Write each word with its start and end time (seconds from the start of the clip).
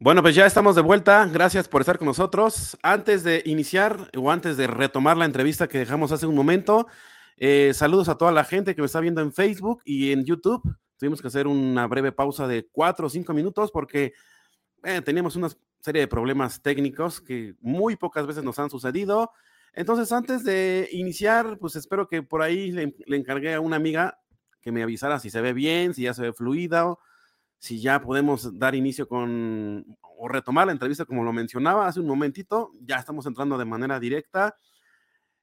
Bueno, 0.00 0.22
pues 0.22 0.36
ya 0.36 0.46
estamos 0.46 0.76
de 0.76 0.82
vuelta. 0.82 1.26
Gracias 1.26 1.66
por 1.66 1.80
estar 1.80 1.98
con 1.98 2.06
nosotros. 2.06 2.78
Antes 2.84 3.24
de 3.24 3.42
iniciar 3.46 4.08
o 4.16 4.30
antes 4.30 4.56
de 4.56 4.68
retomar 4.68 5.16
la 5.16 5.24
entrevista 5.24 5.66
que 5.66 5.78
dejamos 5.78 6.12
hace 6.12 6.24
un 6.24 6.36
momento, 6.36 6.86
eh, 7.36 7.72
saludos 7.74 8.08
a 8.08 8.16
toda 8.16 8.30
la 8.30 8.44
gente 8.44 8.76
que 8.76 8.80
me 8.80 8.86
está 8.86 9.00
viendo 9.00 9.20
en 9.22 9.32
Facebook 9.32 9.82
y 9.84 10.12
en 10.12 10.24
YouTube. 10.24 10.62
Tuvimos 10.98 11.20
que 11.20 11.26
hacer 11.26 11.48
una 11.48 11.88
breve 11.88 12.12
pausa 12.12 12.46
de 12.46 12.68
cuatro 12.70 13.08
o 13.08 13.10
cinco 13.10 13.34
minutos 13.34 13.72
porque 13.72 14.12
eh, 14.84 15.02
teníamos 15.02 15.34
una 15.34 15.48
serie 15.80 16.02
de 16.02 16.06
problemas 16.06 16.62
técnicos 16.62 17.20
que 17.20 17.56
muy 17.60 17.96
pocas 17.96 18.24
veces 18.24 18.44
nos 18.44 18.60
han 18.60 18.70
sucedido. 18.70 19.32
Entonces, 19.72 20.12
antes 20.12 20.44
de 20.44 20.88
iniciar, 20.92 21.58
pues 21.58 21.74
espero 21.74 22.06
que 22.06 22.22
por 22.22 22.42
ahí 22.42 22.70
le, 22.70 22.94
le 23.04 23.16
encargué 23.16 23.52
a 23.52 23.60
una 23.60 23.74
amiga 23.74 24.20
que 24.60 24.70
me 24.70 24.84
avisara 24.84 25.18
si 25.18 25.28
se 25.28 25.40
ve 25.40 25.52
bien, 25.54 25.92
si 25.92 26.02
ya 26.02 26.14
se 26.14 26.22
ve 26.22 26.32
fluida 26.32 26.86
si 27.58 27.80
ya 27.80 28.00
podemos 28.00 28.58
dar 28.58 28.74
inicio 28.74 29.08
con 29.08 29.84
o 30.00 30.28
retomar 30.28 30.66
la 30.66 30.72
entrevista 30.72 31.04
como 31.04 31.22
lo 31.24 31.32
mencionaba 31.32 31.86
hace 31.86 32.00
un 32.00 32.06
momentito, 32.06 32.72
ya 32.80 32.96
estamos 32.96 33.26
entrando 33.26 33.56
de 33.56 33.64
manera 33.64 34.00
directa. 34.00 34.56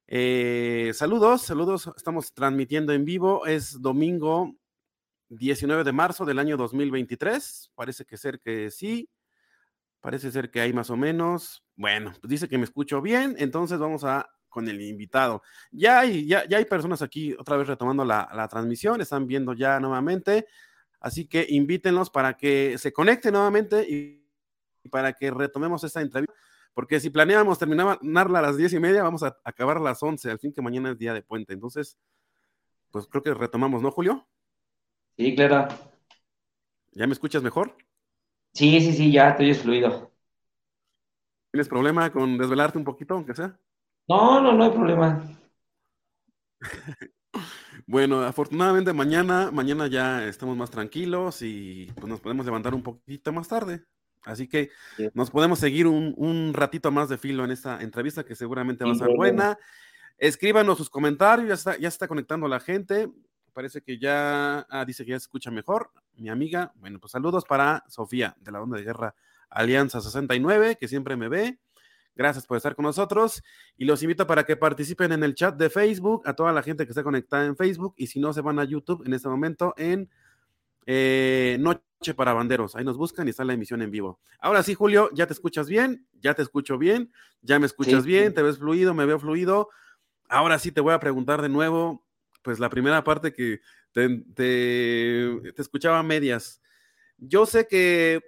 Eh, 0.08 0.92
saludos, 0.94 1.44
saludos, 1.44 1.92
estamos 1.96 2.34
transmitiendo 2.34 2.94
en 2.94 3.06
vivo, 3.06 3.46
es 3.46 3.82
domingo 3.82 4.56
19 5.30 5.84
de 5.84 5.92
marzo 5.92 6.26
del 6.26 6.40
año 6.40 6.58
2023, 6.58 7.72
parece 7.74 8.06
que 8.06 8.18
ser 8.18 8.40
que 8.40 8.70
sí, 8.70 9.10
parece 10.00 10.32
ser 10.32 10.52
que 10.52 10.62
hay 10.62 10.74
más 10.74 10.90
o 10.92 10.98
menos, 10.98 11.64
bueno, 11.76 12.14
pues 12.22 12.30
dice 12.30 12.48
que 12.48 12.58
me 12.58 12.66
escucho 12.66 13.02
bien, 13.02 13.36
entonces 13.40 13.80
vamos 13.80 14.04
a 14.04 14.30
con 14.48 14.70
el 14.70 14.82
invitado. 14.82 15.42
Ya 15.70 16.00
hay, 16.00 16.26
ya, 16.26 16.48
ya 16.48 16.58
hay 16.60 16.66
personas 16.66 17.02
aquí 17.02 17.34
otra 17.34 17.58
vez 17.58 17.68
retomando 17.68 18.06
la, 18.06 18.30
la 18.34 18.48
transmisión, 18.48 19.02
están 19.02 19.28
viendo 19.28 19.54
ya 19.54 19.82
nuevamente. 19.82 20.48
Así 21.06 21.28
que 21.28 21.46
invítenlos 21.48 22.10
para 22.10 22.36
que 22.36 22.80
se 22.80 22.92
conecten 22.92 23.34
nuevamente 23.34 23.86
y 23.88 24.28
para 24.90 25.14
que 25.14 25.30
retomemos 25.30 25.84
esta 25.84 26.02
entrevista. 26.02 26.34
Porque 26.74 27.00
si 27.00 27.12
planeábamos 27.12 27.60
terminarla 27.60 28.40
a 28.40 28.42
las 28.42 28.58
diez 28.58 28.74
y 28.74 28.80
media, 28.80 29.04
vamos 29.04 29.22
a 29.22 29.38
acabar 29.44 29.78
a 29.78 29.82
las 29.82 30.02
once, 30.02 30.32
al 30.32 30.40
fin 30.40 30.52
que 30.52 30.64
mañana 30.64 30.90
es 30.90 30.98
día 30.98 31.14
de 31.14 31.22
puente. 31.22 31.54
Entonces, 31.54 32.00
pues 32.90 33.06
creo 33.06 33.22
que 33.22 33.36
retomamos, 33.36 33.84
¿no, 33.84 33.92
Julio? 33.92 34.28
Sí, 35.16 35.36
claro. 35.36 35.68
¿Ya 36.94 37.06
me 37.06 37.14
escuchas 37.14 37.44
mejor? 37.44 37.78
Sí, 38.54 38.82
sí, 38.82 38.92
sí, 38.92 39.12
ya 39.12 39.30
estoy 39.30 39.54
fluido. 39.54 40.12
¿Tienes 41.52 41.70
problema 41.70 42.12
con 42.12 42.36
desvelarte 42.36 42.80
un 42.80 42.84
poquito, 42.84 43.14
aunque 43.14 43.36
sea? 43.36 43.60
No, 44.08 44.42
no, 44.42 44.54
no 44.54 44.64
hay 44.64 44.72
problema. 44.72 45.24
Bueno, 47.88 48.22
afortunadamente 48.24 48.94
mañana, 48.94 49.52
mañana 49.52 49.88
ya 49.88 50.26
estamos 50.28 50.58
más 50.58 50.72
tranquilos 50.72 51.44
y 51.44 51.92
pues 51.96 52.08
nos 52.08 52.20
podemos 52.20 52.46
levantar 52.46 52.74
un 52.74 52.82
poquito 52.82 53.32
más 53.32 53.48
tarde. 53.48 53.84
Así 54.24 54.48
que 54.48 54.72
nos 55.14 55.30
podemos 55.30 55.60
seguir 55.60 55.86
un, 55.86 56.52
ratito 56.54 56.92
más 56.92 57.10
de 57.10 57.20
filo 57.20 57.46
en 57.46 57.52
esta 57.52 57.80
entrevista 57.82 58.24
que 58.24 58.34
seguramente 58.36 58.84
va 58.84 58.92
a 58.92 58.96
ser 58.96 59.10
buena. 59.16 59.60
Escríbanos 60.18 60.80
sus 60.80 60.90
comentarios, 60.90 61.48
ya 61.48 61.54
está, 61.54 61.78
ya 61.78 61.88
está 61.88 62.08
conectando 62.08 62.48
la 62.48 62.60
gente. 62.60 63.12
Parece 63.54 63.82
que 63.82 64.00
ya 64.00 64.66
ah, 64.70 64.84
dice 64.84 65.06
que 65.06 65.12
ya 65.12 65.20
se 65.20 65.26
escucha 65.26 65.52
mejor. 65.52 65.92
Mi 66.16 66.30
amiga, 66.30 66.74
bueno, 66.78 67.00
pues 67.00 67.12
saludos 67.12 67.46
para 67.46 67.84
Sofía 67.88 68.36
de 68.40 68.52
la 68.52 68.62
Onda 68.64 68.78
de 68.78 68.84
Guerra 68.84 69.14
Alianza 69.50 70.02
69, 70.02 70.78
que 70.80 70.88
siempre 70.88 71.16
me 71.16 71.30
ve. 71.30 71.60
Gracias 72.16 72.46
por 72.46 72.56
estar 72.56 72.76
con 72.76 72.84
nosotros 72.84 73.44
y 73.78 73.86
los 73.86 74.02
invito 74.02 74.26
para 74.26 74.46
que 74.46 74.56
participen 74.56 75.12
en 75.12 75.24
el 75.24 75.36
chat 75.36 75.56
de 75.56 75.70
Facebook, 75.70 76.24
a 76.26 76.34
toda 76.34 76.54
la 76.54 76.64
gente 76.64 76.86
que 76.86 76.92
está 76.92 77.04
conectada 77.04 77.46
en 77.46 77.58
Facebook 77.58 77.94
y 77.98 78.08
si 78.08 78.20
no 78.20 78.32
se 78.32 78.42
van 78.42 78.58
a 78.60 78.64
YouTube 78.64 79.06
en 79.06 79.14
este 79.14 79.28
momento 79.28 79.74
en 79.78 80.10
eh, 80.86 81.58
Noche 81.60 82.14
para 82.16 82.34
Banderos. 82.34 82.76
Ahí 82.76 82.86
nos 82.86 82.98
buscan 82.98 83.28
y 83.28 83.32
está 83.32 83.44
la 83.44 83.54
emisión 83.54 83.82
en 83.82 83.92
vivo. 83.92 84.20
Ahora 84.40 84.64
sí, 84.64 84.76
Julio, 84.76 85.10
ya 85.14 85.28
te 85.28 85.34
escuchas 85.34 85.68
bien, 85.68 86.08
ya 86.22 86.34
te 86.34 86.42
escucho 86.42 86.78
bien, 86.78 87.12
ya 87.42 87.60
me 87.60 87.66
escuchas 87.66 88.06
bien, 88.06 88.34
te 88.34 88.42
ves 88.42 88.60
fluido, 88.60 88.94
me 88.94 89.06
veo 89.06 89.20
fluido. 89.20 89.70
Ahora 90.30 90.58
sí 90.58 90.72
te 90.72 90.82
voy 90.82 90.94
a 90.94 91.00
preguntar 91.00 91.42
de 91.42 91.50
nuevo, 91.50 92.06
pues 92.42 92.60
la 92.60 92.70
primera 92.70 93.04
parte 93.04 93.34
que 93.34 93.60
te, 93.92 94.24
te, 94.36 95.52
te 95.54 95.62
escuchaba 95.62 96.00
a 96.00 96.04
medias. 96.04 96.62
Yo 97.18 97.46
sé 97.46 97.68
que 97.68 98.22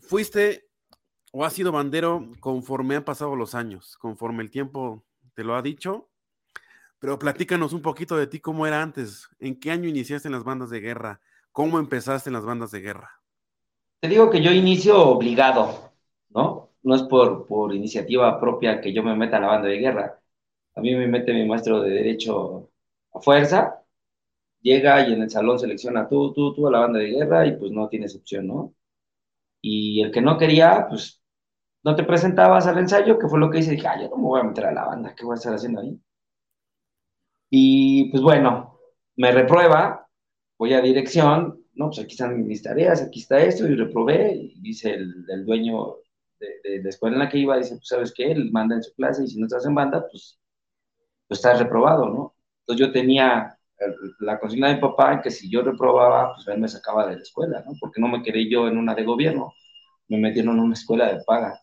fuiste 0.00 0.69
o 1.32 1.44
has 1.44 1.52
sido 1.52 1.72
bandero 1.72 2.28
conforme 2.40 2.96
han 2.96 3.04
pasado 3.04 3.36
los 3.36 3.54
años, 3.54 3.96
conforme 3.98 4.42
el 4.42 4.50
tiempo 4.50 5.04
te 5.34 5.44
lo 5.44 5.54
ha 5.54 5.62
dicho. 5.62 6.08
Pero 6.98 7.18
platícanos 7.18 7.72
un 7.72 7.82
poquito 7.82 8.16
de 8.16 8.26
ti, 8.26 8.40
cómo 8.40 8.66
era 8.66 8.82
antes, 8.82 9.28
en 9.38 9.58
qué 9.58 9.70
año 9.70 9.88
iniciaste 9.88 10.28
en 10.28 10.32
las 10.32 10.44
bandas 10.44 10.68
de 10.70 10.80
guerra, 10.80 11.20
cómo 11.50 11.78
empezaste 11.78 12.28
en 12.28 12.34
las 12.34 12.44
bandas 12.44 12.70
de 12.72 12.80
guerra. 12.80 13.10
Te 14.00 14.08
digo 14.08 14.30
que 14.30 14.42
yo 14.42 14.50
inicio 14.52 14.98
obligado, 14.98 15.92
¿no? 16.30 16.70
No 16.82 16.94
es 16.94 17.02
por, 17.02 17.46
por 17.46 17.74
iniciativa 17.74 18.38
propia 18.40 18.80
que 18.80 18.92
yo 18.92 19.02
me 19.02 19.16
meta 19.16 19.38
a 19.38 19.40
la 19.40 19.46
banda 19.46 19.68
de 19.68 19.78
guerra. 19.78 20.20
A 20.74 20.80
mí 20.80 20.94
me 20.94 21.06
mete 21.06 21.32
mi 21.32 21.46
maestro 21.46 21.80
de 21.80 21.90
derecho 21.90 22.70
a 23.12 23.20
fuerza, 23.20 23.82
llega 24.60 25.06
y 25.08 25.14
en 25.14 25.22
el 25.22 25.30
salón 25.30 25.58
selecciona 25.58 26.08
tú, 26.08 26.32
tú, 26.32 26.54
tú 26.54 26.68
a 26.68 26.70
la 26.70 26.80
banda 26.80 26.98
de 26.98 27.10
guerra 27.10 27.46
y 27.46 27.56
pues 27.56 27.70
no 27.72 27.88
tienes 27.88 28.14
opción, 28.14 28.46
¿no? 28.46 28.74
Y 29.62 30.02
el 30.02 30.10
que 30.10 30.22
no 30.22 30.38
quería, 30.38 30.86
pues 30.88 31.19
no 31.82 31.96
te 31.96 32.04
presentabas 32.04 32.66
al 32.66 32.78
ensayo, 32.78 33.18
que 33.18 33.28
fue 33.28 33.38
lo 33.38 33.50
que 33.50 33.58
hice, 33.58 33.72
dije, 33.72 33.86
ah, 33.86 34.00
yo 34.00 34.08
no 34.08 34.16
me 34.16 34.22
voy 34.22 34.40
a 34.40 34.44
meter 34.44 34.66
a 34.66 34.72
la 34.72 34.86
banda, 34.86 35.14
¿qué 35.14 35.24
voy 35.24 35.34
a 35.34 35.36
estar 35.36 35.54
haciendo 35.54 35.80
ahí? 35.80 36.00
Y 37.50 38.10
pues 38.10 38.22
bueno, 38.22 38.78
me 39.16 39.32
reprueba, 39.32 40.06
voy 40.58 40.74
a 40.74 40.80
dirección, 40.80 41.64
no, 41.74 41.86
pues 41.86 42.00
aquí 42.00 42.12
están 42.12 42.46
mis 42.46 42.62
tareas, 42.62 43.02
aquí 43.02 43.20
está 43.20 43.40
esto, 43.40 43.66
y 43.66 43.74
reprobé, 43.74 44.34
y 44.34 44.60
dice 44.60 44.94
el, 44.94 45.44
dueño 45.46 45.96
de, 46.38 46.82
la 46.82 46.88
escuela 46.88 47.16
en 47.16 47.20
la 47.20 47.28
que 47.28 47.38
iba, 47.38 47.56
dice, 47.56 47.76
pues 47.76 47.88
sabes 47.88 48.12
qué, 48.14 48.30
él 48.30 48.50
manda 48.52 48.76
en 48.76 48.82
su 48.82 48.94
clase, 48.94 49.24
y 49.24 49.28
si 49.28 49.38
no 49.38 49.46
estás 49.46 49.66
en 49.66 49.74
banda, 49.74 50.06
pues, 50.10 50.38
pues 51.28 51.38
estás 51.38 51.58
reprobado, 51.58 52.08
¿no? 52.08 52.34
Entonces 52.60 52.86
yo 52.86 52.92
tenía 52.92 53.56
la 54.20 54.38
consigna 54.38 54.68
de 54.68 54.74
mi 54.74 54.80
papá 54.80 55.20
que 55.22 55.30
si 55.30 55.50
yo 55.50 55.62
reprobaba, 55.62 56.34
pues 56.34 56.46
él 56.48 56.60
me 56.60 56.68
sacaba 56.68 57.06
de 57.06 57.16
la 57.16 57.22
escuela, 57.22 57.62
¿no? 57.66 57.72
Porque 57.80 58.00
no 58.00 58.08
me 58.08 58.22
quedé 58.22 58.48
yo 58.48 58.68
en 58.68 58.76
una 58.76 58.94
de 58.94 59.04
gobierno, 59.04 59.54
me 60.08 60.18
metieron 60.18 60.56
en 60.56 60.64
una 60.64 60.74
escuela 60.74 61.12
de 61.12 61.22
paga. 61.24 61.58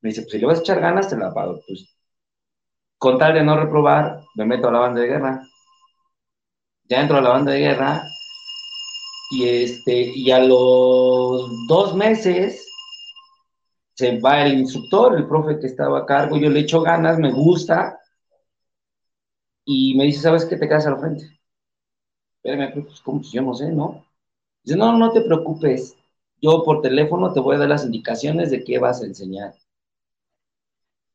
Me 0.00 0.10
dice, 0.10 0.22
pues 0.22 0.32
si 0.32 0.38
le 0.38 0.46
vas 0.46 0.58
a 0.58 0.62
echar 0.62 0.80
ganas, 0.80 1.08
te 1.08 1.16
la 1.16 1.32
pago. 1.32 1.60
Pues 1.66 1.94
con 2.98 3.16
tal 3.18 3.34
de 3.34 3.42
no 3.42 3.56
reprobar, 3.56 4.20
me 4.34 4.44
meto 4.44 4.68
a 4.68 4.72
la 4.72 4.80
banda 4.80 5.00
de 5.00 5.06
guerra. 5.06 5.42
Ya 6.84 7.00
entro 7.00 7.16
a 7.16 7.22
la 7.22 7.30
banda 7.30 7.52
de 7.52 7.60
guerra 7.60 8.02
y, 9.30 9.48
este, 9.48 10.12
y 10.14 10.30
a 10.30 10.40
los 10.40 11.66
dos 11.66 11.94
meses 11.94 12.66
se 13.94 14.18
va 14.20 14.42
el 14.44 14.58
instructor, 14.58 15.16
el 15.16 15.26
profe 15.26 15.58
que 15.58 15.66
estaba 15.66 16.00
a 16.00 16.06
cargo, 16.06 16.36
yo 16.36 16.50
le 16.50 16.60
echo 16.60 16.82
ganas, 16.82 17.18
me 17.18 17.30
gusta, 17.30 17.98
y 19.64 19.94
me 19.94 20.04
dice, 20.04 20.20
¿sabes 20.20 20.44
qué? 20.44 20.56
Te 20.56 20.68
quedas 20.68 20.86
al 20.86 20.98
frente. 20.98 21.24
Espérame, 22.42 22.84
pues, 22.84 23.00
¿cómo? 23.02 23.20
Pues 23.20 23.32
yo 23.32 23.40
no 23.42 23.54
sé, 23.54 23.70
¿no? 23.70 24.04
Dice, 24.62 24.76
no, 24.76 24.96
no 24.98 25.12
te 25.12 25.22
preocupes, 25.22 25.96
yo 26.42 26.62
por 26.64 26.82
teléfono 26.82 27.32
te 27.32 27.40
voy 27.40 27.56
a 27.56 27.60
dar 27.60 27.68
las 27.68 27.84
indicaciones 27.84 28.50
de 28.50 28.62
qué 28.64 28.78
vas 28.78 29.00
a 29.02 29.06
enseñar 29.06 29.54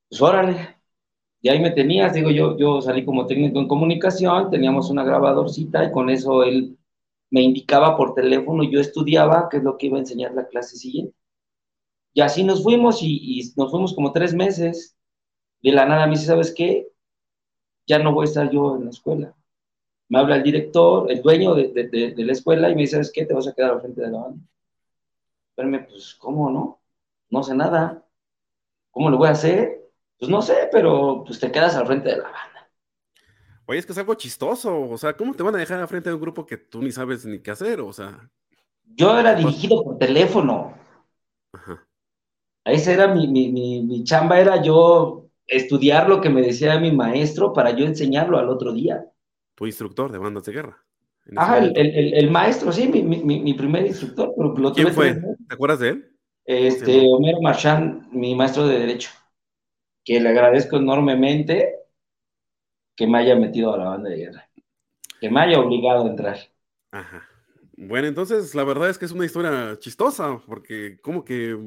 pues 0.10 0.22
órale. 0.22 0.78
Y 1.42 1.50
ahí 1.50 1.60
me 1.60 1.72
tenías, 1.72 2.14
digo, 2.14 2.32
yo, 2.32 2.58
yo 2.58 2.82
salí 2.82 3.06
como 3.06 3.28
técnico 3.28 3.60
en 3.60 3.68
comunicación, 3.68 4.50
teníamos 4.50 4.90
una 4.90 5.04
grabadorcita 5.04 5.84
y 5.86 5.92
con 5.92 6.10
eso 6.10 6.44
él 6.44 6.78
me 7.30 7.42
indicaba 7.42 7.98
por 7.98 8.16
teléfono 8.16 8.64
y 8.64 8.72
yo 8.72 8.80
estudiaba 8.80 9.50
qué 9.50 9.58
es 9.58 9.64
lo 9.64 9.78
que 9.78 9.88
iba 9.88 9.98
a 9.98 10.02
enseñar 10.02 10.34
la 10.34 10.48
clase 10.48 10.78
siguiente. 10.78 11.16
Y 12.14 12.22
así 12.22 12.44
nos 12.44 12.64
fuimos 12.64 13.00
y, 13.02 13.54
nos 13.58 13.72
fuimos 13.72 13.94
como 13.94 14.14
tres 14.14 14.34
meses. 14.34 14.98
De 15.62 15.72
la 15.72 15.86
nada 15.86 16.08
me 16.08 16.14
dice, 16.14 16.28
¿sabes 16.28 16.54
qué? 16.56 16.88
Ya 17.88 18.00
no 18.00 18.14
voy 18.14 18.24
a 18.24 18.30
estar 18.30 18.50
yo 18.52 18.78
en 18.78 18.86
la 18.86 18.90
escuela. 18.92 19.36
Me 20.10 20.20
habla 20.20 20.38
el 20.38 20.44
director, 20.44 21.12
el 21.12 21.22
dueño 21.22 21.56
de, 21.56 22.14
la 22.18 22.32
escuela 22.32 22.70
y 22.70 22.76
me 22.76 22.82
dice, 22.82 22.94
¿sabes 22.94 23.12
qué? 23.14 23.26
Te 23.26 23.34
vas 23.34 23.48
a 23.48 23.54
quedar 23.54 23.72
al 23.72 23.82
frente 23.82 24.02
de 24.02 24.12
la 24.12 24.20
banda. 24.20 24.44
Espérame, 25.50 25.88
pues, 25.88 26.16
¿cómo 26.16 26.50
no? 26.50 26.80
No 27.30 27.44
sé 27.44 27.56
nada. 27.56 28.06
¿Cómo 28.92 29.10
lo 29.10 29.18
voy 29.18 29.28
a 29.28 29.32
hacer? 29.32 29.85
Pues 30.18 30.30
no 30.30 30.42
sé, 30.42 30.70
pero 30.72 31.24
pues 31.26 31.40
te 31.40 31.52
quedas 31.52 31.76
al 31.76 31.88
frente 31.88 32.10
de 32.10 32.18
la 32.18 32.24
banda. 32.24 32.70
Oye, 33.66 33.80
es 33.80 33.86
que 33.86 33.92
es 33.92 33.98
algo 33.98 34.14
chistoso, 34.14 34.80
o 34.90 34.98
sea, 34.98 35.14
¿cómo 35.14 35.34
te 35.34 35.44
van 35.44 35.56
a 35.56 35.58
dejar 35.58 35.80
al 35.80 35.88
frente 35.88 36.10
de 36.10 36.16
un 36.16 36.22
grupo 36.22 36.46
que 36.46 36.58
tú 36.58 36.82
ni 36.82 36.92
sabes 36.92 37.26
ni 37.26 37.40
qué 37.40 37.52
hacer? 37.52 37.82
O 37.82 37.92
sea. 37.92 38.30
Yo 38.96 39.18
era 39.18 39.34
dirigido 39.34 39.84
por 39.84 39.98
teléfono. 39.98 40.74
Ajá. 41.52 41.86
Esa 42.64 42.94
era 42.94 43.08
mi, 43.14 43.28
mi, 43.28 43.52
mi, 43.52 44.04
chamba, 44.04 44.40
era 44.40 44.62
yo 44.62 45.28
estudiar 45.46 46.10
lo 46.10 46.22
que 46.22 46.30
me 46.30 46.42
decía 46.42 46.80
mi 46.80 46.92
maestro 46.92 47.54
para 47.54 47.72
yo 47.72 47.86
enseñarlo 47.86 48.38
al 48.38 48.50
otro 48.50 48.72
día. 48.72 49.06
Tu 49.56 49.68
instructor 49.68 50.12
de 50.12 50.18
bandas 50.18 50.44
de 50.46 50.52
guerra. 50.52 50.84
Ajá, 51.36 51.60
el, 51.60 51.76
el, 51.76 52.14
el, 52.14 52.32
maestro, 52.32 52.72
sí, 52.72 52.88
mi, 52.88 53.02
mi, 53.02 53.40
mi 53.40 53.54
primer 53.54 53.86
instructor. 53.86 54.34
Pero 54.36 54.54
lo 54.58 54.74
¿Quién 54.74 54.94
fue? 54.94 55.14
¿Te 55.14 55.54
acuerdas 55.54 55.80
de 55.80 55.90
él? 55.90 56.16
Este, 56.46 57.06
Homero 57.08 57.42
Marchand, 57.42 58.12
mi 58.12 58.36
maestro 58.36 58.68
de 58.68 58.80
Derecho, 58.80 59.10
que 60.06 60.20
le 60.20 60.30
agradezco 60.30 60.78
enormemente 60.78 61.76
que 62.96 63.08
me 63.08 63.18
haya 63.18 63.36
metido 63.36 63.74
a 63.74 63.78
la 63.78 63.86
banda 63.86 64.10
de 64.10 64.18
guerra, 64.18 64.50
que 65.20 65.30
me 65.30 65.42
haya 65.42 65.60
obligado 65.60 66.06
a 66.06 66.10
entrar. 66.10 66.38
Ajá. 66.92 67.28
Bueno, 67.76 68.08
entonces 68.08 68.56
la 68.56 68.64
verdad 68.64 68.90
es 68.90 68.98
que 68.98 69.06
es 69.06 69.12
una 69.12 69.26
historia 69.26 69.78
chistosa, 69.80 70.40
porque 70.46 70.98
como 71.02 71.26
que 71.26 71.58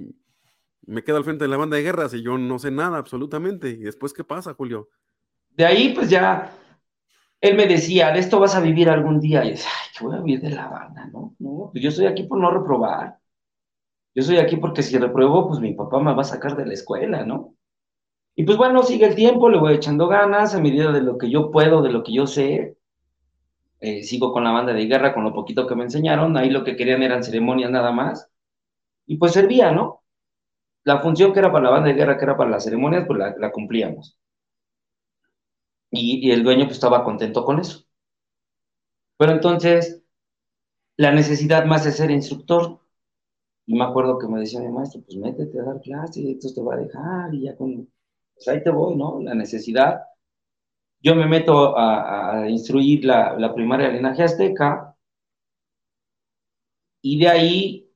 me 0.87 1.05
quedo 1.05 1.19
al 1.19 1.25
frente 1.25 1.45
de 1.45 1.49
la 1.49 1.59
banda 1.59 1.77
de 1.77 1.83
guerra 1.83 2.09
si 2.09 2.23
yo 2.23 2.39
no 2.39 2.59
sé 2.59 2.71
nada 2.71 2.97
absolutamente. 2.97 3.69
¿Y 3.69 3.81
después 3.81 4.15
qué 4.15 4.25
pasa, 4.25 4.55
Julio? 4.55 4.89
De 5.51 5.67
ahí, 5.67 5.93
pues 5.93 6.09
ya, 6.09 6.51
él 7.41 7.57
me 7.57 7.67
decía, 7.67 8.11
de 8.13 8.21
esto 8.21 8.41
vas 8.41 8.55
a 8.55 8.61
vivir 8.61 8.89
algún 8.89 9.21
día. 9.21 9.45
Y 9.45 9.49
yo 9.49 9.51
decía, 9.51 9.71
ay, 9.71 9.91
que 9.99 10.05
voy 10.05 10.17
a 10.17 10.21
vivir 10.21 10.41
de 10.41 10.51
la 10.51 10.69
banda, 10.69 11.07
¿no? 11.13 11.35
No, 11.39 11.69
pues 11.73 11.83
yo 11.83 11.91
estoy 11.91 12.07
aquí 12.07 12.23
por 12.23 12.39
no 12.39 12.51
reprobar. 12.51 13.19
Yo 14.15 14.23
estoy 14.23 14.39
aquí 14.39 14.57
porque 14.57 14.83
si 14.83 14.97
repruebo, 14.97 15.49
pues 15.49 15.61
mi 15.61 15.75
papá 15.75 16.01
me 16.01 16.15
va 16.15 16.23
a 16.23 16.25
sacar 16.25 16.57
de 16.57 16.65
la 16.65 16.73
escuela, 16.73 17.25
¿no? 17.25 17.58
Y 18.39 18.45
pues 18.45 18.57
bueno, 18.57 18.85
sigue 18.85 19.05
el 19.05 19.17
tiempo, 19.17 19.49
le 19.49 19.59
voy 19.59 19.75
echando 19.75 20.07
ganas 20.07 20.55
a 20.55 20.61
medida 20.61 20.93
de 20.93 21.01
lo 21.03 21.19
que 21.19 21.29
yo 21.29 21.51
puedo, 21.51 21.83
de 21.83 21.91
lo 21.91 22.05
que 22.05 22.13
yo 22.13 22.25
sé. 22.29 22.79
Eh, 23.81 24.05
sigo 24.05 24.33
con 24.33 24.45
la 24.45 24.53
banda 24.53 24.73
de 24.73 24.87
guerra, 24.87 25.13
con 25.13 25.25
lo 25.25 25.35
poquito 25.35 25.67
que 25.67 25.75
me 25.75 25.83
enseñaron. 25.83 26.37
Ahí 26.37 26.49
lo 26.49 26.63
que 26.63 26.77
querían 26.77 27.03
eran 27.03 27.25
ceremonias 27.25 27.73
nada 27.73 27.91
más. 27.91 28.31
Y 29.07 29.17
pues 29.17 29.33
servía, 29.33 29.73
¿no? 29.73 30.05
La 30.85 31.01
función 31.01 31.33
que 31.33 31.41
era 31.41 31.51
para 31.51 31.65
la 31.65 31.71
banda 31.71 31.89
de 31.89 31.95
guerra, 31.97 32.17
que 32.17 32.25
era 32.27 32.37
para 32.37 32.51
las 32.51 32.63
ceremonias, 32.63 33.07
pues 33.09 33.19
la, 33.19 33.51
cumplíamos. 33.51 34.17
Y, 35.91 36.31
el 36.31 36.45
dueño 36.45 36.67
pues 36.67 36.77
estaba 36.77 37.03
contento 37.03 37.45
con 37.45 37.59
eso. 37.59 37.87
Pero 39.17 39.33
entonces, 39.33 40.05
la 40.97 41.11
necesidad 41.11 41.65
más 41.65 41.85
de 41.85 41.91
ser 41.91 42.13
instructor 42.13 42.79
y 43.67 43.75
me 43.75 43.85
acuerdo 43.85 44.17
que 44.17 44.29
me 44.29 44.39
decía 44.39 44.61
mi 44.61 44.69
maestro, 44.71 45.03
pues 45.03 45.17
métete 45.19 45.59
a 45.59 45.65
dar 45.65 45.81
clase, 45.81 46.31
esto 46.31 46.55
te 46.55 46.63
va 46.63 46.75
a 46.75 46.79
dejar, 46.79 47.35
y 47.35 47.43
ya 47.43 47.57
con, 47.57 47.89
pues 48.39 48.49
ahí 48.49 48.63
te 48.63 48.71
voy, 48.71 48.97
¿no? 48.97 49.21
La 49.21 49.35
necesidad. 49.35 50.03
Yo 51.01 51.15
me 51.15 51.27
meto 51.27 51.77
a, 51.79 52.49
instruir 52.49 53.05
la, 53.05 53.35
la, 53.39 53.55
primaria 53.55 53.89
de 53.89 53.95
linaje 53.95 54.23
azteca, 54.25 54.97
y 57.03 57.19
de 57.19 57.29
ahí, 57.29 57.91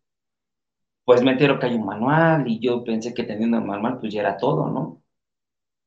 pues 1.04 1.22
me 1.22 1.32
entero 1.32 1.58
que 1.58 1.66
hay 1.66 1.74
un 1.74 1.84
manual, 1.86 2.48
y 2.48 2.60
yo 2.60 2.84
pensé 2.84 3.12
que 3.14 3.24
teniendo 3.24 3.58
el 3.58 3.64
manual, 3.64 3.98
pues 4.00 4.12
ya 4.12 4.20
era 4.20 4.36
todo, 4.36 4.68
¿no? 4.70 5.02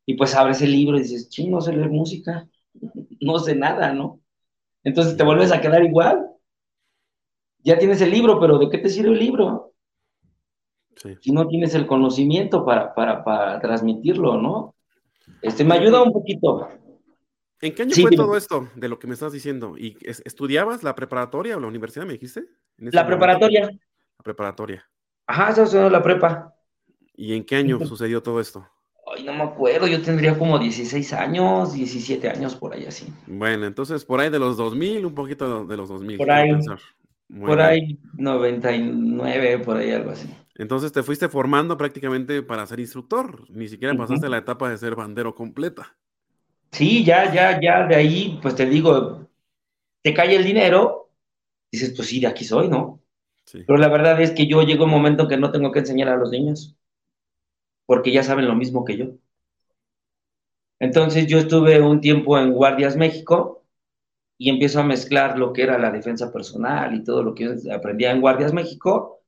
Y 0.06 0.16
pues 0.16 0.36
abres 0.36 0.62
el 0.62 0.72
libro 0.72 0.98
y 0.98 1.02
dices, 1.04 1.30
ching, 1.30 1.52
no 1.52 1.62
sé 1.62 1.74
leer 1.74 1.90
música, 1.90 2.50
no 3.22 3.40
sé 3.40 3.56
nada, 3.56 3.94
¿no? 3.94 4.22
Entonces 4.84 5.18
te 5.18 5.24
vuelves 5.26 5.52
a 5.52 5.62
quedar 5.62 5.84
igual. 5.84 6.30
Ya 7.64 7.78
tienes 7.78 8.02
el 8.02 8.12
libro, 8.12 8.40
pero 8.40 8.58
¿de 8.58 8.70
qué 8.70 8.78
te 8.78 8.90
sirve 8.90 9.12
el 9.12 9.20
libro? 9.20 9.75
Si 10.96 11.32
no 11.32 11.48
tienes 11.48 11.76
el 11.76 11.88
conocimiento 11.88 12.66
para, 12.66 12.94
para, 12.94 13.60
transmitirlo, 13.60 14.42
¿no? 14.42 14.76
Este, 15.42 15.64
me 15.64 15.76
ayuda 15.76 16.02
un 16.02 16.14
poquito. 16.14 16.68
¿En 17.62 17.74
qué 17.74 17.84
año 17.84 17.96
fue 17.96 18.12
todo 18.12 18.38
esto 18.38 18.70
de 18.76 18.90
lo 18.90 19.00
que 19.00 19.08
me 19.08 19.14
estás 19.14 19.32
diciendo? 19.32 19.78
¿Y 19.78 19.98
estudiabas 20.04 20.84
la 20.84 20.96
preparatoria 20.96 21.58
o 21.58 21.60
la 21.60 21.68
universidad, 21.68 22.06
me 22.06 22.14
dijiste? 22.14 22.46
La 22.78 23.06
preparatoria. 23.06 23.70
La 23.70 24.24
preparatoria. 24.24 24.90
Ajá, 25.28 25.52
eso 25.52 25.64
es 25.64 25.92
la 25.92 26.04
prepa. 26.04 26.54
¿Y 27.16 27.34
en 27.34 27.44
qué 27.44 27.56
año 27.56 27.80
sucedió 27.86 28.22
todo 28.22 28.40
esto? 28.40 28.68
Ay, 29.16 29.24
no 29.24 29.34
me 29.34 29.44
acuerdo, 29.44 29.88
yo 29.88 30.02
tendría 30.02 30.38
como 30.38 30.58
16 30.60 31.14
años, 31.14 31.74
17 31.74 32.28
años 32.28 32.56
por 32.56 32.74
ahí 32.74 32.86
así. 32.86 33.08
Bueno, 33.28 33.66
entonces 33.66 34.04
por 34.04 34.20
ahí 34.20 34.30
de 34.30 34.40
los 34.40 34.58
2000, 34.58 35.06
un 35.06 35.16
poquito 35.16 35.66
de 35.66 35.78
los 35.78 35.90
2000. 35.90 36.18
Por 36.18 36.32
ahí, 36.32 36.52
por 37.40 37.62
ahí 37.62 38.00
99, 38.14 39.60
por 39.60 39.78
ahí 39.78 39.92
algo 39.92 40.12
así. 40.12 40.28
Entonces 40.58 40.92
te 40.94 41.04
fuiste 41.04 41.28
formando 41.28 41.78
prácticamente 41.78 42.42
para 42.42 42.66
ser 42.66 42.80
instructor, 42.80 43.50
ni 43.50 43.68
siquiera 43.68 43.94
pasaste 43.96 44.30
la 44.30 44.38
etapa 44.38 44.70
de 44.70 44.78
ser 44.78 44.96
bandero 44.96 45.36
completa. 45.36 45.98
Sí, 46.72 47.04
ya, 47.04 47.34
ya, 47.34 47.60
ya, 47.62 47.86
de 47.86 47.96
ahí, 47.96 48.40
pues 48.42 48.56
te 48.56 48.66
digo, 48.66 49.30
te 50.02 50.14
cae 50.14 50.36
el 50.36 50.46
dinero, 50.46 51.10
dices, 51.72 51.94
pues 51.96 52.08
sí, 52.08 52.22
de 52.22 52.28
aquí 52.28 52.46
soy, 52.46 52.70
¿no? 52.70 53.02
Pero 53.52 53.78
la 53.78 53.90
verdad 53.90 54.20
es 54.22 54.32
que 54.32 54.48
yo 54.48 54.62
llego 54.64 54.86
un 54.86 54.92
momento 54.92 55.28
que 55.28 55.38
no 55.38 55.52
tengo 55.52 55.72
que 55.72 55.80
enseñar 55.80 56.10
a 56.10 56.16
los 56.18 56.32
niños, 56.32 56.76
porque 57.86 58.12
ya 58.12 58.24
saben 58.24 58.48
lo 58.48 58.56
mismo 58.56 58.86
que 58.86 58.98
yo. 58.98 59.06
Entonces 60.80 61.28
yo 61.28 61.38
estuve 61.38 61.82
un 61.82 62.02
tiempo 62.02 62.38
en 62.38 62.52
Guardias 62.54 62.96
México 62.96 63.64
y 64.38 64.50
empiezo 64.50 64.80
a 64.80 64.84
mezclar 64.84 65.38
lo 65.38 65.54
que 65.54 65.64
era 65.64 65.78
la 65.78 65.92
defensa 65.92 66.32
personal 66.32 66.94
y 66.96 67.04
todo 67.04 67.24
lo 67.24 67.34
que 67.34 67.56
aprendía 67.74 68.12
en 68.12 68.22
Guardias 68.22 68.54
México 68.54 69.24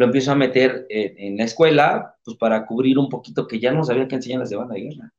lo 0.00 0.06
empiezo 0.06 0.32
a 0.32 0.34
meter 0.34 0.86
en, 0.88 1.36
la 1.36 1.44
escuela, 1.44 2.16
pues 2.24 2.38
para 2.38 2.64
cubrir 2.64 2.98
un 2.98 3.10
poquito 3.10 3.46
que 3.46 3.60
ya 3.60 3.70
no 3.70 3.84
sabía 3.84 4.08
qué 4.08 4.14
enseñarles 4.14 4.48
de 4.48 4.56
banda 4.56 4.74
de 4.74 4.80
guerra. 4.80 5.12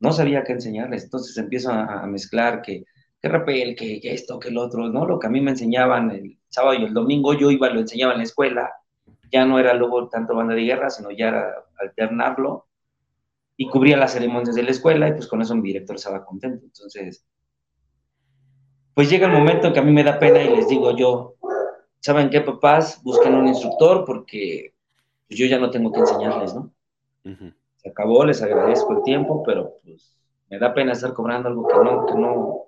No 0.00 0.10
sabía 0.10 0.42
qué 0.42 0.54
enseñarles, 0.54 1.04
entonces 1.04 1.38
empiezo 1.38 1.70
a, 1.70 2.04
mezclar 2.08 2.62
que, 2.62 2.84
que 3.22 3.28
repel, 3.28 3.76
que, 3.76 4.00
esto, 4.02 4.40
que 4.40 4.48
el 4.48 4.58
otro, 4.58 4.88
¿no? 4.88 5.06
Lo 5.06 5.20
que 5.20 5.28
a 5.28 5.30
mí 5.30 5.40
me 5.40 5.52
enseñaban 5.52 6.10
el 6.10 6.36
sábado 6.48 6.74
y 6.74 6.82
el 6.82 6.94
domingo, 6.94 7.32
yo 7.34 7.52
iba, 7.52 7.70
lo 7.70 7.78
enseñaba 7.78 8.14
en 8.14 8.18
la 8.18 8.24
escuela, 8.24 8.72
ya 9.30 9.46
no 9.46 9.60
era 9.60 9.72
luego 9.72 10.08
tanto 10.08 10.34
banda 10.34 10.56
de 10.56 10.64
guerra, 10.64 10.90
sino 10.90 11.12
ya 11.12 11.28
era 11.28 11.54
alternarlo, 11.78 12.66
y 13.56 13.68
cubría 13.68 13.96
las 13.96 14.14
ceremonias 14.14 14.56
de 14.56 14.64
la 14.64 14.72
escuela, 14.72 15.06
y 15.06 15.12
pues 15.12 15.28
con 15.28 15.42
eso 15.42 15.54
mi 15.54 15.68
director 15.68 15.94
estaba 15.94 16.24
contento. 16.24 16.64
Entonces, 16.64 17.24
pues 18.94 19.08
llega 19.08 19.28
el 19.28 19.32
momento 19.32 19.72
que 19.72 19.78
a 19.78 19.82
mí 19.82 19.92
me 19.92 20.02
da 20.02 20.18
pena 20.18 20.42
y 20.42 20.56
les 20.56 20.66
digo 20.68 20.96
yo, 20.96 21.35
¿saben 22.06 22.30
qué, 22.30 22.40
papás? 22.40 23.00
Busquen 23.02 23.34
un 23.34 23.48
instructor 23.48 24.04
porque 24.04 24.72
pues, 25.26 25.40
yo 25.40 25.46
ya 25.46 25.58
no 25.58 25.70
tengo 25.70 25.90
que 25.90 25.98
enseñarles, 25.98 26.54
¿no? 26.54 26.70
Se 27.78 27.88
acabó, 27.88 28.24
les 28.24 28.40
agradezco 28.40 28.92
el 28.92 29.02
tiempo, 29.02 29.42
pero 29.42 29.78
pues 29.82 30.16
me 30.48 30.60
da 30.60 30.72
pena 30.72 30.92
estar 30.92 31.12
cobrando 31.12 31.48
algo 31.48 31.66
que 31.66 31.74
no, 31.74 32.06
que 32.06 32.14
no, 32.14 32.66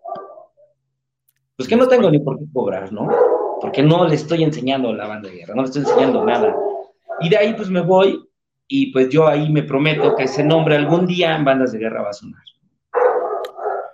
pues 1.57 1.69
que 1.69 1.77
no 1.77 1.87
tengo 1.87 2.11
ni 2.11 2.19
por 2.19 2.37
qué 2.37 2.47
cobrar, 2.53 2.93
¿no? 2.93 3.09
Porque 3.61 3.81
no 3.81 4.09
le 4.09 4.17
estoy 4.17 4.43
enseñando 4.43 4.93
la 4.93 5.07
banda 5.07 5.29
de 5.29 5.37
guerra, 5.37 5.55
no 5.55 5.63
le 5.63 5.69
estoy 5.69 5.83
enseñando 5.83 6.25
nada. 6.25 6.57
Y 7.21 7.29
de 7.29 7.37
ahí 7.37 7.55
pues 7.55 7.71
me 7.71 7.81
voy 7.81 8.29
y 8.67 8.93
pues 8.93 9.09
yo 9.09 9.29
ahí 9.29 9.53
me 9.53 9.63
prometo 9.63 10.17
que 10.17 10.25
ese 10.25 10.43
nombre 10.43 10.75
algún 10.75 11.07
día 11.07 11.37
en 11.37 11.45
bandas 11.45 11.71
de 11.71 11.79
guerra 11.79 12.03
va 12.03 12.11
a 12.11 12.13
sonar. 12.13 12.43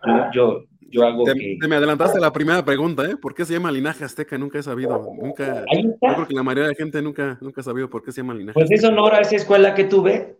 yo, 0.06 0.30
yo 0.32 0.64
hago 1.02 1.24
te, 1.24 1.34
que... 1.34 1.58
Te 1.60 1.68
me 1.68 1.76
adelantaste 1.76 2.20
la 2.20 2.32
primera 2.32 2.64
pregunta, 2.64 3.04
¿eh? 3.04 3.16
¿Por 3.16 3.34
qué 3.34 3.44
se 3.44 3.54
llama 3.54 3.72
linaje 3.72 4.04
azteca? 4.04 4.38
Nunca 4.38 4.58
he 4.58 4.62
sabido, 4.62 5.12
nunca... 5.20 5.64
Yo 5.72 5.96
creo 5.98 6.26
que 6.26 6.34
la 6.34 6.42
mayoría 6.42 6.64
de 6.64 6.70
la 6.70 6.76
gente 6.76 7.02
nunca, 7.02 7.38
nunca 7.40 7.60
ha 7.60 7.64
sabido 7.64 7.88
por 7.90 8.02
qué 8.02 8.12
se 8.12 8.20
llama 8.20 8.34
linaje 8.34 8.54
Pues 8.54 8.70
es 8.70 8.84
honor 8.84 9.14
a 9.14 9.20
esa 9.20 9.36
escuela 9.36 9.74
que 9.74 9.84
tuve, 9.84 10.38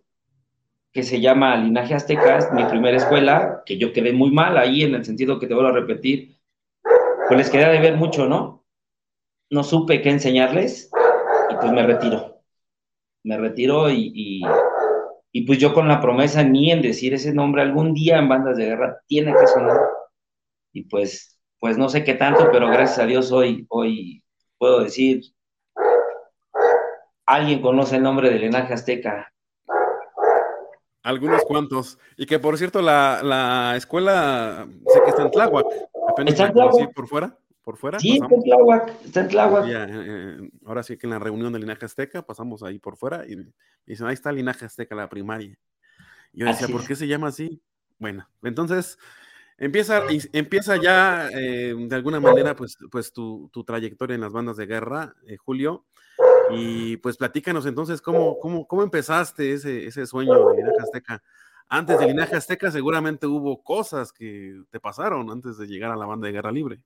que 0.93 1.03
se 1.03 1.21
llama 1.21 1.57
Linaje 1.57 1.95
Azteca, 1.95 2.39
es 2.39 2.53
mi 2.53 2.65
primera 2.65 2.97
escuela, 2.97 3.63
que 3.67 3.79
yo 3.79 3.93
quedé 3.93 4.13
muy 4.13 4.31
mal 4.31 4.57
ahí 4.57 4.83
en 4.85 4.95
el 4.95 5.05
sentido 5.05 5.41
que 5.41 5.49
te 5.49 5.55
vuelvo 5.55 5.71
a 5.71 5.75
repetir, 5.75 6.39
pues 7.27 7.37
les 7.37 7.51
quedé 7.51 7.69
de 7.69 7.81
ver 7.81 7.97
mucho, 7.97 8.27
¿no? 8.27 8.65
No 9.51 9.65
supe 9.65 10.03
qué 10.03 10.11
enseñarles 10.11 10.91
y 11.51 11.55
pues 11.57 11.73
me 11.73 11.85
retiro. 11.85 12.43
Me 13.25 13.39
retiro 13.39 13.91
y, 13.91 14.13
y, 14.15 14.43
y 15.33 15.43
pues 15.47 15.59
yo 15.59 15.75
con 15.75 15.89
la 15.89 16.01
promesa 16.01 16.43
en 16.43 16.53
mí 16.53 16.71
en 16.71 16.81
decir 16.81 17.13
ese 17.13 17.35
nombre 17.35 17.63
algún 17.63 17.93
día 17.93 18.19
en 18.19 18.29
bandas 18.29 18.57
de 18.57 18.67
guerra 18.67 19.01
tiene 19.09 19.33
que 19.33 19.47
sonar 19.49 19.81
y 20.75 20.83
pues, 20.83 21.39
pues 21.61 21.79
no 21.79 21.89
sé 21.89 22.05
qué 22.05 22.15
tanto, 22.15 22.51
pero 22.53 22.69
gracias 22.69 22.99
a 22.99 23.07
Dios 23.07 23.33
hoy, 23.33 23.65
hoy 23.71 24.23
puedo 24.59 24.81
decir, 24.81 25.23
alguien 27.25 27.63
conoce 27.63 27.97
el 27.97 28.03
nombre 28.03 28.29
del 28.29 28.43
linaje 28.43 28.75
azteca. 28.75 29.33
Algunos 31.05 31.43
cuantos. 31.45 31.99
Y 32.17 32.27
que 32.27 32.39
por 32.39 32.59
cierto, 32.59 32.83
la, 32.83 33.21
la 33.23 33.77
escuela, 33.77 34.67
sé 34.89 35.01
que 35.05 35.11
está 35.11 35.23
en 35.23 35.31
Tláhuac. 35.31 35.67
Apenas 36.09 36.33
¿Está 36.33 36.47
en 36.47 36.53
Tláhuac? 36.55 36.93
por 36.93 37.07
fuera. 37.07 37.39
¿Por 37.63 37.77
fuera? 37.77 37.99
Sí, 38.01 38.19
está 38.21 38.35
en 38.35 38.43
Tláhuac. 38.43 39.05
Está 39.05 39.21
en 39.21 39.29
Tláhuac. 39.29 39.67
Eh, 39.67 39.87
eh, 39.91 40.51
ahora 40.67 40.83
sí 40.83 40.97
que 40.97 41.07
en 41.07 41.13
la 41.13 41.19
reunión 41.19 41.53
del 41.53 41.63
linaje 41.63 41.85
azteca 41.85 42.27
pasamos 42.27 42.63
ahí 42.63 42.79
por 42.79 42.97
fuera 42.97 43.25
y, 43.27 43.37
dicen, 43.87 44.07
ahí 44.07 44.15
está 44.15 44.31
el 44.31 44.37
linaje 44.37 44.65
azteca, 44.65 44.95
la 44.95 45.09
primaria. 45.09 45.57
Y 46.33 46.41
yo 46.41 46.47
decía, 46.47 46.67
¿por 46.69 46.85
qué 46.85 46.97
se 46.97 47.07
llama 47.07 47.29
así? 47.29 47.63
Bueno, 47.99 48.29
entonces 48.43 48.99
Empieza, 49.57 50.03
empieza 50.33 50.77
ya 50.77 51.29
eh, 51.33 51.75
de 51.77 51.97
alguna 51.97 52.21
manera 52.21 52.57
pues, 52.57 52.77
pues 52.91 53.13
tu, 53.13 53.51
trayectoria 53.67 54.15
en 54.15 54.21
las 54.21 54.33
bandas 54.33 54.57
de 54.57 54.67
guerra, 54.67 55.15
eh, 55.27 55.37
Julio. 55.37 55.85
Y 56.51 56.97
pues 56.99 57.17
platícanos 57.17 57.65
entonces 57.67 58.03
cómo, 58.03 58.39
cómo, 58.39 58.67
cómo 58.67 58.83
empezaste 58.83 59.53
ese, 59.53 59.87
ese 59.87 60.07
sueño 60.07 60.49
de 60.49 60.57
Linaje 60.57 60.83
Azteca. 60.83 61.23
Antes 61.69 61.99
de 61.99 62.07
Linaje 62.07 62.37
Azteca 62.37 62.71
seguramente 62.71 63.27
hubo 63.27 63.63
cosas 63.63 64.13
que 64.13 64.63
te 64.71 64.81
pasaron 64.81 65.31
antes 65.31 65.57
de 65.57 65.67
llegar 65.67 65.91
a 65.91 65.97
la 65.97 66.07
banda 66.07 66.27
de 66.27 66.33
guerra 66.33 66.53
libre. 66.53 66.81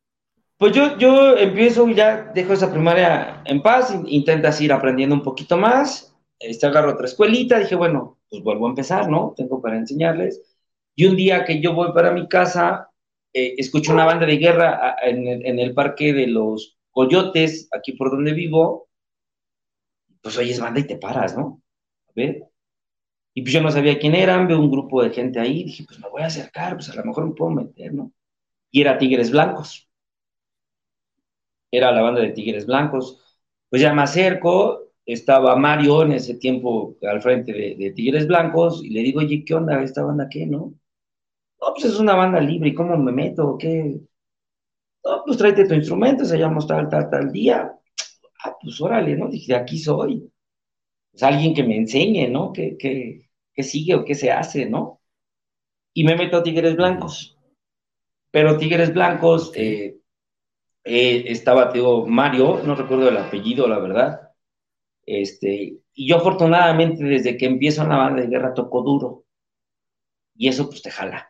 Pues 0.58 0.72
yo, 0.72 0.98
yo 0.98 1.36
empiezo, 1.36 1.88
ya 1.88 2.32
dejo 2.34 2.52
esa 2.52 2.70
primaria 2.70 3.42
en 3.44 3.62
paz, 3.62 3.96
intentas 4.06 4.60
ir 4.60 4.72
aprendiendo 4.72 5.14
un 5.14 5.22
poquito 5.22 5.56
más, 5.56 6.16
este, 6.40 6.66
agarro 6.66 6.92
otra 6.92 7.06
escuelita, 7.06 7.60
dije, 7.60 7.76
bueno, 7.76 8.18
pues 8.28 8.42
vuelvo 8.42 8.66
a 8.66 8.70
empezar, 8.70 9.08
¿no? 9.08 9.34
Tengo 9.36 9.62
para 9.62 9.76
enseñarles. 9.76 10.42
Y 10.98 11.06
un 11.06 11.14
día 11.14 11.44
que 11.44 11.60
yo 11.60 11.74
voy 11.74 11.92
para 11.92 12.10
mi 12.10 12.26
casa, 12.26 12.90
eh, 13.32 13.54
escucho 13.56 13.92
una 13.92 14.04
banda 14.04 14.26
de 14.26 14.36
guerra 14.36 14.96
en 15.00 15.60
el, 15.60 15.72
parque 15.72 16.12
de 16.12 16.26
los 16.26 16.76
Coyotes, 16.90 17.68
aquí 17.70 17.92
por 17.92 18.10
donde 18.10 18.32
vivo, 18.32 18.88
pues 20.20 20.36
oyes 20.38 20.58
banda 20.58 20.80
y 20.80 20.88
te 20.88 20.96
paras, 20.96 21.36
¿no? 21.36 21.62
A 22.08 22.12
ver. 22.16 22.42
Y 23.32 23.42
pues 23.42 23.52
yo 23.52 23.60
no 23.60 23.70
sabía 23.70 23.96
quién 24.00 24.16
eran, 24.16 24.48
veo 24.48 24.58
un 24.58 24.72
grupo 24.72 25.00
de 25.00 25.10
gente 25.10 25.38
ahí, 25.38 25.62
dije, 25.62 25.84
pues 25.86 26.00
me 26.00 26.08
voy 26.08 26.22
a 26.22 26.26
acercar, 26.26 26.74
pues 26.74 26.90
a 26.90 26.96
lo 26.96 27.04
mejor 27.04 27.28
me 27.28 27.34
puedo 27.36 27.52
meter, 27.52 27.94
¿no? 27.94 28.12
Y 28.72 28.80
era 28.80 28.98
Tigres 28.98 29.30
Blancos. 29.30 29.88
Era 31.70 31.92
la 31.92 32.02
banda 32.02 32.22
de 32.22 32.30
Tigres 32.30 32.66
Blancos. 32.66 33.38
Pues 33.70 33.80
ya 33.82 33.94
me 33.94 34.02
acerco, 34.02 34.90
estaba 35.06 35.54
Mario 35.54 36.02
en 36.02 36.12
ese 36.14 36.34
tiempo 36.34 36.96
al 37.08 37.22
frente 37.22 37.52
de, 37.52 37.92
Tigres 37.92 38.26
Blancos, 38.26 38.82
y 38.84 38.90
le 38.90 39.02
digo, 39.02 39.20
oye, 39.20 39.44
¿qué 39.44 39.54
onda? 39.54 39.80
¿Esta 39.80 40.02
banda 40.02 40.28
qué, 40.28 40.44
no? 40.44 40.74
No, 41.60 41.74
pues 41.74 41.84
es 41.86 41.98
una 41.98 42.14
banda 42.14 42.40
libre, 42.40 42.70
¿y 42.70 42.74
cómo 42.74 42.96
me 42.96 43.12
meto? 43.12 43.56
¿Qué? 43.58 44.00
No, 45.04 45.22
pues 45.24 45.38
tráete 45.38 45.66
tu 45.66 45.74
instrumento, 45.74 46.24
se 46.24 46.38
llama 46.38 46.60
tal, 46.66 46.88
tal, 46.88 47.10
tal 47.10 47.32
día. 47.32 47.72
Ah, 48.44 48.56
pues 48.60 48.80
órale, 48.80 49.16
¿no? 49.16 49.28
Dije, 49.28 49.54
aquí 49.54 49.78
soy. 49.78 50.30
Pues 51.10 51.22
alguien 51.22 51.54
que 51.54 51.64
me 51.64 51.76
enseñe, 51.76 52.28
¿no? 52.28 52.52
¿Qué, 52.52 52.76
qué, 52.78 53.30
qué 53.54 53.62
sigue 53.62 53.94
o 53.94 54.04
qué 54.04 54.14
se 54.14 54.30
hace, 54.30 54.66
¿no? 54.68 55.00
Y 55.94 56.04
me 56.04 56.16
meto 56.16 56.38
a 56.38 56.42
Tigres 56.42 56.76
Blancos. 56.76 57.36
Pero 58.30 58.58
Tigres 58.58 58.92
Blancos, 58.94 59.52
eh, 59.56 59.98
eh, 60.84 61.24
estaba, 61.26 61.72
digo, 61.72 62.06
Mario, 62.06 62.62
no 62.64 62.74
recuerdo 62.74 63.08
el 63.08 63.16
apellido, 63.16 63.66
la 63.68 63.78
verdad. 63.78 64.32
Este, 65.06 65.78
y 65.94 66.08
yo 66.08 66.16
afortunadamente 66.18 67.04
desde 67.04 67.36
que 67.36 67.46
empiezo 67.46 67.82
en 67.82 67.88
la 67.90 67.96
banda 67.96 68.22
de 68.22 68.28
guerra 68.28 68.54
toco 68.54 68.82
duro. 68.82 69.24
Y 70.36 70.48
eso 70.48 70.68
pues 70.68 70.82
te 70.82 70.90
jala. 70.90 71.28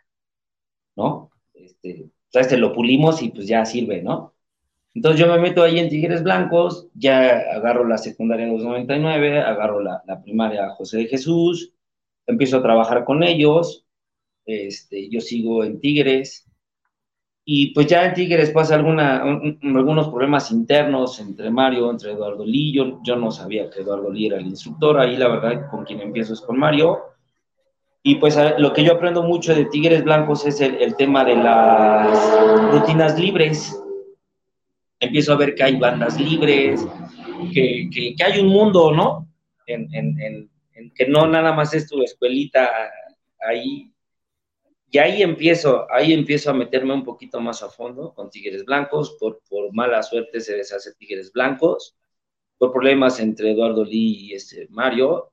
¿No? 0.99 1.31
Este, 1.55 2.11
este 2.33 2.59
lo 2.59 2.75
pulimos 2.75 3.23
y 3.23 3.31
pues 3.31 3.47
ya 3.47 3.65
sirve, 3.65 4.03
¿no? 4.03 4.35
Entonces 4.95 5.21
yo 5.21 5.33
me 5.33 5.39
meto 5.39 5.63
ahí 5.63 5.79
en 5.79 5.89
Tigres 5.89 6.25
Blancos, 6.25 6.89
ya 6.95 7.29
agarro 7.55 7.87
la 7.87 7.99
secundaria 7.99 8.49
299, 8.49 9.41
agarro 9.41 9.81
la, 9.81 10.03
la 10.07 10.21
primaria 10.21 10.71
José 10.71 10.99
de 10.99 11.07
Jesús, 11.07 11.73
empiezo 12.27 12.59
a 12.59 12.63
trabajar 12.63 13.05
con 13.05 13.23
ellos, 13.23 13.87
este, 14.45 15.09
yo 15.09 15.21
sigo 15.21 15.63
en 15.63 15.79
Tigres, 15.79 16.47
y 17.45 17.73
pues 17.73 17.87
ya 17.87 18.05
en 18.05 18.15
Tigres 18.15 18.51
pasa 18.51 18.75
alguna, 18.75 19.23
algunos 19.23 20.09
problemas 20.09 20.51
internos 20.51 21.21
entre 21.21 21.49
Mario, 21.49 21.91
entre 21.91 22.13
Eduardo 22.13 22.45
Lee, 22.45 22.75
yo, 22.75 23.01
yo 23.05 23.17
no 23.17 23.31
sabía 23.31 23.71
que 23.71 23.81
Eduardo 23.81 24.11
Lee 24.11 24.27
era 24.27 24.39
el 24.39 24.47
instructor, 24.47 24.99
ahí 24.99 25.17
la 25.17 25.29
verdad 25.29 25.71
con 25.71 25.85
quien 25.85 26.01
empiezo 26.01 26.35
es 26.35 26.41
con 26.41 26.59
Mario, 26.59 26.99
y 28.09 28.15
pues 28.15 28.39
lo 28.57 28.73
que 28.73 28.83
yo 28.83 28.95
aprendo 28.95 29.23
mucho 29.23 29.55
de 29.55 29.67
Tigres 29.67 30.03
Blancos 30.03 30.47
es 30.47 30.63
el, 30.63 30.97
tema 30.97 31.27
de 31.27 31.37
las 31.37 32.73
rutinas 32.73 33.21
libres. 33.21 33.79
Empiezo 34.99 35.35
a 35.35 35.37
ver 35.37 35.55
que 35.55 35.63
hay 35.63 35.77
bandas 35.77 36.19
libres, 36.19 36.87
que, 37.53 37.91
que, 37.93 38.25
hay 38.25 38.41
un 38.41 38.47
mundo, 38.47 38.93
¿no? 38.93 39.29
En, 39.67 39.93
en, 39.93 40.51
que 40.95 41.07
no 41.07 41.27
nada 41.27 41.53
más 41.53 41.75
es 41.75 41.87
tu 41.87 42.03
escuelita 42.03 42.71
ahí. 43.47 43.93
Y 44.91 44.97
ahí 44.97 45.21
empiezo, 45.21 45.87
ahí 45.93 46.15
empiezo 46.15 46.49
a 46.49 46.55
meterme 46.55 46.95
un 46.95 47.05
poquito 47.05 47.43
más 47.43 47.63
a 47.63 47.69
fondo 47.69 48.15
con 48.15 48.31
Tigres 48.31 48.65
Blancos. 48.65 49.19
Por, 49.21 49.43
por 49.51 49.71
mala 49.75 50.03
suerte 50.03 50.41
se 50.41 50.57
deshace 50.57 50.95
Tigres 50.95 51.31
Blancos. 51.31 51.95
Por 52.57 52.73
problemas 52.73 53.21
entre 53.21 53.51
Eduardo 53.51 53.85
Lee 53.85 54.29
y 54.31 54.33
este 54.33 54.67
Mario, 54.71 55.31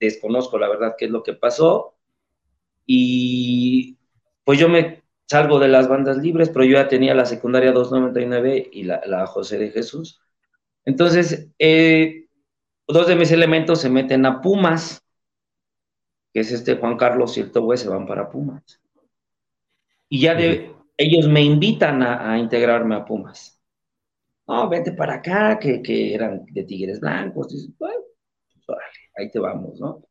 desconozco 0.00 0.58
la 0.58 0.68
verdad 0.68 0.94
qué 0.98 1.06
es 1.06 1.10
lo 1.10 1.22
que 1.22 1.34
pasó. 1.34 1.94
Y 2.86 3.98
pues 4.44 4.58
yo 4.58 4.68
me 4.68 5.02
salgo 5.26 5.58
de 5.58 5.68
las 5.68 5.88
bandas 5.88 6.18
libres, 6.18 6.50
pero 6.50 6.64
yo 6.64 6.74
ya 6.74 6.88
tenía 6.88 7.14
la 7.14 7.26
secundaria 7.26 7.72
299 7.72 8.70
y 8.72 8.84
la, 8.84 9.02
la 9.06 9.26
José 9.26 9.58
de 9.58 9.70
Jesús. 9.70 10.20
Entonces, 10.84 11.48
eh, 11.58 12.28
dos 12.86 13.08
de 13.08 13.16
mis 13.16 13.32
elementos 13.32 13.80
se 13.80 13.90
meten 13.90 14.24
a 14.24 14.40
Pumas, 14.40 15.04
que 16.32 16.40
es 16.40 16.52
este 16.52 16.76
Juan 16.76 16.96
Carlos 16.96 17.36
y 17.36 17.40
el 17.40 17.52
se 17.76 17.88
van 17.88 18.06
para 18.06 18.30
Pumas. 18.30 18.80
Y 20.08 20.20
ya 20.20 20.34
de, 20.34 20.72
ellos 20.96 21.28
me 21.28 21.42
invitan 21.42 22.02
a, 22.02 22.38
integrarme 22.38 22.94
a 22.94 23.04
Pumas. 23.04 23.60
No, 24.46 24.68
vente 24.68 24.92
para 24.92 25.14
acá, 25.14 25.58
que, 25.58 25.82
que 25.82 26.14
eran 26.14 26.46
de 26.46 26.62
Tigres 26.62 27.00
Blancos. 27.00 27.68
Bueno, 27.78 28.05
ahí 29.16 29.30
te 29.30 29.38
vamos, 29.38 29.80
¿no? 29.80 30.02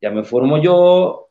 Ya 0.00 0.10
me 0.10 0.24
formo 0.24 0.60
yo, 0.60 1.30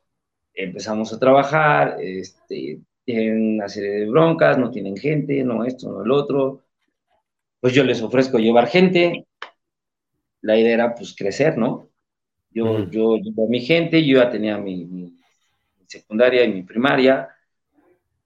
empezamos 0.54 1.14
a 1.14 1.20
trabajar, 1.20 1.98
este, 2.00 2.80
tienen 3.04 3.56
una 3.56 3.70
serie 3.70 3.92
de 3.92 4.10
broncas, 4.10 4.58
no 4.58 4.72
tienen 4.72 4.98
gente, 4.98 5.44
no 5.44 5.66
esto, 5.66 5.92
no 5.92 6.04
el 6.04 6.12
otro. 6.12 6.62
Pues 7.60 7.74
yo 7.74 7.84
les 7.84 8.02
ofrezco 8.02 8.40
llevar 8.40 8.68
gente. 8.68 9.28
La 10.42 10.58
idea 10.58 10.74
era 10.74 10.96
pues 10.96 11.16
crecer, 11.16 11.58
¿no? 11.58 11.90
Yo, 12.50 12.90
yo 12.90 13.18
llevo 13.18 13.46
a 13.46 13.50
mi 13.50 13.62
gente, 13.62 14.06
yo 14.06 14.20
ya 14.20 14.30
tenía 14.30 14.58
mi, 14.58 15.18
secundaria 15.88 16.44
y 16.44 16.54
mi 16.54 16.64
primaria, 16.64 17.30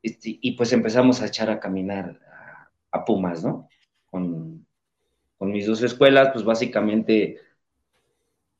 este, 0.01 0.37
y 0.41 0.51
pues 0.53 0.71
empezamos 0.73 1.21
a 1.21 1.27
echar 1.27 1.49
a 1.49 1.59
caminar 1.59 2.19
a, 2.91 3.05
Pumas, 3.05 3.43
¿no? 3.43 3.69
Con, 4.09 4.65
con, 5.37 5.51
mis 5.51 5.67
dos 5.67 5.81
escuelas, 5.83 6.31
pues 6.33 6.43
básicamente 6.43 7.37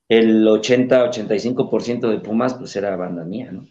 el 0.09 0.47
80-85% 0.47 2.09
de 2.09 2.19
Pumas 2.19 2.53
pues 2.53 2.75
era 2.75 2.95
banda 2.95 3.25
mía, 3.25 3.51
¿no? 3.51 3.67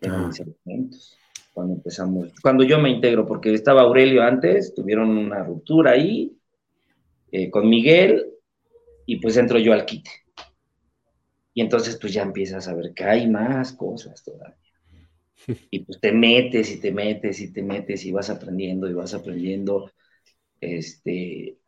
Mis 0.00 0.40
elementos. 0.40 1.16
Cuando 1.52 1.74
empezamos, 1.74 2.28
cuando 2.40 2.62
yo 2.62 2.78
me 2.78 2.90
integro, 2.90 3.26
porque 3.26 3.52
estaba 3.52 3.82
Aurelio 3.82 4.22
antes, 4.22 4.74
tuvieron 4.74 5.10
una 5.10 5.42
ruptura 5.42 5.90
ahí 5.90 6.38
eh, 7.32 7.50
con 7.50 7.68
Miguel 7.68 8.26
y 9.06 9.16
pues 9.16 9.36
entro 9.36 9.58
yo 9.58 9.72
al 9.72 9.84
quite. 9.84 10.10
Y 11.54 11.60
entonces 11.60 11.98
pues 12.00 12.12
ya 12.12 12.22
empiezas 12.22 12.68
a 12.68 12.74
ver 12.74 12.94
que 12.94 13.04
hay 13.04 13.28
más 13.28 13.72
cosas 13.72 14.22
todavía. 14.22 14.56
Y 15.70 15.80
pues 15.80 15.98
te 16.00 16.12
metes 16.12 16.70
y 16.70 16.80
te 16.80 16.92
metes 16.92 17.40
y 17.40 17.52
te 17.52 17.62
metes 17.62 18.04
y 18.04 18.12
vas 18.12 18.28
aprendiendo 18.30 18.88
y 18.88 18.92
vas 18.92 19.14
aprendiendo. 19.14 19.90
Este, 20.60 21.58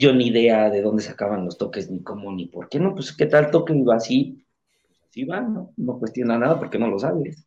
yo 0.00 0.14
ni 0.14 0.28
idea 0.28 0.70
de 0.70 0.80
dónde 0.80 1.02
sacaban 1.02 1.44
los 1.44 1.58
toques, 1.58 1.90
ni 1.90 2.02
cómo, 2.02 2.32
ni 2.32 2.46
por 2.46 2.70
qué. 2.70 2.80
No, 2.80 2.94
pues 2.94 3.12
qué 3.12 3.26
tal 3.26 3.50
toque 3.50 3.74
iba 3.74 3.94
así. 3.94 4.42
Pues 4.88 5.02
así 5.10 5.24
va, 5.24 5.42
¿no? 5.42 5.74
No 5.76 5.98
cuestiona 5.98 6.38
nada 6.38 6.58
porque 6.58 6.78
no 6.78 6.88
lo 6.88 6.98
sabes. 6.98 7.46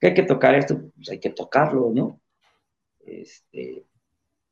¿Qué 0.00 0.08
hay 0.08 0.14
que 0.14 0.22
tocar 0.22 0.54
esto? 0.54 0.80
Pues 0.96 1.10
hay 1.10 1.20
que 1.20 1.28
tocarlo, 1.28 1.92
¿no? 1.94 2.18
Este, 3.04 3.84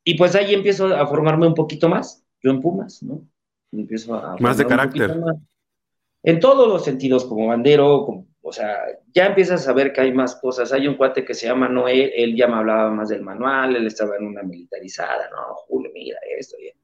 y 0.04 0.19
pues 0.19 0.35
ahí 0.35 0.52
empiezo 0.52 0.95
a 0.95 1.07
formarme 1.07 1.47
un 1.47 1.54
poquito 1.54 1.88
más, 1.88 2.23
yo 2.42 2.50
en 2.50 2.61
Pumas, 2.61 3.02
¿no? 3.02 3.26
Empiezo 3.73 4.14
a... 4.14 4.37
Más 4.38 4.59
de 4.59 4.66
carácter. 4.66 5.19
En 6.23 6.38
todos 6.38 6.69
los 6.69 6.85
sentidos, 6.85 7.25
como 7.25 7.47
bandero, 7.47 8.26
o 8.42 8.52
sea, 8.52 8.76
ya 9.14 9.26
empiezas 9.26 9.66
a 9.66 9.73
ver 9.73 9.95
que 9.95 10.02
hay 10.02 10.12
más 10.12 10.37
cosas. 10.37 10.71
Hay 10.73 10.87
un 10.87 10.97
cuate 10.97 11.25
que 11.25 11.33
se 11.33 11.47
llama 11.47 11.66
Noé, 11.66 12.23
él 12.23 12.37
ya 12.37 12.47
me 12.47 12.57
hablaba 12.57 12.90
más 12.90 13.09
del 13.09 13.23
manual, 13.23 13.75
él 13.75 13.87
estaba 13.87 14.16
en 14.16 14.26
una 14.26 14.42
militarizada, 14.42 15.30
no, 15.30 15.54
Julio, 15.66 15.90
mira 15.95 16.19
esto, 16.37 16.59
y 16.59 16.79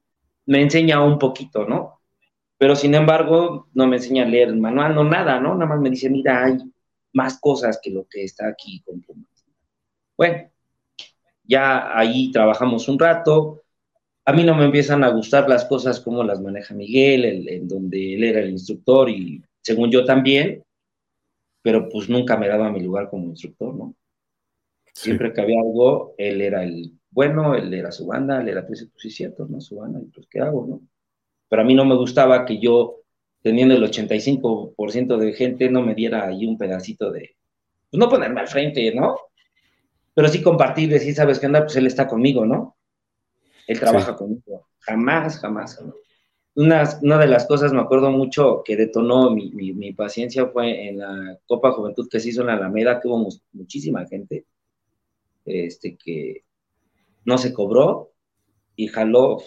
me 0.46 0.62
enseña 0.62 1.02
un 1.02 1.18
poquito, 1.18 1.66
¿no? 1.66 2.00
Pero 2.58 2.74
sin 2.74 2.94
embargo, 2.94 3.68
no 3.74 3.86
me 3.86 3.96
enseña 3.96 4.24
a 4.24 4.28
leer 4.28 4.48
el 4.48 4.56
manual, 4.56 4.94
no 4.94 5.04
nada, 5.04 5.38
¿no? 5.40 5.54
Nada 5.54 5.66
más 5.66 5.80
me 5.80 5.90
dice, 5.90 6.08
mira, 6.08 6.44
hay 6.44 6.58
más 7.12 7.38
cosas 7.38 7.78
que 7.82 7.90
lo 7.90 8.06
que 8.08 8.24
está 8.24 8.48
aquí 8.48 8.80
con 8.80 9.02
Pumas. 9.02 9.26
Bueno, 10.16 10.50
ya 11.44 11.96
ahí 11.96 12.30
trabajamos 12.30 12.88
un 12.88 12.98
rato. 12.98 13.62
A 14.24 14.32
mí 14.32 14.42
no 14.42 14.54
me 14.54 14.64
empiezan 14.64 15.04
a 15.04 15.10
gustar 15.10 15.48
las 15.48 15.66
cosas 15.66 16.00
como 16.00 16.24
las 16.24 16.40
maneja 16.40 16.74
Miguel, 16.74 17.48
en 17.48 17.68
donde 17.68 18.14
él 18.14 18.24
era 18.24 18.40
el 18.40 18.50
instructor 18.50 19.10
y 19.10 19.42
según 19.60 19.90
yo 19.90 20.04
también, 20.04 20.64
pero 21.62 21.88
pues 21.88 22.08
nunca 22.08 22.36
me 22.36 22.48
daba 22.48 22.70
mi 22.70 22.80
lugar 22.80 23.10
como 23.10 23.26
instructor, 23.26 23.74
¿no? 23.74 23.94
Siempre 24.92 25.32
que 25.32 25.40
había 25.40 25.60
algo, 25.60 26.14
él 26.16 26.40
era 26.40 26.64
el 26.64 26.95
bueno, 27.16 27.54
él 27.54 27.72
era 27.72 27.90
su 27.90 28.04
banda, 28.06 28.42
él 28.42 28.50
era, 28.50 28.66
pues, 28.66 28.86
pues 28.92 29.02
sí, 29.02 29.10
cierto, 29.10 29.46
¿no? 29.46 29.58
Su 29.58 29.76
banda, 29.76 29.98
y 30.02 30.04
pues, 30.04 30.26
¿qué 30.30 30.38
hago, 30.38 30.66
no? 30.68 30.82
Pero 31.48 31.62
a 31.62 31.64
mí 31.64 31.74
no 31.74 31.86
me 31.86 31.96
gustaba 31.96 32.44
que 32.44 32.58
yo, 32.58 33.00
teniendo 33.40 33.74
el 33.74 33.82
85% 33.84 35.16
de 35.16 35.32
gente, 35.32 35.70
no 35.70 35.80
me 35.80 35.94
diera 35.94 36.26
ahí 36.26 36.44
un 36.44 36.58
pedacito 36.58 37.10
de, 37.10 37.34
pues 37.90 37.98
no 37.98 38.10
ponerme 38.10 38.40
al 38.40 38.48
frente, 38.48 38.94
¿no? 38.94 39.16
Pero 40.12 40.28
sí 40.28 40.42
compartir, 40.42 40.90
decir, 40.90 41.14
¿sabes 41.14 41.38
qué 41.38 41.46
onda? 41.46 41.62
Pues 41.62 41.76
él 41.76 41.86
está 41.86 42.06
conmigo, 42.06 42.44
¿no? 42.44 42.76
Él 43.66 43.80
trabaja 43.80 44.14
conmigo. 44.14 44.68
Jamás, 44.80 45.38
jamás, 45.38 45.82
Una, 46.54 46.84
una, 47.00 47.18
de 47.18 47.28
las 47.28 47.46
cosas, 47.46 47.72
me 47.72 47.80
acuerdo 47.80 48.10
mucho, 48.10 48.60
que 48.62 48.76
detonó 48.76 49.30
mi, 49.30 49.50
mi, 49.52 49.92
paciencia 49.94 50.48
fue 50.48 50.88
en 50.88 50.98
la 50.98 51.38
Copa 51.46 51.72
Juventud 51.72 52.10
que 52.10 52.20
se 52.20 52.28
hizo 52.28 52.42
en 52.42 52.48
la 52.48 52.54
Alameda, 52.54 53.00
que 53.00 53.08
hubo 53.08 53.26
muchísima 53.52 54.06
gente, 54.06 54.44
este, 55.46 55.96
que 55.96 56.45
no 57.26 57.36
se 57.36 57.52
cobró 57.52 58.12
y 58.74 58.86
jaló 58.88 59.42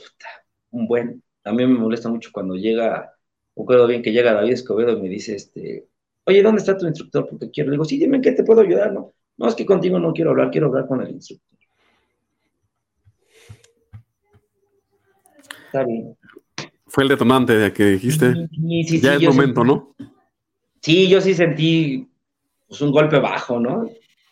un 0.71 0.87
buen. 0.87 1.23
También 1.41 1.73
me 1.73 1.79
molesta 1.79 2.09
mucho 2.09 2.29
cuando 2.31 2.55
llega 2.55 3.15
recuerdo 3.55 3.87
bien 3.87 4.01
que 4.01 4.11
llega 4.11 4.33
David 4.33 4.53
Escobedo 4.53 4.91
y 4.97 5.01
me 5.01 5.09
dice, 5.09 5.35
este, 5.35 5.87
oye, 6.25 6.41
¿dónde 6.41 6.59
está 6.59 6.77
tu 6.77 6.87
instructor? 6.87 7.27
Porque 7.29 7.49
quiero, 7.51 7.69
le 7.69 7.73
digo, 7.73 7.85
sí, 7.85 7.97
dime 7.97 8.21
qué 8.21 8.31
te 8.31 8.43
puedo 8.43 8.61
ayudar, 8.61 8.93
¿no? 8.93 9.13
No, 9.37 9.47
es 9.47 9.55
que 9.55 9.65
contigo 9.65 9.99
no 9.99 10.13
quiero 10.13 10.31
hablar, 10.31 10.51
quiero 10.51 10.67
hablar 10.67 10.87
con 10.87 11.01
el 11.01 11.09
instructor. 11.11 11.57
Está 15.65 15.83
bien. 15.83 16.17
Fue 16.87 17.03
el 17.03 17.09
detonante 17.09 17.53
de 17.55 17.73
que 17.73 17.85
dijiste, 17.85 18.33
Sí, 18.51 18.83
sí, 18.83 19.01
ya 19.01 19.17
sí, 19.17 19.25
es 19.25 19.35
momento, 19.35 19.61
sentí- 19.61 19.67
¿no? 19.67 19.95
Sí, 20.81 21.09
yo 21.09 21.21
sí 21.21 21.33
sentí 21.33 22.07
pues, 22.67 22.81
un 22.81 22.91
golpe 22.91 23.19
bajo, 23.19 23.59
¿no? 23.59 23.89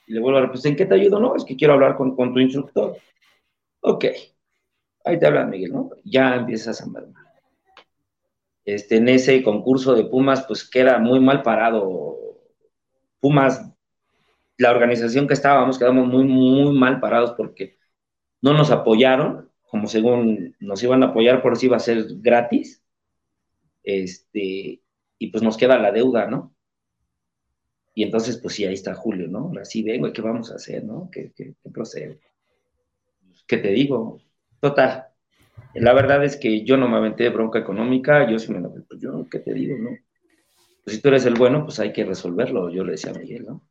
Y 0.08 0.13
le 0.13 0.20
vuelvo 0.20 0.39
a 0.39 0.42
repetir, 0.44 0.72
¿en 0.72 0.77
qué 0.77 0.86
te 0.86 0.96
ayudo? 0.96 1.20
No, 1.20 1.36
es 1.36 1.44
que 1.44 1.56
quiero 1.56 1.74
hablar 1.74 1.98
con, 1.98 2.16
con 2.16 2.34
tu 2.34 2.39
instructor. 2.39 2.96
Ok, 3.89 4.03
ahí 5.06 5.17
te 5.17 5.25
habla 5.25 5.46
Miguel, 5.46 5.72
¿no? 5.72 5.91
Ya 6.03 6.36
empiezas 6.36 6.82
a 6.82 6.88
mermar. 6.88 7.25
Este, 8.65 8.98
en 8.98 9.08
ese 9.08 9.44
concurso 9.44 9.96
de 9.96 10.03
Pumas, 10.03 10.46
pues 10.46 10.70
queda 10.70 11.00
muy 11.00 11.22
mal 11.22 11.41
parado. 11.41 12.17
Pumas, 13.22 13.72
la 14.58 14.72
organización 14.72 15.25
que 15.27 15.36
estábamos, 15.36 15.79
quedamos 15.79 16.08
muy, 16.08 16.25
muy 16.25 16.77
mal 16.77 17.00
parados 17.00 17.32
porque 17.38 17.77
no 18.41 18.53
nos 18.53 18.72
apoyaron, 18.72 19.50
como 19.70 19.88
según 19.88 20.56
nos 20.60 20.84
iban 20.84 21.03
a 21.03 21.08
apoyar, 21.08 21.41
por 21.41 21.56
si 21.56 21.67
iba 21.67 21.77
a 21.77 21.79
ser 21.79 22.08
gratis. 22.17 22.84
Este, 23.84 24.82
y 25.17 25.27
pues 25.32 25.44
nos 25.44 25.56
queda 25.56 25.77
la 25.79 25.94
deuda, 25.94 26.27
¿no? 26.27 26.53
Y 27.96 28.03
entonces, 28.03 28.38
pues 28.38 28.56
sí, 28.56 28.65
ahí 28.65 28.74
está 28.74 28.94
Julio, 28.96 29.29
¿no? 29.29 29.39
Ahora 29.39 29.63
sí 29.63 29.82
vengo, 29.82 30.08
¿y 30.10 30.13
qué 30.13 30.22
vamos 30.22 30.51
a 30.51 30.56
hacer, 30.56 30.84
no? 30.84 31.10
¿Qué, 31.10 31.32
qué, 31.34 31.56
qué 31.63 31.70
procede? 31.70 32.20
¿Qué 33.48 33.58
te 33.58 33.70
digo? 33.70 34.20
Total. 34.60 35.08
La 35.74 35.94
verdad 35.94 36.24
es 36.24 36.38
que 36.38 36.63
yo 36.63 36.77
no 36.77 36.88
me 36.89 36.98
aventé 36.98 37.24
de 37.24 37.30
bronca 37.30 37.60
económica, 37.60 38.30
yo 38.30 38.39
sí 38.39 38.51
me 38.51 38.60
la 38.60 38.70
pues 38.70 39.00
yo, 39.00 39.27
¿qué 39.30 39.39
te 39.39 39.54
digo, 39.54 39.77
no? 39.77 39.92
Pues 40.84 40.96
si 40.98 41.01
tú 41.01 41.10
eres 41.10 41.25
el 41.25 41.36
bueno, 41.36 41.63
pues 41.63 41.80
hay 41.80 41.94
que 41.94 42.06
resolverlo, 42.06 42.70
yo 42.70 42.84
le 42.84 42.94
decía 42.94 43.12
a 43.12 43.20
Miguel, 43.20 43.46
¿no? 43.46 43.62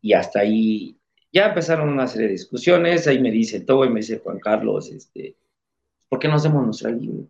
Y 0.00 0.12
hasta 0.12 0.40
ahí 0.40 0.96
ya 1.32 1.48
empezaron 1.48 1.88
una 1.88 2.06
serie 2.06 2.26
de 2.28 2.32
discusiones, 2.32 3.06
ahí 3.06 3.20
me 3.20 3.30
dice 3.30 3.60
todo 3.60 3.84
y 3.84 3.88
me 3.90 4.00
dice 4.00 4.18
Juan 4.18 4.38
Carlos, 4.38 4.90
este, 4.90 5.36
¿por 6.08 6.18
qué 6.18 6.28
no 6.28 6.34
hacemos 6.34 6.64
nuestra 6.64 6.90
libre? 6.90 7.26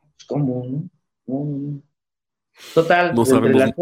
Pues, 0.00 0.24
¿cómo, 0.26 0.88
no? 1.26 1.82
Total, 2.74 3.14
No 3.14 3.24
sabemos. 3.24 3.60
las 3.60 3.74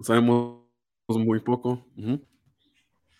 Sabemos 0.00 0.64
muy 1.08 1.40
poco. 1.40 1.86
Ujú. 1.96 2.20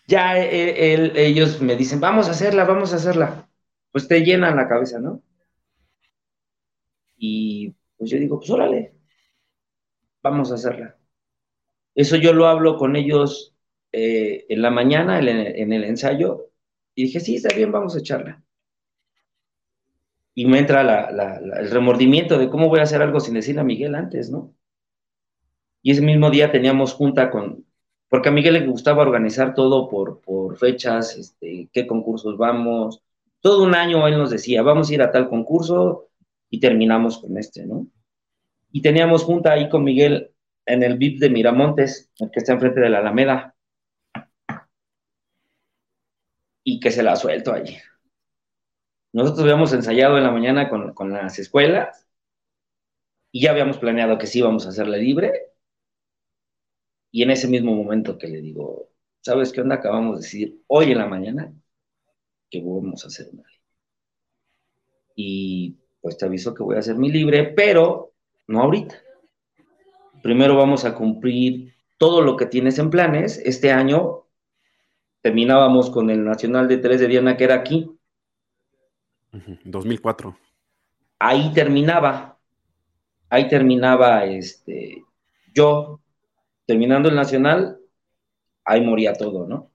Ya 0.07 0.37
eh, 0.43 0.93
él- 0.93 1.13
ellos 1.17 1.61
me 1.61 1.75
dicen, 1.75 1.99
vamos 1.99 2.27
a 2.27 2.31
hacerla, 2.31 2.65
vamos 2.65 2.93
a 2.93 2.97
hacerla. 2.97 3.49
Pues 3.91 4.07
te 4.07 4.21
llenan 4.23 4.55
la 4.55 4.67
cabeza, 4.67 4.99
¿no? 4.99 5.21
Y 7.17 7.75
pues 7.97 8.09
yo 8.11 8.17
digo, 8.17 8.37
pues 8.39 8.49
órale, 8.51 8.93
vamos 10.23 10.51
a 10.51 10.55
hacerla. 10.55 10.97
Eso 11.95 12.17
yo 12.17 12.33
lo 12.33 12.47
hablo 12.47 12.77
con 12.77 12.95
ellos 12.95 13.55
eh, 13.91 14.45
en 14.49 14.61
la 14.61 14.71
mañana, 14.71 15.19
en 15.19 15.27
el, 15.29 15.47
en 15.57 15.73
el 15.73 15.83
ensayo, 15.85 16.51
y 16.95 17.03
dije, 17.05 17.19
sí, 17.19 17.35
está 17.37 17.55
bien, 17.55 17.71
vamos 17.71 17.95
a 17.95 17.99
echarla. 17.99 18.43
Y 20.35 20.45
me 20.45 20.59
entra 20.59 20.83
la- 20.83 21.37
el 21.59 21.71
remordimiento 21.71 22.37
de 22.37 22.47
cómo 22.51 22.69
voy 22.69 22.79
a 22.79 22.83
hacer 22.83 23.01
algo 23.01 23.19
sin 23.19 23.33
decirle 23.33 23.61
a 23.61 23.63
Miguel 23.63 23.95
antes, 23.95 24.29
¿no? 24.29 24.53
Y 25.81 25.91
ese 25.91 26.01
mismo 26.01 26.29
día 26.31 26.51
teníamos 26.51 26.91
junta 26.93 27.31
con, 27.31 27.65
porque 28.15 28.29
a 28.29 28.31
Miguel 28.31 28.53
le 28.53 28.65
gustaba 28.65 29.01
organizar 29.01 29.53
todo 29.53 29.89
por, 29.89 30.57
fechas, 30.57 31.17
este, 31.17 31.67
qué 31.73 31.85
concursos 31.85 32.37
vamos. 32.37 33.03
Todo 33.41 33.61
un 33.61 33.75
año 33.75 34.07
él 34.07 34.17
nos 34.17 34.29
decía, 34.29 34.61
vamos 34.61 34.89
a 34.89 34.93
ir 34.93 35.01
a 35.01 35.11
tal 35.11 35.27
concurso 35.27 36.07
y 36.49 36.61
terminamos 36.61 37.17
con 37.17 37.37
este, 37.37 37.65
¿no? 37.65 37.87
Y 38.71 38.81
teníamos 38.81 39.25
junta 39.25 39.51
ahí 39.51 39.67
con 39.67 39.83
Miguel 39.83 40.31
en 40.65 40.83
el 40.83 40.97
VIP 40.97 41.19
de 41.19 41.29
Miramontes, 41.29 42.09
el 42.17 42.31
que 42.31 42.39
está 42.39 42.53
enfrente 42.53 42.79
de 42.79 42.89
la 42.89 42.99
Alameda. 42.99 43.53
Y 46.63 46.79
que 46.79 46.89
se 46.89 47.03
la 47.03 47.17
suelto 47.17 47.51
allí. 47.51 47.75
Nosotros 49.11 49.41
habíamos 49.41 49.73
ensayado 49.73 50.17
en 50.17 50.23
la 50.23 50.31
mañana 50.31 50.69
con, 50.69 50.93
con 50.93 51.11
las 51.11 51.37
escuelas 51.37 52.07
y 53.33 53.41
ya 53.41 53.51
habíamos 53.51 53.77
planeado 53.77 54.17
que 54.17 54.27
sí 54.27 54.39
íbamos 54.39 54.65
a 54.65 54.69
hacerla 54.69 54.95
libre. 54.95 55.54
Y 57.15 57.23
en 57.23 57.31
ese 57.31 57.47
mismo 57.47 57.73
momento 57.73 58.17
que 58.17 58.27
le 58.27 58.41
digo, 58.41 58.89
¿sabes 59.21 59.53
qué 59.53 59.61
onda? 59.61 59.75
Acabamos 59.75 60.17
de 60.17 60.21
decir 60.21 60.61
hoy 60.67 60.91
en 60.91 60.97
la 60.97 61.07
mañana 61.07 61.53
que 62.49 62.59
vamos 62.59 63.05
a 63.05 63.07
hacer 63.07 63.29
una 63.31 63.43
ley. 63.43 63.57
Y 65.15 65.77
pues 66.01 66.17
te 66.17 66.25
aviso 66.25 66.53
que 66.53 66.63
voy 66.63 66.75
a 66.75 66.79
hacer 66.79 66.97
mi 66.97 67.09
libre, 67.09 67.53
pero 67.55 68.11
no 68.47 68.63
ahorita. 68.63 69.01
Primero 70.23 70.57
vamos 70.57 70.83
a 70.83 70.93
cumplir 70.93 71.73
todo 71.97 72.21
lo 72.21 72.35
que 72.35 72.47
tienes 72.47 72.79
en 72.79 72.89
planes. 72.89 73.41
Este 73.45 73.71
año 73.71 74.25
terminábamos 75.21 75.89
con 75.91 76.09
el 76.09 76.21
Nacional 76.21 76.67
de 76.67 76.79
Tres 76.79 76.99
de 76.99 77.07
Diana, 77.07 77.37
que 77.37 77.45
era 77.45 77.55
aquí. 77.55 77.89
Ujú. 79.31 79.57
2004. 79.63 80.37
Ahí 81.19 81.53
terminaba. 81.53 82.37
Ahí 83.29 83.47
terminaba 83.47 84.25
este, 84.25 85.01
yo 85.53 86.01
terminando 86.65 87.09
el 87.09 87.15
nacional, 87.15 87.79
ahí 88.63 88.81
moría 88.81 89.13
todo, 89.13 89.47
¿no? 89.47 89.71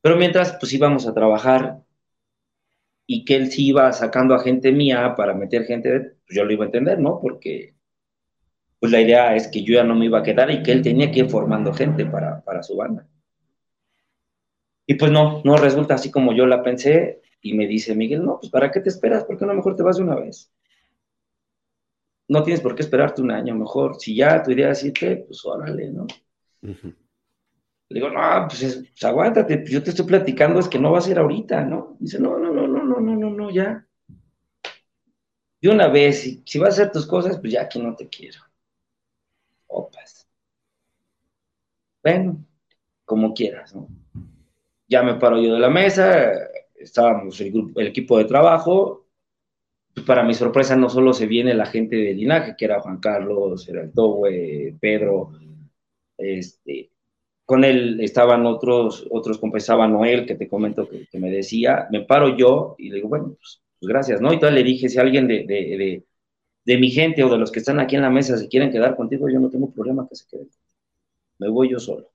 Pero 0.00 0.16
mientras, 0.16 0.56
pues 0.58 0.72
íbamos 0.72 1.06
a 1.06 1.14
trabajar 1.14 1.82
y 3.06 3.24
que 3.24 3.36
él 3.36 3.50
sí 3.50 3.68
iba 3.68 3.92
sacando 3.92 4.34
a 4.34 4.40
gente 4.40 4.72
mía 4.72 5.14
para 5.16 5.34
meter 5.34 5.64
gente, 5.64 6.16
pues 6.26 6.36
yo 6.36 6.44
lo 6.44 6.52
iba 6.52 6.64
a 6.64 6.66
entender, 6.66 6.98
¿no? 6.98 7.20
Porque 7.20 7.74
pues 8.80 8.90
la 8.90 9.00
idea 9.00 9.36
es 9.36 9.46
que 9.46 9.62
yo 9.62 9.74
ya 9.74 9.84
no 9.84 9.94
me 9.94 10.06
iba 10.06 10.18
a 10.18 10.22
quedar 10.24 10.50
y 10.50 10.62
que 10.62 10.72
él 10.72 10.82
tenía 10.82 11.12
que 11.12 11.20
ir 11.20 11.30
formando 11.30 11.72
gente 11.72 12.04
para, 12.04 12.42
para 12.42 12.64
su 12.64 12.76
banda. 12.76 13.06
Y 14.86 14.94
pues 14.94 15.12
no, 15.12 15.40
no 15.44 15.56
resulta 15.56 15.94
así 15.94 16.10
como 16.10 16.32
yo 16.32 16.46
la 16.46 16.62
pensé 16.62 17.22
y 17.40 17.54
me 17.54 17.66
dice 17.68 17.94
Miguel, 17.94 18.24
no, 18.24 18.38
pues 18.40 18.50
¿para 18.50 18.70
qué 18.72 18.80
te 18.80 18.88
esperas? 18.88 19.24
¿Por 19.24 19.38
qué 19.38 19.46
no 19.46 19.54
mejor 19.54 19.76
te 19.76 19.84
vas 19.84 19.98
de 19.98 20.02
una 20.02 20.16
vez? 20.16 20.50
No 22.32 22.42
tienes 22.42 22.60
por 22.62 22.74
qué 22.74 22.82
esperarte 22.82 23.20
un 23.22 23.30
año, 23.30 23.54
mejor. 23.54 23.96
Si 24.00 24.16
ya 24.16 24.42
tu 24.42 24.50
idea 24.52 24.70
es 24.70 24.82
irte, 24.84 25.16
pues 25.26 25.44
órale, 25.44 25.90
¿no? 25.90 26.06
Le 27.88 28.00
digo, 28.00 28.08
no, 28.10 28.20
pues, 28.48 28.62
es- 28.62 28.76
pues, 28.88 29.04
aguántate, 29.04 29.64
yo 29.70 29.82
te 29.82 29.90
estoy 29.90 30.06
platicando, 30.06 30.58
es 30.60 30.68
que 30.68 30.78
no 30.78 30.92
va 30.92 30.98
a 30.98 31.02
ser 31.02 31.18
ahorita, 31.18 31.64
¿no? 31.64 31.96
Dice, 32.00 32.18
no, 32.18 32.38
no, 32.38 32.50
no, 32.52 32.66
no, 32.66 32.82
no, 32.84 33.00
no, 33.00 33.16
no, 33.16 33.30
no, 33.30 33.50
ya. 33.50 33.86
De 35.62 35.68
una 35.70 35.88
vez, 35.88 36.20
si, 36.22 36.42
si 36.44 36.58
vas 36.58 36.70
a 36.70 36.72
hacer 36.82 36.92
tus 36.92 37.06
cosas, 37.06 37.38
pues 37.38 37.52
ya 37.52 37.62
aquí 37.62 37.80
no 37.80 37.94
te 37.94 38.08
quiero. 38.08 38.40
Opas. 39.68 40.28
Bueno, 42.02 42.44
como 43.04 43.34
quieras, 43.34 43.74
¿no? 43.74 43.88
Ya 44.88 45.02
me 45.02 45.14
paro 45.14 45.40
yo 45.40 45.54
de 45.54 45.60
la 45.60 45.70
mesa, 45.70 46.32
estábamos 46.76 47.40
el, 47.40 47.52
grupo, 47.52 47.80
el 47.80 47.88
equipo 47.88 48.18
de 48.18 48.24
trabajo. 48.26 49.01
Para 50.06 50.22
mi 50.24 50.34
sorpresa, 50.34 50.74
no 50.74 50.88
solo 50.88 51.12
se 51.12 51.26
viene 51.26 51.54
la 51.54 51.66
gente 51.66 51.96
de 51.96 52.14
linaje, 52.14 52.54
que 52.56 52.64
era 52.64 52.80
Juan 52.80 52.98
Carlos, 52.98 53.68
era 53.68 53.82
el 53.82 53.92
Towe, 53.92 54.76
Pedro, 54.80 55.32
este, 56.16 56.90
con 57.44 57.64
él 57.64 58.00
estaban 58.00 58.46
otros, 58.46 59.06
otros 59.10 59.38
como 59.38 59.56
estaba 59.56 59.86
Noel, 59.88 60.26
que 60.26 60.34
te 60.34 60.48
comento 60.48 60.88
que, 60.88 61.18
me 61.18 61.30
decía, 61.30 61.88
me 61.90 62.02
paro 62.02 62.36
yo 62.36 62.74
y 62.78 62.88
le 62.88 62.96
digo, 62.96 63.08
bueno, 63.08 63.34
pues, 63.38 63.62
pues 63.78 63.88
gracias, 63.88 64.20
¿no? 64.20 64.30
Y 64.30 64.34
entonces 64.34 64.54
le 64.54 64.64
dije, 64.64 64.88
si 64.88 64.98
alguien 64.98 65.28
de, 65.28 65.44
de, 65.44 65.76
de, 65.76 66.04
de 66.64 66.78
mi 66.78 66.90
gente 66.90 67.22
o 67.24 67.28
de 67.28 67.38
los 67.38 67.50
que 67.52 67.58
están 67.58 67.80
aquí 67.80 67.96
en 67.96 68.02
la 68.02 68.10
mesa 68.10 68.36
se 68.36 68.48
quieren 68.48 68.70
quedar 68.70 68.96
contigo, 68.96 69.28
yo 69.28 69.40
no 69.40 69.50
tengo 69.50 69.70
problema 69.72 70.08
que 70.08 70.14
se 70.16 70.26
queden. 70.28 70.48
Me 71.38 71.48
voy 71.48 71.70
yo 71.70 71.78
solo. 71.78 72.10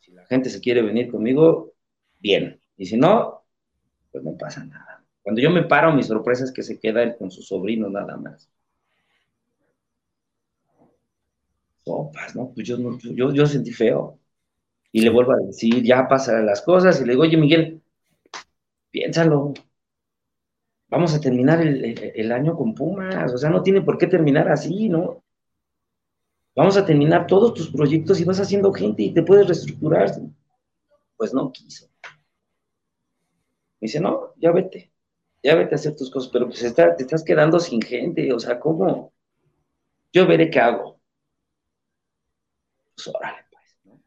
Si 0.00 0.12
la 0.12 0.26
gente 0.26 0.50
se 0.50 0.60
quiere 0.60 0.82
venir 0.82 1.10
conmigo, 1.10 1.72
bien. 2.18 2.60
Y 2.76 2.86
si 2.86 2.96
no, 2.96 3.44
pues 4.12 4.22
no 4.24 4.36
pasa 4.36 4.64
nada. 4.64 4.89
Cuando 5.22 5.40
yo 5.40 5.48
me 5.50 5.62
paro, 5.62 5.94
mi 5.94 6.02
sorpresa 6.02 6.44
es 6.44 6.52
que 6.52 6.62
se 6.62 6.78
queda 6.78 7.02
él 7.02 7.16
con 7.16 7.30
su 7.30 7.40
sobrino 7.42 7.88
nada 7.88 8.18
más. 8.18 8.50
Sopas, 11.84 12.34
¿no? 12.36 12.52
Pues 12.54 12.66
yo, 12.68 12.76
yo, 13.14 13.32
yo 13.34 13.46
sentí 13.46 13.72
feo. 13.72 14.18
Y 14.92 15.02
le 15.02 15.10
vuelvo 15.10 15.32
a 15.32 15.38
decir, 15.38 15.82
ya 15.84 16.08
pasan 16.08 16.46
las 16.46 16.62
cosas. 16.62 17.00
Y 17.00 17.04
le 17.06 17.12
digo, 17.12 17.22
oye, 17.24 17.36
Miguel, 17.38 17.82
piénsalo. 18.90 19.52
Vamos 20.90 21.14
a 21.14 21.20
terminar 21.22 21.62
el- 21.62 22.12
el 22.14 22.32
año 22.32 22.54
con 22.54 22.74
Pumas. 22.74 23.32
O 23.32 23.38
sea, 23.38 23.48
no 23.48 23.62
tiene 23.62 23.80
por 23.80 23.96
qué 23.96 24.06
terminar 24.08 24.50
así, 24.50 24.90
¿no? 24.90 25.22
Vamos 26.54 26.76
a 26.76 26.86
terminar 26.86 27.26
todos 27.26 27.54
tus 27.54 27.70
proyectos 27.72 28.20
y 28.20 28.24
vas 28.24 28.38
haciendo 28.38 28.72
gente 28.72 29.02
y 29.02 29.12
te 29.12 29.24
puedes 29.24 29.48
reestructurar. 29.48 30.12
Pues 31.16 31.32
no 31.32 31.52
quiso. 31.52 31.88
Me 33.80 33.86
dice, 33.86 34.00
no, 34.00 34.32
ya 34.36 34.52
vete. 34.52 34.89
Ya 35.42 35.54
vete 35.54 35.74
a 35.74 35.76
hacer 35.76 35.96
tus 35.96 36.10
cosas. 36.10 36.30
Pero 36.32 36.46
pues 36.46 36.62
está- 36.62 36.96
te 36.96 37.02
estás 37.02 37.24
quedando 37.24 37.58
sin 37.60 37.80
gente. 37.80 38.32
O 38.32 38.38
sea, 38.38 38.58
¿cómo? 38.58 39.12
Yo 40.12 40.26
veré 40.26 40.50
qué 40.50 40.60
hago. 40.60 41.00
Pues 42.94 43.08
órale, 43.08 43.38
pues. 43.50 43.76
¿no? 43.84 44.00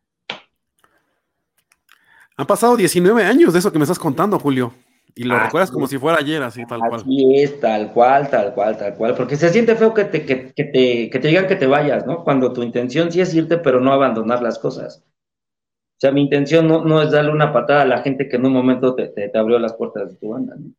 Han 2.37 2.47
pasado 2.47 2.75
19 2.75 3.23
años 3.23 3.53
de 3.53 3.59
eso 3.59 3.71
que 3.71 3.77
me 3.77 3.83
estás 3.83 3.99
contando, 3.99 4.39
Julio. 4.39 4.73
Y 5.15 5.25
lo 5.25 5.37
recuerdas 5.37 5.69
como 5.69 5.87
si 5.87 5.99
fuera 5.99 6.17
ayer, 6.17 6.41
así 6.41 6.65
tal 6.65 6.79
cual. 6.79 7.01
Así 7.01 7.35
es, 7.35 7.59
tal 7.59 7.93
cual, 7.93 8.29
tal 8.31 8.53
cual, 8.55 8.77
tal 8.77 8.95
cual. 8.95 9.15
Porque 9.15 9.35
se 9.35 9.49
siente 9.49 9.75
feo 9.75 9.93
que 9.93 10.05
te, 10.05 10.25
que, 10.25 10.51
que 10.53 10.63
te, 10.63 11.09
que 11.11 11.19
te 11.19 11.27
digan 11.27 11.47
que 11.47 11.55
te 11.55 11.67
vayas, 11.67 12.07
¿no? 12.07 12.23
Cuando 12.23 12.51
tu 12.51 12.63
intención 12.63 13.11
sí 13.11 13.21
es 13.21 13.33
irte, 13.35 13.57
pero 13.57 13.79
no 13.79 13.93
abandonar 13.93 14.41
las 14.41 14.57
cosas. 14.57 15.03
O 15.05 15.99
sea, 15.99 16.11
mi 16.11 16.21
intención 16.21 16.67
no, 16.67 16.83
no 16.83 17.01
es 17.01 17.11
darle 17.11 17.31
una 17.31 17.53
patada 17.53 17.83
a 17.83 17.85
la 17.85 18.01
gente 18.01 18.27
que 18.27 18.37
en 18.37 18.45
un 18.45 18.53
momento 18.53 18.95
te, 18.95 19.07
te, 19.07 19.37
abrió 19.37 19.59
las 19.59 19.73
puertas 19.73 20.09
de 20.09 20.17
tu 20.17 20.29
banda, 20.29 20.55
¿no? 20.57 20.71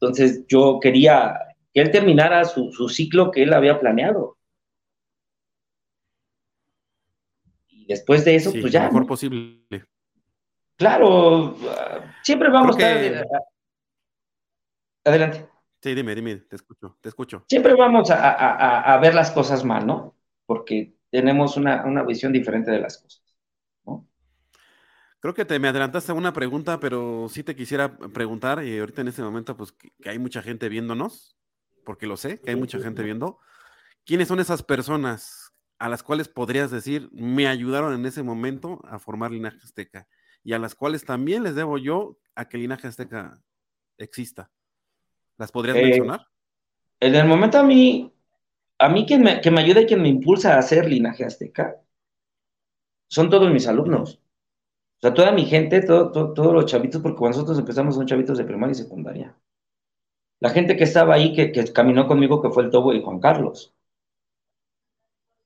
Entonces 0.00 0.46
yo 0.48 0.78
quería 0.80 1.38
que 1.74 1.80
él 1.80 1.90
terminara 1.90 2.44
su, 2.44 2.72
su 2.72 2.88
ciclo 2.88 3.30
que 3.30 3.42
él 3.42 3.52
había 3.52 3.78
planeado. 3.78 4.38
Y 7.68 7.84
después 7.86 8.24
de 8.24 8.36
eso, 8.36 8.50
pues 8.52 8.72
ya. 8.72 8.86
Lo 8.86 8.92
mejor 8.92 9.06
posible. 9.06 9.60
Claro, 10.76 11.56
siempre 12.22 12.48
vamos 12.48 12.76
a 12.78 12.92
estar... 12.92 13.26
Adelante. 15.04 15.46
Sí, 15.82 15.94
dime, 15.94 16.14
dime, 16.14 16.36
te 16.36 16.56
escucho, 16.56 16.96
te 17.00 17.08
escucho. 17.08 17.44
Siempre 17.48 17.74
vamos 17.74 18.10
a, 18.10 18.98
ver 19.02 19.14
las 19.14 19.30
cosas 19.30 19.64
mal, 19.64 19.86
¿no? 19.86 20.14
Porque 20.46 20.94
tenemos 21.10 21.56
una, 21.56 22.02
visión 22.04 22.32
diferente 22.32 22.70
de 22.70 22.80
las 22.80 22.98
cosas. 22.98 23.22
Creo 25.20 25.34
que 25.34 25.44
te 25.44 25.58
me 25.58 25.68
adelantaste 25.68 26.12
a 26.12 26.14
una 26.14 26.32
pregunta, 26.32 26.80
pero 26.80 27.28
sí 27.28 27.42
te 27.44 27.54
quisiera 27.54 27.96
preguntar, 27.96 28.64
y 28.64 28.78
ahorita 28.78 29.02
en 29.02 29.08
este 29.08 29.22
momento, 29.22 29.56
pues 29.56 29.72
que, 29.72 29.92
hay 30.08 30.18
mucha 30.18 30.42
gente 30.42 30.68
viéndonos, 30.68 31.36
porque 31.84 32.06
lo 32.06 32.16
sé, 32.16 32.40
que 32.40 32.50
hay 32.50 32.56
mucha 32.56 32.78
gente 32.78 33.02
viendo. 33.02 33.38
¿Quiénes 34.04 34.28
son 34.28 34.40
esas 34.40 34.62
personas 34.62 35.52
a 35.78 35.88
las 35.88 36.02
cuales 36.02 36.28
podrías 36.28 36.70
decir 36.70 37.08
me 37.12 37.48
ayudaron 37.48 37.94
en 37.94 38.06
ese 38.06 38.22
momento 38.22 38.80
a 38.84 38.98
formar 38.98 39.30
Linaje 39.30 39.58
Azteca? 39.62 40.06
y 40.42 40.52
a 40.52 40.58
las 40.58 40.74
cuales 40.74 41.04
también 41.04 41.42
les 41.42 41.54
debo 41.54 41.78
yo 41.78 42.18
a 42.34 42.48
que 42.48 42.58
linaje 42.58 42.88
azteca 42.88 43.40
exista. 43.98 44.50
¿Las 45.36 45.52
podrías 45.52 45.76
eh, 45.76 45.82
mencionar? 45.82 46.26
En 47.00 47.14
el 47.14 47.26
momento 47.26 47.58
a 47.58 47.62
mí, 47.62 48.12
a 48.78 48.88
mí 48.88 49.06
quien 49.06 49.22
me, 49.22 49.40
que 49.40 49.50
me 49.50 49.60
ayuda 49.60 49.82
y 49.82 49.86
quien 49.86 50.02
me 50.02 50.08
impulsa 50.08 50.54
a 50.54 50.58
hacer 50.58 50.88
linaje 50.88 51.24
azteca 51.24 51.76
son 53.08 53.28
todos 53.28 53.50
mis 53.50 53.66
alumnos. 53.66 54.20
O 55.00 55.06
sea, 55.06 55.14
toda 55.14 55.32
mi 55.32 55.46
gente, 55.46 55.80
todos 55.80 56.52
los 56.52 56.66
chavitos, 56.66 57.00
porque 57.00 57.16
cuando 57.16 57.38
nosotros 57.38 57.58
empezamos 57.58 57.94
son 57.94 58.06
chavitos 58.06 58.36
de 58.36 58.44
primaria 58.44 58.72
y 58.72 58.74
secundaria. 58.74 59.34
La 60.40 60.50
gente 60.50 60.76
que 60.76 60.84
estaba 60.84 61.14
ahí, 61.14 61.34
que, 61.34 61.52
caminó 61.72 62.06
conmigo, 62.06 62.42
que 62.42 62.50
fue 62.50 62.64
el 62.64 62.70
Tobo 62.70 62.92
y 62.92 63.02
Juan 63.02 63.20
Carlos. 63.20 63.74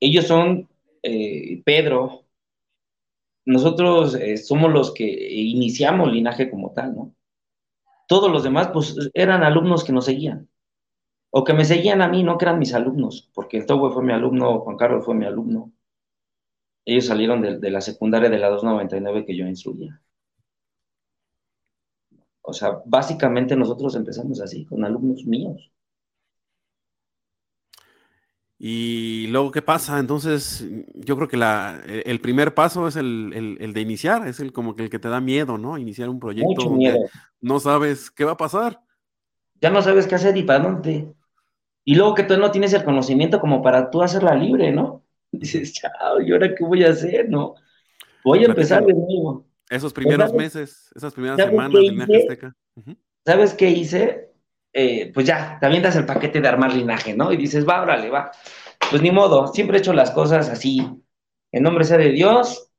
Ellos 0.01 0.27
son 0.27 0.69
eh, 1.05 1.63
Pedro, 1.65 2.25
nosotros 3.45 4.15
eh, 4.17 4.39
somos 4.39 4.73
los 4.73 4.93
que 4.93 5.05
iniciamos 5.05 6.11
linaje 6.13 6.51
como 6.51 6.73
tal, 6.73 6.97
¿no? 6.97 7.15
Todos 8.09 8.31
los 8.33 8.43
demás, 8.43 8.71
pues, 8.73 8.97
eran 9.15 9.45
alumnos 9.45 9.85
que 9.85 9.93
nos 9.93 10.07
seguían. 10.07 10.49
O 11.31 11.45
que 11.45 11.55
me 11.55 11.65
seguían 11.65 12.03
a 12.03 12.09
mí, 12.09 12.23
no 12.25 12.39
que 12.39 12.47
eran 12.47 12.59
mis 12.59 12.75
alumnos, 12.75 13.31
porque 13.35 13.59
el 13.59 13.67
Togo 13.67 13.93
fue 13.93 14.03
mi 14.03 14.13
alumno, 14.13 14.61
Juan 14.61 14.77
Carlos 14.77 15.05
fue 15.05 15.15
mi 15.15 15.27
alumno. 15.27 15.73
Ellos 16.85 17.07
salieron 17.07 17.41
de, 17.41 17.71
la 17.71 17.81
secundaria 17.81 18.29
de 18.29 18.39
la 18.39 18.49
299 18.49 19.25
que 19.25 19.37
yo 19.37 19.47
instruía. 19.47 20.01
O 22.43 22.53
sea, 22.53 22.83
básicamente 22.85 23.57
nosotros 23.57 23.95
empezamos 23.95 24.41
así, 24.41 24.67
con 24.67 24.85
alumnos 24.85 25.25
míos. 25.25 25.71
Y 28.59 29.27
luego, 29.29 29.51
¿qué 29.51 29.63
pasa? 29.63 29.99
Entonces, 29.99 30.65
yo 30.95 31.17
creo 31.17 31.29
que 31.29 31.37
la, 31.37 31.83
el 31.87 32.21
primer 32.21 32.55
paso 32.55 32.87
es 32.87 32.97
el, 32.97 33.57
el, 33.61 33.73
de 33.73 33.81
iniciar, 33.81 34.29
es 34.29 34.41
el 34.41 34.53
como 34.53 34.75
que 34.75 34.85
el 34.85 34.91
que 34.91 34.99
te 34.99 35.09
da 35.09 35.21
miedo, 35.21 35.59
¿no? 35.59 35.77
Iniciar 35.79 36.09
un 36.09 36.21
proyecto. 36.21 36.49
Mucho 36.49 36.71
miedo. 36.71 36.99
No 37.41 37.61
sabes 37.61 38.11
qué 38.11 38.25
va 38.25 38.33
a 38.33 38.37
pasar. 38.37 38.81
Ya 39.61 39.71
no 39.71 39.83
sabes 39.83 40.07
qué 40.07 40.15
hacer 40.15 40.37
y 40.37 40.43
para 40.43 40.61
dónde. 40.65 41.15
Y 41.85 41.95
luego 41.95 42.15
que 42.15 42.23
tú 42.23 42.37
no 42.37 42.51
tienes 42.51 42.73
el 42.73 42.85
conocimiento 42.85 43.41
como 43.41 43.63
para 43.63 43.91
tú 43.91 44.03
hacerla 44.03 44.35
libre, 44.35 44.73
¿no? 44.73 45.04
Dices, 45.39 45.73
chao, 45.73 46.21
¿y 46.21 46.33
ahora 46.33 46.55
qué 46.55 46.65
voy 46.65 46.85
a 46.85 46.91
hacer, 46.91 47.29
no? 47.29 47.55
Voy 48.25 48.43
a 48.43 48.47
empezar 48.47 48.85
de 48.85 48.95
nuevo. 48.95 49.47
Esos 49.69 49.93
primeros 49.93 50.33
meses, 50.33 50.91
esas 50.95 51.13
primeras 51.13 51.39
semanas 51.39 51.73
de 51.73 52.17
Azteca. 52.17 52.57
¿Sabes 53.25 53.55
qué 53.55 53.71
hice? 53.71 54.31
Eh, 54.73 55.13
pues 55.13 55.27
ya, 55.27 55.59
te 55.61 55.67
avientas 55.67 55.97
el 55.97 56.05
paquete 56.05 56.41
de 56.41 56.49
armar 56.49 56.75
linaje, 56.75 57.15
¿no? 57.15 57.33
Y 57.33 57.37
dices, 57.37 57.67
va, 57.67 57.83
órale, 57.83 58.11
va. 58.11 58.31
Pues 58.91 59.03
ni 59.03 59.11
modo, 59.11 59.47
siempre 59.49 59.77
he 59.77 59.81
hecho 59.81 59.93
las 59.93 60.11
cosas 60.11 60.49
así, 60.49 60.81
en 61.53 61.63
nombre 61.63 61.85
sea 61.85 61.97
de 61.97 62.11
Dios, 62.11 62.71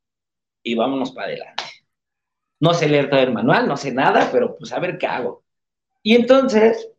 y 0.62 0.76
vámonos 0.76 1.12
para 1.12 1.28
adelante. 1.28 1.64
No 2.60 2.74
sé 2.74 2.90
leer 2.90 3.10
todo 3.10 3.20
el 3.20 3.34
manual, 3.34 3.68
no 3.68 3.78
sé 3.78 3.94
nada, 3.94 4.30
pero 4.32 4.58
pues 4.58 4.72
a 4.74 4.80
ver 4.80 4.98
qué 4.98 5.08
hago. 5.08 5.44
Y 6.04 6.16
entonces 6.16 6.92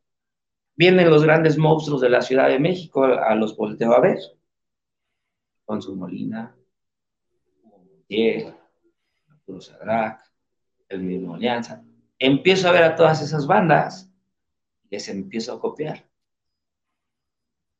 vienen 0.76 1.10
los 1.10 1.24
grandes 1.24 1.58
monstruos 1.58 2.00
de 2.00 2.10
la 2.10 2.22
Ciudad 2.22 2.48
de 2.48 2.58
México, 2.58 3.04
a 3.04 3.34
los 3.34 3.56
volteo 3.56 3.92
a 3.92 4.00
ver. 4.00 4.18
Su 5.80 5.96
Molina, 5.96 6.56
Montiel, 7.64 8.54
Arturo 9.28 9.60
Sadrac, 9.60 10.20
el 10.88 11.02
mismo 11.02 11.34
Alianza. 11.34 11.84
Empiezo 12.18 12.68
a 12.68 12.72
ver 12.72 12.84
a 12.84 12.96
todas 12.96 13.20
esas 13.20 13.46
bandas 13.46 14.10
les 14.90 15.08
empiezo 15.08 15.52
a 15.52 15.60
copiar. 15.60 16.08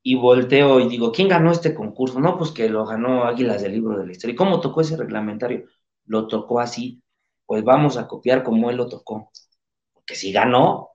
Y 0.03 0.15
volteo 0.15 0.79
y 0.79 0.87
digo, 0.87 1.11
¿quién 1.11 1.27
ganó 1.27 1.51
este 1.51 1.73
concurso? 1.73 2.19
No, 2.19 2.37
pues 2.37 2.51
que 2.51 2.69
lo 2.69 2.85
ganó 2.85 3.25
Águilas 3.25 3.61
del 3.61 3.73
Libro 3.73 3.97
de 3.97 4.05
la 4.05 4.11
Historia. 4.11 4.33
¿Y 4.33 4.37
cómo 4.37 4.61
tocó 4.61 4.81
ese 4.81 4.95
reglamentario? 4.95 5.65
Lo 6.05 6.27
tocó 6.27 6.59
así. 6.59 7.01
Pues 7.45 7.63
vamos 7.63 7.97
a 7.97 8.07
copiar 8.07 8.43
como 8.43 8.69
él 8.69 8.77
lo 8.77 8.87
tocó. 8.87 9.31
Porque 9.93 10.15
si 10.15 10.31
ganó, 10.31 10.91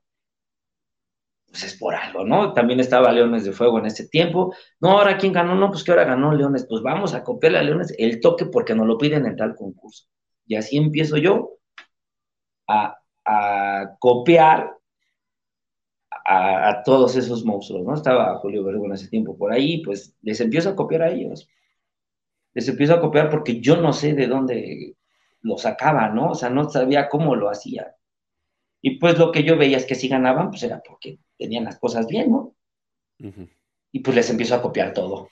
pues 1.52 1.64
es 1.64 1.76
por 1.76 1.94
algo, 1.94 2.24
¿no? 2.24 2.54
También 2.54 2.80
estaba 2.80 3.12
Leones 3.12 3.44
de 3.44 3.52
Fuego 3.52 3.78
en 3.78 3.86
ese 3.86 4.08
tiempo. 4.08 4.54
No, 4.80 4.92
ahora 4.92 5.18
quién 5.18 5.34
ganó, 5.34 5.54
no, 5.54 5.70
pues 5.70 5.84
que 5.84 5.90
ahora 5.90 6.04
ganó 6.04 6.32
Leones. 6.34 6.66
Pues 6.66 6.82
vamos 6.82 7.12
a 7.12 7.22
copiarle 7.22 7.58
a 7.58 7.62
Leones 7.62 7.94
el 7.98 8.20
toque 8.20 8.46
porque 8.46 8.74
nos 8.74 8.86
lo 8.86 8.96
piden 8.96 9.26
en 9.26 9.36
tal 9.36 9.54
concurso. 9.54 10.06
Y 10.46 10.56
así 10.56 10.78
empiezo 10.78 11.18
yo 11.18 11.58
a, 12.66 12.96
a 13.26 13.96
copiar 13.98 14.78
a, 16.24 16.82
todos 16.84 17.16
esos 17.16 17.44
monstruos, 17.44 17.84
¿no? 17.84 17.94
Estaba 17.94 18.38
Julio 18.38 18.64
Vergón 18.64 18.92
hace 18.92 19.08
tiempo 19.08 19.36
por 19.36 19.52
ahí, 19.52 19.82
pues 19.82 20.16
les 20.22 20.40
empiezo 20.40 20.70
a 20.70 20.76
copiar 20.76 21.02
a 21.02 21.10
ellos. 21.10 21.48
Les 22.54 22.66
empiezo 22.68 22.94
a 22.94 23.00
copiar 23.00 23.28
porque 23.30 23.60
yo 23.60 23.76
no 23.76 23.92
sé 23.92 24.14
de 24.14 24.26
dónde 24.26 24.96
lo 25.42 25.58
sacaba, 25.58 26.08
¿no? 26.08 26.30
O 26.30 26.34
sea, 26.34 26.48
no 26.48 26.70
sabía 26.70 27.10
cómo 27.10 27.34
lo 27.36 27.50
hacía. 27.50 27.94
Y 28.80 28.98
pues 28.98 29.18
lo 29.18 29.30
que 29.32 29.44
yo 29.44 29.56
veía 29.56 29.76
es 29.76 29.86
que 29.86 29.94
si 29.94 30.08
ganaban, 30.08 30.50
pues 30.50 30.62
era 30.64 30.82
porque 30.86 31.18
tenían 31.42 31.64
las 31.64 31.78
cosas 31.78 32.06
bien, 32.06 32.30
¿no? 32.30 32.54
Y 33.92 34.00
pues 34.00 34.16
les 34.16 34.30
empiezo 34.30 34.54
a 34.54 34.62
copiar 34.62 34.92
todo. 34.92 35.28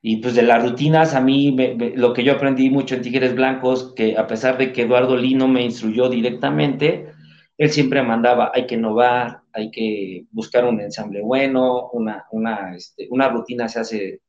Y 0.00 0.16
pues 0.16 0.34
de 0.34 0.42
las 0.42 0.62
rutinas, 0.62 1.14
a 1.14 1.20
mí 1.20 1.56
lo 1.94 2.12
que 2.12 2.24
yo 2.24 2.32
aprendí 2.32 2.70
mucho 2.70 2.94
en 2.94 3.02
Tigres 3.02 3.34
Blancos, 3.34 3.92
que 3.94 4.16
a 4.16 4.26
pesar 4.26 4.58
de 4.58 4.72
que 4.72 4.82
Eduardo 4.82 5.16
Lino 5.16 5.46
me 5.46 5.62
instruyó 5.62 6.08
directamente, 6.08 7.12
él 7.56 7.70
siempre 7.70 8.02
mandaba, 8.02 8.50
hay 8.52 8.66
que 8.66 8.74
innovar, 8.74 9.42
hay 9.52 9.70
que 9.70 10.26
buscar 10.32 10.64
un 10.64 10.80
ensamble 10.80 11.20
bueno, 11.20 11.90
una, 11.90 12.26
una, 12.32 12.74
este, 12.74 13.06
una 13.10 13.28
rutina 13.28 13.68
se 13.68 13.80
hace 13.80 14.20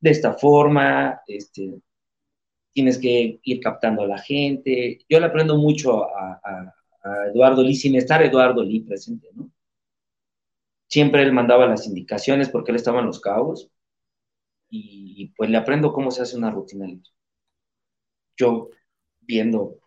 de 0.00 0.10
esta 0.10 0.34
forma, 0.34 1.20
este, 1.26 1.80
tienes 2.72 2.98
que 2.98 3.40
ir 3.42 3.60
captando 3.60 4.02
a 4.02 4.06
la 4.06 4.18
gente. 4.18 4.98
Yo 5.08 5.18
le 5.20 5.26
aprendo 5.26 5.56
mucho 5.56 6.04
a, 6.04 6.74
Eduardo 7.32 7.62
Lee, 7.62 7.74
sin 7.74 7.94
estar 7.94 8.22
Eduardo 8.22 8.62
Lee 8.62 8.80
presente, 8.80 9.28
¿no? 9.34 9.50
Siempre 10.88 11.22
él 11.22 11.32
mandaba 11.32 11.66
las 11.66 11.86
indicaciones 11.86 12.48
porque 12.48 12.72
él 12.72 12.76
estaba 12.76 13.00
en 13.00 13.06
los 13.06 13.20
cabos 13.20 13.70
y, 14.70 15.32
pues 15.36 15.50
le 15.50 15.56
aprendo 15.56 15.92
cómo 15.92 16.10
se 16.10 16.22
hace 16.22 16.36
una 16.36 16.50
rutina 16.50 16.86
Yo 18.36 18.70
viendo, 19.20 19.78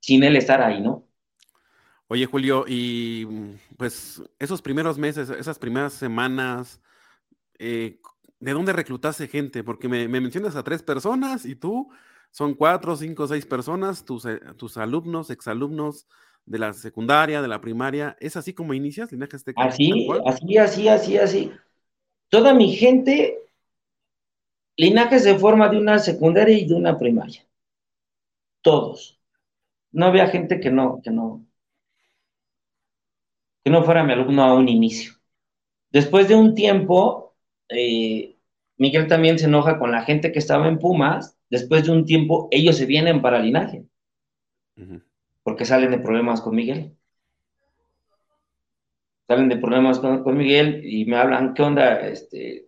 sin 0.00 0.24
él 0.24 0.36
estar 0.36 0.60
ahí, 0.60 0.80
¿no? 0.80 1.08
Oye, 2.08 2.26
Julio, 2.26 2.64
y 2.68 3.26
pues 3.76 4.22
esos 4.38 4.60
primeros 4.60 4.98
meses, 4.98 5.30
esas 5.30 5.58
primeras 5.58 5.94
semanas, 5.94 6.80
eh, 7.58 8.00
¿de 8.40 8.52
dónde 8.52 8.72
reclutaste 8.72 9.26
gente? 9.26 9.64
Porque 9.64 9.88
me, 9.88 10.06
mencionas 10.08 10.54
a 10.54 10.62
tres 10.62 10.82
personas 10.82 11.46
y 11.46 11.56
tú 11.56 11.90
son 12.30 12.54
cuatro, 12.54 12.96
cinco, 12.96 13.26
seis 13.26 13.46
personas, 13.46 14.04
tus, 14.04 14.26
eh, 14.26 14.40
tus 14.56 14.76
alumnos, 14.76 15.30
exalumnos 15.30 16.06
de 16.46 16.58
la 16.58 16.72
secundaria, 16.72 17.42
de 17.42 17.48
la 17.48 17.60
primaria. 17.60 18.16
¿Es 18.20 18.36
así 18.36 18.52
como 18.52 18.74
inicias 18.74 19.10
Linaje 19.12 19.36
Azteca? 19.36 19.64
Así, 19.64 20.08
así, 20.26 20.58
así, 20.58 20.88
así, 20.88 21.16
así. 21.16 21.52
Toda 22.28 22.54
mi 22.54 22.72
gente, 22.72 23.38
Linaje 24.76 25.20
se 25.20 25.38
forma 25.38 25.68
de 25.68 25.78
una 25.78 25.98
secundaria 25.98 26.56
y 26.56 26.66
de 26.66 26.74
una 26.74 26.98
primaria. 26.98 27.46
Todos. 28.62 29.20
No 29.92 30.06
había 30.06 30.26
gente 30.26 30.58
que 30.58 30.70
no, 30.70 31.00
que 31.02 31.10
no, 31.10 31.46
que 33.62 33.70
no 33.70 33.82
fuera 33.84 34.04
mi 34.04 34.12
alumno 34.12 34.42
a 34.42 34.54
un 34.54 34.68
inicio. 34.68 35.12
Después 35.90 36.28
de 36.28 36.34
un 36.34 36.54
tiempo, 36.54 37.34
eh, 37.68 38.36
Miguel 38.76 39.06
también 39.06 39.38
se 39.38 39.46
enoja 39.46 39.78
con 39.78 39.92
la 39.92 40.02
gente 40.02 40.32
que 40.32 40.40
estaba 40.40 40.68
en 40.68 40.78
Pumas. 40.78 41.38
Después 41.48 41.84
de 41.84 41.92
un 41.92 42.04
tiempo, 42.04 42.48
ellos 42.50 42.76
se 42.76 42.86
vienen 42.86 43.22
para 43.22 43.38
linaje. 43.38 43.86
Porque 45.44 45.64
salen 45.64 45.90
de 45.92 45.98
problemas 45.98 46.40
con 46.40 46.56
Miguel. 46.56 46.96
salen 49.26 49.48
de 49.48 49.56
problemas 49.56 50.00
con, 50.00 50.22
con 50.22 50.36
Miguel 50.36 50.82
y 50.84 51.06
me 51.06 51.16
hablan, 51.16 51.54
¿qué 51.54 51.62
onda? 51.62 52.00
Este, 52.06 52.66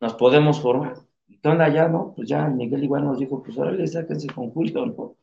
nos 0.00 0.14
podemos 0.14 0.60
formar. 0.60 0.94
¿Qué 1.40 1.48
onda 1.48 1.68
ya, 1.68 1.86
no? 1.88 2.12
Pues 2.16 2.28
ya 2.28 2.48
Miguel 2.48 2.82
igual 2.82 3.04
nos 3.04 3.18
dijo, 3.18 3.40
pues 3.42 3.56
órale, 3.56 3.86
sáquense 3.86 4.26
con 4.28 4.50
Julio, 4.50 4.86
¿no? 4.86 5.16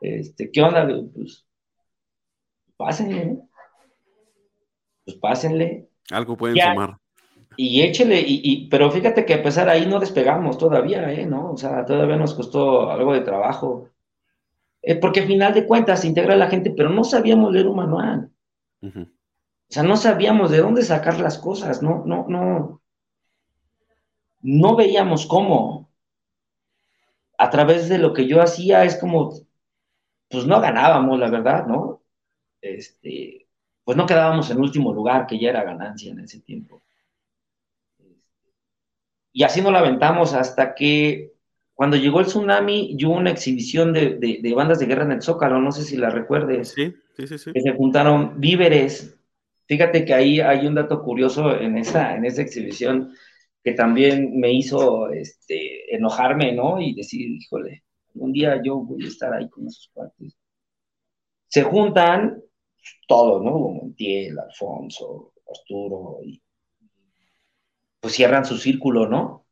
Este, 0.00 0.50
¿qué 0.50 0.62
onda? 0.62 0.88
Pues 1.14 1.46
pásenle, 2.78 3.26
¿no? 3.26 3.48
Pues 5.04 5.16
pásenle. 5.18 5.88
Algo 6.10 6.36
pueden 6.36 6.56
Ya. 6.56 6.70
sumar. 6.72 6.96
Y 7.58 7.82
échele, 7.82 8.20
y, 8.20 8.40
y- 8.42 8.68
pero 8.68 8.90
fíjate 8.90 9.24
que 9.24 9.34
a 9.34 9.42
pesar 9.42 9.68
ahí 9.68 9.86
no 9.86 9.98
despegamos 10.00 10.58
todavía, 10.58 11.10
¿eh? 11.12 11.26
¿No? 11.26 11.52
O 11.52 11.56
sea, 11.56 11.84
todavía 11.84 12.16
nos 12.16 12.34
costó 12.34 12.90
algo 12.90 13.12
de 13.14 13.20
trabajo. 13.20 13.90
Eh, 14.88 14.94
porque 14.94 15.18
al 15.18 15.26
final 15.26 15.52
de 15.52 15.66
cuentas 15.66 16.00
se 16.02 16.06
integra 16.06 16.36
la 16.36 16.48
gente, 16.48 16.70
pero 16.70 16.88
no 16.90 17.02
sabíamos 17.02 17.52
leer 17.52 17.66
un 17.66 17.74
manual. 17.74 18.30
O 18.80 18.88
sea, 19.68 19.82
no 19.82 19.96
sabíamos 19.96 20.52
de 20.52 20.58
dónde 20.58 20.84
sacar 20.84 21.18
las 21.18 21.38
cosas, 21.38 21.82
no, 21.82 22.04
no, 22.06 22.24
no. 22.28 22.82
No 24.42 24.76
veíamos 24.76 25.26
cómo. 25.26 25.90
A 27.36 27.50
través 27.50 27.88
de 27.88 27.98
lo 27.98 28.12
que 28.12 28.28
yo 28.28 28.40
hacía 28.40 28.84
es 28.84 28.96
como, 28.96 29.32
pues 30.28 30.46
no 30.46 30.60
ganábamos, 30.60 31.18
la 31.18 31.30
verdad, 31.30 31.66
¿no? 31.66 32.04
Este, 32.60 33.48
pues 33.82 33.96
no 33.96 34.06
quedábamos 34.06 34.48
en 34.50 34.60
último 34.60 34.92
lugar, 34.92 35.26
que 35.26 35.40
ya 35.40 35.50
era 35.50 35.64
ganancia 35.64 36.12
en 36.12 36.20
ese 36.20 36.40
tiempo. 36.42 36.84
Y 39.32 39.42
así 39.42 39.60
nos 39.60 39.72
la 39.72 39.80
aventamos 39.80 40.32
hasta 40.32 40.76
que 40.76 41.35
cuando 41.76 41.96
llegó 41.96 42.20
el 42.20 42.26
tsunami, 42.26 42.96
y 42.98 43.04
hubo 43.06 43.14
una 43.16 43.30
exhibición 43.30 43.92
de, 43.92 44.16
de- 44.16 44.40
de 44.42 44.54
bandas 44.54 44.80
de 44.80 44.86
guerra 44.86 45.04
en 45.04 45.12
el 45.12 45.22
Zócalo, 45.22 45.60
no 45.60 45.70
sé 45.72 45.84
si 45.84 45.96
la 45.98 46.10
recuerdes 46.10 46.70
Sí, 46.70 46.94
sí, 47.16 47.26
sí, 47.28 47.38
sí. 47.38 47.52
que 47.52 47.60
se 47.60 47.72
juntaron 47.74 48.40
víveres. 48.40 49.18
Fíjate 49.68 50.04
que 50.04 50.14
ahí 50.14 50.40
hay 50.40 50.66
un 50.66 50.74
dato 50.74 51.02
curioso 51.02 51.56
en 51.60 51.78
esa, 51.78 52.16
en 52.16 52.24
esa 52.24 52.42
exhibición 52.42 53.12
que 53.64 53.72
también 53.72 54.38
me 54.40 54.52
hizo 54.52 55.10
este, 55.10 55.94
enojarme, 55.94 56.52
¿no? 56.52 56.80
Y 56.80 56.94
decir, 56.94 57.28
híjole, 57.30 57.84
un 58.14 58.32
día 58.32 58.60
yo 58.64 58.76
voy 58.78 59.04
a 59.04 59.08
estar 59.08 59.34
ahí 59.34 59.48
con 59.50 59.66
esos 59.68 59.90
cuates. 59.92 60.36
Se 61.48 61.62
juntan 61.64 62.42
todos, 63.08 63.42
¿no? 63.42 63.58
Montiel, 63.58 64.38
Alfonso, 64.38 65.32
Arturo, 65.48 66.18
y 66.24 66.40
pues 68.00 68.14
cierran 68.14 68.44
su 68.44 68.56
círculo, 68.56 69.08
¿no? 69.08 69.45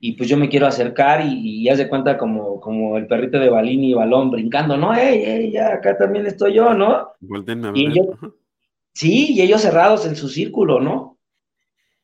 Y 0.00 0.12
pues 0.16 0.28
yo 0.28 0.36
me 0.36 0.48
quiero 0.50 0.66
acercar 0.66 1.24
y, 1.26 1.62
y 1.64 1.68
haz 1.70 1.78
de 1.78 1.88
cuenta 1.88 2.18
como, 2.18 2.60
como 2.60 2.98
el 2.98 3.06
perrito 3.06 3.38
de 3.38 3.48
Balín 3.48 3.82
y 3.84 3.94
Balón 3.94 4.30
brincando, 4.30 4.76
¿no? 4.76 4.94
¡Ey, 4.94 5.22
ey, 5.24 5.52
ya, 5.52 5.74
acá 5.74 5.96
también 5.96 6.26
estoy 6.26 6.54
yo, 6.54 6.74
¿no? 6.74 6.88
A 6.92 7.16
Y 7.72 7.94
ver. 7.94 7.96
yo-. 7.96 8.18
Sí, 8.94 9.34
y 9.34 9.42
ellos 9.42 9.62
cerrados 9.62 10.06
en 10.06 10.16
su 10.16 10.28
círculo, 10.28 10.80
¿no? 10.80 11.18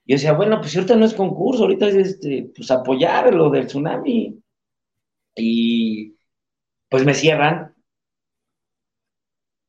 Yo 0.06 0.16
decía, 0.16 0.32
bueno, 0.34 0.60
pues 0.60 0.76
ahorita 0.76 0.96
no 0.96 1.06
es 1.06 1.14
concurso, 1.14 1.64
ahorita 1.64 1.88
es 1.88 1.96
este, 1.96 2.52
pues 2.56 2.70
apoyar 2.70 3.34
lo 3.34 3.50
del 3.50 3.66
tsunami. 3.66 4.42
Y 5.36 6.16
pues 6.90 7.04
me 7.04 7.14
cierran. 7.14 7.74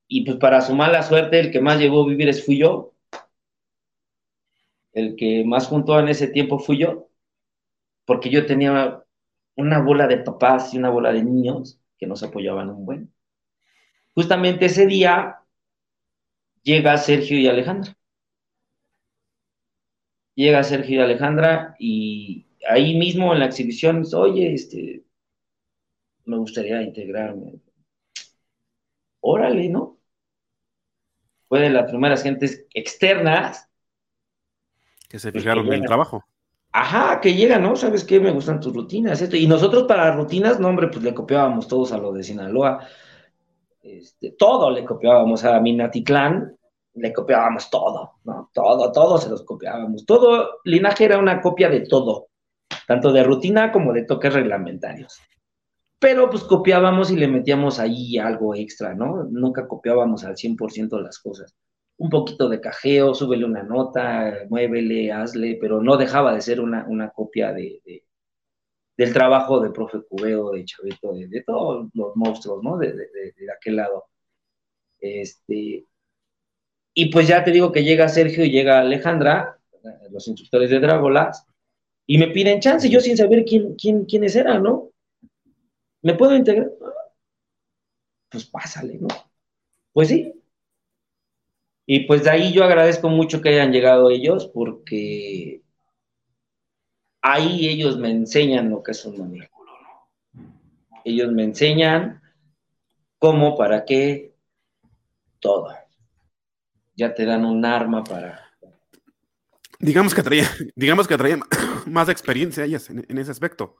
Y 0.07 0.23
pues 0.25 0.38
para 0.38 0.62
su 0.62 0.75
mala 0.75 1.01
suerte, 1.01 1.39
el 1.39 1.51
que 1.51 1.60
más 1.60 1.79
llevó 1.79 2.03
a 2.03 2.07
víveres 2.07 2.45
fui 2.45 2.60
yo. 2.60 2.93
El 4.93 5.17
que 5.17 5.43
más 5.45 5.67
juntó 5.67 5.99
en 5.99 6.07
ese 6.07 6.29
tiempo 6.29 6.57
fui 6.57 6.77
yo. 6.77 7.10
Porque 8.05 8.29
yo 8.29 8.45
tenía 8.45 9.03
una 9.55 9.79
bola 9.81 10.07
de 10.07 10.17
papás 10.17 10.73
y 10.73 10.77
una 10.77 10.89
bola 10.89 11.11
de 11.13 11.23
niños 11.23 11.81
que 11.97 12.07
nos 12.07 12.23
apoyaban 12.23 12.69
un 12.69 12.85
buen. 12.85 13.13
Justamente 14.13 14.65
ese 14.67 14.87
día 14.87 15.41
llega 16.63 16.97
Sergio 16.97 17.37
y 17.37 17.47
Alejandra. 17.47 17.95
Llega 20.35 20.63
Sergio 20.63 20.99
y 20.99 21.03
Alejandra 21.03 21.75
y 21.79 22.47
ahí 22.67 22.97
mismo 22.97 23.31
en 23.33 23.39
la 23.39 23.45
exhibición, 23.45 24.03
oye, 24.13 24.53
este, 24.53 25.05
me 26.25 26.37
gustaría 26.37 26.81
integrarme. 26.81 27.61
Órale, 29.21 29.69
¿no? 29.69 29.97
Fue 31.47 31.59
de 31.59 31.69
las 31.69 31.87
primeras 31.87 32.23
gentes 32.23 32.65
externas, 32.73 33.69
Que 35.09 35.19
se 35.19 35.31
Pues 35.31 35.43
fijaron 35.43 35.67
en 35.67 35.73
el 35.73 35.85
trabajo. 35.85 36.25
Ajá, 36.71 37.19
que 37.21 37.34
llegan, 37.34 37.63
¿no? 37.63 37.75
¿Sabes 37.75 38.03
qué? 38.03 38.19
Me 38.19 38.31
gustan 38.31 38.60
tus 38.60 38.73
rutinas, 38.73 39.21
esto. 39.21 39.36
Y 39.36 39.47
nosotros 39.47 39.84
para 39.84 40.12
rutinas, 40.15 40.60
no, 40.60 40.69
hombre, 40.69 40.88
pues 40.88 41.03
le 41.03 41.13
copiábamos 41.13 41.67
todos 41.67 41.91
a 41.91 41.97
lo 41.97 42.12
de 42.13 42.23
Sinaloa. 42.23 42.86
Este, 43.81 44.31
todo 44.31 44.69
le 44.69 44.86
copiábamos 44.86 45.43
a 45.43 45.60
Minatitlán, 45.60 46.55
le 46.93 47.13
copiábamos 47.13 47.69
todo, 47.69 48.13
¿no? 48.23 48.49
Todo, 48.53 48.91
todo 48.91 49.17
se 49.17 49.29
los 49.29 49.43
copiábamos. 49.43 50.05
Todo, 50.05 50.60
linaje 50.63 51.05
era 51.05 51.17
una 51.17 51.41
copia 51.41 51.69
de 51.69 51.81
todo, 51.81 52.27
tanto 52.88 53.12
de 53.12 53.23
rutina 53.23 53.71
como 53.71 53.93
de 53.93 54.03
toques 54.03 54.34
reglamentarios. 54.34 55.19
Pero 55.99 56.29
pues 56.29 56.43
copiábamos 56.43 57.12
y 57.12 57.15
le 57.15 57.27
metíamos 57.27 57.79
ahí 57.79 58.17
algo 58.17 58.55
extra, 58.55 58.95
¿no? 58.95 59.23
Nunca 59.29 59.67
copiábamos 59.67 60.23
al 60.23 60.36
100% 60.36 60.99
las 61.01 61.19
cosas. 61.19 61.55
Un 62.05 62.09
poquito 62.09 62.49
de 62.49 62.59
cajeo, 62.65 63.13
súbele 63.13 63.45
una 63.45 63.63
nota, 63.63 64.05
muévele, 64.49 65.11
hazle, 65.11 65.57
pero 65.61 65.81
no 65.81 65.97
dejaba 65.97 66.33
de 66.33 66.41
ser 66.41 66.59
una, 66.59 66.85
una 66.87 67.09
copia 67.11 67.53
de, 67.53 67.81
de- 67.85 68.03
del 68.97 69.13
trabajo 69.13 69.59
de 69.61 69.71
profe 69.71 69.99
Cubeo, 70.09 70.51
de 70.51 70.65
Chavito, 70.65 71.13
de, 71.13 71.27
de 71.27 71.43
todos 71.43 71.89
los 71.93 72.15
monstruos, 72.15 72.63
¿no? 72.63 72.77
De, 72.77 72.93
de, 72.93 73.51
aquel 73.57 73.77
lado. 73.77 74.05
Este, 75.01 75.85
y 76.93 77.11
pues 77.11 77.27
ya 77.27 77.43
te 77.43 77.51
digo 77.51 77.71
que 77.71 77.83
llega 77.83 78.07
Sergio 78.09 78.43
y 78.45 78.51
llega 78.51 78.79
Alejandra, 78.79 79.57
los 80.11 80.27
instructores 80.27 80.69
de 80.69 80.79
Dragolas, 80.79 81.45
y 82.07 82.17
me 82.17 82.27
piden 82.27 82.59
chance, 82.61 82.89
yo 82.89 82.99
sin 83.01 83.17
saber 83.17 83.45
quién, 83.45 83.75
quién, 83.75 84.05
quiénes 84.05 84.35
eran, 84.35 84.63
¿no? 84.63 84.91
¿Me 86.03 86.13
puedo 86.15 86.35
integrar? 86.35 86.69
Pues 88.29 88.45
pásale, 88.45 88.97
¿no? 88.99 89.07
Pues 89.93 90.09
sí. 90.09 90.40
Y 91.93 92.06
pues 92.06 92.23
de 92.23 92.30
ahí 92.30 92.54
yo 92.54 92.63
agradezco 92.63 93.10
mucho 93.10 93.41
que 93.41 93.49
hayan 93.49 93.73
llegado 93.73 94.10
ellos, 94.12 94.49
porque 94.54 95.62
ahí 97.21 97.67
ellos 97.67 97.97
me 97.97 98.10
enseñan 98.12 98.69
lo 98.69 98.82
que 98.82 98.91
es 98.91 99.04
un 99.04 99.19
maníaculo, 99.19 99.71
¿no? 100.34 101.01
Ellos 101.04 101.34
me 101.34 101.43
enseñan 101.43 102.21
cómo, 103.19 103.58
para 103.58 103.84
qué, 103.84 104.34
todo. 105.41 105.67
Ya 106.95 107.13
te 107.13 107.25
dan 107.25 107.43
un 107.43 107.65
arma 107.65 108.06
para... 108.06 108.39
Digamos 109.82 110.15
que 110.15 110.23
traía, 110.23 110.47
digamos 110.77 111.10
que 111.10 111.17
traía 111.17 111.39
más 111.88 112.08
experiencia 112.08 112.63
ellas 112.63 112.89
en, 112.89 113.06
en 113.10 113.17
ese 113.17 113.32
aspecto. 113.32 113.75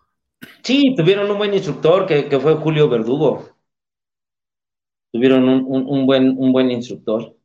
Sí, 0.64 0.96
tuvieron 0.98 1.32
un 1.32 1.38
buen 1.38 1.54
instructor 1.54 2.06
que, 2.06 2.28
que 2.28 2.42
fue 2.42 2.56
Julio 2.56 2.90
Verdugo. 2.90 3.52
Tuvieron 5.14 5.48
un, 5.48 5.64
un- 5.66 5.88
un 5.88 6.06
buen, 6.06 6.38
un 6.38 6.52
buen 6.52 6.70
instructor. 6.72 7.38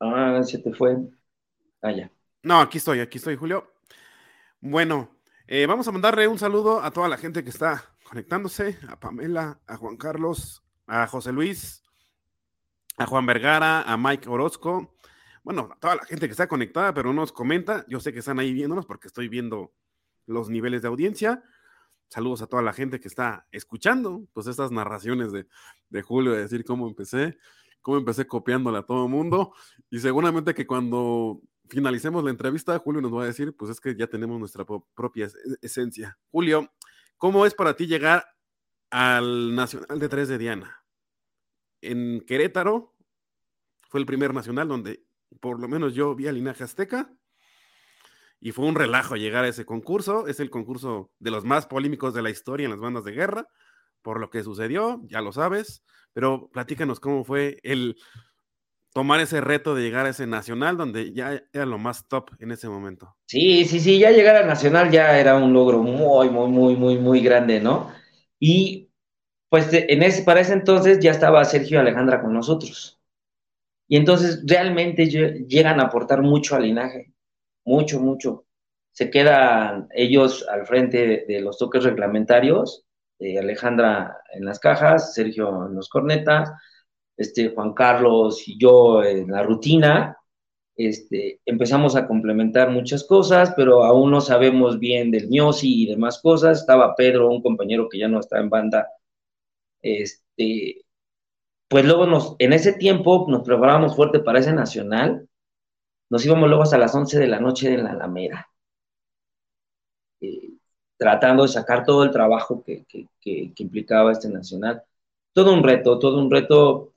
Ah, 0.00 0.42
se 0.42 0.58
te 0.58 0.72
fue. 0.72 0.96
Ah. 1.82 1.92
No, 2.42 2.60
aquí 2.60 2.78
estoy, 2.78 3.00
aquí 3.00 3.18
estoy, 3.18 3.36
Julio. 3.36 3.72
Bueno, 4.60 5.16
eh, 5.46 5.66
vamos 5.66 5.86
a 5.88 5.92
mandarle 5.92 6.28
un 6.28 6.38
saludo 6.38 6.82
a 6.82 6.90
toda 6.90 7.08
la 7.08 7.16
gente 7.16 7.42
que 7.42 7.50
está 7.50 7.84
conectándose, 8.04 8.78
a 8.88 8.98
Pamela, 8.98 9.60
a 9.66 9.76
Juan 9.76 9.96
Carlos, 9.96 10.62
a 10.86 11.06
José 11.06 11.32
Luis, 11.32 11.82
a 12.96 13.06
Juan 13.06 13.26
Vergara, 13.26 13.82
a 13.82 13.96
Mike 13.96 14.28
Orozco, 14.28 14.96
bueno, 15.42 15.68
a 15.72 15.78
toda 15.78 15.96
la 15.96 16.04
gente 16.04 16.26
que 16.26 16.32
está 16.32 16.48
conectada, 16.48 16.92
pero 16.92 17.12
no 17.12 17.20
nos 17.20 17.32
comenta, 17.32 17.84
yo 17.88 18.00
sé 18.00 18.12
que 18.12 18.18
están 18.18 18.40
ahí 18.40 18.52
viéndonos 18.52 18.86
porque 18.86 19.06
estoy 19.06 19.28
viendo 19.28 19.72
los 20.26 20.48
niveles 20.48 20.82
de 20.82 20.88
audiencia. 20.88 21.44
Saludos 22.08 22.42
a 22.42 22.46
toda 22.46 22.62
la 22.62 22.72
gente 22.72 22.98
que 23.00 23.08
está 23.08 23.46
escuchando, 23.52 24.26
pues 24.32 24.46
estas 24.48 24.72
narraciones 24.72 25.32
de, 25.32 25.46
de 25.88 26.02
Julio, 26.02 26.32
de 26.32 26.42
decir 26.42 26.64
cómo 26.64 26.88
empecé, 26.88 27.38
cómo 27.86 27.98
empecé 27.98 28.26
copiándola 28.26 28.80
a 28.80 28.82
todo 28.82 29.04
el 29.04 29.10
mundo, 29.12 29.54
y 29.90 30.00
seguramente 30.00 30.54
que 30.54 30.66
cuando 30.66 31.40
finalicemos 31.68 32.24
la 32.24 32.30
entrevista, 32.30 32.76
Julio 32.80 33.00
nos 33.00 33.14
va 33.14 33.22
a 33.22 33.26
decir, 33.26 33.54
pues 33.56 33.70
es 33.70 33.80
que 33.80 33.94
ya 33.94 34.08
tenemos 34.08 34.40
nuestra 34.40 34.64
propia 34.64 35.26
es- 35.26 35.36
esencia. 35.62 36.18
Julio, 36.32 36.68
¿cómo 37.16 37.46
es 37.46 37.54
para 37.54 37.76
ti 37.76 37.86
llegar 37.86 38.26
al 38.90 39.54
Nacional 39.54 40.00
de 40.00 40.08
Tres 40.08 40.26
de 40.26 40.36
Diana? 40.36 40.84
En 41.80 42.22
Querétaro 42.26 42.96
fue 43.88 44.00
el 44.00 44.06
primer 44.06 44.34
nacional 44.34 44.66
donde 44.66 45.06
por 45.38 45.60
lo 45.60 45.68
menos 45.68 45.94
yo 45.94 46.16
vi 46.16 46.26
al 46.26 46.34
linaje 46.34 46.64
azteca 46.64 47.14
y 48.40 48.50
fue 48.50 48.66
un 48.66 48.74
relajo 48.74 49.14
llegar 49.14 49.44
a 49.44 49.48
ese 49.48 49.64
concurso. 49.64 50.26
Es 50.26 50.40
el 50.40 50.50
concurso 50.50 51.12
de 51.20 51.30
los 51.30 51.44
más 51.44 51.66
polémicos 51.66 52.14
de 52.14 52.22
la 52.22 52.30
historia 52.30 52.64
en 52.64 52.72
las 52.72 52.80
bandas 52.80 53.04
de 53.04 53.12
guerra, 53.12 53.46
por 54.06 54.20
lo 54.20 54.30
que 54.30 54.44
sucedió, 54.44 55.00
ya 55.08 55.20
lo 55.20 55.32
sabes, 55.32 55.82
pero 56.12 56.48
platícanos 56.52 57.00
cómo 57.00 57.24
fue 57.24 57.58
el 57.64 57.96
tomar 58.94 59.18
ese 59.18 59.40
reto 59.40 59.74
de 59.74 59.82
llegar 59.82 60.06
a 60.06 60.10
ese 60.10 60.28
nacional 60.28 60.76
donde 60.76 61.12
ya 61.12 61.42
era 61.52 61.66
lo 61.66 61.76
más 61.76 62.06
top 62.06 62.30
en 62.38 62.52
ese 62.52 62.68
momento. 62.68 63.16
Sí, 63.26 63.64
sí, 63.64 63.80
sí, 63.80 63.98
ya 63.98 64.12
llegar 64.12 64.36
a 64.36 64.46
Nacional 64.46 64.92
ya 64.92 65.18
era 65.18 65.34
un 65.34 65.52
logro 65.52 65.82
muy, 65.82 66.30
muy, 66.30 66.48
muy, 66.48 66.76
muy, 66.76 66.98
muy 66.98 67.20
grande, 67.20 67.58
¿no? 67.58 67.90
Y 68.38 68.92
pues 69.48 69.72
en 69.72 70.00
ese, 70.04 70.22
para 70.22 70.38
ese 70.38 70.52
entonces 70.52 71.00
ya 71.00 71.10
estaba 71.10 71.44
Sergio 71.44 71.80
Alejandra 71.80 72.22
con 72.22 72.32
nosotros. 72.32 73.00
Y 73.88 73.96
entonces 73.96 74.44
realmente 74.46 75.06
llegan 75.48 75.80
a 75.80 75.86
aportar 75.86 76.22
mucho 76.22 76.54
al 76.54 76.62
linaje, 76.62 77.12
mucho, 77.64 77.98
mucho. 77.98 78.46
Se 78.92 79.10
quedan 79.10 79.88
ellos 79.90 80.46
al 80.48 80.64
frente 80.64 81.24
de, 81.26 81.40
los 81.40 81.58
toques 81.58 81.82
reglamentarios, 81.82 82.85
Alejandra 83.18 84.18
en 84.32 84.44
las 84.44 84.58
cajas, 84.58 85.14
Sergio 85.14 85.66
en 85.66 85.74
los 85.74 85.88
cornetas, 85.88 86.52
este, 87.16 87.50
Juan 87.50 87.72
Carlos 87.72 88.46
y 88.46 88.58
yo 88.58 89.02
en 89.02 89.30
la 89.30 89.42
rutina, 89.42 90.18
este, 90.76 91.40
empezamos 91.46 91.96
a 91.96 92.06
complementar 92.06 92.70
muchas 92.70 93.04
cosas, 93.04 93.54
pero 93.56 93.84
aún 93.84 94.10
no 94.10 94.20
sabemos 94.20 94.78
bien 94.78 95.10
del 95.10 95.28
Miosi 95.28 95.84
y 95.84 95.86
demás 95.86 96.20
cosas. 96.20 96.60
Estaba 96.60 96.94
Pedro, 96.94 97.30
un 97.30 97.42
compañero 97.42 97.88
que 97.88 97.98
ya 97.98 98.08
no 98.08 98.20
está 98.20 98.38
en 98.38 98.50
banda. 98.50 98.88
Este, 99.82 100.84
pues 101.68 101.84
luego 101.86 102.06
nos, 102.06 102.36
en 102.38 102.52
ese 102.52 102.74
tiempo 102.74 103.26
nos 103.28 103.42
preparábamos 103.44 103.96
fuerte 103.96 104.20
para 104.20 104.40
ese 104.40 104.52
nacional. 104.52 105.28
Nos 106.10 106.24
íbamos 106.26 106.48
luego 106.48 106.64
hasta 106.64 106.78
las 106.78 106.94
11 106.94 107.18
de 107.18 107.26
la 107.28 107.40
noche 107.40 107.72
en 107.74 107.84
la 107.84 107.90
Alameda, 107.92 108.48
eh, 110.20 110.55
tratando 110.96 111.42
de 111.42 111.48
sacar 111.48 111.84
todo 111.84 112.04
el 112.04 112.10
trabajo 112.10 112.62
que, 112.64 112.84
implicaba 113.56 114.12
este 114.12 114.28
nacional. 114.28 114.82
Todo 115.32 115.52
un 115.52 115.62
reto, 115.62 115.98
todo 115.98 116.18
un 116.18 116.30
reto 116.30 116.92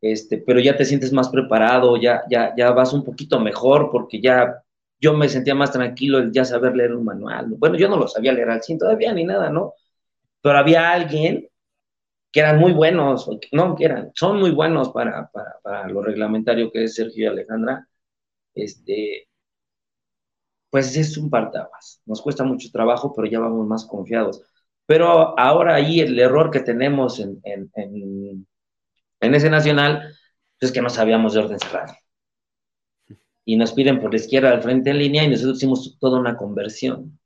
este, 0.00 0.38
pero 0.38 0.60
ya 0.60 0.76
te 0.76 0.84
sientes 0.84 1.12
más 1.12 1.28
preparado, 1.30 1.96
ya, 1.96 2.22
ya, 2.30 2.54
ya 2.56 2.70
vas 2.72 2.92
un 2.92 3.04
poquito 3.04 3.40
mejor 3.40 3.90
porque 3.90 4.20
ya 4.20 4.62
yo 5.00 5.14
me 5.14 5.28
sentía 5.28 5.54
más 5.54 5.72
tranquilo 5.72 6.18
el 6.18 6.32
ya 6.32 6.44
saber 6.44 6.76
leer 6.76 6.94
un 6.94 7.04
manual. 7.04 7.46
Bueno, 7.58 7.76
yo 7.76 7.88
no 7.88 7.96
lo 7.96 8.08
sabía 8.08 8.32
leer 8.32 8.50
al 8.50 8.62
100 8.62 8.78
todavía 8.78 9.12
ni 9.12 9.24
nada, 9.24 9.50
¿no? 9.50 9.74
Pero 10.42 10.58
había 10.58 10.92
alguien 10.92 11.48
que 12.32 12.40
eran 12.40 12.58
muy 12.58 12.72
buenos, 12.72 13.28
no, 13.52 13.76
que 13.76 13.84
eran, 13.84 14.10
son 14.14 14.40
muy 14.40 14.50
buenos 14.50 14.90
para, 14.90 15.30
para, 15.30 15.56
para 15.62 15.88
lo 15.88 16.02
reglamentario 16.02 16.70
que 16.72 16.84
es 16.84 16.94
Sergio 16.96 17.24
y 17.24 17.28
Alejandra, 17.28 17.86
este, 18.54 19.28
pues 20.74 20.96
es 20.96 21.16
un 21.16 21.30
partabas. 21.30 22.02
Nos 22.04 22.20
cuesta 22.20 22.42
mucho 22.42 22.68
trabajo, 22.72 23.14
pero 23.14 23.28
ya 23.28 23.38
vamos 23.38 23.64
más 23.64 23.84
confiados. 23.84 24.42
Pero 24.86 25.38
ahora 25.38 25.76
ahí 25.76 26.00
el 26.00 26.18
error 26.18 26.50
que 26.50 26.58
tenemos 26.58 27.20
en, 27.20 27.38
en, 27.44 27.70
en 27.76 28.44
en 29.20 29.34
ese 29.36 29.48
nacional, 29.48 30.12
pues 30.58 30.72
que 30.72 30.82
no 30.82 30.90
sabíamos 30.90 31.34
de 31.34 31.38
orden 31.38 31.60
cerrado. 31.60 31.94
Y 33.44 33.54
nos 33.54 33.72
piden 33.72 34.00
por 34.00 34.10
la 34.10 34.16
izquierda 34.16 34.50
al 34.50 34.64
frente 34.64 34.90
en 34.90 34.98
línea 34.98 35.22
y 35.22 35.28
nosotros 35.28 35.58
hicimos 35.58 35.96
toda 36.00 36.18
una 36.18 36.36
conversión. 36.36 37.20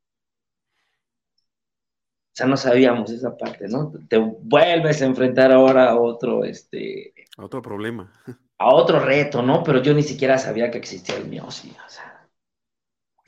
O 1.41 2.35
sea, 2.35 2.47
no 2.49 2.59
sabíamos 2.59 3.11
esa 3.11 3.35
parte, 3.35 3.67
¿no? 3.67 3.95
Te 4.11 4.19
vuelves 4.19 5.01
a 5.01 5.07
enfrentar 5.07 5.53
ahora 5.53 5.89
a 5.89 5.99
otro, 5.99 6.45
este... 6.45 7.15
A 7.39 7.47
otro 7.47 7.63
problema. 7.63 8.13
A 8.59 8.75
otro 8.75 9.01
reto, 9.01 9.41
¿no? 9.41 9.63
Pero 9.63 9.81
yo 9.83 9.95
ni 9.95 10.03
siquiera 10.03 10.37
sabía 10.37 10.71
que 10.71 10.77
existía 10.77 11.17
el 11.17 11.29
miosi, 11.29 11.71
o 11.71 11.89
sea. 11.89 12.18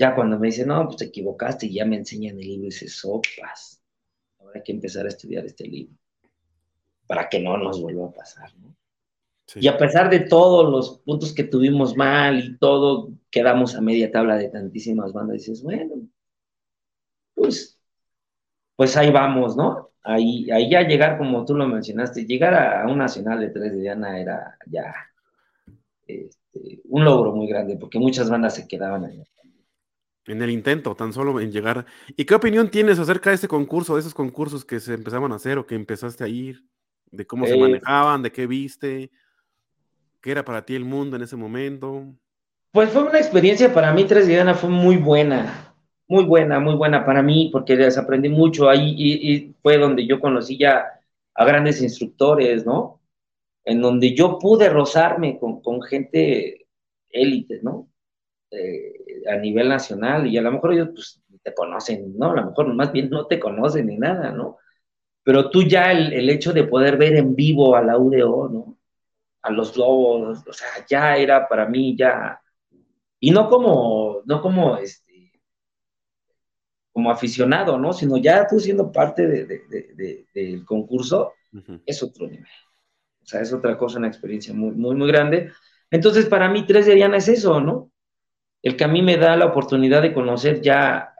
Ya 0.01 0.15
cuando 0.15 0.39
me 0.39 0.47
dicen, 0.47 0.69
no, 0.69 0.87
pues 0.87 0.97
te 0.97 1.05
equivocaste 1.05 1.67
y 1.67 1.75
ya 1.75 1.85
me 1.85 1.97
enseñan 1.97 2.39
el 2.39 2.47
libro 2.47 2.63
y 2.63 2.71
dices, 2.71 2.95
sopas. 2.95 3.83
Ahora 4.39 4.53
hay 4.55 4.63
que 4.63 4.73
empezar 4.73 5.05
a 5.05 5.11
estudiar 5.11 5.45
este 5.45 5.69
libro 5.69 5.95
para 7.07 7.29
que 7.29 7.39
no 7.39 7.59
nos 7.59 7.83
vuelva 7.83 8.07
a 8.07 8.13
pasar, 8.13 8.51
¿no? 8.57 8.75
Y 9.57 9.69
a 9.69 9.77
pesar 9.77 10.09
de 10.09 10.21
todos 10.21 10.71
los 10.71 11.01
puntos 11.01 11.35
que 11.35 11.45
tuvimos 11.45 11.99
mal 11.99 12.43
y 12.43 12.57
todo, 12.57 13.11
quedamos 13.31 13.75
a 13.75 13.83
media 13.83 14.11
tabla 14.11 14.39
de 14.39 14.49
tantísimas 14.49 15.13
bandas. 15.13 15.39
Dices, 15.39 15.63
bueno, 15.63 15.97
pues, 17.35 17.79
pues 18.77 18.97
ahí 18.97 19.11
vamos, 19.11 19.55
¿no? 19.55 19.91
Ahí, 20.03 20.51
ahí 20.51 20.71
ya 20.71 20.81
llegar, 20.81 21.19
como 21.19 21.45
tú 21.45 21.55
lo 21.55 21.67
mencionaste, 21.67 22.25
llegar 22.25 22.55
a, 22.55 22.91
un 22.91 22.97
nacional 22.97 23.39
de 23.41 23.51
tres 23.51 23.73
de 23.73 23.81
Diana 23.81 24.19
era 24.19 24.57
ya 24.65 24.95
este, 26.07 26.81
un 26.85 27.05
logro 27.05 27.33
muy 27.33 27.49
grande, 27.49 27.77
porque 27.77 27.99
muchas 27.99 28.31
bandas 28.31 28.55
se 28.55 28.67
quedaban 28.67 29.05
ahí. 29.05 29.23
En 30.27 30.43
el 30.43 30.51
intento, 30.51 30.95
tan 30.95 31.13
solo 31.13 31.41
en 31.41 31.51
llegar. 31.51 31.87
¿Y 32.17 32.25
qué 32.25 32.35
opinión 32.35 32.71
tienes 32.71 32.99
acerca 32.99 33.31
de 33.31 33.37
este 33.37 33.49
concurso, 33.49 33.95
de 33.95 34.01
esos 34.01 34.15
concursos 34.15 34.65
que 34.65 34.79
se 34.79 34.95
empezaban 34.95 35.33
a 35.33 35.37
hacer 35.37 35.59
o 35.59 35.67
que 35.67 35.75
empezaste 35.75 36.25
a 36.25 36.29
ir? 36.29 36.65
de 37.11 37.27
cómo 37.27 37.47
se 37.47 37.55
eh, 37.55 37.59
manejaban, 37.59 38.23
de 38.23 38.33
qué 38.33 38.47
viste, 38.47 39.11
qué 40.21 40.31
era 40.31 40.45
para 40.45 40.65
ti 40.65 40.75
el 40.75 40.85
mundo 40.85 41.17
en 41.17 41.23
ese 41.23 41.37
momento. 41.37 42.07
Pues 42.73 42.91
fue 42.91 43.03
una 43.03 43.19
experiencia 43.19 43.73
para 43.73 43.93
mí, 43.93 44.05
Tres 44.05 44.27
Diana 44.27 44.55
fue 44.55 44.71
muy 44.71 44.97
buena, 44.97 45.75
muy 46.07 46.25
buena, 46.25 46.61
muy 46.61 46.75
buena 46.75 47.05
para 47.05 47.23
mí, 47.23 47.51
porque 47.53 47.75
les 47.75 47.99
aprendí 47.99 48.29
mucho 48.29 48.69
ahí 48.69 48.95
y, 48.97 49.55
fue 49.63 49.79
donde 49.79 50.07
yo 50.07 50.21
conocí 50.21 50.57
ya 50.57 50.87
a 51.35 51.45
grandes 51.45 51.83
instructores, 51.83 52.65
¿no? 52.65 53.01
En 53.65 53.81
donde 53.81 54.15
yo 54.15 54.39
pude 54.39 54.69
rozarme 54.69 55.39
con, 55.39 55.83
gente 55.83 56.67
élite, 57.11 57.61
¿no? 57.63 57.89
Eh, 58.53 59.00
a 59.29 59.37
nivel 59.37 59.69
nacional 59.69 60.27
y 60.27 60.39
a 60.39 60.43
lo 60.43 60.53
mejor 60.53 60.73
ellos 60.73 60.89
pues 60.95 61.23
te 61.43 61.55
conocen, 61.55 62.17
¿no? 62.19 62.33
A 62.33 62.37
lo 62.37 62.47
mejor 62.47 62.75
más 62.75 62.93
bien 62.93 63.11
no 63.11 63.27
te 63.27 63.39
conocen 63.41 63.87
ni 63.87 63.97
nada, 63.99 64.31
¿no? 64.31 64.59
pero 65.23 65.51
tú 65.51 65.63
ya 65.63 65.93
el, 65.93 66.29
hecho 66.29 66.53
de 66.53 66.65
poder 66.65 66.97
ver 66.97 67.17
en 67.17 67.35
vivo 67.35 67.77
a 67.77 67.83
la 67.83 67.99
UDO, 67.99 68.49
¿no? 68.49 68.79
A 69.43 69.51
los 69.51 69.77
lobos, 69.77 70.43
o 70.47 70.53
sea, 70.53 70.69
ya 70.89 71.17
era 71.17 71.49
para 71.49 71.67
mí 71.67 71.97
ya, 71.97 72.41
y 73.19 73.31
no 73.31 73.49
como, 73.49 74.23
no 74.25 74.41
como 74.41 74.77
este, 74.79 75.41
como 76.93 77.11
aficionado, 77.11 77.79
¿no? 77.79 77.93
Sino 77.93 78.17
ya 78.17 78.47
tú 78.47 78.59
siendo 78.59 78.91
parte 78.91 79.27
del 79.27 80.65
concurso, 80.65 81.35
es 81.87 82.03
otro 82.03 82.27
nivel. 82.27 82.47
O 83.23 83.27
sea, 83.27 83.41
es 83.41 83.53
otra 83.53 83.77
cosa, 83.79 83.99
una 83.99 84.09
experiencia 84.09 84.53
muy, 84.55 84.73
muy, 84.73 84.97
muy 84.97 85.09
grande. 85.09 85.53
Entonces, 85.91 86.27
para 86.27 86.49
mí, 86.49 86.67
Tres 86.67 86.87
de 86.87 86.95
Diana 86.95 87.19
es 87.19 87.29
eso, 87.29 87.61
¿no? 87.61 87.91
El 88.63 88.77
que 88.77 88.85
a 88.85 88.89
mí 88.89 89.03
me 89.03 89.17
da 89.17 89.37
la 89.37 89.47
oportunidad 89.47 90.03
de 90.03 90.13
conocer 90.13 90.61
ya 90.61 91.15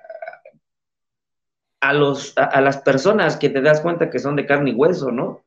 a, 1.81 1.95
los, 1.95 2.37
a, 2.37 2.61
las 2.61 2.79
personas 2.79 3.37
que 3.37 3.49
te 3.49 3.63
das 3.63 3.81
cuenta 3.81 4.11
que 4.11 4.19
son 4.19 4.37
de 4.37 4.47
carne 4.47 4.71
y 4.71 4.75
hueso, 4.75 5.11
¿no? 5.11 5.43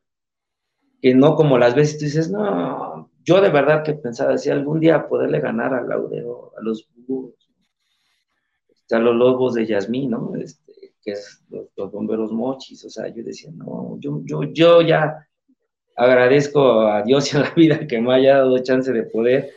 Que 1.02 1.14
no 1.14 1.36
como 1.36 1.58
las 1.58 1.76
veces 1.76 2.00
tú 2.00 2.06
dices, 2.06 2.32
no, 2.32 3.12
yo 3.24 3.42
de 3.42 3.50
verdad 3.50 3.84
que 3.84 3.94
pensaba, 3.94 4.38
si 4.38 4.50
algún 4.50 4.80
día 4.80 5.08
poderle 5.08 5.40
ganar 5.40 5.74
al 5.74 5.88
Laudeo, 5.88 6.54
a 6.58 6.62
los 6.62 6.90
este, 8.70 8.96
a 8.96 9.00
los 9.00 9.16
lobos 9.16 9.54
de 9.54 9.66
Yasmín, 9.66 10.12
¿no? 10.12 10.34
Este, 10.36 10.94
que 11.02 11.12
es 11.12 11.44
los, 11.50 11.92
bomberos 11.92 12.32
mochis, 12.32 12.84
o 12.86 12.90
sea, 12.90 13.08
yo 13.10 13.24
decía, 13.24 13.52
no, 13.54 13.98
yo, 14.00 14.22
yo, 14.24 14.44
yo 14.44 14.82
ya 14.82 15.28
agradezco 15.96 16.82
a 16.82 17.04
Dios 17.04 17.34
y 17.34 17.38
a 17.38 17.42
la 17.42 17.52
vida 17.52 17.86
que 17.88 18.02
me 18.02 18.14
haya 18.14 18.38
dado 18.38 18.58
chance 18.60 18.92
de 18.92 19.04
poder 19.04 19.52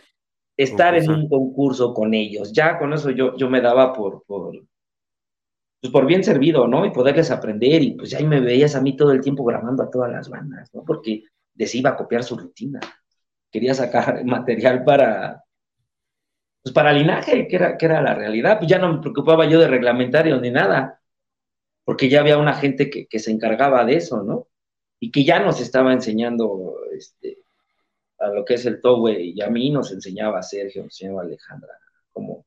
estar 0.57 0.95
en 0.95 1.11
un 1.11 1.29
concurso 1.29 1.92
con 1.92 2.14
ellos. 2.14 2.53
Ya 2.53 2.79
con 2.79 2.92
eso 2.92 3.11
yo, 3.11 3.37
yo 3.37 3.51
me 3.51 3.61
daba 3.61 3.92
por, 3.92 4.25
por, 4.25 4.53
pues 5.81 5.92
por 5.92 6.07
bien 6.07 6.25
servido, 6.25 6.66
¿no? 6.66 6.87
Y 6.87 6.90
poderles 6.90 7.31
aprender, 7.31 7.83
y 7.83 7.92
pues 7.92 8.14
ahí 8.14 8.27
me 8.27 8.40
veías 8.40 8.75
a 8.75 8.81
mí 8.81 8.97
todo 8.97 9.12
el 9.12 9.21
tiempo 9.21 9.45
grabando 9.45 9.83
a 9.83 9.90
todas 9.90 10.11
las 10.11 10.29
bandas, 10.29 10.73
¿no? 10.75 10.85
Porque 10.85 11.25
les 11.55 11.75
iba 11.75 11.90
a 11.90 11.97
copiar 11.97 12.25
su 12.25 12.37
rutina. 12.37 12.81
Quería 13.51 13.75
sacar 13.75 14.25
material 14.25 14.85
para, 14.85 15.45
pues 16.62 16.73
para 16.73 16.92
linaje, 16.92 17.47
que 17.49 17.57
era, 17.57 17.77
que 17.77 17.87
era 17.87 18.01
la 18.01 18.14
realidad. 18.14 18.59
Pues 18.59 18.71
ya 18.71 18.79
no 18.79 18.95
me 18.95 19.01
preocupaba 19.01 19.47
yo 19.47 19.61
de 19.61 19.69
reglamentarios 19.69 20.40
ni 20.40 20.51
nada, 20.51 21.01
porque 21.85 22.09
ya 22.09 22.21
había 22.21 22.38
una 22.38 22.55
gente 22.55 22.90
que, 22.90 23.07
que 23.07 23.19
se 23.19 23.31
encargaba 23.31 23.85
de 23.85 23.97
eso, 23.97 24.23
¿no? 24.23 24.49
Y 24.99 25.11
que 25.11 25.25
ya 25.25 25.40
nos 25.40 25.61
estaba 25.61 25.92
enseñando 25.92 26.77
este, 26.97 27.45
a 28.18 28.29
lo 28.29 28.44
que 28.44 28.55
es 28.55 28.66
el 28.66 28.81
Towe, 28.81 29.20
y 29.20 29.40
a 29.42 29.48
mí 29.48 29.70
nos 29.70 29.92
enseñaba 29.92 30.42
Sergio, 30.42 30.83
nos 30.83 30.94
enseñaba 30.94 31.22
Alejandra, 31.22 31.79
cómo, 32.12 32.46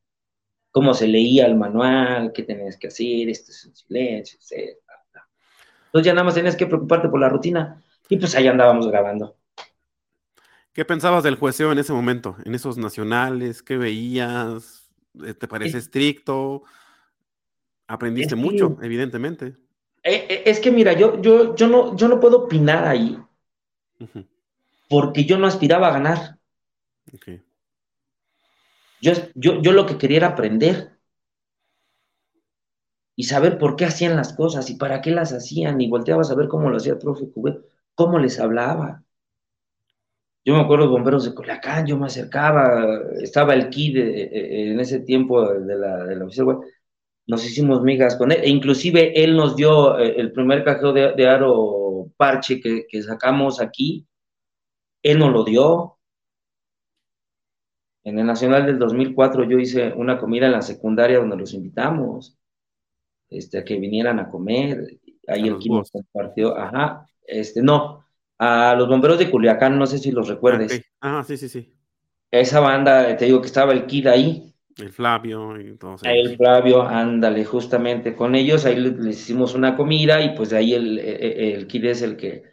cómo 0.71 0.93
se 0.93 1.07
leía 1.07 1.45
el 1.45 1.55
manual, 1.55 2.31
qué 2.33 2.43
tenías 2.43 2.77
que 2.77 2.87
hacer, 2.87 3.29
esto 3.29 3.51
es 3.51 3.65
en 3.65 3.75
silencio, 3.75 4.39
etc. 4.39 4.77
Entonces 5.85 6.05
ya 6.05 6.13
nada 6.13 6.25
más 6.25 6.35
tenías 6.35 6.55
que 6.55 6.67
preocuparte 6.67 7.09
por 7.09 7.19
la 7.19 7.29
rutina 7.29 7.81
y 8.07 8.17
pues 8.17 8.35
ahí 8.35 8.47
andábamos 8.47 8.87
grabando. 8.87 9.35
¿Qué 10.73 10.85
pensabas 10.85 11.23
del 11.23 11.35
jueceo 11.35 11.71
en 11.71 11.79
ese 11.79 11.93
momento, 11.93 12.37
en 12.45 12.55
esos 12.55 12.77
nacionales? 12.77 13.63
¿Qué 13.63 13.77
veías? 13.77 14.91
Eh, 15.25 15.33
¿Te 15.33 15.47
parece 15.47 15.79
estricto? 15.79 16.63
Aprendiste 17.87 18.35
mucho, 18.35 18.77
evidentemente. 18.81 19.55
Eh, 20.03 20.27
eh, 20.29 20.43
es 20.45 20.59
que 20.59 20.71
mira, 20.71 20.93
yo, 20.93 21.19
yo, 21.21 21.55
yo, 21.55 21.67
no, 21.67 21.95
yo 21.95 22.07
no 22.07 22.19
puedo 22.19 22.45
opinar 22.45 22.87
ahí 22.87 23.17
porque 24.89 25.25
yo 25.25 25.37
no 25.37 25.47
aspiraba 25.47 25.87
a 25.87 25.93
ganar. 25.93 26.39
Okay. 27.13 27.41
Yo, 29.01 29.13
yo, 29.35 29.71
lo 29.71 29.85
que 29.85 29.97
quería 29.97 30.17
era 30.17 30.27
aprender 30.27 30.97
y 33.15 33.23
saber 33.23 33.57
por 33.57 33.75
qué 33.75 33.85
hacían 33.85 34.15
las 34.15 34.33
cosas 34.33 34.69
y 34.69 34.75
para 34.75 35.01
qué 35.01 35.11
las 35.11 35.31
hacían. 35.31 35.79
Y 35.79 35.89
volteaba 35.89 36.21
a 36.21 36.25
saber 36.25 36.47
cómo 36.47 36.69
lo 36.69 36.77
hacía 36.77 36.93
el 36.93 36.99
profe 36.99 37.31
Cubet, 37.31 37.59
cómo 37.95 38.19
les 38.19 38.39
hablaba. 38.39 39.03
Yo 40.43 40.55
me 40.55 40.61
acuerdo 40.61 40.85
de 40.85 40.91
bomberos 40.91 41.25
de 41.25 41.33
Colacán, 41.33 41.85
yo 41.85 41.97
me 41.97 42.07
acercaba, 42.07 43.01
estaba 43.21 43.53
el 43.53 43.69
KID 43.69 43.97
en 43.97 44.79
ese 44.79 45.01
tiempo 45.01 45.47
de 45.47 45.75
la, 45.75 46.05
de 46.05 46.15
la 46.15 46.25
oficina, 46.25 46.57
nos 47.27 47.45
hicimos 47.45 47.83
migas 47.83 48.15
con 48.15 48.31
él, 48.31 48.39
e 48.41 48.49
inclusive 48.49 49.21
él 49.21 49.35
nos 49.35 49.55
dio 49.55 49.99
eh, 49.99 50.15
el 50.17 50.31
primer 50.31 50.63
cajeo 50.63 50.93
de, 50.93 51.27
aro 51.27 52.11
parche 52.17 52.59
que, 52.59 52.87
que, 52.89 53.03
sacamos 53.03 53.61
aquí, 53.61 54.07
él 55.03 55.19
nos 55.19 55.31
lo 55.31 55.43
dio, 55.43 55.97
En 58.03 58.17
el 58.17 58.25
Nacional 58.25 58.65
del 58.65 58.79
2004 58.79 59.43
yo 59.43 59.59
hice 59.59 59.93
una 59.93 60.17
comida 60.19 60.45
en 60.47 60.53
la 60.53 60.61
secundaria 60.61 61.19
donde 61.19 61.37
los 61.37 61.53
invitamos 61.53 62.37
este, 63.29 63.59
a 63.59 63.63
que 63.63 63.77
vinieran 63.77 64.19
a 64.19 64.29
comer. 64.29 64.99
Ahí 65.27 65.47
el 65.47 65.55
equipo 65.55 65.83
compartió, 65.91 66.57
ajá, 66.57 67.05
este, 67.27 67.61
no, 67.61 68.03
a 68.39 68.73
los 68.75 68.87
bomberos 68.87 69.19
de 69.19 69.29
Culiacán, 69.29 69.77
no 69.77 69.85
sé 69.85 69.99
si 69.99 70.11
los 70.11 70.27
recuerdes. 70.27 70.81
Ajá, 70.99 71.23
sí, 71.23 71.37
sí, 71.37 71.49
sí. 71.49 71.73
Esa 72.31 72.59
banda, 72.59 73.15
te 73.17 73.25
digo 73.25 73.41
que 73.41 73.47
estaba 73.47 73.73
el 73.73 73.85
Kid 73.85 74.07
ahí. 74.07 74.53
El 74.77 74.93
Flavio 74.93 75.59
y 75.59 75.75
todo 75.75 75.97
El 76.03 76.37
Flavio, 76.37 76.81
ándale, 76.83 77.43
justamente 77.43 78.15
con 78.15 78.33
ellos, 78.33 78.65
ahí 78.65 78.77
les, 78.77 79.19
hicimos 79.19 79.53
una 79.53 79.75
comida 79.75 80.21
y 80.21 80.35
pues 80.35 80.51
de 80.51 80.57
ahí 80.57 80.73
el, 80.73 80.97
el, 80.99 81.55
el 81.55 81.67
Kid 81.67 81.85
es 81.85 82.01
el 82.01 82.15
que 82.15 82.43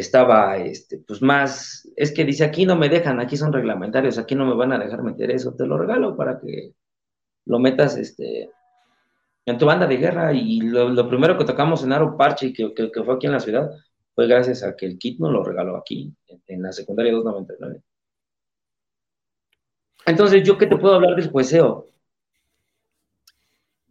estaba, 0.00 0.58
este, 0.58 0.98
pues 0.98 1.22
más, 1.22 1.90
es 1.96 2.12
que 2.12 2.24
dice, 2.24 2.44
aquí 2.44 2.66
no 2.66 2.76
me 2.76 2.90
dejan, 2.90 3.18
aquí 3.18 3.36
son 3.36 3.52
reglamentarios, 3.52 4.18
aquí 4.18 4.34
no 4.34 4.44
me 4.44 4.54
van 4.54 4.72
a 4.72 4.78
dejar 4.78 5.02
meter 5.02 5.30
eso, 5.30 5.54
te 5.54 5.66
lo 5.66 5.78
regalo 5.78 6.16
para 6.16 6.38
que 6.38 6.74
lo 7.46 7.58
metas, 7.58 7.96
este, 7.96 8.50
en 9.46 9.58
tu 9.58 9.64
banda 9.64 9.86
de 9.86 9.96
guerra, 9.96 10.34
y 10.34 10.60
lo, 10.60 11.08
primero 11.08 11.38
que 11.38 11.46
tocamos 11.46 11.82
en 11.82 11.92
Aro 11.92 12.16
Parche, 12.16 12.52
que, 12.52 12.74
que, 12.74 13.02
fue 13.04 13.14
aquí 13.14 13.26
en 13.26 13.32
la 13.32 13.40
ciudad, 13.40 13.70
fue 14.14 14.26
gracias 14.26 14.62
a 14.62 14.76
que 14.76 14.84
el 14.84 14.98
kit 14.98 15.18
nos 15.18 15.32
lo 15.32 15.42
regaló 15.42 15.76
aquí, 15.76 16.14
en, 16.46 16.62
la 16.62 16.72
secundaria 16.72 17.12
299. 17.12 17.82
Entonces, 20.04 20.42
¿yo 20.44 20.58
qué 20.58 20.66
te 20.66 20.76
puedo 20.76 20.94
hablar 20.94 21.16
del 21.16 21.30
jueceo? 21.30 21.90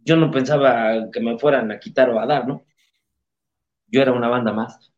Yo 0.04 0.16
no 0.16 0.30
pensaba 0.30 1.10
que 1.10 1.20
me 1.20 1.36
fueran 1.38 1.72
a 1.72 1.80
quitar 1.80 2.10
o 2.10 2.20
a 2.20 2.26
dar, 2.26 2.46
¿no? 2.46 2.64
Yo 3.88 4.02
era 4.02 4.12
una 4.12 4.28
banda 4.28 4.52
más. 4.52 4.92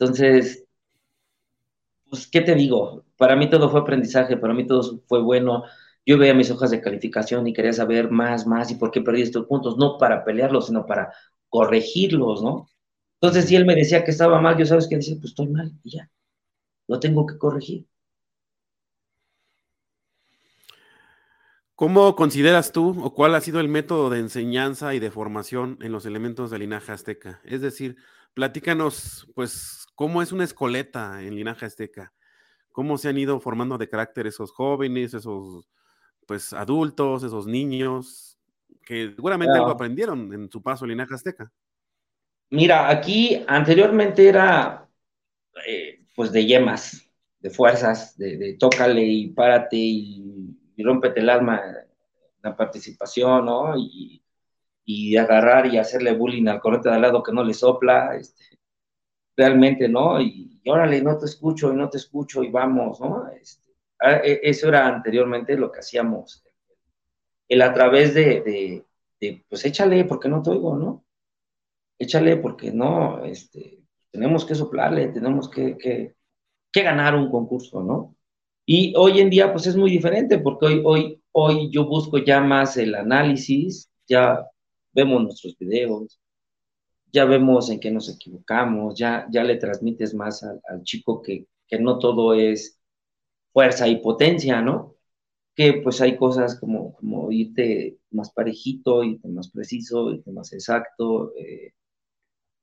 Entonces, 0.00 0.64
pues, 2.08 2.26
¿qué 2.26 2.40
te 2.40 2.54
digo? 2.54 3.04
Para 3.18 3.36
mí 3.36 3.50
todo 3.50 3.68
fue 3.70 3.80
aprendizaje, 3.80 4.38
para 4.38 4.54
mí 4.54 4.66
todo 4.66 5.02
fue 5.06 5.22
bueno. 5.22 5.64
Yo 6.06 6.16
veía 6.16 6.32
mis 6.34 6.50
hojas 6.50 6.70
de 6.70 6.80
calificación 6.80 7.46
y 7.46 7.52
quería 7.52 7.74
saber 7.74 8.10
más, 8.10 8.46
más 8.46 8.70
y 8.70 8.76
por 8.76 8.90
qué 8.90 9.02
perdí 9.02 9.22
estos 9.22 9.46
puntos, 9.46 9.76
no 9.76 9.98
para 9.98 10.24
pelearlos, 10.24 10.68
sino 10.68 10.86
para 10.86 11.12
corregirlos, 11.50 12.42
¿no? 12.42 12.70
Entonces, 13.20 13.46
si 13.46 13.56
él 13.56 13.66
me 13.66 13.74
decía 13.74 14.02
que 14.02 14.10
estaba 14.10 14.40
mal, 14.40 14.56
yo 14.56 14.64
sabes 14.64 14.88
que 14.88 14.96
decía, 14.96 15.16
pues 15.20 15.32
estoy 15.32 15.48
mal 15.48 15.72
y 15.84 15.90
ya, 15.90 16.10
lo 16.88 16.98
tengo 16.98 17.26
que 17.26 17.36
corregir. 17.36 17.86
¿Cómo 21.74 22.16
consideras 22.16 22.72
tú 22.72 23.02
o 23.02 23.14
cuál 23.14 23.34
ha 23.34 23.40
sido 23.40 23.60
el 23.60 23.68
método 23.68 24.10
de 24.10 24.18
enseñanza 24.20 24.94
y 24.94 24.98
de 24.98 25.10
formación 25.10 25.78
en 25.82 25.92
los 25.92 26.06
elementos 26.06 26.50
del 26.50 26.60
linaje 26.60 26.92
azteca? 26.92 27.40
Es 27.44 27.60
decir, 27.60 27.96
platícanos, 28.34 29.28
pues, 29.34 29.79
cómo 30.00 30.22
es 30.22 30.32
una 30.32 30.44
escoleta 30.44 31.20
en 31.20 31.36
Linaje 31.36 31.66
Azteca, 31.66 32.10
cómo 32.72 32.96
se 32.96 33.10
han 33.10 33.18
ido 33.18 33.38
formando 33.38 33.76
de 33.76 33.86
carácter 33.86 34.26
esos 34.26 34.50
jóvenes, 34.50 35.12
esos 35.12 35.68
pues 36.26 36.54
adultos, 36.54 37.22
esos 37.22 37.46
niños, 37.46 38.38
que 38.82 39.12
seguramente 39.14 39.58
lo 39.58 39.68
aprendieron 39.68 40.32
en 40.32 40.50
su 40.50 40.62
paso 40.62 40.86
en 40.86 40.92
Linaje 40.92 41.12
Azteca. 41.12 41.52
Mira, 42.48 42.88
aquí 42.88 43.44
anteriormente 43.46 44.26
era 44.26 44.88
eh, 45.68 46.02
pues 46.16 46.32
de 46.32 46.46
yemas, 46.46 47.06
de 47.38 47.50
fuerzas, 47.50 48.16
de, 48.16 48.56
tócale 48.58 49.02
y 49.02 49.28
párate 49.28 49.76
y, 49.76 50.56
y, 50.76 50.82
rómpete 50.82 51.20
el 51.20 51.28
alma 51.28 51.60
la 52.42 52.56
participación, 52.56 53.44
¿no? 53.44 53.76
Y, 53.76 54.24
y 54.86 55.18
agarrar 55.18 55.66
y 55.66 55.76
hacerle 55.76 56.14
bullying 56.14 56.46
al 56.46 56.58
correte 56.58 56.88
de 56.88 56.94
al 56.94 57.02
lado 57.02 57.22
que 57.22 57.32
no 57.32 57.44
le 57.44 57.52
sopla, 57.52 58.16
este, 58.16 58.59
realmente, 59.40 59.88
¿no? 59.88 60.20
Y, 60.20 60.60
órale, 60.66 61.00
no 61.00 61.16
te 61.16 61.24
escucho 61.24 61.72
y 61.72 61.76
no 61.76 61.88
te 61.88 61.96
escucho 61.96 62.42
y 62.42 62.50
vamos, 62.50 63.00
¿no? 63.00 63.26
Este, 63.28 63.72
e, 64.02 64.40
eso 64.42 64.68
era 64.68 64.86
anteriormente 64.86 65.56
lo 65.56 65.72
que 65.72 65.80
hacíamos. 65.80 66.44
El 67.48 67.62
a 67.62 67.72
través 67.72 68.12
de, 68.14 68.84
de, 69.18 69.44
pues 69.48 69.64
échale 69.64 70.04
porque 70.04 70.28
no 70.28 70.42
te 70.42 70.50
oigo, 70.50 70.76
¿no? 70.76 71.04
Échale 71.98 72.36
porque 72.36 72.70
no, 72.70 73.24
este, 73.24 73.82
tenemos 74.10 74.44
que 74.44 74.54
soplarle, 74.54 75.08
tenemos 75.08 75.48
que, 75.48 75.76
que, 75.78 76.14
que 76.70 76.82
ganar 76.82 77.14
un 77.14 77.30
concurso, 77.30 77.82
¿no? 77.82 78.16
Y 78.66 78.94
hoy 78.96 79.20
en 79.20 79.30
día, 79.30 79.52
pues 79.52 79.66
es 79.66 79.76
muy 79.76 79.90
diferente, 79.90 80.38
porque 80.38 80.66
hoy, 80.66 80.82
hoy, 80.84 81.22
hoy 81.32 81.70
yo 81.72 81.86
busco 81.86 82.18
ya 82.18 82.40
más 82.40 82.76
el 82.76 82.94
análisis, 82.94 83.90
ya 84.06 84.46
vemos 84.92 85.22
nuestros 85.22 85.56
videos, 85.58 86.20
ya 87.12 87.24
vemos 87.24 87.70
en 87.70 87.80
qué 87.80 87.90
nos 87.90 88.08
equivocamos, 88.08 88.94
ya, 88.98 89.26
ya 89.30 89.44
le 89.44 89.56
transmites 89.56 90.14
más 90.14 90.42
al, 90.42 90.82
chico 90.84 91.22
que, 91.22 91.46
no 91.80 91.98
todo 91.98 92.34
es 92.34 92.80
fuerza 93.52 93.88
y 93.88 93.96
potencia, 94.00 94.60
¿no? 94.62 94.96
Que 95.54 95.74
pues 95.82 96.00
hay 96.00 96.16
cosas 96.16 96.58
como, 96.60 96.94
como 96.94 97.32
irte 97.32 97.98
más 98.10 98.32
parejito, 98.32 99.04
irte 99.04 99.28
más 99.28 99.50
preciso, 99.50 100.12
irte 100.12 100.32
más 100.32 100.52
exacto. 100.52 101.32
Eh, 101.36 101.74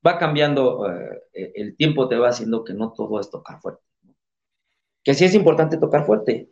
va 0.06 0.18
cambiando, 0.18 0.90
eh, 1.34 1.52
el 1.56 1.76
tiempo 1.78 2.08
te 2.08 2.18
va 2.18 2.30
haciendo 2.30 2.64
que 2.64 2.74
no 2.74 2.94
todo 2.94 3.20
es 3.20 3.30
tocar 3.30 3.62
fuerte. 3.62 3.84
Que 5.04 5.14
sí 5.16 5.26
es 5.26 5.34
importante 5.34 5.78
tocar 5.78 6.06
fuerte, 6.06 6.52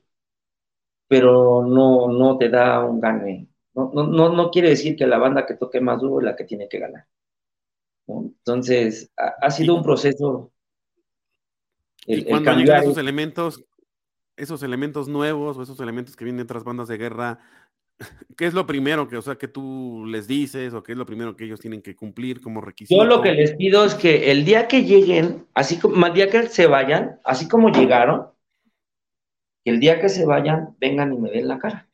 pero 1.07 1.63
no, 1.65 2.07
no 2.09 2.37
te 2.37 2.49
da 2.49 2.83
un 2.85 2.99
gane. 2.99 3.49
No, 3.73 3.91
no, 3.93 4.29
no 4.33 4.51
quiere 4.51 4.69
decir 4.69 4.95
que 4.95 5.07
la 5.07 5.17
banda 5.17 5.45
que 5.45 5.55
toque 5.55 5.81
más 5.81 5.99
duro 6.01 6.19
es 6.19 6.25
la 6.25 6.35
que 6.35 6.45
tiene 6.45 6.69
que 6.69 6.79
ganar. 6.79 7.05
Entonces, 8.07 9.11
ha, 9.17 9.49
sido 9.49 9.75
un 9.75 9.83
proceso. 9.83 10.51
y 12.05 12.23
cuando 12.25 12.53
llegan 12.53 12.83
esos 12.83 12.97
elementos, 12.97 13.65
esos 14.37 14.61
elementos 14.63 15.07
nuevos 15.07 15.57
o 15.57 15.63
esos 15.63 15.79
elementos 15.79 16.15
que 16.15 16.25
vienen 16.25 16.37
de 16.37 16.43
otras 16.43 16.63
bandas 16.63 16.87
de 16.87 16.97
guerra, 16.97 17.39
¿qué 18.37 18.45
es 18.45 18.53
lo 18.53 18.65
primero 18.65 19.07
que, 19.07 19.17
o 19.17 19.21
sea, 19.21 19.35
que 19.35 19.47
tú 19.47 20.05
les 20.07 20.27
dices 20.27 20.73
o 20.73 20.83
qué 20.83 20.91
es 20.91 20.97
lo 20.97 21.05
primero 21.05 21.35
que 21.35 21.45
ellos 21.45 21.59
tienen 21.59 21.81
que 21.81 21.95
cumplir 21.95 22.41
como 22.41 22.61
requisito? 22.61 23.01
Yo 23.01 23.05
lo 23.05 23.21
que 23.21 23.31
les 23.31 23.55
pido 23.55 23.85
es 23.85 23.95
que 23.95 24.31
el 24.31 24.45
día 24.45 24.67
que 24.67 24.83
lleguen, 24.83 25.47
así 25.53 25.79
como 25.79 26.05
el 26.05 26.13
día 26.13 26.29
que 26.29 26.47
se 26.47 26.67
vayan, 26.67 27.19
así 27.23 27.47
como 27.47 27.69
llegaron, 27.69 28.27
que 29.63 29.71
el 29.71 29.79
día 29.79 29.99
que 29.99 30.09
se 30.09 30.25
vayan, 30.25 30.75
vengan 30.79 31.13
y 31.13 31.17
me 31.17 31.31
den 31.31 31.47
la 31.47 31.57
cara. 31.57 31.89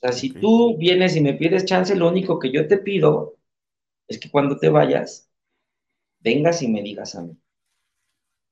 O 0.00 0.06
sea, 0.06 0.12
si 0.12 0.30
tú 0.30 0.76
vienes 0.76 1.16
y 1.16 1.20
me 1.20 1.34
pides 1.34 1.64
chance, 1.64 1.94
lo 1.94 2.08
único 2.08 2.38
que 2.38 2.50
yo 2.50 2.66
te 2.66 2.76
pido 2.76 3.36
es 4.12 4.20
que 4.20 4.30
cuando 4.30 4.56
te 4.58 4.68
vayas, 4.68 5.30
vengas 6.20 6.62
y 6.62 6.68
me 6.68 6.82
digas 6.82 7.14
a 7.14 7.22
mí. 7.22 7.36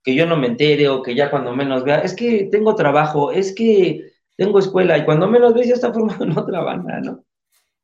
Que 0.03 0.15
yo 0.15 0.27
no 0.27 0.37
me 0.37 0.47
entere 0.47 0.89
o 0.89 1.03
que 1.03 1.15
ya 1.15 1.31
cuando 1.31 1.55
menos 1.55 1.85
vea, 1.85 2.01
es 2.01 2.15
que 2.15 2.49
tengo 2.51 2.75
trabajo, 2.75 3.31
es 3.31 3.55
que 3.55 4.13
tengo 4.37 4.59
escuela 4.59 4.97
y 4.97 5.05
cuando 5.05 5.29
menos 5.29 5.55
ves 5.55 5.69
ya 5.69 5.75
está 5.75 5.93
formado 5.93 6.25
en 6.25 6.33
otra 6.39 6.61
banda, 6.61 7.01
¿no? 7.01 7.25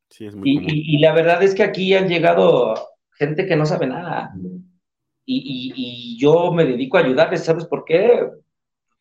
Sí, 0.09 0.25
es 0.25 0.35
muy 0.35 0.49
y, 0.49 0.95
y, 0.95 0.99
la 0.99 1.13
verdad 1.13 1.43
es 1.43 1.53
que 1.53 1.63
aquí 1.63 1.93
han 1.93 2.07
llegado 2.07 2.75
gente 3.11 3.45
que 3.45 3.55
no 3.55 3.65
sabe 3.65 3.87
nada. 3.87 4.33
Y, 5.25 5.73
y, 5.75 6.17
yo 6.17 6.53
me 6.53 6.63
dedico 6.63 6.97
a 6.97 7.01
ayudarles, 7.01 7.43
¿sabes 7.43 7.65
por 7.65 7.83
qué? 7.83 8.29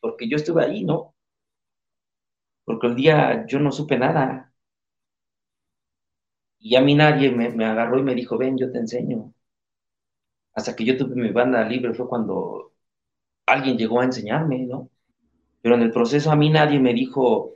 Porque 0.01 0.29
yo 0.29 0.37
estuve 0.37 0.64
ahí, 0.64 0.85
¿no? 0.85 1.14
Porque 2.64 2.89
el 2.89 2.97
día 2.97 3.47
yo 3.47 3.61
no 3.61 3.70
supe 3.70 3.97
nada. 3.97 4.46
Y 6.69 6.75
a 6.75 6.81
mí 6.81 6.97
nadie 6.97 7.31
me, 7.31 7.64
agarró 7.64 8.01
y 8.01 8.03
me 8.03 8.17
dijo, 8.17 8.37
ven, 8.37 8.59
yo 8.59 8.73
te 8.73 8.79
enseño. 8.79 9.33
Hasta 10.53 10.75
que 10.75 10.85
yo 10.85 10.97
tuve 10.99 11.14
mi 11.14 11.31
banda 11.31 11.62
libre 11.64 11.95
fue 11.95 12.09
cuando 12.09 12.73
alguien 13.47 13.79
llegó 13.79 14.01
a 14.01 14.05
enseñarme, 14.05 14.67
¿no? 14.67 14.91
Pero 15.62 15.77
en 15.77 15.83
el 15.83 15.93
proceso 15.93 16.33
a 16.33 16.35
mí 16.35 16.51
nadie 16.51 16.81
me 16.81 16.93
dijo, 16.93 17.53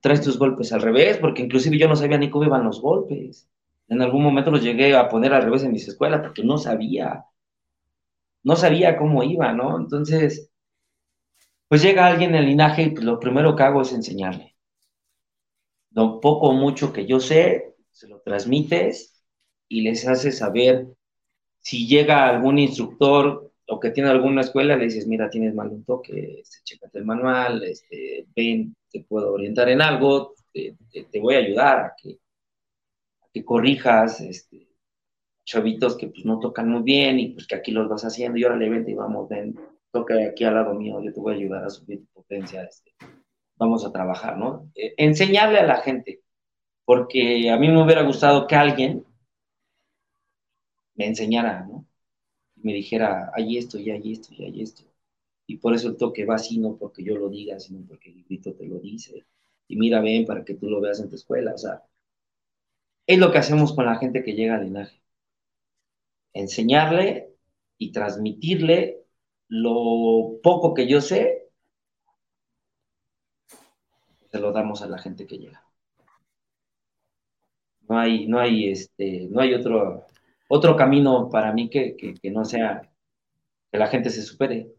traes 0.00 0.22
tus 0.22 0.38
golpes 0.38 0.72
al 0.72 0.80
revés, 0.80 1.18
porque 1.18 1.42
inclusive 1.42 1.76
yo 1.76 1.88
no 1.88 1.94
sabía 1.94 2.16
ni 2.16 2.30
cómo 2.30 2.46
iban 2.46 2.64
los 2.64 2.80
golpes. 2.80 3.50
En 3.88 4.00
algún 4.00 4.22
momento 4.22 4.50
los 4.50 4.62
llegué 4.62 4.96
a 4.96 5.10
poner 5.10 5.34
al 5.34 5.42
revés 5.42 5.64
en 5.64 5.72
mis 5.72 5.86
escuelas 5.86 6.22
porque 6.22 6.42
no 6.42 6.56
sabía. 6.56 7.26
No 8.44 8.56
sabía 8.56 8.96
cómo 8.96 9.22
iba, 9.24 9.52
¿no? 9.52 9.76
Entonces, 9.78 10.50
pues 11.68 11.82
llega 11.82 12.06
alguien 12.06 12.30
en 12.30 12.36
el 12.36 12.46
linaje 12.46 12.84
y 12.84 12.90
pues 12.92 13.04
lo 13.04 13.20
primero 13.20 13.54
que 13.54 13.62
hago 13.62 13.82
es 13.82 13.92
enseñarle. 13.92 14.56
Lo 15.90 16.18
poco 16.18 16.48
o 16.48 16.52
mucho 16.54 16.94
que 16.94 17.04
yo 17.06 17.20
sé, 17.20 17.71
se 17.92 18.08
lo 18.08 18.20
transmites 18.20 19.24
y 19.68 19.82
les 19.82 20.06
haces 20.06 20.38
saber 20.38 20.86
si 21.60 21.86
llega 21.86 22.28
algún 22.28 22.58
instructor 22.58 23.52
o 23.68 23.80
que 23.80 23.90
tiene 23.90 24.10
alguna 24.10 24.40
escuela, 24.42 24.76
le 24.76 24.84
dices, 24.84 25.06
mira, 25.06 25.30
tienes 25.30 25.54
mal 25.54 25.68
un 25.68 25.84
toque, 25.84 26.40
este, 26.40 26.58
chécate 26.64 26.98
el 26.98 27.04
manual, 27.04 27.62
este, 27.62 28.26
ven, 28.34 28.74
te 28.90 29.04
puedo 29.04 29.32
orientar 29.32 29.68
en 29.68 29.80
algo, 29.80 30.34
te, 30.52 30.76
voy 31.20 31.36
a 31.36 31.38
ayudar 31.38 31.78
a 31.78 31.94
que, 31.96 32.18
que 33.32 33.44
corrijas, 33.44 34.20
este, 34.20 34.68
chavitos 35.44 35.96
que 35.96 36.08
pues 36.08 36.24
no 36.24 36.38
tocan 36.38 36.68
muy 36.68 36.82
bien 36.82 37.18
y 37.18 37.28
pues 37.28 37.46
que 37.46 37.54
aquí 37.54 37.70
los 37.72 37.88
vas 37.88 38.04
haciendo 38.04 38.38
y 38.38 38.44
ahora 38.44 38.56
le 38.56 38.68
vente 38.68 38.90
y 38.90 38.94
vamos, 38.94 39.28
ven, 39.28 39.58
toca 39.90 40.14
aquí 40.26 40.44
al 40.44 40.54
lado 40.54 40.74
mío, 40.74 41.00
yo 41.02 41.12
te 41.12 41.20
voy 41.20 41.34
a 41.34 41.36
ayudar 41.36 41.64
a 41.64 41.70
subir 41.70 42.00
tu 42.00 42.06
potencia, 42.12 42.64
este, 42.64 42.92
vamos 43.56 43.84
a 43.86 43.92
trabajar, 43.92 44.36
¿no? 44.36 44.70
Eh, 44.74 44.94
enseñarle 44.96 45.58
a 45.58 45.66
la 45.66 45.76
gente, 45.76 46.21
porque 46.92 47.48
a 47.50 47.56
mí 47.56 47.68
me 47.68 47.82
hubiera 47.82 48.02
gustado 48.02 48.46
que 48.46 48.54
alguien 48.54 49.06
me 50.94 51.06
enseñara, 51.06 51.64
¿no? 51.64 51.86
Me 52.56 52.74
dijera, 52.74 53.30
hay 53.34 53.56
esto 53.56 53.78
y 53.78 53.90
hay 53.90 54.12
esto 54.12 54.28
y 54.34 54.44
hay 54.44 54.60
esto. 54.60 54.84
Y 55.46 55.56
por 55.56 55.74
eso 55.74 55.88
el 55.88 55.96
toque 55.96 56.26
va 56.26 56.34
así, 56.34 56.58
no 56.58 56.76
porque 56.76 57.02
yo 57.02 57.16
lo 57.16 57.30
diga, 57.30 57.58
sino 57.60 57.80
porque 57.88 58.10
el 58.10 58.24
grito 58.24 58.52
te 58.54 58.66
lo 58.66 58.78
dice. 58.78 59.24
Y 59.68 59.76
mira, 59.76 60.02
ven 60.02 60.26
para 60.26 60.44
que 60.44 60.54
tú 60.54 60.68
lo 60.68 60.82
veas 60.82 61.00
en 61.00 61.08
tu 61.08 61.16
escuela. 61.16 61.54
O 61.54 61.58
sea, 61.58 61.82
es 63.06 63.18
lo 63.18 63.32
que 63.32 63.38
hacemos 63.38 63.74
con 63.74 63.86
la 63.86 63.96
gente 63.96 64.22
que 64.22 64.34
llega 64.34 64.56
al 64.56 64.64
linaje. 64.64 65.00
Enseñarle 66.34 67.34
y 67.78 67.90
transmitirle 67.92 69.06
lo 69.48 70.40
poco 70.42 70.74
que 70.74 70.86
yo 70.86 71.00
sé, 71.00 71.48
se 74.30 74.38
lo 74.38 74.52
damos 74.52 74.82
a 74.82 74.88
la 74.88 74.98
gente 74.98 75.26
que 75.26 75.38
llega. 75.38 75.71
No 77.92 77.98
hay, 77.98 78.26
no 78.26 78.40
hay, 78.40 78.70
este, 78.70 79.28
no 79.30 79.42
hay 79.42 79.52
otro, 79.52 80.06
otro 80.48 80.76
camino 80.76 81.28
para 81.28 81.52
mí 81.52 81.68
que, 81.68 81.94
que 81.94 82.30
no 82.30 82.42
sea 82.42 82.90
que 83.70 83.76
la 83.76 83.86
gente 83.88 84.08
se 84.08 84.22
supere. 84.22 84.72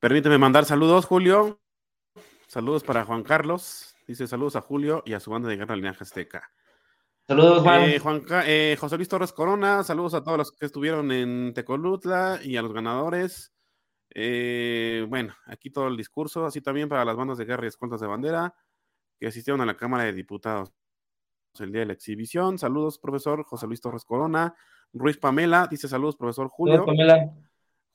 Permíteme 0.00 0.38
mandar 0.38 0.64
saludos, 0.64 1.04
Julio. 1.04 1.60
Saludos 2.46 2.82
para 2.82 3.04
Juan 3.04 3.22
Carlos. 3.24 3.94
Dice 4.06 4.26
saludos 4.26 4.56
a 4.56 4.62
Julio 4.62 5.02
y 5.04 5.12
a 5.12 5.20
su 5.20 5.30
banda 5.30 5.50
de 5.50 5.58
guerra 5.58 5.76
Linaje 5.76 6.02
Azteca. 6.02 6.50
Saludos, 7.26 7.62
Juan. 7.62 7.82
Eh, 7.82 7.98
Juan 7.98 8.22
eh, 8.46 8.74
José 8.80 8.96
Luis 8.96 9.10
Torres 9.10 9.34
Corona, 9.34 9.84
saludos 9.84 10.14
a 10.14 10.24
todos 10.24 10.38
los 10.38 10.52
que 10.52 10.64
estuvieron 10.64 11.12
en 11.12 11.52
Tecolutla 11.52 12.40
y 12.42 12.56
a 12.56 12.62
los 12.62 12.72
ganadores. 12.72 13.52
Eh, 14.14 15.04
bueno, 15.10 15.34
aquí 15.44 15.68
todo 15.68 15.88
el 15.88 15.96
discurso, 15.98 16.46
así 16.46 16.62
también 16.62 16.88
para 16.88 17.04
las 17.04 17.16
bandas 17.16 17.36
de 17.36 17.44
guerra 17.44 17.66
y 17.66 17.68
escoltas 17.68 18.00
de 18.00 18.06
bandera 18.06 18.54
que 19.18 19.26
asistieron 19.26 19.60
a 19.60 19.66
la 19.66 19.76
Cámara 19.76 20.04
de 20.04 20.12
Diputados 20.12 20.72
el 21.60 21.72
día 21.72 21.80
de 21.80 21.86
la 21.86 21.92
exhibición. 21.92 22.58
Saludos, 22.58 22.98
profesor 22.98 23.44
José 23.44 23.66
Luis 23.66 23.80
Torres 23.80 24.04
Corona. 24.04 24.54
Ruiz 24.92 25.16
Pamela, 25.16 25.66
dice 25.70 25.88
saludos, 25.88 26.16
profesor 26.16 26.48
Julio. 26.48 26.84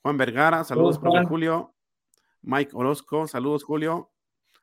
Juan 0.02 0.16
Vergara, 0.16 0.64
saludos, 0.64 0.98
profesor 0.98 1.28
Julio. 1.28 1.74
Mike 2.42 2.72
Orozco, 2.74 3.26
saludos, 3.28 3.62
Julio. 3.64 4.10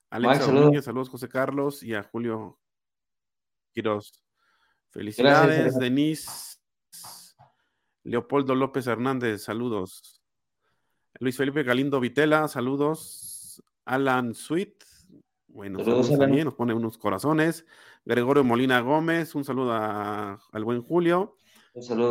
Alexa 0.10 0.46
saludos. 0.46 0.84
saludos, 0.84 1.10
José 1.10 1.30
Carlos. 1.30 1.84
Y 1.84 1.94
a 1.94 2.04
Julio 2.04 2.60
Quiroz. 3.72 4.24
Felicidades, 4.90 5.78
Denise. 5.80 6.58
Leopoldo 8.04 8.56
López 8.56 8.88
Hernández, 8.88 9.44
saludos. 9.44 10.22
Luis 11.20 11.38
Felipe 11.38 11.64
Galindo 11.64 12.00
Vitela, 12.00 12.48
saludos. 12.48 13.64
Alan 13.86 14.34
Sweet, 14.34 14.84
bueno, 15.50 15.80
saludos, 15.80 16.18
también, 16.18 16.46
nos 16.46 16.54
pone 16.54 16.74
unos 16.74 16.98
corazones. 16.98 17.66
Gregorio 18.06 18.44
Molina 18.44 18.80
Gómez, 18.82 19.36
un 19.36 19.44
saludo 19.44 19.74
al 19.74 20.64
buen 20.64 20.82
Julio. 20.82 21.36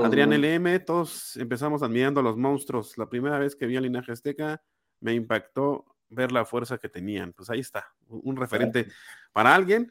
Adrián 0.05 0.33
LM, 0.33 0.85
todos 0.85 1.37
empezamos 1.37 1.83
admirando 1.83 2.21
a 2.21 2.23
los 2.23 2.37
monstruos. 2.37 2.97
La 2.99 3.09
primera 3.09 3.39
vez 3.39 3.57
que 3.57 3.67
vi 3.67 3.77
a 3.77 3.81
Linaje 3.81 4.13
Azteca 4.13 4.63
me 5.01 5.15
impactó 5.15 5.85
ver 6.09 6.33
la 6.33 6.45
fuerza 6.45 6.79
que 6.79 6.89
tenían. 6.89 7.33
Pues 7.33 7.51
ahí 7.51 7.61
está, 7.61 7.87
un 8.09 8.37
referente 8.37 8.89
para 9.33 9.55
alguien 9.55 9.91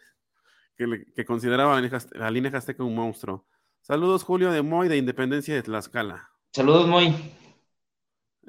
que, 0.75 1.25
consideraba 1.25 1.77
a 1.77 2.31
Linaje 2.31 2.57
Azteca 2.57 2.83
un 2.83 2.95
monstruo. 2.95 3.45
Saludos, 3.81 4.23
Julio 4.23 4.51
de 4.51 4.61
Moy, 4.61 4.87
de 4.87 4.97
Independencia 4.97 5.55
de 5.55 5.63
Tlaxcala. 5.63 6.29
Saludos, 6.51 6.87
Moy. 6.87 7.13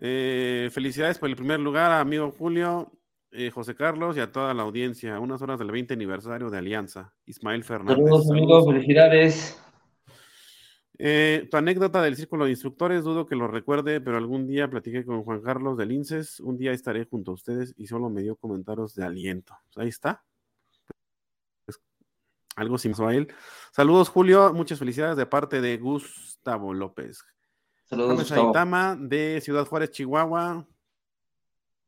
Eh, 0.01 0.71
felicidades 0.73 1.19
por 1.19 1.29
el 1.29 1.37
primer 1.37 1.61
lugar, 1.61 1.93
amigo 1.93 2.31
Julio, 2.31 2.93
eh, 3.33 3.51
José 3.51 3.75
Carlos 3.75 4.17
y 4.17 4.21
a 4.21 4.33
toda 4.33 4.55
la 4.55 4.63
audiencia. 4.63 5.19
Unas 5.21 5.43
horas 5.43 5.59
del 5.59 5.71
20 5.71 5.95
aniversario 5.95 6.51
de 6.51 6.59
Alianza. 6.59 7.13
Ismael 7.27 7.65
Fernández. 7.65 7.97
Saludos, 7.97 8.31
amigo, 8.31 8.67
felicidades. 8.67 9.63
Eh, 11.01 11.47
tu 11.51 11.57
anécdota 11.57 12.03
del 12.03 12.17
círculo 12.17 12.45
de 12.45 12.51
instructores, 12.51 13.05
dudo 13.05 13.27
que 13.27 13.37
lo 13.37 13.47
recuerde, 13.47 14.01
pero 14.01 14.17
algún 14.17 14.47
día 14.49 14.69
platiqué 14.69 15.05
con 15.05 15.23
Juan 15.23 15.43
Carlos 15.43 15.77
del 15.79 15.93
INSES. 15.93 16.41
Un 16.41 16.59
día 16.59 16.73
estaré 16.73 17.05
junto 17.05 17.31
a 17.31 17.35
ustedes 17.35 17.73
y 17.77 17.87
solo 17.87 18.11
me 18.11 18.23
dio 18.23 18.37
comentarios 18.37 18.95
de 18.95 19.05
aliento. 19.05 19.55
Pues 19.73 19.85
ahí 19.85 19.89
está 19.89 20.25
algo 22.59 22.77
sin 22.77 22.93
a 23.01 23.15
él. 23.15 23.29
Saludos, 23.73 24.09
Julio. 24.09 24.53
Muchas 24.53 24.79
felicidades 24.79 25.17
de 25.17 25.27
parte 25.27 25.61
de 25.61 25.77
Gustavo 25.79 26.75
López. 26.75 27.25
Saludos, 27.85 28.27
Saitama 28.27 28.97
de 28.97 29.41
Ciudad 29.41 29.65
Juárez, 29.65 29.93
Chihuahua. 29.93 30.67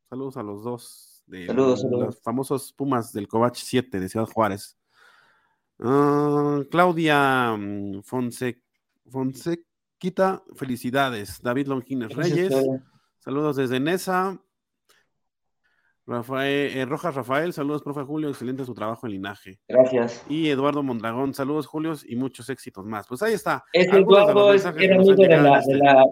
Saludos 0.08 0.36
a 0.36 0.42
los 0.42 0.62
dos. 0.62 1.09
De 1.30 1.46
saludos, 1.46 1.84
Los 1.84 2.20
famosos 2.22 2.72
Pumas 2.72 3.12
del 3.12 3.28
Covach 3.28 3.54
7 3.54 4.00
de 4.00 4.08
Ciudad 4.08 4.26
Juárez. 4.26 4.76
Ah, 5.78 6.60
Claudia 6.68 7.56
mm, 7.56 8.02
Fonse, 8.02 8.62
Fonsequita, 9.08 10.42
felicidades. 10.56 11.40
David 11.40 11.68
Longines 11.68 12.12
Reyes. 12.14 12.52
Saludos 13.18 13.56
desde 13.56 13.78
Nesa. 13.78 14.40
Rafael, 16.04 16.76
eh, 16.76 16.84
Rojas 16.84 17.14
Rafael, 17.14 17.52
saludos, 17.52 17.82
profe 17.82 18.02
Julio, 18.02 18.30
excelente 18.30 18.64
su 18.64 18.74
trabajo 18.74 19.06
en 19.06 19.12
linaje. 19.12 19.60
Gracias. 19.68 20.24
Y 20.28 20.48
Eduardo 20.48 20.82
Mondragón, 20.82 21.34
saludos, 21.34 21.68
Julio, 21.68 21.94
y 22.04 22.16
muchos 22.16 22.50
éxitos 22.50 22.84
más. 22.84 23.06
Pues 23.06 23.22
ahí 23.22 23.34
está. 23.34 23.62
Ese 23.72 23.98
Eduardo 23.98 24.52
era 24.52 24.70
amigo 24.70 25.14
de 25.14 25.22
este 25.22 25.76
la, 25.76 26.04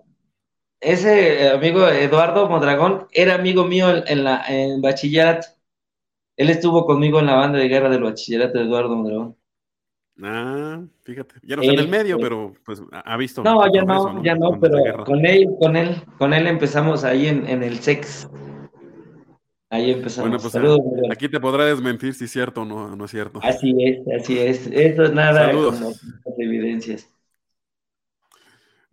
Ese 0.81 1.45
eh, 1.45 1.51
amigo 1.51 1.87
Eduardo 1.89 2.49
Mondragón 2.49 3.07
era 3.13 3.35
amigo 3.35 3.65
mío 3.65 3.87
en, 4.07 4.25
la, 4.25 4.45
en 4.49 4.81
bachillerato. 4.81 5.49
Él 6.37 6.51
estuvo 6.51 6.87
conmigo 6.87 7.19
en 7.19 7.27
la 7.27 7.35
banda 7.35 7.59
de 7.59 7.69
guerra 7.69 7.89
del 7.89 8.05
bachillerato 8.05 8.59
de 8.59 8.65
Eduardo 8.65 8.97
Mondragón. 8.97 9.37
Ah, 10.23 10.81
fíjate, 11.05 11.37
ya 11.43 11.57
no 11.57 11.63
está 11.63 11.75
en 11.75 11.81
el 11.81 11.89
medio, 11.89 12.19
pero 12.19 12.53
pues 12.65 12.83
ha 12.91 13.17
visto. 13.17 13.43
No, 13.45 13.73
ya 13.73 13.83
no, 13.83 14.23
ya 14.23 14.35
no, 14.35 14.59
pero 14.61 15.05
con 15.05 15.25
él, 15.25 15.47
con 15.61 15.77
él, 15.77 16.03
con 16.19 16.33
él 16.35 16.47
empezamos 16.49 17.05
ahí 17.05 17.29
en, 17.29 17.49
en 17.49 17.63
el 17.63 17.79
sex. 17.79 18.29
Ahí 19.71 19.93
empezamos. 19.93 20.31
Bueno, 20.31 20.43
pues 20.43 21.11
aquí 21.13 21.29
te 21.29 21.39
podrá 21.39 21.67
desmentir 21.67 22.15
si 22.15 22.25
es 22.25 22.33
cierto 22.33 22.63
o 22.63 22.65
no, 22.65 22.97
no 22.97 23.05
es 23.05 23.11
cierto. 23.11 23.39
Así 23.43 23.77
es, 23.79 23.99
así 24.21 24.39
es. 24.39 24.67
Eso 24.69 25.05
es 25.05 25.13
nada 25.13 25.53
como 25.53 25.93
evidencias. 26.39 27.09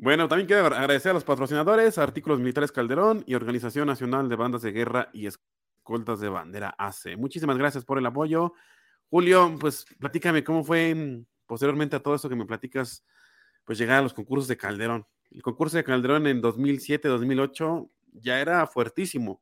Bueno, 0.05 0.27
también 0.27 0.45
quiero 0.45 0.67
agradecer 0.67 1.09
a 1.09 1.13
los 1.15 1.23
patrocinadores, 1.23 1.97
Artículos 1.97 2.37
Militares 2.39 2.71
Calderón 2.71 3.23
y 3.25 3.33
Organización 3.33 3.87
Nacional 3.87 4.29
de 4.29 4.35
Bandas 4.35 4.61
de 4.61 4.71
Guerra 4.71 5.09
y 5.13 5.25
Escoltas 5.25 6.19
de 6.19 6.29
Bandera 6.29 6.75
AC. 6.77 7.17
Muchísimas 7.17 7.57
gracias 7.57 7.83
por 7.83 7.97
el 7.97 8.05
apoyo. 8.05 8.53
Julio, 9.09 9.55
pues 9.59 9.83
platícame 9.99 10.43
cómo 10.43 10.63
fue 10.63 11.25
posteriormente 11.47 11.95
a 11.95 12.01
todo 12.01 12.13
eso 12.13 12.29
que 12.29 12.35
me 12.35 12.45
platicas, 12.45 13.03
pues 13.63 13.79
llegar 13.79 13.97
a 13.97 14.01
los 14.03 14.13
concursos 14.13 14.47
de 14.47 14.57
Calderón. 14.57 15.07
El 15.31 15.41
concurso 15.41 15.75
de 15.75 15.83
Calderón 15.83 16.27
en 16.27 16.39
2007, 16.39 17.07
2008 17.07 17.89
ya 18.13 18.39
era 18.39 18.67
fuertísimo 18.67 19.41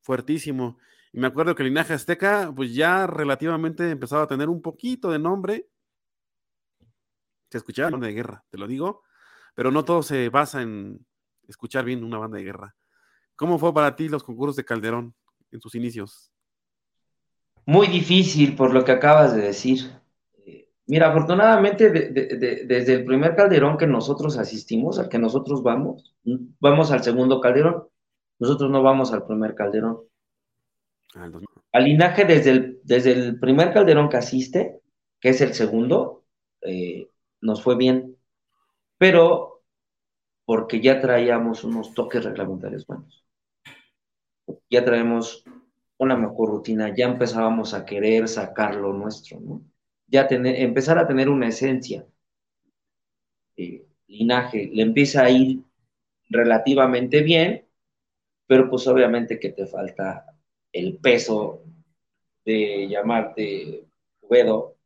fuertísimo. 0.00 0.78
Y 1.12 1.18
me 1.18 1.26
acuerdo 1.26 1.56
que 1.56 1.64
el 1.64 1.70
linaje 1.70 1.94
azteca, 1.94 2.52
pues 2.54 2.72
ya 2.72 3.08
relativamente 3.08 3.90
empezaba 3.90 4.22
a 4.22 4.28
tener 4.28 4.48
un 4.48 4.62
poquito 4.62 5.10
de 5.10 5.18
nombre. 5.18 5.68
Se 7.50 7.58
escuchaba 7.58 7.90
banda 7.90 8.06
de 8.06 8.12
guerra, 8.12 8.44
te 8.48 8.58
lo 8.58 8.68
digo, 8.68 9.02
pero 9.58 9.72
no 9.72 9.84
todo 9.84 10.04
se 10.04 10.28
basa 10.28 10.62
en 10.62 11.04
escuchar 11.48 11.84
bien 11.84 12.04
una 12.04 12.16
banda 12.16 12.38
de 12.38 12.44
guerra. 12.44 12.76
¿Cómo 13.34 13.58
fue 13.58 13.74
para 13.74 13.96
ti 13.96 14.08
los 14.08 14.22
concursos 14.22 14.54
de 14.54 14.64
Calderón 14.64 15.16
en 15.50 15.60
sus 15.60 15.74
inicios? 15.74 16.30
Muy 17.66 17.88
difícil 17.88 18.54
por 18.54 18.72
lo 18.72 18.84
que 18.84 18.92
acabas 18.92 19.34
de 19.34 19.42
decir. 19.42 19.90
Eh, 20.46 20.68
mira, 20.86 21.10
afortunadamente 21.10 21.90
desde 21.90 22.94
el 22.94 23.04
primer 23.04 23.34
Calderón 23.34 23.76
que 23.76 23.88
nosotros 23.88 24.38
asistimos, 24.38 25.00
al 25.00 25.08
que 25.08 25.18
nosotros 25.18 25.64
vamos, 25.64 26.14
vamos 26.60 26.92
al 26.92 27.02
segundo 27.02 27.40
Calderón, 27.40 27.88
nosotros 28.38 28.70
no 28.70 28.84
vamos 28.84 29.12
al 29.12 29.26
primer 29.26 29.56
calderón. 29.56 30.02
Ah, 31.16 31.28
al 31.72 31.84
linaje, 31.84 32.24
desde 32.24 32.50
el, 32.50 32.80
desde 32.84 33.10
el 33.10 33.40
primer 33.40 33.72
calderón 33.72 34.08
que 34.08 34.18
asiste, 34.18 34.78
que 35.18 35.30
es 35.30 35.40
el 35.40 35.52
segundo, 35.52 36.22
eh, 36.60 37.10
nos 37.40 37.60
fue 37.60 37.76
bien. 37.76 38.17
Pero 38.98 39.62
porque 40.44 40.80
ya 40.80 41.00
traíamos 41.00 41.64
unos 41.64 41.94
toques 41.94 42.24
reglamentarios 42.24 42.86
buenos. 42.86 43.24
Ya 44.70 44.84
traemos 44.84 45.44
una 45.98 46.16
mejor 46.16 46.50
rutina, 46.50 46.94
ya 46.94 47.06
empezábamos 47.06 47.74
a 47.74 47.84
querer 47.84 48.28
sacar 48.28 48.74
lo 48.76 48.92
nuestro, 48.92 49.40
¿no? 49.40 49.62
Ya 50.06 50.26
tener, 50.26 50.56
empezar 50.62 50.98
a 50.98 51.06
tener 51.06 51.28
una 51.28 51.48
esencia. 51.48 52.06
Linaje, 54.06 54.70
le 54.72 54.82
empieza 54.82 55.24
a 55.24 55.30
ir 55.30 55.62
relativamente 56.30 57.20
bien, 57.22 57.66
pero 58.46 58.70
pues 58.70 58.86
obviamente 58.86 59.38
que 59.38 59.50
te 59.50 59.66
falta 59.66 60.34
el 60.72 60.96
peso 60.98 61.62
de 62.44 62.88
llamarte 62.88 63.86
Ubedo, 64.22 64.76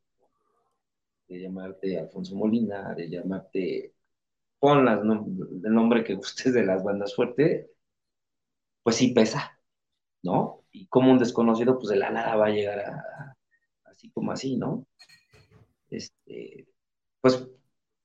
de 1.29 1.41
llamarte 1.41 1.99
Alfonso 1.99 2.35
Molina, 2.35 2.95
de 2.95 3.09
llamarte, 3.09 3.92
pon 4.63 4.87
el 4.87 5.75
nombre 5.75 6.05
que 6.05 6.15
gustes 6.15 6.55
de 6.55 6.65
las 6.65 6.85
bandas 6.85 7.17
fuertes, 7.17 7.67
pues 8.85 8.95
sí 8.95 9.09
pesa, 9.09 9.59
¿no? 10.23 10.63
Y 10.71 10.87
como 10.87 11.11
un 11.11 11.19
desconocido, 11.19 11.77
pues 11.79 11.89
de 11.89 11.97
la 11.97 12.11
nada 12.11 12.37
va 12.37 12.47
a 12.47 12.51
llegar 12.51 12.79
a, 12.79 13.37
así 13.87 14.13
como 14.13 14.31
así, 14.31 14.57
¿no? 14.57 14.87
Este, 15.91 16.69
pues 17.21 17.45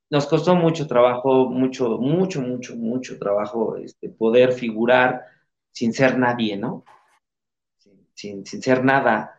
nos 0.09 0.25
costó 0.25 0.55
mucho 0.55 0.87
trabajo, 0.87 1.47
mucho, 1.47 1.99
mucho, 1.99 2.41
mucho, 2.41 2.75
mucho 2.75 3.19
trabajo 3.19 3.77
este, 3.77 4.09
poder 4.09 4.51
figurar 4.51 5.25
sin 5.71 5.93
ser 5.93 6.17
nadie, 6.17 6.57
¿no? 6.57 6.85
Sin, 8.15 8.47
sin, 8.47 8.63
ser 8.63 8.83
nada. 8.83 9.36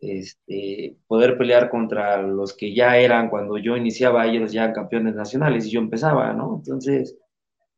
Este, 0.00 0.96
poder 1.06 1.38
pelear 1.38 1.70
contra 1.70 2.20
los 2.22 2.56
que 2.56 2.74
ya 2.74 2.96
eran 2.96 3.30
cuando 3.30 3.58
yo 3.58 3.76
iniciaba, 3.76 4.26
ellos 4.26 4.52
ya 4.52 4.72
campeones 4.72 5.14
nacionales 5.14 5.66
y 5.66 5.70
yo 5.70 5.80
empezaba, 5.80 6.32
¿no? 6.32 6.56
Entonces, 6.56 7.16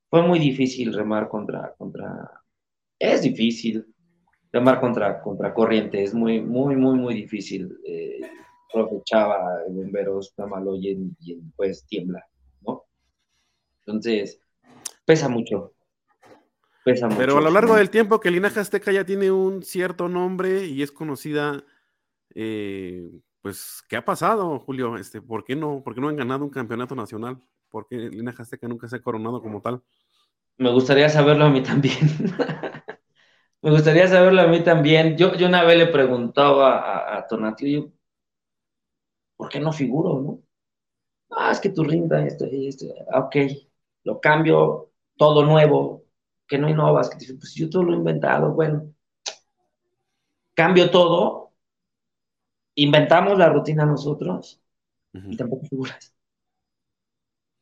fue 0.09 0.23
muy 0.23 0.39
difícil 0.39 0.95
remar 0.95 1.29
contra, 1.29 1.75
contra, 1.77 2.43
es 2.99 3.23
difícil 3.23 3.87
remar 4.53 4.81
contra, 4.81 5.21
contra 5.21 5.53
corriente, 5.53 6.03
es 6.03 6.15
muy, 6.15 6.41
muy, 6.41 6.77
muy, 6.77 6.97
muy 6.97 7.15
difícil. 7.15 7.77
Eh, 7.85 8.21
profe 8.73 9.03
Chava, 9.05 9.63
bomberos, 9.69 10.35
Tamaloy 10.35 11.15
y 11.21 11.41
pues 11.57 11.87
tiembla, 11.87 12.25
¿no? 12.63 12.85
Entonces, 13.81 14.41
pesa 15.05 15.29
mucho. 15.29 15.73
Pesa 16.85 17.09
Pero 17.17 17.39
a 17.39 17.41
lo 17.41 17.51
largo 17.51 17.77
del 17.77 17.89
tiempo 17.89 18.21
que 18.21 18.31
Linaje 18.31 18.61
Azteca 18.61 18.93
ya 18.93 19.05
tiene 19.05 19.31
un 19.31 19.63
cierto 19.63 20.09
nombre 20.09 20.67
y 20.67 20.83
es 20.83 20.93
conocida, 20.93 21.65
eh, 22.35 23.11
pues, 23.41 23.83
¿qué 23.89 23.97
ha 23.97 24.05
pasado, 24.05 24.59
Julio? 24.61 24.97
Este, 24.97 25.21
¿por, 25.21 25.45
qué 25.45 25.55
no, 25.57 25.83
¿Por 25.83 25.95
qué 25.95 26.01
no 26.01 26.09
han 26.09 26.17
ganado 26.17 26.45
un 26.45 26.51
campeonato 26.51 26.95
nacional? 26.95 27.41
¿Por 27.69 27.87
qué 27.87 27.97
Linaje 27.97 28.43
Azteca 28.43 28.69
nunca 28.69 28.89
se 28.89 28.97
ha 28.97 29.03
coronado 29.03 29.43
como 29.43 29.61
tal? 29.61 29.83
Me 30.57 30.71
gustaría 30.73 31.09
saberlo 31.09 31.45
a 31.45 31.51
mí 31.51 31.63
también. 31.63 31.97
Me 33.63 33.71
gustaría 33.71 34.07
saberlo 34.09 34.43
a 34.43 34.47
mí 34.47 34.63
también. 34.63 35.17
Yo, 35.17 35.35
yo 35.35 35.47
una 35.47 35.65
vez 35.65 35.79
le 35.79 35.87
preguntaba 35.87 36.79
a, 36.79 37.19
a 37.19 37.27
¿por 39.37 39.49
qué 39.49 39.61
no 39.61 39.73
figuro, 39.73 40.21
no? 40.21 40.43
Ah, 41.31 41.51
es 41.53 41.61
que 41.61 41.71
tu 41.71 41.85
rinda 41.85 42.25
esto 42.27 42.47
y 42.47 42.69
esto. 42.69 42.87
Ah, 43.13 43.21
ok, 43.21 43.37
lo 44.05 44.21
cambio, 44.21 44.93
todo 45.17 45.45
nuevo, 45.45 46.05
que 46.47 46.59
no 46.59 46.69
innovas, 46.69 47.11
que 47.11 47.19
dices, 47.19 47.37
pues 47.39 47.55
yo 47.55 47.69
todo 47.71 47.83
lo 47.85 47.93
he 47.95 47.97
inventado, 47.97 48.53
bueno. 48.53 48.95
Cambio 50.55 50.91
todo, 50.91 51.44
inventamos 52.75 53.39
la 53.39 53.49
rutina 53.49 53.85
nosotros 53.87 54.61
y 55.13 55.37
tampoco 55.37 55.67
figuras. 55.67 56.15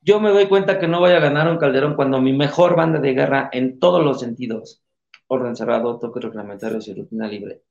Yo 0.00 0.20
me 0.20 0.30
doy 0.30 0.48
cuenta 0.48 0.78
que 0.80 0.88
no 0.88 0.98
voy 0.98 1.12
a 1.12 1.20
ganar 1.20 1.48
un 1.48 1.58
Calderón 1.58 1.94
cuando 1.94 2.20
mi 2.20 2.32
mejor 2.32 2.74
banda 2.76 2.98
de 2.98 3.14
guerra 3.14 3.50
en 3.52 3.78
todos 3.78 4.02
los 4.04 4.20
sentidos, 4.20 4.82
orden 5.28 5.54
cerrado, 5.54 5.98
toques 5.98 6.24
reglamentarios 6.24 6.88
y 6.88 6.94
rutina 6.94 7.28
libre, 7.28 7.62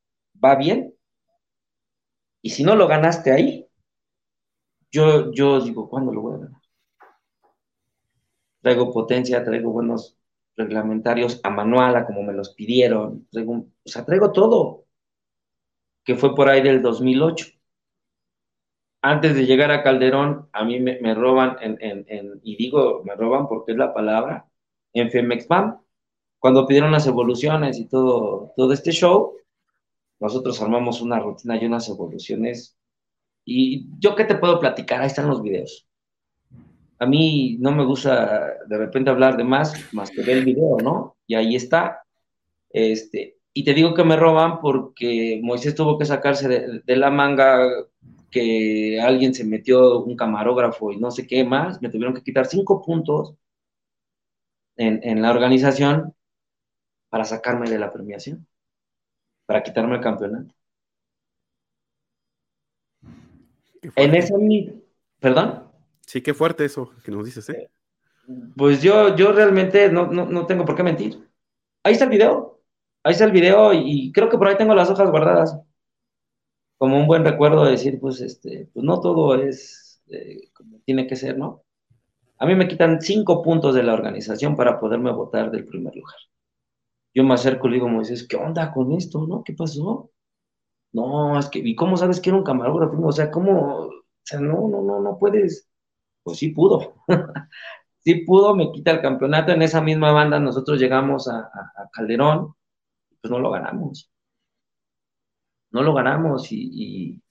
va 0.44 0.56
bien. 0.56 0.94
Y 2.42 2.52
si 2.52 2.64
no 2.64 2.76
lo 2.76 2.88
ganaste 2.88 3.32
ahí, 3.32 3.68
yo, 4.92 5.32
yo 5.32 5.60
digo, 5.62 5.89
¿cuándo 5.89 6.14
lo 6.14 6.22
voy 6.22 6.36
a 6.36 6.38
ganar? 6.38 6.62
Traigo 8.62 8.94
potencia, 8.94 9.44
traigo 9.44 9.72
buenos 9.72 10.18
reglamentarios 10.56 11.39
a 11.44 11.50
manual, 11.50 11.96
a 11.96 12.06
como 12.06 12.24
me 12.24 12.34
los 12.34 12.54
pidieron, 12.54 13.28
traigo, 13.32 13.54
o 13.54 13.89
sea, 13.89 14.06
traigo 14.06 14.32
todo, 14.32 14.81
que 16.04 16.16
fue 16.16 16.36
por 16.36 16.49
ahí 16.49 16.62
del 16.62 16.82
2008. 16.82 17.47
Antes 19.04 19.36
de 19.36 19.45
llegar 19.45 19.72
a 19.72 19.84
Calderón, 19.84 20.47
a 20.54 20.64
mí 20.64 20.80
me, 20.80 21.16
roban, 21.16 21.58
y 22.43 22.56
digo, 22.56 23.04
me 23.04 23.16
roban 23.16 23.47
porque 23.47 23.72
es 23.72 23.78
la 23.78 23.93
palabra, 23.93 24.47
en 24.93 25.10
Femexpam, 25.10 25.80
cuando 26.39 26.68
pidieron 26.68 26.91
las 26.91 27.08
evoluciones 27.08 27.80
y 27.80 27.88
todo, 27.88 28.54
todo 28.56 28.74
este 28.74 28.91
show, 28.91 29.36
nosotros 30.20 30.62
armamos 30.62 31.02
una 31.02 31.20
rutina 31.20 31.56
y 31.62 31.66
unas 31.66 31.89
evoluciones 31.89 32.78
y 33.45 33.88
yo 33.99 34.16
qué 34.16 34.26
te 34.26 34.36
puedo 34.36 34.60
platicar, 34.60 35.02
ahí 35.02 35.08
están 35.08 35.28
los 35.28 35.41
videos. 35.41 35.88
A 36.99 37.06
mí 37.06 37.58
no 37.60 37.72
me 37.72 37.84
gusta 37.84 38.60
de 38.68 38.78
repente 38.78 39.10
hablar 39.10 39.36
de 39.36 39.43
más, 39.43 39.74
más 39.93 40.12
que 40.12 40.22
ver 40.22 40.38
el 40.38 40.45
video, 40.45 40.78
¿no? 40.78 41.18
Y 41.26 41.34
ahí 41.36 41.56
está. 41.56 42.04
Este, 42.70 43.38
y 43.54 43.64
te 43.64 43.74
digo 43.74 43.93
que 43.93 44.04
me 44.04 44.16
roban 44.16 44.60
porque 44.62 45.39
Moisés 45.43 45.76
tuvo 45.76 45.97
que 45.97 46.06
sacarse 46.06 46.47
de, 46.86 46.95
la 46.95 47.10
manga 47.10 47.68
que 48.30 48.99
alguien 49.02 49.34
se 49.34 49.43
metió 49.43 49.99
un 49.99 50.16
camarógrafo 50.16 50.91
y 50.91 50.97
no 50.97 51.12
sé 51.12 51.28
qué 51.28 51.43
más, 51.43 51.82
me 51.82 51.89
tuvieron 51.89 52.14
que 52.14 52.24
quitar 52.24 52.45
cinco 52.45 52.82
puntos 52.82 53.36
en, 54.78 55.02
en 55.04 55.22
la 55.22 55.32
organización 55.32 56.16
para 57.10 57.26
sacarme 57.26 57.70
de 57.70 57.80
la 57.80 57.91
premiación, 57.91 58.47
para 59.45 59.64
quitarme 59.64 59.95
el 59.95 60.02
campeonato. 60.02 60.56
En 63.95 64.16
ese 64.16 64.34
¿Perdón? 65.20 65.64
Sí, 66.06 66.22
qué 66.22 66.34
fuerte 66.34 66.66
eso 66.66 66.91
que 67.04 67.12
nos 67.12 67.26
dices, 67.26 67.47
¿eh? 67.49 67.70
Pues 68.56 68.82
yo, 68.82 69.16
yo 69.16 69.32
realmente 69.32 69.89
no, 69.89 70.45
tengo 70.45 70.66
por 70.66 70.76
qué 70.76 70.84
mentir. 70.84 71.28
Ahí 71.84 71.93
está 71.93 72.06
el 72.06 72.12
video. 72.12 72.61
Ahí 73.04 73.14
está 73.14 73.26
el 73.26 73.32
video 73.32 73.74
y 73.74 74.12
creo 74.12 74.30
que 74.30 74.38
por 74.38 74.47
ahí 74.47 74.58
tengo 74.58 74.76
las 74.76 74.89
hojas 74.89 75.10
guardadas. 75.10 75.58
Como 76.78 76.97
un 76.97 77.08
buen 77.08 77.24
recuerdo 77.24 77.64
de 77.66 77.72
decir, 77.72 77.99
pues, 77.99 78.22
este, 78.22 78.70
pues 78.74 78.84
no 78.84 78.99
todo 78.99 79.36
es 79.36 80.02
eh, 80.12 80.49
como 80.54 80.80
tiene 80.86 81.08
que 81.08 81.16
ser, 81.16 81.38
¿no? 81.38 81.64
A 82.38 82.45
mí 82.45 82.56
me 82.56 82.68
quitan 82.68 83.02
cinco 83.02 83.41
puntos 83.43 83.76
de 83.76 83.84
la 83.84 83.93
organización 83.93 84.56
para 84.56 84.80
poderme 84.80 85.12
votar 85.12 85.52
del 85.52 85.66
primer 85.66 85.95
lugar. 85.95 86.16
Yo 87.14 87.24
me 87.24 87.34
acerco 87.34 87.68
y 87.68 87.74
digo, 87.74 87.88
Moisés, 87.88 88.28
¿qué 88.28 88.38
onda 88.38 88.72
con 88.74 88.91
esto, 88.93 89.26
no? 89.28 89.43
¿Qué 89.43 89.54
pasó? 89.54 90.12
No, 90.93 91.39
es 91.39 91.49
que, 91.49 91.60
¿y 91.60 91.76
cómo 91.76 91.97
sabes 91.97 92.20
que 92.20 92.30
era 92.30 92.38
un 92.38 92.43
camarógrafo? 92.43 92.97
O 93.06 93.12
sea, 93.12 93.32
¿cómo? 93.32 93.88
O 93.88 93.91
sea, 94.24 94.39
no, 94.39 94.68
no, 94.68 94.82
no, 94.82 94.99
no 95.02 95.18
puedes. 95.20 95.70
Pues 96.24 96.38
sí 96.39 96.49
pudo. 96.49 96.95
sí 97.99 98.16
pudo, 98.26 98.56
me 98.56 98.72
quita 98.72 98.91
el 98.91 99.02
campeonato. 99.02 99.52
En 99.52 99.62
esa 99.62 99.82
misma 99.82 100.12
banda 100.12 100.39
nosotros 100.39 100.80
llegamos 100.80 101.28
a, 101.28 101.49
Calderón, 101.93 102.56
pues 103.22 103.32
no 103.32 103.40
lo 103.40 103.52
ganamos. 103.52 104.12
No 105.72 105.84
lo 105.84 105.94
ganamos 105.94 106.48
y, 106.52 107.22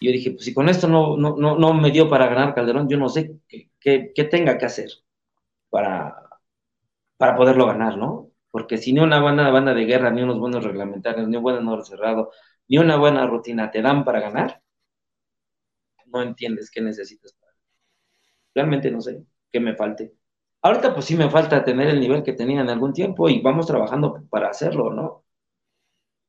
yo 0.00 0.12
dije, 0.12 0.32
pues 0.32 0.44
si 0.44 0.54
con 0.54 0.68
esto 0.68 0.88
no, 0.88 1.16
no, 1.16 1.36
no, 1.36 1.74
me 1.74 1.90
dio 1.90 2.08
para 2.08 2.26
ganar 2.28 2.54
Calderón, 2.54 2.88
yo 2.88 2.98
no 2.98 3.08
sé 3.08 3.38
qué, 3.48 4.12
tenga 4.30 4.58
que 4.58 4.66
hacer 4.66 4.90
para, 5.70 6.16
para 7.18 7.36
poderlo 7.36 7.66
ganar, 7.66 7.96
¿no? 7.98 8.30
Porque 8.50 8.78
si 8.78 8.92
ni 8.92 9.00
una 9.00 9.20
buena 9.22 9.50
banda 9.50 9.74
de 9.74 9.84
guerra, 9.86 10.10
ni 10.10 10.22
unos 10.22 10.38
buenos 10.38 10.64
reglamentarios, 10.64 11.28
ni 11.28 11.36
un 11.36 11.42
buen 11.42 11.56
honor 11.58 11.84
cerrado, 11.86 12.32
ni 12.68 12.78
una 12.78 12.96
buena 12.96 13.26
rutina 13.26 13.70
te 13.70 13.82
dan 13.82 14.04
para 14.04 14.20
ganar, 14.20 14.62
no 16.06 16.22
entiendes 16.22 16.70
qué 16.70 16.80
necesitas. 16.82 17.34
Realmente 18.54 18.90
no 18.92 19.00
sé 19.00 19.24
qué 19.50 19.58
me 19.58 19.74
falte. 19.74 20.14
Ahorita 20.62 20.92
pues 20.92 21.06
sí 21.06 21.16
me 21.16 21.30
falta 21.30 21.64
tener 21.64 21.88
el 21.88 22.00
nivel 22.00 22.22
que 22.22 22.34
tenía 22.34 22.60
en 22.60 22.68
algún 22.68 22.92
tiempo 22.92 23.28
y 23.28 23.40
vamos 23.40 23.66
trabajando 23.66 24.24
para 24.28 24.48
hacerlo, 24.48 24.92
¿no? 24.92 25.24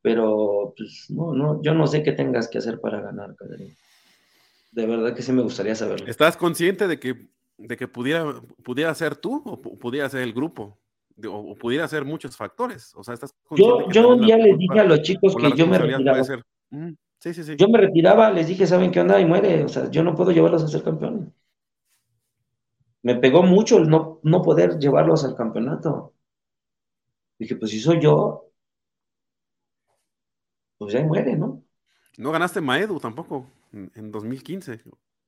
Pero 0.02 0.74
pues 0.76 1.08
no, 1.10 1.34
no, 1.34 1.62
yo 1.62 1.74
no 1.74 1.86
sé 1.86 2.02
qué 2.02 2.14
tengas 2.14 2.48
que 2.48 2.58
hacer 2.58 2.80
para 2.80 3.02
ganar, 3.02 3.36
Caderín. 3.36 3.76
De 4.72 4.86
verdad 4.86 5.14
que 5.14 5.22
sí 5.22 5.32
me 5.32 5.42
gustaría 5.42 5.76
saberlo. 5.76 6.08
¿Estás 6.08 6.38
consciente 6.38 6.88
de 6.88 7.00
que, 7.00 7.28
de 7.58 7.78
que 7.78 7.88
pudiera, 7.88 8.42
pudiera 8.64 8.96
ser 8.96 9.16
tú 9.16 9.44
o 9.46 9.60
pudiera 9.60 10.10
ser 10.10 10.22
el 10.22 10.34
grupo? 10.34 10.82
o, 11.28 11.56
pudiera 11.56 11.88
ser 11.88 12.06
muchos 12.06 12.36
factores. 12.36 12.94
O 12.96 13.04
sea, 13.04 13.14
estás 13.14 13.36
yo, 13.52 13.90
yo 13.90 14.10
un 14.10 14.22
día 14.22 14.38
les 14.38 14.58
dije 14.58 14.80
a 14.80 14.84
los 14.84 15.02
chicos 15.02 15.36
que 15.36 15.52
yo 15.56 15.68
me 15.68 15.78
retiraba. 15.78 16.24
Sí, 16.24 17.36
sí, 17.36 17.44
sí. 17.44 17.56
Yo 17.56 17.68
me 17.68 17.78
retiraba, 17.78 18.32
les 18.32 18.48
dije, 18.48 18.66
¿saben 18.66 18.92
qué 18.92 19.00
onda? 19.00 19.20
Y 19.20 19.26
muere. 19.26 19.64
O 19.64 19.70
sea, 19.70 19.92
yo 19.92 20.02
no 20.04 20.16
puedo 20.16 20.32
llevarlos 20.32 20.64
a 20.64 20.68
ser 20.68 20.82
campeones. 20.82 21.30
Me 23.04 23.16
pegó 23.16 23.44
mucho 23.44 23.78
el 23.78 23.90
no, 23.90 24.20
no 24.24 24.42
poder 24.42 24.78
llevarlos 24.78 25.24
al 25.26 25.36
campeonato. 25.36 26.14
Dije, 27.40 27.56
pues 27.56 27.72
si 27.72 27.80
soy 27.80 28.00
yo, 28.00 28.52
pues 30.78 30.94
ya 30.94 31.04
muere, 31.04 31.36
¿no? 31.36 31.64
No 32.18 32.32
ganaste 32.32 32.62
Maedu 32.62 33.00
tampoco 33.00 33.48
en, 33.72 34.12
2015. 34.12 34.82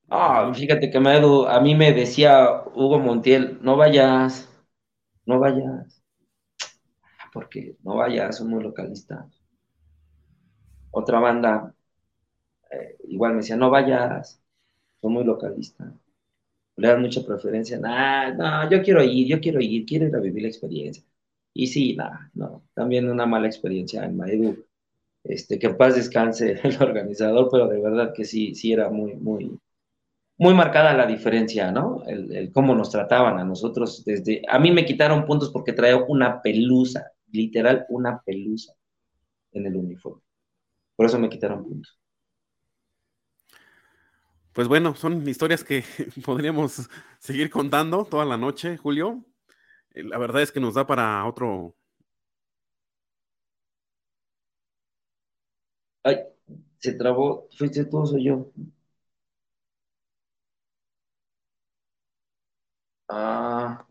Ah, 0.08 0.52
fíjate 0.54 0.90
que 0.90 1.00
Maedu, 1.00 1.46
a 1.46 1.60
mí 1.60 1.74
me 1.74 1.92
decía 1.92 2.62
Hugo 2.74 2.98
Montiel, 2.98 3.58
no 3.62 3.76
vayas, 3.76 4.48
no 5.26 5.40
vayas, 5.40 6.02
porque 7.32 7.76
no 7.82 7.96
vayas, 7.96 8.36
son 8.38 8.48
muy 8.48 8.62
localistas. 8.62 9.26
Otra 10.90 11.18
banda, 11.18 11.74
eh, 12.70 12.96
igual 13.08 13.32
me 13.32 13.38
decía, 13.38 13.56
no 13.56 13.70
vayas, 13.70 14.40
son 15.00 15.12
muy 15.14 15.24
localistas. 15.24 15.92
Le 16.76 16.88
dan 16.88 17.02
mucha 17.02 17.24
preferencia, 17.24 17.78
nah, 17.78 18.32
no, 18.32 18.70
yo 18.70 18.82
quiero 18.82 19.02
ir, 19.02 19.26
yo 19.28 19.40
quiero 19.40 19.60
ir, 19.60 19.84
quiero 19.86 20.06
ir 20.08 20.16
a 20.16 20.20
vivir 20.20 20.42
la 20.42 20.48
experiencia. 20.48 21.04
Y 21.52 21.68
sí, 21.68 21.94
nada, 21.96 22.30
no, 22.34 22.64
también 22.74 23.08
una 23.08 23.26
mala 23.26 23.46
experiencia 23.46 24.04
en 24.04 24.16
Maedu. 24.16 24.56
Este, 25.24 25.58
que 25.58 25.70
paz 25.70 25.94
descanse 25.96 26.60
el 26.64 26.82
organizador, 26.82 27.48
pero 27.50 27.68
de 27.68 27.80
verdad 27.80 28.12
que 28.14 28.24
sí, 28.24 28.54
sí 28.54 28.72
era 28.72 28.90
muy, 28.90 29.14
muy, 29.14 29.58
muy 30.38 30.54
marcada 30.54 30.94
la 30.94 31.06
diferencia, 31.06 31.70
¿no? 31.72 32.02
El, 32.06 32.52
cómo 32.52 32.74
nos 32.74 32.90
trataban 32.90 33.38
a 33.38 33.44
nosotros 33.44 34.04
desde... 34.04 34.42
A 34.48 34.58
mí 34.58 34.70
me 34.72 34.84
quitaron 34.84 35.24
puntos 35.26 35.50
porque 35.50 35.72
traía 35.72 35.96
una 35.96 36.42
pelusa, 36.42 37.12
literal 37.30 37.86
una 37.88 38.20
pelusa 38.22 38.74
en 39.52 39.66
el 39.66 39.76
uniforme. 39.76 40.22
Por 40.96 41.06
eso 41.06 41.18
me 41.18 41.28
quitaron 41.28 41.64
puntos. 41.64 41.98
Pues 44.54 44.68
bueno, 44.68 44.94
son 44.94 45.26
historias 45.28 45.64
que 45.64 45.84
podríamos 46.24 46.88
seguir 47.18 47.50
contando 47.50 48.04
toda 48.04 48.24
la 48.24 48.36
noche, 48.36 48.76
Julio. 48.76 49.24
Eh, 49.92 50.04
la 50.04 50.18
verdad 50.18 50.42
es 50.42 50.52
que 50.52 50.60
nos 50.60 50.74
da 50.74 50.86
para 50.86 51.24
otro. 51.26 51.76
Ay, 56.02 56.16
se 56.78 56.92
trabó. 56.94 57.48
¿Fuiste 57.58 57.84
tú 57.86 57.98
o 57.98 58.06
soy 58.06 58.24
yo? 58.24 58.50
Ah, 63.08 63.86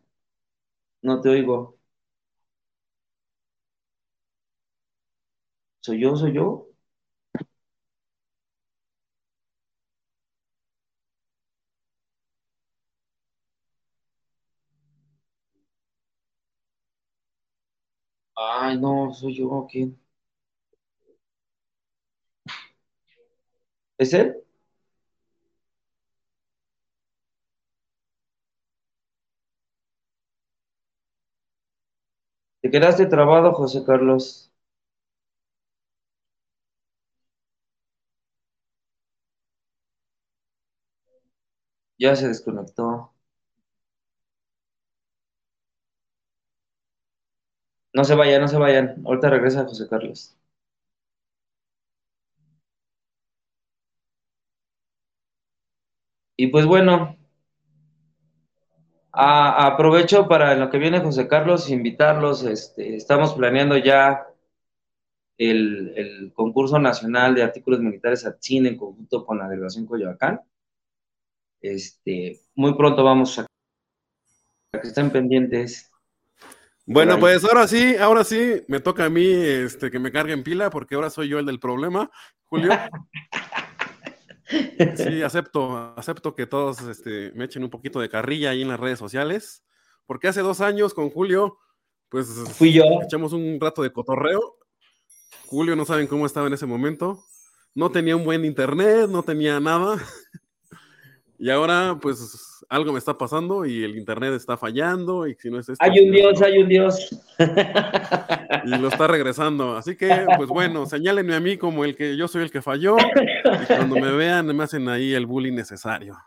no 1.02 1.22
te 1.22 1.30
oigo. 1.30 1.78
¿Soy 5.82 6.00
yo? 6.02 6.16
¿Soy 6.16 6.34
yo? 6.34 6.73
Ay, 18.36 18.78
no, 18.80 19.12
soy 19.12 19.36
yo, 19.38 19.66
¿quién? 19.70 20.00
¿Es 23.98 24.14
él? 24.14 24.36
Te 32.62 32.72
quedaste 32.72 33.06
trabado, 33.06 33.54
José 33.54 33.84
Carlos. 33.86 34.52
Ya 41.98 42.16
se 42.16 42.28
desconectó. 42.28 43.13
No 47.94 48.04
se 48.04 48.16
vayan, 48.16 48.42
no 48.42 48.48
se 48.48 48.58
vayan. 48.58 49.02
Ahorita 49.06 49.30
regresa 49.30 49.64
José 49.66 49.88
Carlos. 49.90 50.36
Y 56.38 56.48
pues 56.48 56.66
bueno, 56.66 57.16
aprovecho 59.12 60.28
para 60.28 60.56
lo 60.56 60.70
que 60.70 60.78
viene 60.78 61.00
José 61.00 61.28
Carlos, 61.28 61.70
invitarlos. 61.70 62.44
Este, 62.44 62.96
estamos 62.96 63.34
planeando 63.34 63.78
ya 63.78 64.28
el, 65.38 66.32
concurso 66.36 66.80
nacional 66.80 67.36
de 67.36 67.44
artículos 67.44 67.80
militares 67.80 68.26
a 68.26 68.36
cine 68.40 68.70
en 68.70 68.78
conjunto 68.78 69.26
con 69.26 69.38
la 69.38 69.48
delegación 69.48 69.86
Coyoacán. 69.86 70.42
Este, 71.62 72.42
muy 72.56 72.76
pronto 72.76 73.04
vamos 73.04 73.40
a 73.40 73.46
que 74.82 74.88
estén 74.88 75.12
pendientes. 75.12 75.93
Bueno, 76.86 77.18
pues 77.20 77.44
ahora 77.46 77.68
sí, 77.68 77.96
ahora 77.96 78.24
sí, 78.24 78.62
me 78.68 78.80
toca 78.82 79.06
a 79.06 79.10
mí 79.10 79.26
este, 79.26 79.90
que 79.90 80.00
me 80.00 80.12
cargue 80.12 80.34
en 80.34 80.44
pila, 80.44 80.70
porque 80.70 80.96
ahora 80.96 81.10
soy 81.10 81.30
yo 81.30 81.40
el 81.40 81.46
del 81.46 81.60
problema, 81.60 82.10
Julio. 82.46 82.72
Sí, 84.98 85.24
acepto, 85.24 85.96
acepto 85.98 86.36
que 86.36 86.46
todos 86.46 86.82
este, 86.82 87.32
me 87.34 87.46
echen 87.46 87.64
un 87.64 87.72
poquito 87.72 88.00
de 88.00 88.10
carrilla 88.10 88.52
ahí 88.52 88.62
en 88.62 88.68
las 88.68 88.80
redes 88.80 89.00
sociales, 89.00 89.64
porque 90.06 90.28
hace 90.28 90.42
dos 90.42 90.62
años 90.62 90.94
con 90.94 91.10
Julio, 91.10 91.58
pues 92.10 92.28
fui 92.56 92.72
yo. 92.72 92.84
Echamos 93.04 93.34
un 93.34 93.58
rato 93.60 93.82
de 93.82 93.92
cotorreo. 93.92 94.58
Julio 95.48 95.76
no 95.76 95.86
saben 95.86 96.06
cómo 96.06 96.28
estaba 96.28 96.46
en 96.46 96.54
ese 96.54 96.68
momento. 96.68 97.26
No 97.74 97.90
tenía 97.90 98.16
un 98.16 98.26
buen 98.26 98.46
internet, 98.46 99.10
no 99.10 99.24
tenía 99.24 99.60
nada. 99.60 99.98
Y 101.40 101.50
ahora, 101.50 101.98
pues, 102.02 102.53
algo 102.74 102.92
me 102.92 102.98
está 102.98 103.16
pasando 103.16 103.66
y 103.66 103.84
el 103.84 103.96
internet 103.96 104.34
está 104.34 104.58
fallando. 104.58 105.28
Y 105.28 105.36
si 105.36 105.52
no 105.52 105.60
es 105.60 105.70
esto, 105.70 105.84
hay 105.84 106.00
un 106.00 106.12
Dios, 106.12 106.42
hay 106.42 106.58
un 106.58 106.68
Dios. 106.68 107.24
Y 108.66 108.70
lo 108.70 108.88
está 108.88 109.08
regresando. 109.08 109.78
Así 109.78 109.96
que, 109.96 110.26
pues 110.38 110.50
bueno, 110.50 110.86
señálenme 110.88 111.36
a 111.36 111.40
mí 111.40 111.58
como 111.58 111.86
el 111.86 111.96
que 111.96 112.18
yo 112.18 112.28
soy 112.28 112.44
el 112.44 112.52
que 112.52 112.64
falló. 112.64 112.98
Y 112.98 113.66
cuando 113.68 113.96
me 113.96 114.12
vean, 114.12 114.48
me 114.48 114.64
hacen 114.64 114.90
ahí 114.90 115.14
el 115.14 115.28
bullying 115.28 115.54
necesario. 115.54 116.18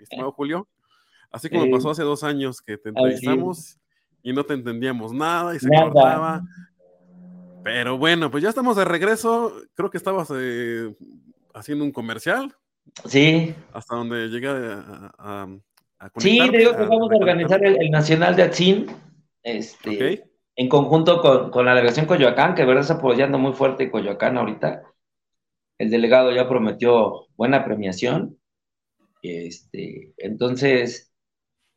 estimado 0.00 0.32
Julio. 0.32 0.66
Así 1.30 1.50
como 1.50 1.70
pasó 1.70 1.90
hace 1.90 2.02
dos 2.02 2.24
años 2.24 2.62
que 2.62 2.78
te 2.78 2.88
entrevistamos 2.88 3.78
y 4.22 4.32
no 4.32 4.44
te 4.44 4.54
entendíamos 4.54 5.12
nada 5.12 5.54
y 5.54 5.58
se 5.58 5.68
cortaba. 5.68 6.42
Pero 7.62 7.98
bueno, 7.98 8.30
pues 8.30 8.42
ya 8.42 8.48
estamos 8.48 8.76
de 8.76 8.86
regreso. 8.86 9.52
Creo 9.74 9.90
que 9.90 9.98
estabas 9.98 10.32
eh, 10.34 10.94
haciendo 11.52 11.84
un 11.84 11.92
comercial. 11.92 12.54
Sí. 13.04 13.54
Hasta 13.72 13.96
donde 13.96 14.28
llega 14.28 15.12
a, 15.18 15.44
a, 15.98 16.10
Sí, 16.18 16.38
te 16.50 16.58
digo 16.58 16.76
que 16.76 16.84
vamos 16.84 17.10
a 17.10 17.16
organizar 17.16 17.64
el, 17.64 17.90
Nacional 17.90 18.36
de 18.36 18.44
Atzin, 18.44 18.86
este, 19.42 20.24
en 20.54 20.68
conjunto 20.68 21.50
con, 21.50 21.64
la 21.64 21.74
delegación 21.74 22.06
Coyoacán, 22.06 22.54
que 22.54 22.64
verdad 22.64 22.82
está 22.82 22.94
apoyando 22.94 23.38
muy 23.38 23.52
fuerte 23.52 23.90
Coyoacán 23.90 24.38
ahorita. 24.38 24.82
El 25.76 25.90
delegado 25.90 26.32
ya 26.32 26.48
prometió 26.48 27.26
buena 27.36 27.64
premiación. 27.64 28.38
Este, 29.22 30.12
entonces, 30.18 31.12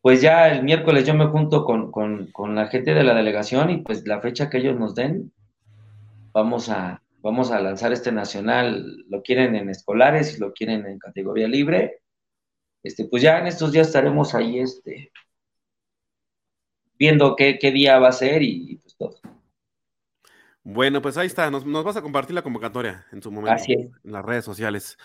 pues 0.02 0.22
ya 0.22 0.50
el 0.50 0.64
miércoles 0.64 1.06
yo 1.06 1.16
me 1.16 1.28
junto 1.28 1.66
con, 1.66 1.92
con 1.92 2.56
la 2.56 2.68
gente 2.68 2.94
de 2.94 3.04
la 3.04 3.16
delegación 3.16 3.72
y 3.72 3.78
pues 3.78 4.06
la 4.06 4.22
fecha 4.22 4.50
que 4.50 4.60
ellos 4.60 4.80
nos 4.80 4.94
den, 4.94 5.32
vamos 6.32 6.70
a, 6.70 7.02
vamos 7.22 7.52
a 7.52 7.62
lanzar 7.62 7.94
este 7.94 8.12
nacional, 8.12 9.06
lo 9.08 9.22
quieren 9.22 9.56
en 9.56 9.70
escolares 9.70 10.36
y 10.36 10.40
lo 10.40 10.54
quieren 10.54 10.86
en 10.86 11.00
categoría 11.00 11.48
libre. 11.48 12.02
Este, 12.84 13.06
pues 13.06 13.22
ya 13.22 13.40
en 13.40 13.48
estos 13.48 13.72
días 13.72 13.88
estaremos 13.88 14.34
ahí 14.34 14.60
este, 14.60 15.12
viendo 16.98 17.36
qué, 17.36 17.58
día 17.74 18.00
va 18.00 18.10
a 18.10 18.14
ser 18.14 18.42
y, 18.42 18.78
pues 18.78 18.96
todo. 18.98 19.20
Bueno, 20.64 21.02
pues 21.02 21.18
ahí 21.18 21.28
está, 21.28 21.50
nos, 21.50 21.66
vas 21.66 21.98
a 21.98 22.02
compartir 22.02 22.36
la 22.36 22.44
convocatoria 22.44 23.06
en 23.12 23.22
su 23.22 23.32
momento 23.32 23.64
en 23.68 23.92
las 24.04 24.26
redes 24.26 24.46
sociales. 24.46 24.98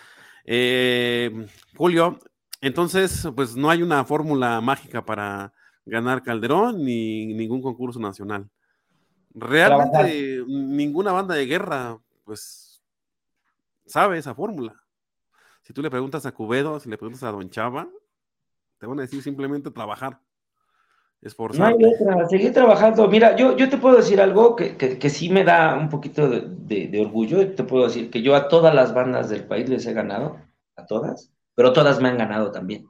Eh, 0.43 1.31
Julio, 1.75 2.19
entonces, 2.61 3.27
pues 3.35 3.55
no 3.55 3.69
hay 3.69 3.81
una 3.83 4.03
fórmula 4.05 4.59
mágica 4.61 5.05
para 5.05 5.53
ganar 5.85 6.23
Calderón 6.23 6.83
ni 6.83 7.27
ningún 7.27 7.61
concurso 7.61 7.99
nacional. 7.99 8.49
Realmente 9.33 10.43
ninguna 10.47 11.11
banda 11.11 11.35
de 11.35 11.45
guerra 11.45 11.99
pues 12.27 12.83
sabe 13.85 14.17
esa 14.17 14.35
fórmula. 14.35 14.75
Si 15.61 15.73
tú 15.73 15.81
le 15.81 15.89
preguntas 15.89 16.25
a 16.25 16.33
Cubedo, 16.33 16.77
si 16.79 16.89
le 16.89 16.97
preguntas 16.97 17.23
a 17.23 17.31
Don 17.31 17.49
Chava, 17.49 17.87
te 18.77 18.85
van 18.85 18.99
a 18.99 19.03
decir 19.03 19.23
simplemente 19.23 19.71
trabajar. 19.71 20.19
Esforzar. 21.21 21.71
No 21.71 21.77
hay 21.77 21.85
otra, 21.85 22.27
seguir 22.27 22.53
trabajando. 22.53 23.07
Mira, 23.07 23.35
yo, 23.37 23.55
yo 23.55 23.69
te 23.69 23.77
puedo 23.77 23.95
decir 23.95 24.19
algo 24.19 24.55
que, 24.57 24.75
que, 24.77 25.09
sí 25.09 25.29
me 25.29 25.45
da 25.45 25.75
un 25.75 25.89
poquito 25.89 26.29
de, 26.29 27.01
orgullo. 27.01 27.55
Te 27.55 27.63
puedo 27.63 27.85
decir 27.85 28.11
que 28.11 28.21
yo 28.21 28.35
a 28.35 28.49
todas 28.49 28.75
las 28.75 28.93
bandas 28.93 29.29
del 29.29 29.45
país 29.45 29.67
les 29.69 29.85
he 29.85 29.93
ganado, 29.93 30.37
a 30.75 30.85
todas, 30.85 31.31
pero 31.55 31.73
todas 31.73 32.01
me 32.01 32.09
han 32.09 32.17
ganado 32.17 32.51
también. 32.51 32.89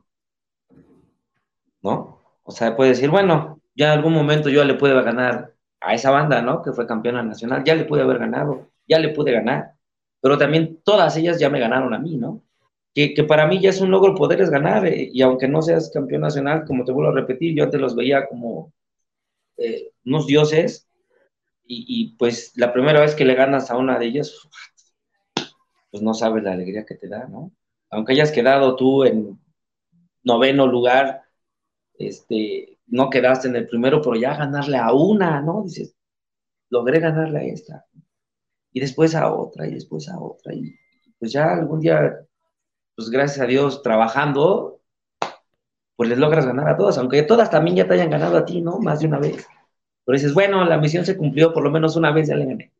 ¿No? 1.83 2.19
O 2.43 2.51
sea, 2.51 2.75
puede 2.75 2.89
decir, 2.91 3.11
bueno, 3.11 3.61
ya 3.75 3.93
en 3.93 3.99
algún 3.99 4.13
momento 4.13 4.49
yo 4.49 4.65
le 4.65 4.73
pude 4.73 4.99
ganar 5.03 5.53
a 5.79 5.93
esa 5.93 6.09
banda, 6.09 6.41
¿no? 6.41 6.63
Que 6.63 6.73
fue 6.73 6.87
campeona 6.87 7.21
nacional, 7.21 7.63
ya 7.63 7.75
le 7.75 7.85
pude 7.85 8.01
haber 8.01 8.17
ganado 8.17 8.67
ya 8.87 8.99
le 8.99 9.09
pude 9.09 9.31
ganar, 9.31 9.73
pero 10.21 10.37
también 10.37 10.81
todas 10.83 11.15
ellas 11.17 11.39
ya 11.39 11.49
me 11.49 11.59
ganaron 11.59 11.93
a 11.93 11.99
mí, 11.99 12.17
¿no? 12.17 12.43
Que, 12.93 13.23
para 13.27 13.45
mí 13.45 13.59
ya 13.61 13.69
es 13.69 13.79
un 13.79 13.91
logro 13.91 14.15
poderles 14.15 14.49
ganar, 14.49 14.85
eh, 14.87 15.09
y 15.13 15.21
aunque 15.21 15.47
no 15.47 15.61
seas 15.61 15.91
campeón 15.93 16.21
nacional, 16.21 16.65
como 16.65 16.83
te 16.83 16.91
vuelvo 16.91 17.11
a 17.11 17.15
repetir, 17.15 17.55
yo 17.55 17.63
antes 17.63 17.79
los 17.79 17.95
veía 17.95 18.27
como 18.27 18.73
eh, 19.57 19.91
unos 20.05 20.25
dioses, 20.25 20.87
y, 21.69 22.15
pues 22.17 22.53
la 22.55 22.71
primera 22.71 23.01
vez 23.01 23.13
que 23.13 23.25
le 23.25 23.35
ganas 23.35 23.69
a 23.69 23.77
una 23.77 23.99
de 23.99 24.05
ellas, 24.05 24.33
pues 25.91 26.01
no 26.01 26.13
sabes 26.13 26.43
la 26.43 26.53
alegría 26.53 26.85
que 26.85 26.95
te 26.95 27.09
da, 27.09 27.27
¿no? 27.27 27.51
Aunque 27.89 28.13
hayas 28.13 28.31
quedado 28.31 28.75
tú 28.77 29.03
en 29.03 29.37
noveno 30.23 30.65
lugar, 30.65 31.23
este, 31.99 32.79
no 32.87 33.09
quedaste 33.09 33.49
en 33.49 33.57
el 33.57 33.67
primero, 33.67 34.01
pero 34.01 34.15
ya 34.15 34.35
ganarle 34.37 34.77
a 34.77 34.93
una, 34.93 35.41
¿no? 35.41 35.63
Dices, 35.63 35.93
logré 36.69 36.99
ganarle 37.01 37.39
a 37.39 37.43
esta 37.43 37.85
y 38.77 38.79
después 38.79 39.15
a 39.15 39.31
otra 39.33 39.67
y 39.67 39.73
después 39.73 40.07
a 40.07 40.19
otra. 40.19 40.53
Y 40.53 40.77
pues 41.17 41.31
ya 41.31 41.53
algún 41.53 41.79
día, 41.79 42.19
pues 42.95 43.09
gracias 43.09 43.39
a 43.39 43.47
Dios, 43.47 43.81
trabajando, 43.81 44.81
pues 45.95 46.09
les 46.09 46.19
logras 46.19 46.45
ganar 46.45 46.69
a 46.69 46.77
todas, 46.77 46.99
aunque 46.99 47.23
todas 47.23 47.49
también 47.49 47.77
ya 47.77 47.87
te 47.87 47.95
hayan 47.95 48.11
ganado 48.11 48.37
a 48.37 48.45
ti, 48.45 48.61
¿no? 48.61 48.77
Más 48.77 48.99
de 48.99 49.07
una 49.07 49.17
vez. 49.17 49.47
Pero 50.05 50.15
dices, 50.15 50.33
bueno, 50.35 50.63
la 50.63 50.77
misión 50.77 51.05
se 51.05 51.17
cumplió, 51.17 51.53
por 51.53 51.63
lo 51.63 51.71
menos 51.71 51.95
una 51.95 52.11
vez 52.11 52.27
ya 52.27 52.35
le 52.35 52.45
gané. 52.45 52.71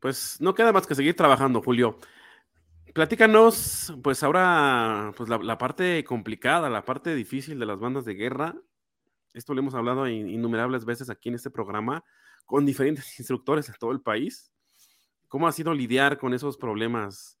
Pues 0.00 0.40
no 0.40 0.52
queda 0.52 0.72
más 0.72 0.86
que 0.86 0.96
seguir 0.96 1.14
trabajando, 1.14 1.62
Julio. 1.62 1.98
Platícanos, 2.92 3.94
pues 4.02 4.24
ahora, 4.24 5.12
pues 5.16 5.28
la, 5.28 5.38
la, 5.38 5.58
parte 5.58 6.02
complicada, 6.02 6.68
la 6.70 6.84
parte 6.84 7.14
difícil 7.14 7.60
de 7.60 7.66
las 7.66 7.78
bandas 7.78 8.04
de 8.04 8.14
guerra, 8.14 8.56
esto 9.36 9.52
lo 9.52 9.60
hemos 9.60 9.74
hablado 9.74 10.08
innumerables 10.08 10.84
veces 10.84 11.10
aquí 11.10 11.28
en 11.28 11.34
este 11.34 11.50
programa 11.50 12.02
con 12.46 12.64
diferentes 12.64 13.04
instructores 13.18 13.66
de 13.66 13.74
todo 13.78 13.92
el 13.92 14.00
país. 14.00 14.50
¿Cómo 15.28 15.46
ha 15.46 15.52
sido 15.52 15.74
lidiar 15.74 16.18
con 16.18 16.32
esos 16.32 16.56
problemas? 16.56 17.38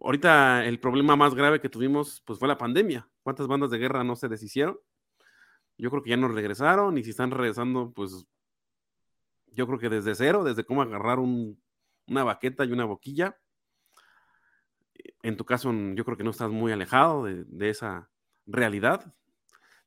Ahorita 0.00 0.64
el 0.66 0.80
problema 0.80 1.14
más 1.14 1.34
grave 1.34 1.60
que 1.60 1.68
tuvimos 1.68 2.22
pues 2.26 2.38
fue 2.38 2.48
la 2.48 2.58
pandemia. 2.58 3.08
¿Cuántas 3.22 3.46
bandas 3.46 3.70
de 3.70 3.78
guerra 3.78 4.02
no 4.02 4.16
se 4.16 4.28
deshicieron? 4.28 4.78
Yo 5.78 5.90
creo 5.90 6.02
que 6.02 6.10
ya 6.10 6.16
no 6.16 6.28
regresaron 6.28 6.98
y 6.98 7.04
si 7.04 7.10
están 7.10 7.30
regresando 7.30 7.92
pues 7.92 8.26
yo 9.46 9.66
creo 9.66 9.78
que 9.78 9.88
desde 9.88 10.14
cero, 10.14 10.42
desde 10.42 10.64
cómo 10.64 10.82
agarrar 10.82 11.20
una 11.20 12.24
baqueta 12.24 12.64
y 12.64 12.72
una 12.72 12.84
boquilla. 12.84 13.38
En 15.22 15.36
tu 15.36 15.44
caso 15.44 15.72
yo 15.94 16.04
creo 16.04 16.16
que 16.16 16.24
no 16.24 16.30
estás 16.30 16.50
muy 16.50 16.72
alejado 16.72 17.24
de, 17.24 17.44
de 17.44 17.68
esa 17.68 18.10
realidad. 18.46 19.14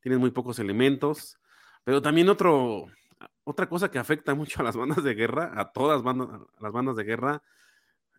Tienes 0.06 0.20
muy 0.20 0.30
pocos 0.30 0.60
elementos, 0.60 1.40
pero 1.84 2.00
también 2.00 2.30
otro, 2.30 2.86
otra 3.44 3.68
cosa 3.68 3.90
que 3.90 3.98
afecta 3.98 4.36
mucho 4.36 4.60
a 4.60 4.64
las 4.64 4.78
bandas 4.78 5.04
de 5.04 5.16
guerra, 5.16 5.52
a 5.56 5.72
todas 5.72 6.04
las 6.60 6.72
bandas 6.72 6.96
de 6.96 7.04
guerra, 7.04 7.42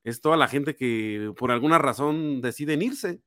es 0.02 0.20
toda 0.20 0.36
la 0.36 0.48
gente 0.48 0.74
que 0.74 1.32
por 1.38 1.52
alguna 1.52 1.78
razón 1.78 2.40
deciden 2.40 2.82
irse, 2.82 3.20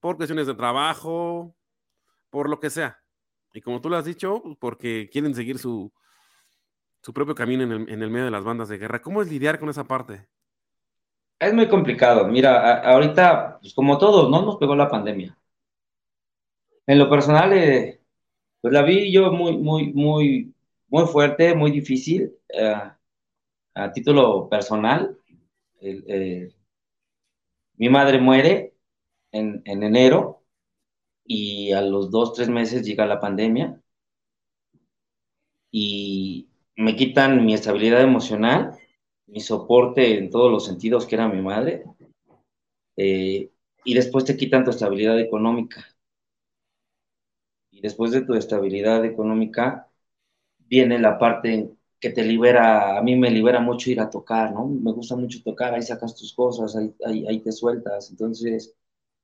por 0.00 0.16
cuestiones 0.16 0.48
de 0.48 0.54
trabajo, 0.54 1.54
por 2.28 2.50
lo 2.50 2.58
que 2.58 2.70
sea. 2.70 2.98
Y 3.52 3.60
como 3.60 3.80
tú 3.80 3.88
lo 3.88 3.96
has 3.96 4.04
dicho, 4.04 4.42
porque 4.58 5.08
quieren 5.12 5.36
seguir 5.36 5.60
su, 5.60 5.92
su 7.02 7.14
propio 7.14 7.36
camino 7.36 7.62
en 7.62 8.02
el, 8.02 8.10
medio 8.10 8.24
de 8.24 8.32
las 8.32 8.42
bandas 8.42 8.68
de 8.68 8.78
guerra. 8.78 9.00
¿Cómo 9.00 9.22
es 9.22 9.30
lidiar 9.30 9.60
con 9.60 9.68
esa 9.68 9.84
parte? 9.84 10.26
Es 11.38 11.54
muy 11.54 11.68
complicado. 11.68 12.26
Mira, 12.26 12.80
ahorita, 12.82 13.60
pues 13.60 13.72
como 13.74 13.96
todos, 13.96 14.28
¿no? 14.28 14.42
Nos 14.42 14.56
pegó 14.56 14.74
la 14.74 14.90
pandemia. 14.90 15.36
En 16.90 16.98
lo 16.98 17.08
personal, 17.08 17.52
eh, 17.52 18.00
pues 18.60 18.74
la 18.74 18.82
vi 18.82 19.12
yo 19.12 19.30
muy, 19.32 19.56
muy, 19.56 19.92
muy, 19.92 20.54
muy 20.88 21.06
fuerte, 21.06 21.54
muy 21.54 21.70
difícil. 21.70 22.32
Eh, 22.48 22.74
a 23.74 23.92
título 23.92 24.48
personal, 24.48 25.16
eh, 25.80 26.50
mi 27.76 27.88
madre 27.88 28.18
muere 28.18 28.74
en, 29.30 29.62
enero 29.66 30.42
y 31.24 31.72
a 31.72 31.80
los 31.82 32.10
dos, 32.10 32.34
tres 32.34 32.48
meses 32.48 32.84
llega 32.84 33.06
la 33.06 33.20
pandemia 33.20 33.80
y 35.70 36.48
me 36.74 36.96
quitan 36.96 37.46
mi 37.46 37.54
estabilidad 37.54 38.02
emocional, 38.02 38.76
mi 39.26 39.38
soporte 39.40 40.18
en 40.18 40.28
todos 40.30 40.50
los 40.50 40.64
sentidos 40.66 41.06
que 41.06 41.14
era 41.14 41.28
mi 41.28 41.40
madre, 41.40 41.84
y 42.96 43.94
después 43.94 44.24
te 44.24 44.36
quitan 44.36 44.64
tu 44.64 44.70
estabilidad 44.70 45.20
económica. 45.20 45.86
Y 47.80 47.82
después 47.82 48.12
de 48.12 48.22
tu 48.22 48.34
estabilidad 48.34 49.04
económica, 49.06 49.88
viene 50.58 50.98
la 51.00 51.18
parte 51.18 51.70
que 52.00 52.10
te 52.10 52.24
libera, 52.24 52.98
a 52.98 53.02
mí 53.02 53.16
me 53.16 53.30
libera 53.30 53.60
mucho 53.60 53.90
ir 53.90 54.00
a 54.00 54.10
tocar, 54.10 54.52
¿no? 54.52 54.66
Me 54.68 54.92
gusta 54.92 55.16
mucho 55.16 55.42
tocar, 55.42 55.74
ahí 55.74 55.82
sacas 55.82 56.14
tus 56.16 56.34
cosas, 56.34 56.76
ahí, 56.76 57.26
ahí, 57.28 57.40
te 57.40 57.52
sueltas, 57.52 58.10
entonces 58.10 58.74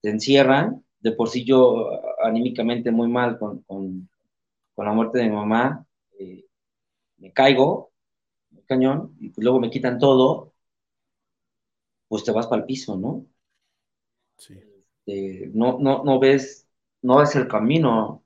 te 0.03 0.11
encierran, 0.11 0.85
de 1.01 1.13
por 1.13 1.29
sí 1.31 1.45
yo 1.45 1.91
anímicamente 2.25 2.91
muy 2.91 3.09
mal 3.09 3.39
con, 3.39 3.63
con, 3.65 4.09
con 4.75 4.87
la 4.87 4.93
muerte 4.95 5.19
de 5.21 5.27
mi 5.31 5.37
mamá, 5.37 5.87
eh, 6.19 6.47
me 7.19 7.33
caigo, 7.33 7.93
cañón, 8.67 9.17
y 9.21 9.31
pues 9.31 9.45
luego 9.45 9.61
me 9.61 9.71
quitan 9.71 9.99
todo, 9.99 10.55
pues 12.09 12.25
te 12.25 12.33
vas 12.33 12.47
para 12.49 12.61
el 12.63 12.67
piso, 12.67 12.97
¿no? 12.97 13.27
Sí. 14.39 14.55
Este, 15.07 15.51
no, 15.55 15.79
no, 15.79 16.05
no 16.05 16.19
ves, 16.19 16.69
no 17.03 17.19
ves 17.19 17.35
el 17.37 17.49
camino, 17.49 18.25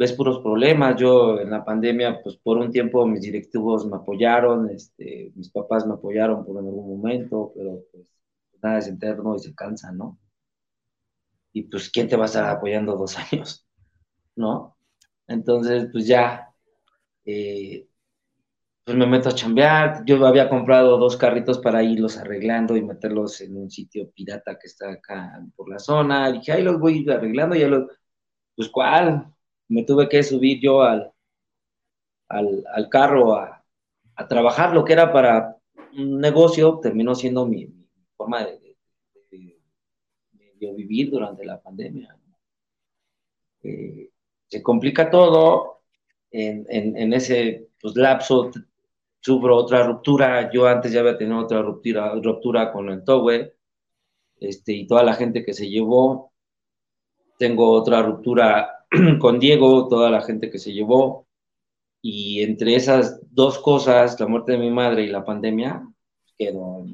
ves 0.00 0.14
puros 0.14 0.40
problemas. 0.40 0.96
Yo 0.98 1.38
en 1.40 1.50
la 1.50 1.62
pandemia, 1.62 2.22
pues 2.22 2.36
por 2.38 2.56
un 2.56 2.70
tiempo 2.72 3.06
mis 3.06 3.20
directivos 3.20 3.86
me 3.86 3.96
apoyaron, 3.96 4.70
este, 4.70 5.30
mis 5.34 5.50
papás 5.50 5.86
me 5.86 5.92
apoyaron 5.92 6.44
por 6.46 6.56
algún 6.56 6.88
momento, 6.96 7.52
pero 7.54 7.82
pues 7.92 8.06
nada 8.62 8.78
es 8.78 8.88
eterno 8.88 9.36
y 9.36 9.40
se 9.40 9.54
cansa, 9.54 9.92
¿no? 9.92 10.18
Y 11.52 11.64
pues, 11.64 11.90
¿quién 11.90 12.08
te 12.08 12.16
va 12.16 12.24
a 12.24 12.26
estar 12.26 12.44
apoyando 12.48 12.96
dos 12.96 13.16
años? 13.32 13.66
¿No? 14.36 14.76
Entonces, 15.28 15.88
pues 15.92 16.06
ya, 16.06 16.50
eh, 17.26 17.86
pues 18.84 18.96
me 18.96 19.06
meto 19.06 19.28
a 19.28 19.34
chambear. 19.34 20.04
Yo 20.06 20.26
había 20.26 20.48
comprado 20.48 20.98
dos 20.98 21.16
carritos 21.18 21.58
para 21.58 21.82
irlos 21.82 22.16
arreglando 22.16 22.76
y 22.76 22.82
meterlos 22.82 23.40
en 23.42 23.56
un 23.56 23.70
sitio 23.70 24.10
pirata 24.12 24.58
que 24.58 24.66
está 24.66 24.92
acá 24.92 25.44
por 25.56 25.68
la 25.70 25.78
zona. 25.78 26.30
Y 26.30 26.34
dije, 26.38 26.52
ahí 26.52 26.62
los 26.62 26.78
voy 26.80 27.06
arreglando, 27.10 27.54
ya 27.56 27.68
los, 27.68 27.86
pues, 28.56 28.68
¿cuál? 28.70 29.34
Me 29.70 29.84
tuve 29.84 30.08
que 30.08 30.22
subir 30.22 30.60
yo 30.60 30.82
al, 30.82 31.12
al, 32.28 32.88
carro 32.90 33.34
a, 33.36 33.64
trabajar 34.28 34.74
lo 34.74 34.84
que 34.84 34.92
era 34.92 35.12
para 35.12 35.56
un 35.96 36.18
negocio, 36.18 36.78
terminó 36.82 37.14
siendo 37.14 37.46
mi, 37.46 37.72
forma 38.16 38.44
de, 38.44 38.76
vivir 40.74 41.10
durante 41.10 41.44
la 41.44 41.60
pandemia. 41.60 42.18
Eh, 43.62 44.10
se 44.46 44.62
complica 44.62 45.08
todo, 45.10 45.82
en, 46.30 47.12
ese 47.12 47.68
pues, 47.80 47.96
lapso 47.96 48.50
sufro 49.20 49.56
otra 49.56 49.84
ruptura, 49.84 50.50
yo 50.52 50.66
antes 50.66 50.92
ya 50.92 51.00
había 51.00 51.16
tenido 51.16 51.38
otra 51.38 51.62
ruptura, 51.62 52.14
ruptura 52.14 52.72
con 52.72 52.90
el 52.90 53.04
Towe, 53.04 53.54
este, 54.38 54.72
y 54.72 54.86
toda 54.86 55.02
la 55.02 55.14
gente 55.14 55.44
que 55.44 55.54
se 55.54 55.68
llevó, 55.68 56.32
tengo 57.38 57.70
otra 57.70 58.02
ruptura 58.02 58.79
con 59.20 59.38
Diego, 59.38 59.88
toda 59.88 60.10
la 60.10 60.22
gente 60.22 60.50
que 60.50 60.58
se 60.58 60.72
llevó, 60.72 61.26
y 62.02 62.42
entre 62.42 62.76
esas 62.76 63.20
dos 63.30 63.58
cosas, 63.58 64.18
la 64.18 64.26
muerte 64.26 64.52
de 64.52 64.58
mi 64.58 64.70
madre 64.70 65.02
y 65.04 65.08
la 65.08 65.24
pandemia, 65.24 65.86
quedó, 66.38 66.84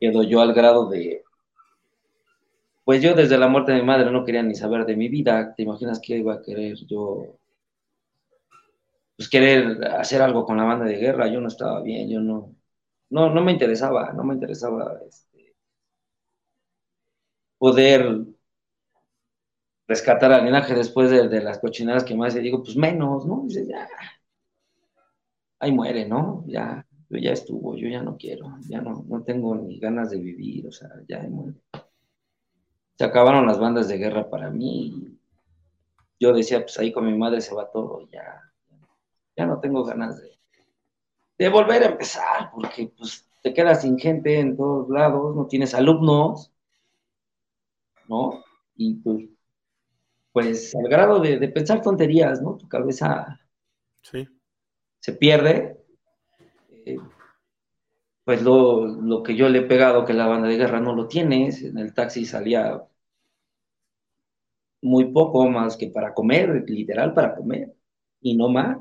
quedó 0.00 0.22
yo 0.22 0.40
al 0.40 0.54
grado 0.54 0.88
de, 0.88 1.22
pues 2.84 3.02
yo 3.02 3.14
desde 3.14 3.36
la 3.36 3.48
muerte 3.48 3.72
de 3.72 3.80
mi 3.80 3.86
madre 3.86 4.10
no 4.10 4.24
quería 4.24 4.42
ni 4.42 4.54
saber 4.54 4.86
de 4.86 4.96
mi 4.96 5.08
vida, 5.08 5.54
¿te 5.54 5.62
imaginas 5.62 6.00
que 6.00 6.16
iba 6.16 6.34
a 6.34 6.42
querer 6.42 6.76
yo? 6.86 7.38
Pues 9.16 9.28
querer 9.28 9.84
hacer 9.84 10.22
algo 10.22 10.46
con 10.46 10.56
la 10.56 10.64
banda 10.64 10.86
de 10.86 10.96
guerra, 10.96 11.28
yo 11.28 11.40
no 11.40 11.48
estaba 11.48 11.82
bien, 11.82 12.08
yo 12.08 12.20
no, 12.20 12.54
no, 13.10 13.28
no 13.28 13.42
me 13.42 13.52
interesaba, 13.52 14.12
no 14.12 14.24
me 14.24 14.34
interesaba 14.34 14.98
este, 15.06 15.54
poder 17.58 18.24
rescatar 19.88 20.30
al 20.30 20.44
linaje 20.44 20.74
después 20.74 21.10
de, 21.10 21.40
las 21.40 21.58
cochinadas 21.58 22.04
que 22.04 22.14
más 22.14 22.34
le 22.34 22.42
digo, 22.42 22.62
pues 22.62 22.76
menos, 22.76 23.26
¿no? 23.26 23.42
Dices, 23.46 23.66
ya, 23.66 23.88
ahí 25.58 25.72
muere, 25.72 26.06
¿no? 26.06 26.44
Ya, 26.46 26.86
yo 27.08 27.18
ya 27.18 27.32
estuvo, 27.32 27.74
yo 27.74 27.88
ya 27.88 28.02
no 28.02 28.18
quiero, 28.18 28.54
ya 28.68 28.82
no, 28.82 29.04
no 29.08 29.22
tengo 29.22 29.56
ni 29.56 29.80
ganas 29.80 30.10
de 30.10 30.18
vivir, 30.18 30.66
o 30.66 30.72
sea, 30.72 30.90
ya 31.08 31.22
muere. 31.22 31.58
Se 32.96 33.04
acabaron 33.04 33.46
las 33.46 33.58
bandas 33.58 33.88
de 33.88 33.96
guerra 33.96 34.28
para 34.28 34.50
mí. 34.50 35.18
Yo 36.20 36.34
decía, 36.34 36.60
pues 36.60 36.78
ahí 36.78 36.92
con 36.92 37.06
mi 37.06 37.16
madre 37.16 37.40
se 37.40 37.54
va 37.54 37.70
todo, 37.70 38.06
ya, 38.10 38.42
ya 39.36 39.46
no 39.46 39.58
tengo 39.58 39.84
ganas 39.84 40.20
de, 40.20 40.38
de 41.38 41.48
volver 41.48 41.82
a 41.82 41.86
empezar, 41.86 42.50
porque 42.52 42.92
pues 42.94 43.26
te 43.42 43.54
quedas 43.54 43.82
sin 43.82 43.98
gente 43.98 44.38
en 44.38 44.56
todos 44.56 44.90
lados, 44.90 45.34
no 45.34 45.46
tienes 45.46 45.72
alumnos, 45.74 46.52
¿no? 48.08 48.44
Y 48.76 48.94
pues 48.96 49.37
pues 50.40 50.72
al 50.76 50.88
grado 50.88 51.18
de, 51.18 51.48
pensar 51.48 51.82
tonterías, 51.82 52.40
¿no? 52.40 52.56
Tu 52.56 52.68
cabeza 52.68 53.40
se 55.00 55.12
pierde. 55.12 55.84
Eh, 56.86 56.96
pues 58.22 58.42
lo, 58.42 59.22
que 59.24 59.34
yo 59.34 59.48
le 59.48 59.58
he 59.58 59.62
pegado 59.62 60.04
que 60.04 60.12
la 60.12 60.28
banda 60.28 60.46
de 60.46 60.56
guerra 60.56 60.78
no 60.78 60.94
lo 60.94 61.08
tienes, 61.08 61.60
en 61.62 61.76
el 61.78 61.92
taxi 61.92 62.24
salía 62.24 62.86
muy 64.80 65.06
poco 65.06 65.48
más 65.48 65.76
que 65.76 65.88
para 65.88 66.14
comer, 66.14 66.64
literal 66.70 67.14
para 67.14 67.34
comer, 67.34 67.74
y 68.20 68.36
no 68.36 68.48
más. 68.48 68.78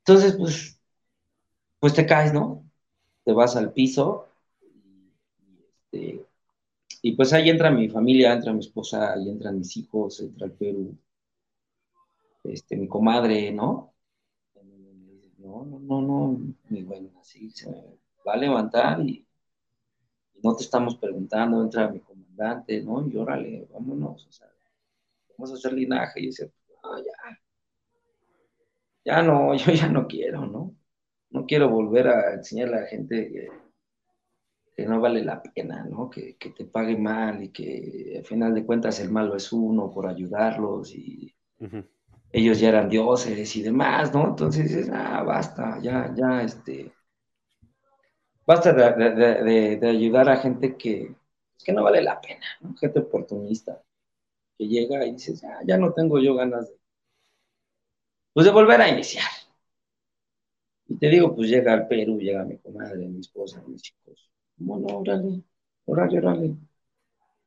Entonces, 0.00 0.34
pues, 0.36 0.80
pues 1.78 1.94
te 1.94 2.06
caes, 2.06 2.34
¿no? 2.34 2.68
Te 3.22 3.32
vas 3.32 3.54
al 3.54 3.72
piso 3.72 4.26
y, 4.60 5.12
este, 5.92 6.26
y 7.02 7.12
pues 7.12 7.32
ahí 7.32 7.50
entra 7.50 7.70
mi 7.70 7.88
familia, 7.88 8.32
entra 8.32 8.52
mi 8.52 8.60
esposa, 8.60 9.14
ahí 9.14 9.28
entran 9.28 9.58
mis 9.58 9.76
hijos, 9.76 10.20
entra 10.20 10.46
el 10.46 10.52
Perú, 10.52 10.98
este, 12.44 12.76
mi 12.76 12.88
comadre, 12.88 13.52
¿no? 13.52 13.94
No, 15.38 15.64
no, 15.64 15.78
no, 15.80 16.02
no, 16.02 16.54
mi 16.68 16.82
bueno, 16.82 17.10
así 17.20 17.50
se 17.50 17.70
va 18.26 18.34
a 18.34 18.36
levantar 18.36 19.00
y, 19.00 19.26
no 20.42 20.56
te 20.56 20.64
estamos 20.64 20.96
preguntando, 20.96 21.62
entra 21.62 21.88
mi 21.88 22.00
comandante, 22.00 22.82
¿no? 22.82 23.06
Y 23.06 23.16
órale, 23.16 23.66
vámonos, 23.72 24.26
o 24.26 24.32
sea, 24.32 24.48
vamos 25.36 25.52
a 25.52 25.54
hacer 25.54 25.72
linaje. 25.72 26.20
Y 26.20 26.26
dice, 26.26 26.52
no, 26.82 26.98
ya, 26.98 27.12
ya 29.04 29.22
no, 29.22 29.54
yo 29.56 29.72
ya 29.72 29.88
no 29.88 30.06
quiero, 30.06 30.46
¿no? 30.46 30.74
No 31.30 31.46
quiero 31.46 31.68
volver 31.68 32.08
a 32.08 32.34
enseñarle 32.34 32.76
a 32.76 32.80
la 32.80 32.86
gente 32.86 33.28
que 33.30 33.48
que 34.80 34.86
no 34.86 34.98
vale 34.98 35.22
la 35.22 35.42
pena, 35.42 35.84
¿no? 35.84 36.08
Que, 36.08 36.38
te 36.38 36.64
pague 36.64 36.96
mal 36.96 37.42
y 37.42 37.48
que 37.50 38.14
al 38.16 38.24
final 38.24 38.54
de 38.54 38.64
cuentas 38.64 38.98
el 39.00 39.10
malo 39.10 39.36
es 39.36 39.52
uno 39.52 39.90
por 39.90 40.06
ayudarlos 40.06 40.94
y 40.94 41.34
ellos 42.32 42.58
ya 42.58 42.70
eran 42.70 42.88
dioses 42.88 43.56
y 43.56 43.62
demás, 43.62 44.14
¿no? 44.14 44.28
Entonces 44.28 44.64
dices, 44.64 44.90
ah, 44.90 45.22
basta, 45.22 45.78
ya, 45.82 46.14
ya, 46.16 46.42
este, 46.42 46.94
basta 48.46 48.72
de, 48.72 49.86
ayudar 49.86 50.30
a 50.30 50.38
gente 50.38 50.74
que, 50.78 51.14
que 51.62 51.72
no 51.74 51.82
vale 51.82 52.00
la 52.00 52.18
pena, 52.18 52.46
¿no? 52.62 52.74
Gente 52.76 53.00
oportunista, 53.00 53.82
que 54.56 54.66
llega 54.66 55.04
y 55.04 55.12
dices, 55.12 55.44
ah, 55.44 55.60
ya 55.66 55.76
no 55.76 55.92
tengo 55.92 56.18
yo 56.18 56.34
ganas 56.36 56.70
de, 56.70 56.76
pues 58.32 58.46
de 58.46 58.52
volver 58.52 58.80
a 58.80 58.88
iniciar. 58.88 59.28
Y 60.88 60.96
te 60.96 61.08
digo, 61.10 61.36
pues 61.36 61.50
llega 61.50 61.74
al 61.74 61.86
Perú, 61.86 62.18
llega 62.18 62.46
mi 62.46 62.56
comadre, 62.56 63.06
mi 63.06 63.20
esposa, 63.20 63.62
mis 63.66 63.82
chicos. 63.82 64.30
Bueno, 64.60 64.98
órale, 64.98 65.42
órale, 65.86 66.18
órale. 66.18 66.54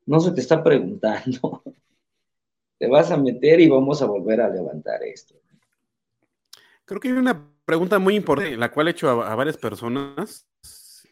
No 0.05 0.19
se 0.19 0.31
te 0.31 0.41
está 0.41 0.63
preguntando. 0.63 1.63
te 2.79 2.87
vas 2.87 3.11
a 3.11 3.17
meter 3.17 3.61
y 3.61 3.69
vamos 3.69 4.01
a 4.01 4.07
volver 4.07 4.41
a 4.41 4.49
levantar 4.49 5.03
esto. 5.03 5.35
Creo 6.85 6.99
que 6.99 7.07
hay 7.07 7.13
una 7.13 7.49
pregunta 7.63 7.99
muy 7.99 8.15
importante, 8.15 8.57
la 8.57 8.71
cual 8.71 8.87
he 8.87 8.91
hecho 8.91 9.09
a, 9.09 9.35
varias 9.35 9.57
personas, 9.57 10.47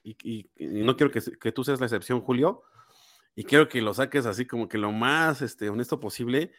y, 0.03 0.49
no 0.57 0.97
quiero 0.97 1.11
que, 1.11 1.51
tú 1.51 1.63
seas 1.63 1.79
la 1.79 1.85
excepción, 1.85 2.19
Julio, 2.21 2.63
y 3.35 3.45
quiero 3.45 3.69
que 3.69 3.81
lo 3.81 3.93
saques 3.93 4.25
así 4.25 4.45
como 4.45 4.67
que 4.67 4.77
lo 4.77 4.91
más 4.91 5.41
este, 5.41 5.69
honesto 5.69 5.99
posible 5.99 6.51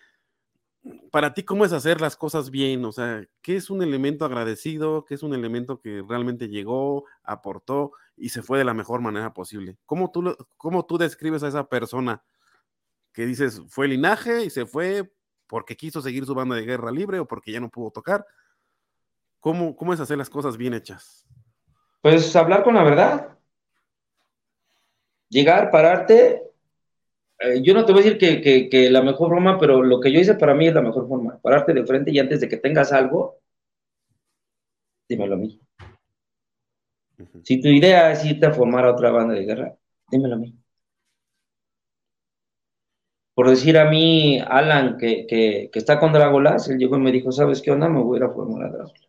para 1.10 1.34
ti, 1.34 1.42
¿cómo 1.42 1.64
es 1.64 1.72
hacer 1.72 2.00
las 2.00 2.16
cosas 2.16 2.50
bien? 2.50 2.84
O 2.84 2.92
sea, 2.92 3.24
¿qué 3.40 3.56
es 3.56 3.70
un 3.70 3.82
elemento 3.82 4.24
agradecido? 4.24 5.04
¿Qué 5.04 5.14
es 5.14 5.22
un 5.22 5.34
elemento 5.34 5.80
que 5.80 6.02
realmente 6.08 6.48
llegó, 6.48 7.04
aportó 7.22 7.92
y 8.16 8.30
se 8.30 8.42
fue 8.42 8.58
de 8.58 8.64
la 8.64 8.74
mejor 8.74 9.00
manera 9.00 9.32
posible? 9.32 9.76
¿Cómo 9.86 10.10
tú, 10.10 10.36
cómo 10.56 10.84
tú 10.84 10.98
describes 10.98 11.42
a 11.42 11.48
esa 11.48 11.68
persona 11.68 12.22
que 13.12 13.26
dices, 13.26 13.62
fue 13.68 13.88
linaje 13.88 14.44
y 14.44 14.50
se 14.50 14.66
fue 14.66 15.12
porque 15.46 15.76
quiso 15.76 16.02
seguir 16.02 16.24
su 16.24 16.34
banda 16.34 16.56
de 16.56 16.64
guerra 16.64 16.90
libre 16.90 17.18
o 17.18 17.28
porque 17.28 17.52
ya 17.52 17.60
no 17.60 17.70
pudo 17.70 17.90
tocar? 17.90 18.26
¿Cómo, 19.38 19.76
cómo 19.76 19.92
es 19.92 20.00
hacer 20.00 20.18
las 20.18 20.30
cosas 20.30 20.56
bien 20.56 20.74
hechas? 20.74 21.26
Pues 22.00 22.34
hablar 22.34 22.64
con 22.64 22.74
la 22.74 22.82
verdad. 22.82 23.38
Llegar, 25.28 25.70
pararte 25.70 26.51
eh, 27.42 27.62
yo 27.62 27.74
no 27.74 27.84
te 27.84 27.92
voy 27.92 28.02
a 28.02 28.04
decir 28.04 28.18
que, 28.70 28.90
la 28.90 29.02
mejor 29.02 29.28
forma, 29.30 29.58
pero 29.58 29.82
lo 29.82 30.00
que 30.00 30.12
yo 30.12 30.20
hice 30.20 30.34
para 30.34 30.54
mí 30.54 30.68
es 30.68 30.74
la 30.74 30.82
mejor 30.82 31.08
forma. 31.08 31.38
Pararte 31.40 31.72
de 31.74 31.84
frente 31.86 32.10
y 32.12 32.18
antes 32.18 32.40
de 32.40 32.48
que 32.48 32.56
tengas 32.56 32.92
algo, 32.92 33.40
dímelo 35.08 35.34
a 35.34 35.38
mí. 35.38 35.60
Si 37.44 37.60
tu 37.60 37.68
idea 37.68 38.12
es 38.12 38.24
irte 38.24 38.46
a 38.46 38.52
formar 38.52 38.84
a 38.84 38.92
otra 38.92 39.10
banda 39.10 39.34
de 39.34 39.44
guerra, 39.44 39.76
dímelo 40.10 40.34
a 40.36 40.38
mí. 40.38 40.54
Por 43.34 43.48
decir 43.48 43.78
a 43.78 43.90
mí, 43.90 44.38
Alan, 44.40 44.98
que, 44.98 45.70
está 45.72 45.98
con 45.98 46.12
Dragolas, 46.12 46.68
él 46.68 46.78
llegó 46.78 46.96
y 46.96 47.00
me 47.00 47.12
dijo, 47.12 47.32
¿sabes 47.32 47.62
qué 47.62 47.70
onda? 47.70 47.88
Me 47.88 48.02
voy 48.02 48.16
a 48.16 48.18
ir 48.18 48.24
a 48.24 48.30
formar 48.32 48.64
a 48.64 48.70
Dragolas. 48.70 49.08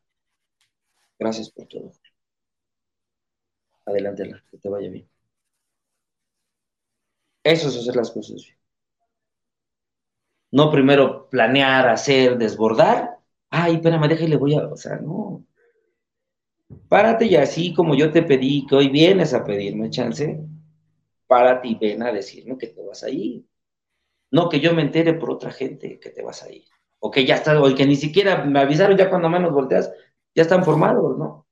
Gracias 1.19 1.49
por 1.49 1.67
todo. 1.67 1.91
Adelante, 3.85 4.29
que 4.51 4.57
te 4.57 4.69
vaya 4.69 4.89
bien. 4.89 5.12
Eso 7.43 7.67
es 7.69 7.77
hacer 7.77 7.95
las 7.95 8.11
cosas 8.11 8.43
bien. 8.43 8.57
No 10.51 10.69
primero 10.71 11.29
planear, 11.29 11.89
hacer, 11.89 12.37
desbordar. 12.37 13.17
Ay, 13.49 13.75
espérame, 13.75 14.07
déjale, 14.07 14.37
voy 14.37 14.53
a. 14.55 14.67
O 14.67 14.77
sea, 14.77 14.97
no. 14.97 15.43
Párate 16.87 17.25
y 17.25 17.35
así 17.35 17.73
como 17.73 17.95
yo 17.95 18.11
te 18.11 18.23
pedí 18.23 18.65
que 18.67 18.75
hoy 18.75 18.89
vienes 18.89 19.33
a 19.33 19.43
pedirme 19.43 19.89
chance, 19.89 20.39
párate 21.27 21.67
y 21.69 21.75
ven 21.75 22.03
a 22.03 22.11
decirme 22.11 22.57
que 22.57 22.67
te 22.67 22.83
vas 22.83 23.03
a 23.03 23.09
ir. 23.09 23.45
No 24.31 24.49
que 24.49 24.59
yo 24.59 24.73
me 24.73 24.83
entere 24.83 25.13
por 25.13 25.31
otra 25.31 25.51
gente 25.51 25.99
que 25.99 26.09
te 26.09 26.23
vas 26.23 26.43
a 26.43 26.51
ir. 26.51 26.65
O 26.99 27.11
que 27.11 27.25
ya 27.25 27.35
está, 27.35 27.61
o 27.61 27.75
que 27.75 27.85
ni 27.85 27.95
siquiera 27.95 28.45
me 28.45 28.59
avisaron 28.59 28.97
ya 28.97 29.09
cuando 29.09 29.29
menos 29.29 29.51
volteas, 29.51 29.91
ya 30.35 30.43
están 30.43 30.63
formados, 30.63 31.17
¿no? 31.17 31.42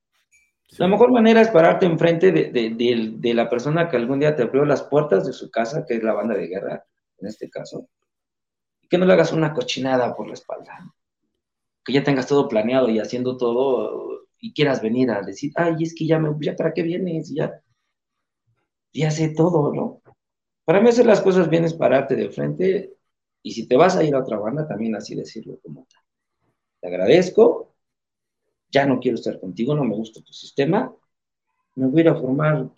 La 0.78 0.88
mejor 0.88 1.12
manera 1.12 1.40
es 1.40 1.48
pararte 1.48 1.84
enfrente 1.84 2.32
de, 2.32 3.34
la 3.34 3.50
persona 3.50 3.88
que 3.88 3.96
algún 3.96 4.20
día 4.20 4.34
te 4.34 4.42
abrió 4.42 4.64
las 4.64 4.82
puertas 4.82 5.26
de 5.26 5.32
su 5.32 5.50
casa, 5.50 5.84
que 5.86 5.94
es 5.94 6.02
la 6.02 6.14
banda 6.14 6.34
de 6.34 6.46
guerra, 6.46 6.84
en 7.18 7.28
este 7.28 7.50
caso, 7.50 7.88
que 8.88 8.96
no 8.96 9.04
le 9.04 9.12
hagas 9.12 9.32
una 9.32 9.52
cochinada 9.52 10.14
por 10.14 10.26
la 10.26 10.34
espalda. 10.34 10.94
Que 11.84 11.92
ya 11.92 12.02
tengas 12.02 12.26
todo 12.26 12.48
planeado 12.48 12.88
y 12.88 13.00
haciendo 13.00 13.36
todo 13.36 14.26
y 14.40 14.52
quieras 14.52 14.82
venir 14.82 15.10
a 15.10 15.22
decir, 15.22 15.52
ay, 15.56 15.76
es 15.80 15.94
que 15.94 16.06
ya 16.06 16.18
me, 16.18 16.34
ya 16.40 16.56
para 16.56 16.72
qué 16.72 16.82
vienes, 16.82 17.32
ya, 17.32 17.62
ya 18.92 19.10
sé 19.10 19.30
todo, 19.30 19.72
¿no? 19.72 20.02
Para 20.64 20.80
mí 20.80 20.88
hacer 20.88 21.06
las 21.06 21.20
cosas 21.20 21.48
bien 21.48 21.64
es 21.64 21.74
pararte 21.74 22.16
de 22.16 22.30
frente 22.30 22.94
y 23.42 23.52
si 23.52 23.66
te 23.66 23.76
vas 23.76 23.96
a 23.96 24.04
ir 24.04 24.14
a 24.14 24.20
otra 24.20 24.38
banda, 24.38 24.66
también 24.66 24.94
así 24.94 25.14
decirlo 25.14 25.58
como 25.62 25.86
tal. 25.90 26.02
Te 26.80 26.88
agradezco, 26.88 27.71
ya 28.72 28.86
no 28.86 28.98
quiero 28.98 29.16
estar 29.16 29.38
contigo, 29.38 29.74
no 29.74 29.84
me 29.84 29.94
gusta 29.94 30.22
tu 30.22 30.32
sistema, 30.32 30.92
me 31.76 31.86
voy 31.86 32.00
a 32.00 32.04
ir 32.04 32.08
a 32.08 32.14
formar 32.14 32.68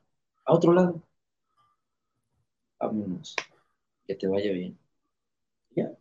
a 0.45 0.53
otro 0.53 0.72
lado. 0.72 1.01
Vámonos, 2.78 3.34
que 4.07 4.14
te 4.14 4.26
vaya 4.26 4.53
bien. 4.53 4.76
Ya. 5.74 5.92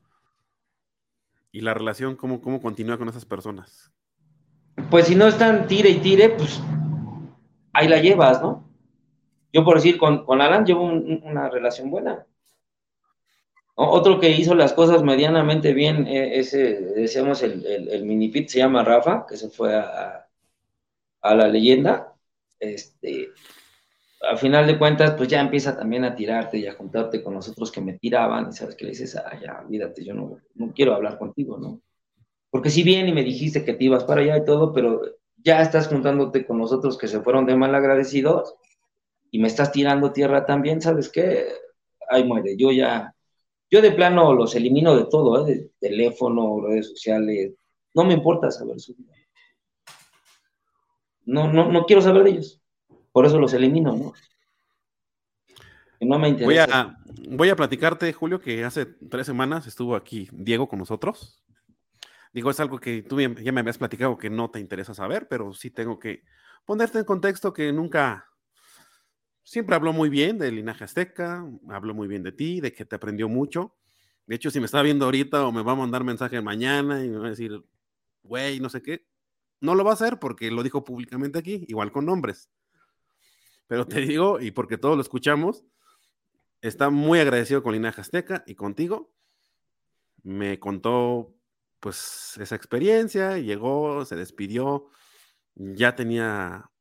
¿Y 1.52 1.62
la 1.62 1.74
relación 1.74 2.16
cómo, 2.16 2.42
cómo 2.42 2.62
continúa 2.62 2.98
con 2.98 3.08
esas 3.08 3.26
personas? 3.26 3.94
Pues 4.90 5.08
si 5.08 5.16
no 5.16 5.28
están 5.28 5.68
tire 5.68 5.90
y 5.90 6.00
tire, 6.00 6.30
pues 6.30 6.60
ahí 7.72 7.88
la 7.88 8.00
llevas, 8.02 8.42
¿no? 8.42 8.68
Yo 9.54 9.64
por 9.64 9.76
decir, 9.76 10.00
con, 10.00 10.26
con 10.26 10.42
Alan 10.42 10.66
llevo 10.66 10.84
una 10.84 11.50
relación 11.50 11.92
buena. 11.92 12.26
Otro 13.76 14.20
que 14.20 14.30
hizo 14.30 14.54
las 14.54 14.74
cosas 14.74 15.02
medianamente 15.02 15.74
bien, 15.74 16.06
eh, 16.08 16.38
ese, 16.38 16.80
decíamos, 16.96 17.42
el, 17.42 17.66
el, 17.66 18.06
mini 18.06 18.30
pit 18.30 18.48
se 18.48 18.60
llama 18.60 18.84
Rafa, 18.84 19.26
que 19.28 19.36
se 19.36 19.50
fue 19.50 19.76
a, 19.76 20.28
a, 21.22 21.36
la 21.36 21.48
leyenda. 21.48 22.14
Este, 22.60 23.30
a 24.30 24.38
final 24.38 24.68
de 24.68 24.78
cuentas, 24.78 25.16
pues 25.16 25.28
ya 25.28 25.42
empieza 25.42 25.76
también 25.76 26.06
a 26.06 26.16
tirarte 26.16 26.60
y 26.60 26.68
a 26.68 26.76
juntarte 26.76 27.24
con 27.24 27.34
los 27.34 27.50
otros 27.50 27.72
que 27.72 27.82
me 27.82 27.94
tiraban, 27.94 28.50
y 28.50 28.54
sabes 28.54 28.76
que 28.76 28.86
le 28.86 28.92
dices, 28.92 29.16
ah, 29.16 29.40
ya, 29.42 29.62
olvídate, 29.66 30.06
yo 30.06 30.14
no, 30.14 30.38
no 30.54 30.72
quiero 30.74 30.94
hablar 30.94 31.18
contigo, 31.18 31.58
¿no? 31.58 31.82
Porque 32.52 32.70
si 32.70 32.84
bien 32.84 33.08
y 33.10 33.14
me 33.14 33.24
dijiste 33.24 33.66
que 33.66 33.74
te 33.74 33.86
ibas 33.86 34.04
para 34.04 34.22
allá 34.22 34.38
y 34.38 34.46
todo, 34.46 34.72
pero 34.72 35.02
ya 35.44 35.62
estás 35.62 35.88
juntándote 35.88 36.46
con 36.46 36.60
los 36.60 36.72
otros 36.72 36.98
que 36.98 37.08
se 37.08 37.22
fueron 37.22 37.48
de 37.48 37.56
mal 37.56 37.74
agradecidos 37.74 38.54
y 39.32 39.40
me 39.40 39.48
estás 39.48 39.72
tirando 39.72 40.14
tierra 40.14 40.46
también, 40.46 40.80
¿sabes 40.80 41.10
qué? 41.10 41.48
Ahí 42.08 42.24
muere, 42.24 42.56
yo 42.56 42.72
ya, 42.72 43.16
yo 43.74 43.82
de 43.82 43.92
plano 43.92 44.36
los 44.36 44.54
elimino 44.54 44.96
de 44.96 45.06
todo, 45.06 45.48
¿eh? 45.48 45.52
de 45.52 45.72
teléfono, 45.80 46.62
redes 46.62 46.90
sociales. 46.90 47.56
No 47.96 48.04
me 48.04 48.14
importa 48.14 48.52
saber 48.52 48.80
su 48.80 48.94
vida. 48.94 49.12
No, 51.26 51.52
no, 51.52 51.72
no 51.72 51.84
quiero 51.88 52.00
saber 52.00 52.24
de 52.24 52.30
ellos. 52.30 52.62
Por 53.12 53.26
eso 53.26 53.40
los 53.40 53.52
elimino, 53.52 53.96
¿no? 53.96 54.14
no 56.02 56.20
me 56.20 56.30
interesa. 56.30 56.46
Voy 56.46 56.58
a, 56.58 57.36
voy 57.36 57.50
a 57.50 57.56
platicarte, 57.56 58.14
Julio, 58.14 58.40
que 58.40 58.64
hace 58.64 58.86
tres 58.86 59.26
semanas 59.26 59.66
estuvo 59.66 59.96
aquí 59.96 60.30
Diego 60.32 60.70
con 60.70 60.78
nosotros. 60.78 61.44
Digo, 62.32 62.52
es 62.52 62.60
algo 62.60 62.80
que 62.80 63.02
tú 63.02 63.20
ya 63.20 63.52
me 63.52 63.62
habías 63.62 63.80
platicado 63.80 64.20
que 64.20 64.30
no 64.30 64.52
te 64.52 64.60
interesa 64.60 64.94
saber, 64.94 65.28
pero 65.28 65.52
sí 65.52 65.72
tengo 65.72 65.98
que 65.98 66.22
ponerte 66.64 67.00
en 67.00 67.06
contexto 67.06 67.52
que 67.54 67.74
nunca 67.74 68.30
siempre 69.44 69.76
habló 69.76 69.94
muy 69.94 70.10
bien 70.10 70.38
del 70.38 70.56
linaje 70.56 70.84
azteca, 70.84 71.46
habló 71.70 71.94
muy 71.94 72.08
bien 72.08 72.24
de 72.24 72.32
ti, 72.32 72.62
de 72.62 72.74
que 72.74 72.86
te 72.86 72.96
aprendió 72.96 73.30
mucho. 73.30 73.76
De 74.26 74.36
hecho, 74.36 74.50
si 74.50 74.60
me 74.60 74.66
está 74.66 74.82
viendo 74.82 75.06
ahorita 75.06 75.46
o 75.46 75.52
me 75.52 75.64
va 75.64 75.74
a 75.74 75.76
mandar 75.76 76.04
mensaje 76.04 76.42
mañana 76.42 77.04
y 77.04 77.10
me 77.10 77.18
va 77.18 77.28
a 77.28 77.32
decir, 77.32 77.64
güey, 78.24 78.60
no 78.60 78.70
sé 78.70 78.82
qué, 78.82 79.06
no 79.60 79.76
lo 79.76 79.84
va 79.84 79.92
a 79.92 79.96
hacer 79.96 80.20
porque 80.20 80.50
lo 80.50 80.64
dijo 80.64 80.84
públicamente 80.84 81.40
aquí, 81.40 81.66
igual 81.68 81.92
con 81.92 82.06
nombres. 82.06 82.50
Pero 83.68 83.88
te 83.88 84.02
digo, 84.02 84.40
y 84.40 84.52
porque 84.52 84.78
todos 84.78 84.96
lo 84.96 85.02
escuchamos, 85.02 85.66
está 86.62 86.90
muy 86.90 87.20
agradecido 87.20 87.64
con 87.64 87.74
Linaje 87.74 88.02
Azteca 88.02 88.44
y 88.48 88.56
contigo. 88.56 89.14
Me 90.24 90.60
contó 90.60 91.36
pues 91.80 92.38
esa 92.40 92.56
experiencia, 92.56 93.38
llegó, 93.40 94.06
se 94.06 94.16
despidió, 94.16 94.88
ya 95.56 95.96
tenía 95.96 96.72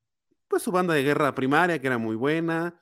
pues 0.52 0.64
su 0.64 0.70
banda 0.70 0.92
de 0.92 1.02
guerra 1.02 1.34
primaria, 1.34 1.80
que 1.80 1.86
era 1.86 1.96
muy 1.96 2.14
buena, 2.14 2.78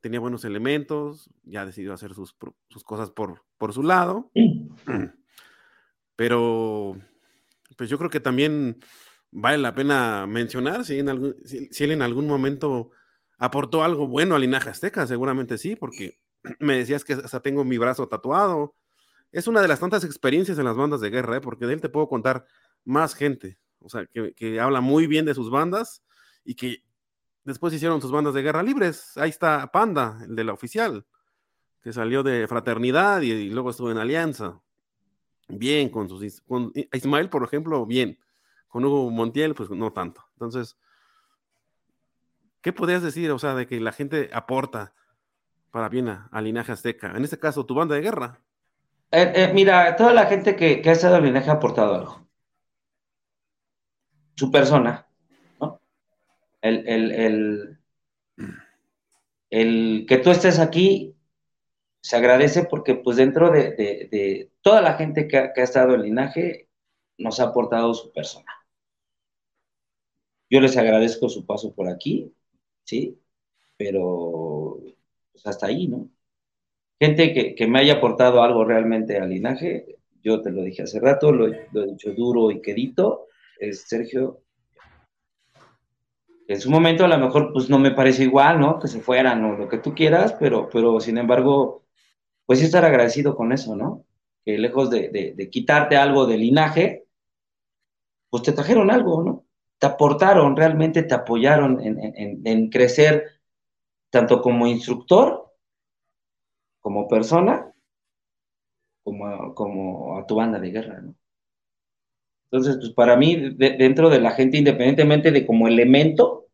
tenía 0.00 0.20
buenos 0.20 0.44
elementos, 0.44 1.28
ya 1.42 1.66
decidió 1.66 1.92
hacer 1.92 2.14
sus, 2.14 2.36
cosas 2.84 3.10
por, 3.10 3.42
por 3.56 3.72
su 3.72 3.82
lado. 3.82 4.30
Pero, 6.14 6.96
pues 7.76 7.90
yo 7.90 7.98
creo 7.98 8.10
que 8.10 8.20
también 8.20 8.78
vale 9.32 9.58
la 9.58 9.74
pena 9.74 10.24
mencionar 10.28 10.84
si, 10.84 11.00
en 11.00 11.08
algún, 11.08 11.34
si, 11.44 11.82
él 11.82 11.90
en 11.90 12.02
algún 12.02 12.28
momento 12.28 12.92
aportó 13.38 13.82
algo 13.82 14.06
bueno 14.06 14.36
al 14.36 14.42
linaje 14.42 14.70
azteca, 14.70 15.04
seguramente 15.08 15.58
sí, 15.58 15.74
porque 15.74 16.20
me 16.60 16.78
decías 16.78 17.02
que 17.02 17.14
hasta 17.14 17.40
tengo 17.40 17.64
mi 17.64 17.76
brazo 17.76 18.06
tatuado. 18.06 18.76
Es 19.32 19.48
una 19.48 19.62
de 19.62 19.66
las 19.66 19.80
tantas 19.80 20.04
experiencias 20.04 20.60
en 20.60 20.64
las 20.64 20.76
bandas 20.76 21.00
de 21.00 21.10
guerra, 21.10 21.38
¿eh? 21.38 21.40
porque 21.40 21.66
de 21.66 21.74
él 21.74 21.80
te 21.80 21.88
puedo 21.88 22.06
contar 22.06 22.46
más 22.84 23.16
gente, 23.16 23.58
o 23.80 23.88
sea, 23.88 24.06
que, 24.06 24.32
que 24.34 24.60
habla 24.60 24.80
muy 24.80 25.08
bien 25.08 25.24
de 25.24 25.34
sus 25.34 25.50
bandas 25.50 26.04
y 26.48 26.54
que 26.54 26.82
después 27.44 27.74
hicieron 27.74 28.00
sus 28.00 28.10
bandas 28.10 28.32
de 28.32 28.40
guerra 28.40 28.62
libres. 28.62 29.18
Ahí 29.18 29.28
está 29.28 29.70
Panda, 29.70 30.18
el 30.24 30.34
de 30.34 30.44
la 30.44 30.54
oficial, 30.54 31.04
que 31.82 31.92
salió 31.92 32.22
de 32.22 32.48
Fraternidad 32.48 33.20
y, 33.20 33.50
luego 33.50 33.68
estuvo 33.68 33.90
en 33.90 33.98
Alianza. 33.98 34.62
bien 35.46 35.90
con 35.90 36.08
sus... 36.08 36.40
Con 36.40 36.72
Ismael, 36.94 37.28
por 37.28 37.44
ejemplo, 37.44 37.84
bien. 37.84 38.18
Con 38.66 38.82
Hugo 38.82 39.10
Montiel, 39.10 39.54
pues 39.54 39.68
no 39.68 39.92
tanto. 39.92 40.24
Entonces, 40.32 40.78
¿qué 42.62 42.72
podrías 42.72 43.02
decir, 43.02 43.30
o 43.30 43.38
sea, 43.38 43.54
de 43.54 43.66
que 43.66 43.78
la 43.78 43.92
gente 43.92 44.30
aporta 44.32 44.94
para 45.70 45.90
bien 45.90 46.08
a, 46.08 46.40
Linaje 46.40 46.72
Azteca? 46.72 47.12
En 47.14 47.24
este 47.24 47.38
caso, 47.38 47.66
tu 47.66 47.74
banda 47.74 47.94
de 47.94 48.00
guerra. 48.00 48.40
Eh, 49.10 49.32
eh, 49.34 49.50
mira, 49.52 49.96
toda 49.96 50.14
la 50.14 50.24
gente 50.24 50.56
que, 50.56 50.82
ha 50.82 50.92
estado 50.92 51.16
en 51.16 51.24
Linaje 51.26 51.50
ha 51.50 51.54
aportado 51.54 51.94
algo. 51.94 52.26
Su 54.34 54.50
persona. 54.50 55.07
El, 56.60 56.86
el, 56.86 57.78
el 59.50 60.06
que 60.08 60.18
tú 60.18 60.30
estés 60.30 60.58
aquí 60.58 61.14
se 62.00 62.16
agradece 62.16 62.64
porque 62.64 62.94
pues 62.94 63.16
dentro 63.16 63.50
de, 63.50 64.50
toda 64.62 64.80
la 64.82 64.94
gente 64.94 65.28
que 65.28 65.38
ha, 65.38 65.52
estado 65.56 65.94
en 65.94 66.02
linaje 66.02 66.68
nos 67.18 67.40
ha 67.40 67.44
aportado 67.44 67.94
su 67.94 68.12
persona. 68.12 68.52
Yo 70.50 70.60
les 70.60 70.76
agradezco 70.76 71.28
su 71.28 71.44
paso 71.44 71.74
por 71.74 71.88
aquí, 71.88 72.32
¿sí? 72.84 73.20
Pero 73.76 74.78
pues 75.32 75.46
hasta 75.46 75.66
ahí, 75.66 75.88
¿no? 75.88 76.08
Gente 77.00 77.54
que, 77.54 77.66
me 77.66 77.80
haya 77.80 77.94
aportado 77.94 78.42
algo 78.42 78.64
realmente 78.64 79.18
al 79.18 79.30
linaje, 79.30 79.98
yo 80.22 80.42
te 80.42 80.50
lo 80.50 80.62
dije 80.62 80.82
hace 80.82 81.00
rato, 81.00 81.30
lo, 81.30 81.46
lo 81.72 81.84
he 81.84 81.86
dicho 81.88 82.12
duro 82.12 82.50
y 82.50 82.60
quedito, 82.60 83.26
es 83.60 83.82
Sergio 83.82 84.42
en 86.48 86.60
su 86.60 86.70
momento 86.70 87.04
a 87.04 87.08
lo 87.08 87.18
mejor 87.18 87.52
pues 87.52 87.68
no 87.68 87.78
me 87.78 87.90
parece 87.90 88.24
igual, 88.24 88.58
¿no? 88.58 88.78
Que 88.78 88.88
se 88.88 89.00
fueran 89.00 89.44
o 89.44 89.56
lo 89.56 89.68
que 89.68 89.78
tú 89.78 89.94
quieras, 89.94 90.34
pero, 90.40 90.68
pero 90.70 90.98
sin 90.98 91.18
embargo, 91.18 91.84
pues 92.46 92.62
estar 92.62 92.84
agradecido 92.86 93.36
con 93.36 93.52
eso, 93.52 93.76
¿no? 93.76 94.06
Que 94.44 94.56
lejos 94.56 94.88
de, 94.88 95.50
quitarte 95.52 95.96
algo 95.98 96.26
de 96.26 96.38
linaje, 96.38 97.06
pues 98.30 98.42
te 98.44 98.52
trajeron 98.52 98.90
algo, 98.90 99.22
¿no? 99.22 99.46
Te 99.78 99.86
aportaron, 99.86 100.56
realmente 100.56 101.02
te 101.02 101.14
apoyaron 101.14 101.80
en, 101.82 102.70
crecer 102.70 103.26
tanto 104.10 104.40
como 104.40 104.66
instructor, 104.66 105.52
como 106.80 107.06
persona, 107.08 107.74
como, 109.02 109.54
como 109.54 110.18
a 110.18 110.26
tu 110.26 110.36
banda 110.36 110.58
de 110.58 110.70
guerra, 110.70 111.00
¿no? 111.02 111.14
Entonces, 112.50 112.78
pues 112.80 112.92
para 112.92 113.16
mí, 113.16 113.54
dentro 113.56 114.08
de 114.08 114.20
la 114.20 114.30
gente, 114.30 114.56
independientemente 114.56 115.30
de 115.30 115.46
como 115.46 115.68
elemento, 115.68 116.46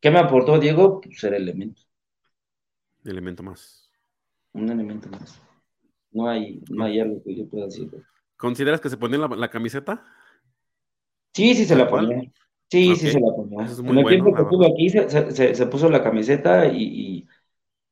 ¿qué 0.00 0.10
me 0.10 0.18
aportó 0.18 0.58
Diego? 0.58 1.00
Pues 1.00 1.18
ser 1.18 1.32
elemento. 1.32 1.80
Elemento 3.04 3.42
más. 3.42 3.90
Un 4.52 4.68
elemento 4.68 5.08
más. 5.08 5.40
No 6.10 6.28
hay, 6.28 6.62
no 6.68 6.84
hay 6.84 7.00
algo 7.00 7.22
que 7.22 7.34
yo 7.34 7.48
pueda 7.48 7.64
decir. 7.64 7.90
¿Consideras 8.36 8.80
que 8.80 8.90
se 8.90 8.98
ponía 8.98 9.18
la, 9.18 9.48
camiseta? 9.48 10.04
Sí, 11.32 11.54
sí 11.54 11.64
se 11.64 11.74
la 11.74 11.88
ponía. 11.88 12.30
Sí, 12.68 12.94
sí 12.96 13.10
se 13.10 13.20
la 13.20 13.34
ponía. 13.34 13.60
en 13.60 13.98
el 13.98 14.06
tiempo 14.06 14.34
que 14.34 14.42
estuve 14.42 14.66
aquí 14.66 14.90
se, 14.90 15.66
puso 15.66 15.88
la 15.88 16.02
camiseta 16.02 16.66
y 16.66 17.26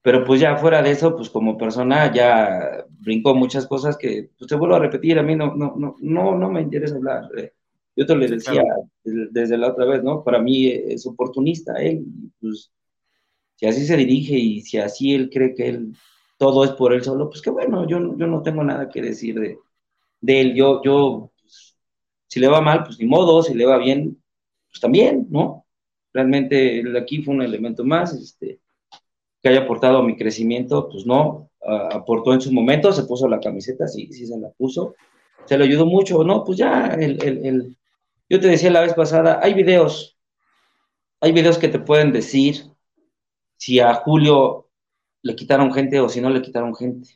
pero 0.03 0.24
pues 0.24 0.40
ya 0.40 0.57
fuera 0.57 0.82
de 0.82 0.92
eso, 0.92 1.14
pues 1.16 1.28
como 1.28 1.59
persona 1.59 2.12
ya 2.12 2.86
brincó 2.88 3.34
muchas 3.34 3.66
cosas 3.66 3.96
que, 3.96 4.30
pues 4.38 4.48
te 4.48 4.55
vuelvo 4.55 4.76
a 4.76 4.80
repetir, 4.80 5.18
a 5.18 5.22
mí 5.22 5.36
no, 5.36 5.55
no, 5.55 5.74
no, 5.76 5.96
no, 6.01 6.38
no 6.38 6.51
me 6.51 6.62
interesa 6.62 6.96
hablar. 6.96 7.28
Yo 7.96 8.07
te 8.07 8.14
lo 8.14 8.26
decía 8.26 8.62
desde 9.03 9.59
la 9.59 9.68
otra 9.68 9.84
vez, 9.84 10.03
¿no? 10.03 10.24
Para 10.24 10.40
mí 10.40 10.68
es 10.68 11.07
oportunista 11.07 11.74
él, 11.82 12.05
pues 12.40 12.72
si 13.57 13.66
así 13.66 13.84
se 13.84 13.96
dirige 13.96 14.34
y 14.38 14.62
si 14.62 14.78
así 14.78 15.14
él 15.14 15.28
cree 15.28 15.55
que 15.55 15.68
él 15.68 15.94
todo 16.38 16.64
es 16.64 16.70
por 16.70 16.94
él 16.94 17.05
solo, 17.05 17.28
pues 17.28 17.42
qué 17.42 17.51
bueno, 17.51 17.86
yo, 17.86 18.16
yo 18.16 18.26
no 18.26 18.42
tengo 18.42 18.64
nada 18.64 18.88
que 18.88 19.03
decir 19.03 19.38
de, 19.38 19.59
de 20.22 20.40
él. 20.40 20.55
Yo, 20.55 20.82
yo, 20.82 21.30
pues, 21.38 21.76
si 22.26 22.40
le 22.40 22.48
va 22.48 22.62
mal, 22.62 22.84
pues 22.84 22.98
ni 22.98 23.07
modo, 23.07 23.42
si 23.42 23.53
le 23.53 23.66
va 23.66 23.76
bien, 23.76 24.18
pues 24.70 24.80
también, 24.80 25.26
¿no? 25.28 25.66
Realmente 26.14 26.80
él 26.80 26.96
aquí 26.96 27.22
fue 27.22 27.34
un 27.34 27.42
elemento 27.42 27.84
más, 27.84 28.14
este, 28.14 28.61
que 29.43 29.49
haya 29.49 29.61
aportado 29.61 29.99
a 29.99 30.03
mi 30.03 30.16
crecimiento, 30.16 30.88
pues 30.88 31.07
no, 31.07 31.51
aportó 31.61 32.32
en 32.32 32.41
su 32.41 32.53
momento, 32.53 32.93
se 32.93 33.05
puso 33.05 33.28
la 33.28 33.41
camiseta, 33.41 33.86
sí, 33.86 34.12
sí 34.12 34.26
se 34.26 34.38
la 34.38 34.51
puso, 34.51 34.95
se 35.45 35.57
le 35.57 35.64
ayudó 35.64 35.86
mucho, 35.86 36.22
no, 36.24 36.45
pues 36.45 36.59
ya, 36.59 36.88
el, 36.95 37.22
el, 37.22 37.47
el, 37.47 37.76
yo 38.28 38.41
te 38.41 38.49
decía 38.49 38.70
la 38.70 38.80
vez 38.80 38.95
pasada, 38.95 39.41
hay 39.43 39.55
videos, 39.55 40.18
hay 41.20 41.32
videos 41.32 41.59
que 41.59 41.68
te 41.68 41.78
pueden 41.78 42.12
decir 42.12 42.64
si 43.57 43.80
a 43.80 43.95
Julio 43.95 44.68
le 45.22 45.36
quitaron 45.36 45.72
gente 45.72 46.01
o 46.01 46.09
si 46.09 46.20
no 46.20 46.30
le 46.30 46.41
quitaron 46.41 46.74
gente, 46.74 47.09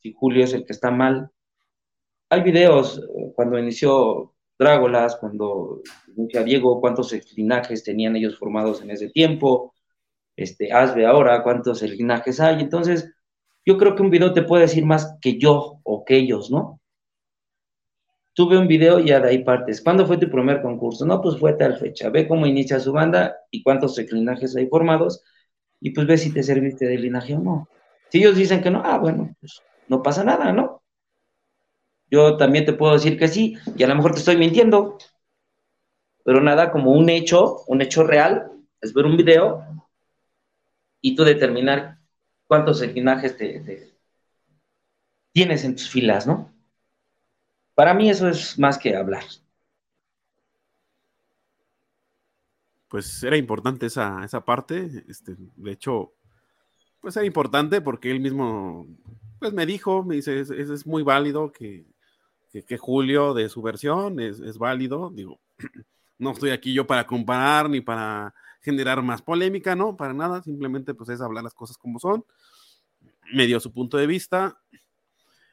si 0.00 0.12
Julio 0.12 0.44
es 0.44 0.54
el 0.54 0.64
que 0.64 0.72
está 0.72 0.90
mal. 0.90 1.30
Hay 2.30 2.42
videos 2.42 2.98
eh, 2.98 3.32
cuando 3.34 3.58
inició 3.58 4.32
Drágolas, 4.58 5.16
cuando 5.16 5.82
inició 6.16 6.42
Diego, 6.42 6.80
cuántos 6.80 7.12
linajes 7.36 7.84
tenían 7.84 8.16
ellos 8.16 8.38
formados 8.38 8.80
en 8.80 8.90
ese 8.90 9.10
tiempo, 9.10 9.73
este, 10.36 10.72
Asbe 10.72 11.06
ahora, 11.06 11.42
cuántos 11.42 11.82
linajes 11.82 12.40
hay. 12.40 12.60
Entonces, 12.60 13.12
yo 13.64 13.78
creo 13.78 13.94
que 13.94 14.02
un 14.02 14.10
video 14.10 14.32
te 14.32 14.42
puede 14.42 14.62
decir 14.62 14.84
más 14.84 15.16
que 15.20 15.38
yo 15.38 15.80
o 15.82 16.04
que 16.04 16.16
ellos, 16.16 16.50
¿no? 16.50 16.80
Tuve 18.34 18.58
un 18.58 18.66
video 18.66 18.98
y 18.98 19.06
ya 19.06 19.20
de 19.20 19.28
ahí 19.28 19.44
partes. 19.44 19.80
¿Cuándo 19.80 20.06
fue 20.06 20.18
tu 20.18 20.28
primer 20.28 20.60
concurso? 20.60 21.06
No, 21.06 21.20
pues 21.20 21.38
fue 21.38 21.52
tal 21.52 21.78
fecha. 21.78 22.10
Ve 22.10 22.26
cómo 22.26 22.46
inicia 22.46 22.80
su 22.80 22.92
banda 22.92 23.36
y 23.50 23.62
cuántos 23.62 23.96
linajes 23.96 24.56
hay 24.56 24.66
formados 24.66 25.22
y 25.80 25.90
pues 25.90 26.06
ve 26.06 26.18
si 26.18 26.32
te 26.32 26.42
serviste 26.42 26.86
de 26.86 26.98
linaje 26.98 27.34
o 27.34 27.38
no. 27.38 27.68
Si 28.08 28.18
ellos 28.18 28.36
dicen 28.36 28.60
que 28.60 28.70
no, 28.70 28.82
ah, 28.84 28.98
bueno, 28.98 29.34
pues 29.40 29.62
no 29.88 30.02
pasa 30.02 30.24
nada, 30.24 30.52
¿no? 30.52 30.82
Yo 32.10 32.36
también 32.36 32.64
te 32.64 32.72
puedo 32.72 32.92
decir 32.92 33.18
que 33.18 33.28
sí 33.28 33.56
y 33.76 33.82
a 33.82 33.86
lo 33.86 33.94
mejor 33.94 34.12
te 34.12 34.18
estoy 34.18 34.36
mintiendo, 34.36 34.98
pero 36.24 36.40
nada 36.40 36.70
como 36.70 36.92
un 36.92 37.08
hecho, 37.08 37.64
un 37.66 37.82
hecho 37.82 38.02
real, 38.02 38.50
es 38.80 38.92
ver 38.92 39.06
un 39.06 39.16
video 39.16 39.64
y 41.06 41.14
tú 41.14 41.22
determinar 41.22 41.98
cuántos 42.46 42.80
linajes 42.80 43.36
te, 43.36 43.92
tienes 45.32 45.62
en 45.62 45.76
tus 45.76 45.90
filas, 45.90 46.26
¿no? 46.26 46.50
Para 47.74 47.92
mí 47.92 48.08
eso 48.08 48.26
es 48.26 48.58
más 48.58 48.78
que 48.78 48.96
hablar. 48.96 49.22
Pues 52.88 53.22
era 53.22 53.36
importante 53.36 53.84
esa, 53.84 54.24
esa 54.24 54.42
parte. 54.46 55.04
Este, 55.06 55.36
de 55.36 55.72
hecho, 55.72 56.14
pues 57.02 57.14
era 57.18 57.26
importante 57.26 57.82
porque 57.82 58.10
él 58.10 58.20
mismo 58.20 58.86
pues 59.38 59.52
me 59.52 59.66
dijo, 59.66 60.04
me 60.04 60.14
dice, 60.14 60.40
es, 60.40 60.48
es 60.48 60.86
muy 60.86 61.02
válido 61.02 61.52
que, 61.52 61.84
que, 62.50 62.78
Julio 62.78 63.34
de 63.34 63.50
su 63.50 63.60
versión 63.60 64.20
es, 64.20 64.40
es 64.40 64.56
válido. 64.56 65.10
Digo, 65.10 65.38
no 66.18 66.30
estoy 66.30 66.48
aquí 66.48 66.72
yo 66.72 66.86
para 66.86 67.06
comparar 67.06 67.68
ni 67.68 67.82
para 67.82 68.32
generar 68.64 69.02
más 69.02 69.20
polémica, 69.20 69.76
¿no? 69.76 69.96
Para 69.96 70.14
nada, 70.14 70.42
simplemente 70.42 70.94
pues 70.94 71.10
es 71.10 71.20
hablar 71.20 71.44
las 71.44 71.54
cosas 71.54 71.76
como 71.76 71.98
son. 71.98 72.24
Me 73.32 73.46
dio 73.46 73.60
su 73.60 73.72
punto 73.72 73.98
de 73.98 74.06
vista. 74.06 74.58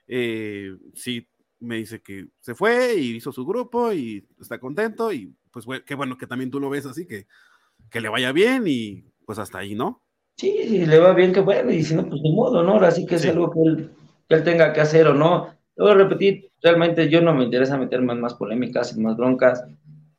Eh, 0.08 0.72
sí, 0.96 1.28
me 1.60 1.76
dice 1.76 2.02
que 2.02 2.28
se 2.40 2.56
fue 2.56 2.96
y 2.96 3.18
hizo 3.18 3.34
su 3.34 3.46
grupo 3.46 3.92
y 3.92 4.26
está 4.40 4.60
contento 4.60 5.12
y 5.12 5.34
pues 5.52 5.66
qué 5.86 5.96
bueno 5.96 6.18
que 6.18 6.26
también 6.26 6.50
tú 6.50 6.60
lo 6.60 6.70
ves 6.70 6.86
así, 6.86 7.06
que, 7.06 7.28
que 7.90 8.00
le 8.00 8.10
vaya 8.10 8.32
bien 8.32 8.64
y 8.66 9.04
pues 9.26 9.38
hasta 9.40 9.60
ahí, 9.60 9.76
¿no? 9.76 10.02
Sí, 10.38 10.56
si 10.68 10.86
le 10.86 11.00
va 11.00 11.14
bien, 11.14 11.34
que 11.34 11.42
bueno, 11.42 11.72
y 11.72 11.84
si 11.84 11.94
no, 11.94 12.08
pues 12.08 12.22
de 12.24 12.32
modo, 12.32 12.64
¿no? 12.64 12.74
Ahora 12.74 12.92
sí 12.92 13.06
que 13.06 13.16
es 13.16 13.26
algo 13.26 13.52
que 13.52 13.60
él, 13.62 13.92
que 14.28 14.36
él, 14.36 14.44
tenga 14.44 14.72
que 14.74 14.82
hacer 14.82 15.08
o 15.08 15.14
no. 15.14 15.54
Lo 15.76 15.86
voy 15.86 15.94
a 15.94 15.98
repetir, 15.98 16.50
realmente 16.64 17.10
yo 17.10 17.22
no 17.22 17.34
me 17.34 17.44
interesa 17.44 17.78
meterme 17.78 18.14
en 18.14 18.22
más 18.22 18.34
polémicas, 18.34 18.96
en 18.96 19.04
más 19.04 19.18
broncas. 19.18 19.64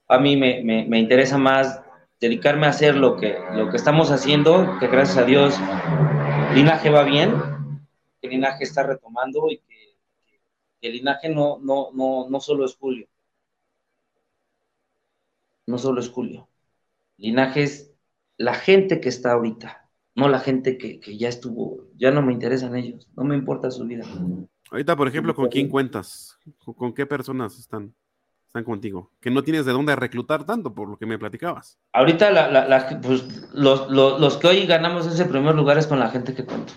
A 0.08 0.18
mí 0.18 0.36
me, 0.36 0.62
me, 0.62 0.86
me 0.86 0.98
interesa 0.98 1.38
más 1.38 1.81
dedicarme 2.22 2.66
a 2.66 2.70
hacer 2.70 2.94
lo 2.94 3.16
que, 3.16 3.36
lo 3.52 3.68
que 3.68 3.76
estamos 3.76 4.12
haciendo, 4.12 4.78
que 4.78 4.86
gracias 4.86 5.18
a 5.18 5.24
Dios 5.24 5.58
linaje 6.54 6.88
va 6.88 7.02
bien, 7.02 7.34
que 8.20 8.28
el 8.28 8.34
linaje 8.34 8.62
está 8.62 8.84
retomando 8.84 9.50
y 9.50 9.58
que, 9.58 9.72
el 10.82 10.92
linaje 10.92 11.28
no, 11.28 11.58
no, 11.60 11.90
no, 11.92 12.28
no 12.30 12.40
solo 12.40 12.64
es 12.64 12.76
Julio. 12.76 13.08
No 15.66 15.78
solo 15.78 16.00
es 16.00 16.08
Julio. 16.08 16.48
Linaje 17.16 17.64
es 17.64 17.92
la 18.36 18.54
gente 18.54 19.00
que 19.00 19.08
está 19.08 19.32
ahorita, 19.32 19.88
no 20.14 20.28
la 20.28 20.38
gente 20.38 20.78
que, 20.78 21.00
que 21.00 21.18
ya 21.18 21.28
estuvo. 21.28 21.88
Ya 21.96 22.12
no 22.12 22.22
me 22.22 22.32
interesan 22.32 22.76
ellos, 22.76 23.08
no 23.16 23.24
me 23.24 23.34
importa 23.34 23.70
su 23.72 23.84
vida. 23.84 24.04
Ahorita, 24.70 24.96
por 24.96 25.08
ejemplo, 25.08 25.34
¿con 25.34 25.48
quién 25.48 25.68
cuentas? 25.68 26.38
¿Con 26.64 26.94
qué 26.94 27.04
personas 27.04 27.58
están? 27.58 27.92
Están 28.52 28.64
contigo, 28.64 29.10
que 29.18 29.30
no 29.30 29.42
tienes 29.42 29.64
de 29.64 29.72
dónde 29.72 29.96
reclutar 29.96 30.44
tanto, 30.44 30.74
por 30.74 30.86
lo 30.86 30.98
que 30.98 31.06
me 31.06 31.18
platicabas. 31.18 31.78
Ahorita 31.94 33.00
pues, 33.00 33.24
los, 33.54 34.36
que 34.36 34.46
hoy 34.46 34.66
ganamos 34.66 35.06
ese 35.06 35.24
primer 35.24 35.54
lugar 35.54 35.78
es 35.78 35.86
con 35.86 35.98
la 35.98 36.10
gente 36.10 36.34
que 36.34 36.44
cuento. 36.44 36.74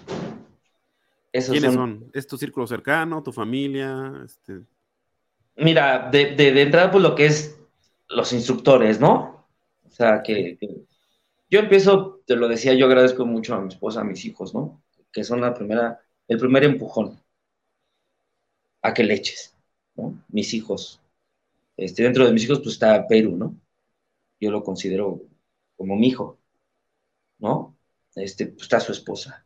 ¿Quiénes 1.33 1.73
son? 1.73 2.09
¿Es 2.13 2.27
tu 2.27 2.37
círculo 2.37 2.65
cercano, 2.65 3.21
tu 3.21 3.33
familia? 3.33 4.13
Este... 4.23 4.61
Mira, 5.57 6.09
de, 6.09 6.35
de, 6.35 6.61
entrada, 6.61 6.91
pues 6.91 7.03
lo 7.03 7.13
que 7.13 7.25
es 7.25 7.59
los 8.07 8.31
instructores, 8.31 9.01
¿no? 9.01 9.45
O 9.85 9.91
sea, 9.91 10.23
que, 10.23 10.57
yo 11.49 11.59
empiezo, 11.59 12.21
te 12.25 12.37
lo 12.37 12.47
decía, 12.47 12.73
yo 12.73 12.85
agradezco 12.85 13.25
mucho 13.25 13.53
a 13.53 13.59
mi 13.59 13.67
esposa, 13.67 13.99
a 13.99 14.05
mis 14.05 14.23
hijos, 14.23 14.55
¿no? 14.55 14.81
Que 15.11 15.25
son 15.25 15.41
la 15.41 15.53
primera, 15.53 15.99
el 16.29 16.37
primer 16.37 16.63
empujón. 16.63 17.19
a 18.81 18.93
que 18.93 19.03
le 19.03 19.15
eches, 19.15 19.53
¿no? 19.97 20.17
Mis 20.29 20.53
hijos. 20.53 21.01
Este, 21.77 22.03
dentro 22.03 22.25
de 22.25 22.31
mis 22.31 22.43
hijos, 22.43 22.59
pues 22.59 22.73
está 22.73 23.07
Perú, 23.07 23.35
¿no? 23.35 23.59
Yo 24.39 24.51
lo 24.51 24.63
considero 24.63 25.21
como 25.75 25.95
mi 25.95 26.07
hijo, 26.07 26.39
¿no? 27.39 27.77
Este, 28.15 28.47
pues 28.47 28.63
está 28.63 28.79
su 28.79 28.91
esposa. 28.91 29.45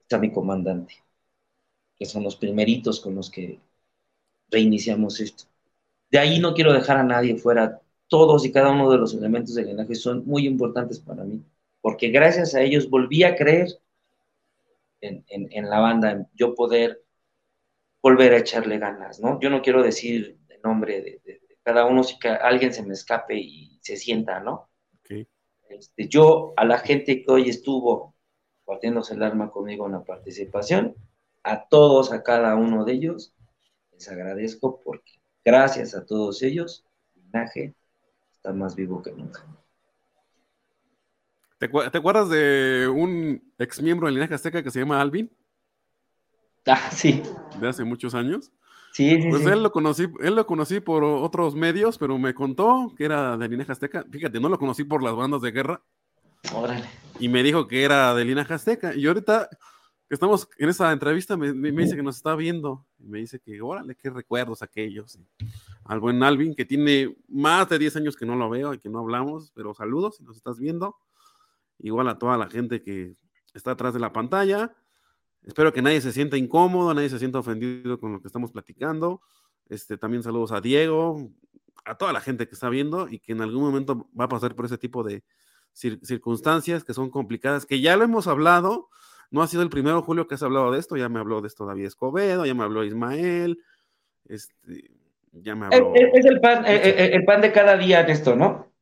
Está 0.00 0.18
mi 0.18 0.32
comandante, 0.32 0.94
que 1.98 2.04
son 2.04 2.22
los 2.22 2.36
primeritos 2.36 3.00
con 3.00 3.14
los 3.14 3.30
que 3.30 3.60
reiniciamos 4.50 5.20
esto. 5.20 5.44
De 6.10 6.18
ahí 6.18 6.40
no 6.40 6.54
quiero 6.54 6.72
dejar 6.72 6.98
a 6.98 7.04
nadie 7.04 7.36
fuera. 7.36 7.80
Todos 8.08 8.44
y 8.44 8.50
cada 8.52 8.72
uno 8.72 8.90
de 8.90 8.98
los 8.98 9.14
elementos 9.14 9.54
del 9.54 9.66
linaje 9.66 9.94
son 9.94 10.26
muy 10.26 10.46
importantes 10.46 10.98
para 10.98 11.22
mí, 11.22 11.44
porque 11.80 12.08
gracias 12.08 12.54
a 12.54 12.60
ellos 12.60 12.90
volví 12.90 13.22
a 13.22 13.36
creer 13.36 13.68
en, 15.00 15.70
la 15.70 15.78
banda, 15.78 16.10
en 16.10 16.28
yo 16.34 16.54
poder 16.54 17.02
volver 18.02 18.32
a 18.32 18.38
echarle 18.38 18.78
ganas, 18.78 19.20
¿no? 19.20 19.40
Yo 19.40 19.50
no 19.50 19.62
quiero 19.62 19.82
decir 19.82 20.38
el 20.48 20.60
nombre 20.62 21.00
de, 21.00 21.40
cada 21.62 21.84
uno, 21.84 22.02
si 22.02 22.16
alguien 22.40 22.72
se 22.72 22.82
me 22.82 22.94
escape 22.94 23.36
y 23.36 23.78
se 23.82 23.96
sienta, 23.96 24.40
¿no? 24.40 24.68
Este, 25.68 26.08
yo, 26.08 26.52
a 26.56 26.64
la 26.64 26.78
gente 26.78 27.22
que 27.22 27.30
hoy 27.30 27.48
estuvo 27.48 28.16
partiéndose 28.64 29.14
el 29.14 29.22
arma 29.22 29.50
conmigo 29.50 29.86
en 29.86 29.92
la 29.92 30.04
participación, 30.04 30.96
a 31.44 31.68
todos, 31.68 32.12
a 32.12 32.22
cada 32.24 32.56
uno 32.56 32.84
de 32.84 32.92
ellos, 32.94 33.32
les 33.92 34.08
agradezco 34.08 34.80
porque 34.80 35.20
gracias 35.44 35.94
a 35.94 36.04
todos 36.04 36.42
ellos, 36.42 36.84
el 37.14 37.22
linaje 37.22 37.74
está 38.32 38.52
más 38.52 38.74
vivo 38.74 39.00
que 39.00 39.12
nunca. 39.12 39.46
¿Te, 41.58 41.66
acuerdas 41.66 42.30
de 42.30 42.88
un 42.88 43.52
ex 43.58 43.82
miembro 43.82 44.06
del 44.06 44.14
linaje 44.14 44.34
azteca 44.34 44.62
que 44.62 44.70
se 44.70 44.80
llama 44.80 45.00
Alvin? 45.00 45.30
Ah, 46.66 46.90
sí. 46.90 47.22
De 47.58 47.68
hace 47.68 47.84
muchos 47.84 48.14
años. 48.14 48.52
Sí, 48.92 49.22
sí, 49.22 49.28
pues 49.30 49.46
él 49.46 49.62
lo 49.62 49.72
conocí, 49.72 50.06
él 50.20 50.34
lo 50.34 50.46
conocí 50.46 50.80
por 50.80 51.04
otros 51.04 51.54
medios, 51.54 51.96
pero 51.96 52.18
me 52.18 52.34
contó 52.34 52.92
que 52.96 53.04
era 53.04 53.36
de 53.36 53.48
linaje 53.48 53.72
azteca. 53.72 54.04
Fíjate, 54.10 54.40
no 54.40 54.48
lo 54.48 54.58
conocí 54.58 54.84
por 54.84 55.02
las 55.02 55.14
bandas 55.14 55.42
de 55.42 55.52
guerra. 55.52 55.82
Órale. 56.54 56.84
Y 57.18 57.28
me 57.28 57.42
dijo 57.42 57.66
que 57.66 57.82
era 57.82 58.14
de 58.14 58.24
linaje 58.24 58.54
azteca. 58.54 58.94
Y 58.94 59.06
ahorita 59.06 59.48
que 60.10 60.14
estamos 60.14 60.48
en 60.58 60.68
esa 60.68 60.90
entrevista, 60.90 61.36
me, 61.36 61.52
dice 61.70 61.94
que 61.94 62.02
nos 62.02 62.16
está 62.16 62.34
viendo. 62.34 62.84
Y 62.98 63.06
me 63.06 63.18
dice 63.18 63.38
que, 63.38 63.62
órale, 63.62 63.94
qué 63.94 64.10
recuerdos 64.10 64.60
aquellos. 64.60 65.20
al 65.84 66.00
buen 66.00 66.20
Alvin, 66.24 66.56
que 66.56 66.64
tiene 66.64 67.16
más 67.28 67.68
de 67.68 67.78
10 67.78 67.94
años 67.94 68.16
que 68.16 68.26
no 68.26 68.34
lo 68.34 68.50
veo 68.50 68.74
y 68.74 68.80
que 68.80 68.88
no 68.88 68.98
hablamos, 68.98 69.52
pero 69.54 69.72
saludos 69.72 70.16
si 70.16 70.24
nos 70.24 70.36
estás 70.36 70.58
viendo. 70.58 70.96
Igual 71.78 72.08
a 72.08 72.18
toda 72.18 72.36
la 72.36 72.48
gente 72.48 72.82
que 72.82 73.14
está 73.54 73.70
atrás 73.70 73.94
de 73.94 74.00
la 74.00 74.12
pantalla. 74.12 74.74
Espero 75.44 75.72
que 75.72 75.82
nadie 75.82 76.00
se 76.00 76.12
sienta 76.12 76.36
incómodo, 76.36 76.92
nadie 76.92 77.08
se 77.08 77.18
sienta 77.18 77.38
ofendido 77.38 77.98
con 77.98 78.12
lo 78.12 78.20
que 78.20 78.28
estamos 78.28 78.52
platicando. 78.52 79.20
Este, 79.68 79.96
también 79.96 80.22
saludos 80.22 80.52
a 80.52 80.60
Diego, 80.60 81.30
a 81.84 81.96
toda 81.96 82.12
la 82.12 82.20
gente 82.20 82.46
que 82.46 82.54
está 82.54 82.68
viendo 82.68 83.08
y 83.08 83.18
que 83.18 83.32
en 83.32 83.40
algún 83.40 83.62
momento 83.62 84.08
va 84.18 84.24
a 84.24 84.28
pasar 84.28 84.54
por 84.54 84.66
ese 84.66 84.78
tipo 84.78 85.02
de 85.02 85.22
circunstancias 85.72 86.84
que 86.84 86.94
son 86.94 87.10
complicadas, 87.10 87.64
que 87.64 87.80
ya 87.80 87.96
lo 87.96 88.04
hemos 88.04 88.26
hablado, 88.26 88.88
no 89.30 89.42
ha 89.42 89.46
sido 89.46 89.62
el 89.62 89.70
primero, 89.70 90.02
Julio, 90.02 90.26
que 90.26 90.34
has 90.34 90.42
hablado 90.42 90.72
de 90.72 90.78
esto, 90.78 90.96
ya 90.96 91.08
me 91.08 91.20
habló 91.20 91.40
de 91.40 91.48
esto 91.48 91.64
David 91.64 91.86
Escobedo, 91.86 92.44
ya 92.44 92.54
me 92.54 92.64
habló 92.64 92.84
Ismael, 92.84 93.60
este, 94.26 94.90
ya 95.32 95.54
me 95.54 95.66
habló... 95.66 95.94
Es, 95.94 96.24
el, 96.26 96.40
pan, 96.40 96.66
eh, 96.66 96.80
eh, 96.84 97.10
el, 97.14 97.24
pan 97.24 97.40
de 97.40 97.52
cada 97.52 97.76
día 97.76 98.02
de 98.02 98.12
esto, 98.12 98.34
¿no? 98.34 98.72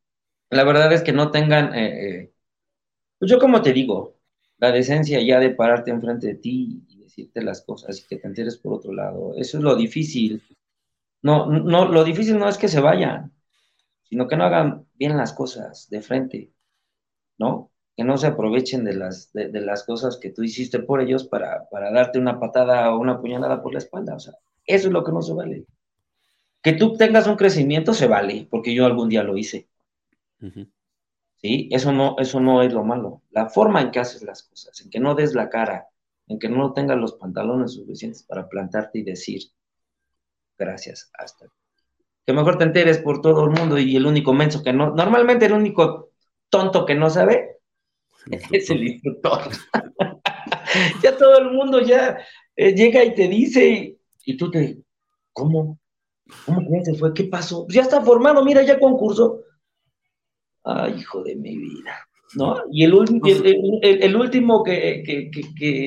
La 0.49 0.65
verdad 0.65 0.93
es 0.93 1.03
que 1.03 1.13
no 1.13 1.31
tengan, 1.31 1.75
eh, 1.75 2.33
pues 3.19 3.31
yo 3.31 3.39
como 3.39 3.61
te 3.61 3.75
digo, 3.75 4.18
la 4.59 4.73
decencia 4.73 5.21
ya 5.23 5.41
de 5.41 5.51
pararte 5.51 5.91
enfrente 5.91 6.29
de 6.29 6.35
ti 6.35 6.83
y 6.89 6.99
decirte 7.01 7.43
las 7.43 7.63
cosas 7.63 8.01
y 8.01 8.07
que 8.07 8.17
te 8.17 8.27
enteres 8.27 8.57
por 8.57 8.75
otro 8.75 8.93
lado, 8.93 9.35
eso 9.37 9.59
es 9.59 9.65
lo 9.65 9.75
difícil. 9.77 10.43
No, 11.23 11.47
no, 11.47 11.87
lo 11.87 12.05
difícil 12.05 12.39
no 12.39 12.49
es 12.49 12.59
que 12.59 12.69
se 12.69 12.81
vayan, 12.81 13.33
sino 14.05 14.29
que 14.29 14.37
no 14.37 14.45
hagan 14.45 14.87
bien 14.95 15.17
las 15.17 15.33
cosas 15.33 15.89
de 15.91 16.01
frente, 16.01 16.53
¿no? 17.39 17.71
que 17.99 18.05
no 18.05 18.17
se 18.17 18.29
aprovechen 18.29 18.85
de 18.85 18.95
las, 18.95 19.33
de, 19.33 19.61
las 19.61 19.83
cosas 19.83 20.19
que 20.19 20.31
tú 20.31 20.45
hiciste 20.45 20.79
por 20.79 21.01
ellos 21.01 21.25
para, 21.25 21.67
darte 21.93 22.21
una 22.21 22.39
patada 22.39 22.95
o 22.95 23.01
una 23.01 23.21
puñalada 23.21 23.61
por 23.61 23.73
la 23.73 23.81
espalda. 23.81 24.15
O 24.15 24.21
sea, 24.21 24.35
eso 24.65 24.87
es 24.87 24.93
lo 24.93 25.03
que 25.03 25.11
no 25.11 25.21
se 25.21 25.35
vale. 25.35 25.67
Que 26.63 26.75
tú 26.75 26.97
tengas 26.97 27.27
un 27.27 27.35
crecimiento 27.35 27.93
se 27.95 28.07
vale, 28.07 28.47
porque 28.49 28.73
yo 28.73 28.87
algún 28.87 29.09
día 29.09 29.25
lo 29.25 29.37
hice. 29.37 29.67
¿Sí? 31.41 31.69
Eso 31.71 31.93
no, 31.93 32.17
eso 32.19 32.41
no 32.41 32.63
es 32.63 32.73
lo 32.73 32.85
malo. 32.85 33.23
La 33.31 33.49
forma 33.49 33.81
en 33.81 33.91
que 33.91 34.01
haces 34.01 34.23
las 34.23 34.43
cosas, 34.43 34.81
en 34.81 34.91
que 34.91 34.99
no 34.99 35.15
des 35.15 35.35
la 35.35 35.49
cara, 35.49 35.89
en 36.27 36.39
que 36.39 36.49
no 36.49 36.73
tengas 36.73 36.99
los 36.99 37.15
pantalones 37.15 37.75
suficientes 37.75 38.25
para 38.25 38.49
plantarte 38.49 38.99
y 38.99 39.03
decir, 39.03 39.43
gracias, 40.59 41.11
hasta. 41.15 41.47
Que 42.27 42.33
mejor 42.33 42.59
te 42.59 42.65
enteres 42.65 42.99
por 42.99 43.23
todo 43.23 43.45
el 43.45 43.51
mundo 43.51 43.79
y 43.79 43.97
el 43.97 44.05
único 44.05 44.33
menso 44.35 44.63
que 44.63 44.73
no, 44.73 44.91
normalmente 44.91 45.47
el 45.47 45.53
único 45.53 46.11
tonto 46.51 46.85
que 46.85 46.95
no 46.95 47.09
sabe 47.09 47.59
es 48.51 48.69
el 48.71 48.87
instructor. 48.87 49.43
ya 51.03 51.17
todo 51.17 51.39
el 51.39 51.53
mundo 51.53 51.81
ya 51.81 52.19
eh, 52.57 52.75
llega 52.75 53.05
y 53.05 53.15
te 53.15 53.29
dice, 53.29 53.97
y 54.25 54.37
tú 54.37 54.51
te, 54.51 54.79
¿cómo? 55.33 55.79
¿Cómo 56.45 56.61
que 56.85 56.95
fue? 56.95 57.15
¿Qué 57.15 57.25
pasó? 57.25 57.67
Ya 57.69 57.83
está 57.83 58.03
formado, 58.03 58.45
mira, 58.45 58.63
ya 58.63 58.79
concurso. 58.79 59.45
Ay, 60.69 60.97
hijo 60.99 61.23
de 61.23 61.37
mi 61.37 61.57
vida. 61.57 62.07
¿No? 62.35 62.57
Y 62.71 62.85
el, 62.85 62.93
el, 63.83 64.17
último 64.17 64.63
que, 64.63 65.31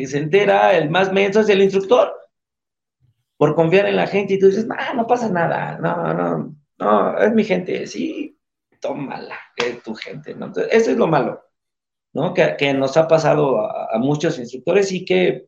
se 0.08 0.18
entera, 0.18 0.76
el 0.76 0.90
más 0.90 1.14
menso, 1.14 1.42
es 1.42 1.50
el 1.50 1.62
instructor. 1.62 2.12
Por 3.38 3.54
confiar 3.54 3.86
en 3.86 3.96
la 3.96 4.08
gente 4.08 4.34
y 4.34 4.40
tú 4.40 4.48
dices, 4.48 4.66
no, 4.66 4.76
no 4.96 5.06
pasa 5.06 5.30
nada, 5.30 5.78
no, 5.80 6.14
no, 6.14 6.56
no, 6.80 7.18
es 7.20 7.34
mi 7.34 7.44
gente, 7.44 7.86
sí, 7.86 8.38
tómala, 8.80 9.38
es 9.56 9.84
tu 9.84 9.94
gente, 9.94 10.34
¿no? 10.34 10.48
Entonces, 10.48 10.74
eso 10.74 10.92
es 10.92 10.98
lo 10.98 11.08
malo. 11.08 11.42
¿no? 12.14 12.34
Que, 12.34 12.74
nos 12.74 12.98
ha 12.98 13.08
pasado 13.08 13.60
a, 13.60 13.98
muchos 14.00 14.38
instructores 14.40 14.92
y 14.92 15.06
que 15.06 15.48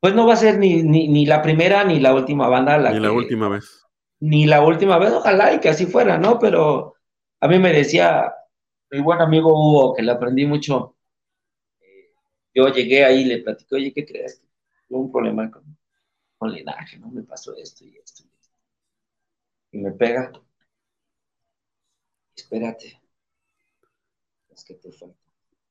pues 0.00 0.14
no 0.14 0.26
va 0.26 0.34
a 0.34 0.36
ser 0.36 0.58
ni, 0.58 1.26
la 1.26 1.42
primera 1.42 1.84
ni 1.84 2.00
la 2.00 2.14
última 2.14 2.48
banda. 2.48 2.78
La 2.78 2.92
ni 2.92 3.00
la 3.00 3.12
última 3.12 3.48
vez. 3.48 3.84
Ni 4.20 4.46
la 4.46 4.62
última 4.62 4.98
vez, 4.98 5.12
ojalá 5.12 5.54
y 5.54 5.60
que 5.60 5.68
así 5.68 5.86
fuera, 5.86 6.18
¿no? 6.18 6.38
Pero 6.38 6.94
a 7.40 7.48
mí 7.48 7.58
me 7.58 7.72
decía 7.72 8.32
mi 8.90 9.00
buen 9.00 9.20
amigo 9.20 9.50
Hugo, 9.52 9.94
que 9.94 10.02
le 10.02 10.12
aprendí 10.12 10.46
mucho, 10.46 10.96
eh, 11.80 12.12
yo 12.54 12.68
llegué 12.68 13.04
ahí 13.04 13.22
y 13.22 13.24
le 13.26 13.38
platico, 13.40 13.76
oye, 13.76 13.92
¿qué 13.94 14.06
crees? 14.06 14.42
Tuve 14.88 15.00
un 15.00 15.12
problema 15.12 15.50
con, 15.50 15.78
con 16.38 16.52
linaje, 16.52 16.98
¿no? 16.98 17.10
Me 17.10 17.24
pasó 17.24 17.56
esto 17.56 17.84
y 17.86 17.96
esto 17.98 18.24
y 18.24 18.28
esto. 18.40 18.50
Y 19.72 19.78
me 19.78 19.90
pega. 19.90 20.30
Espérate. 22.36 22.98
Es 24.54 24.64
que 24.64 24.74
te 24.74 24.92
falta. 24.92 25.16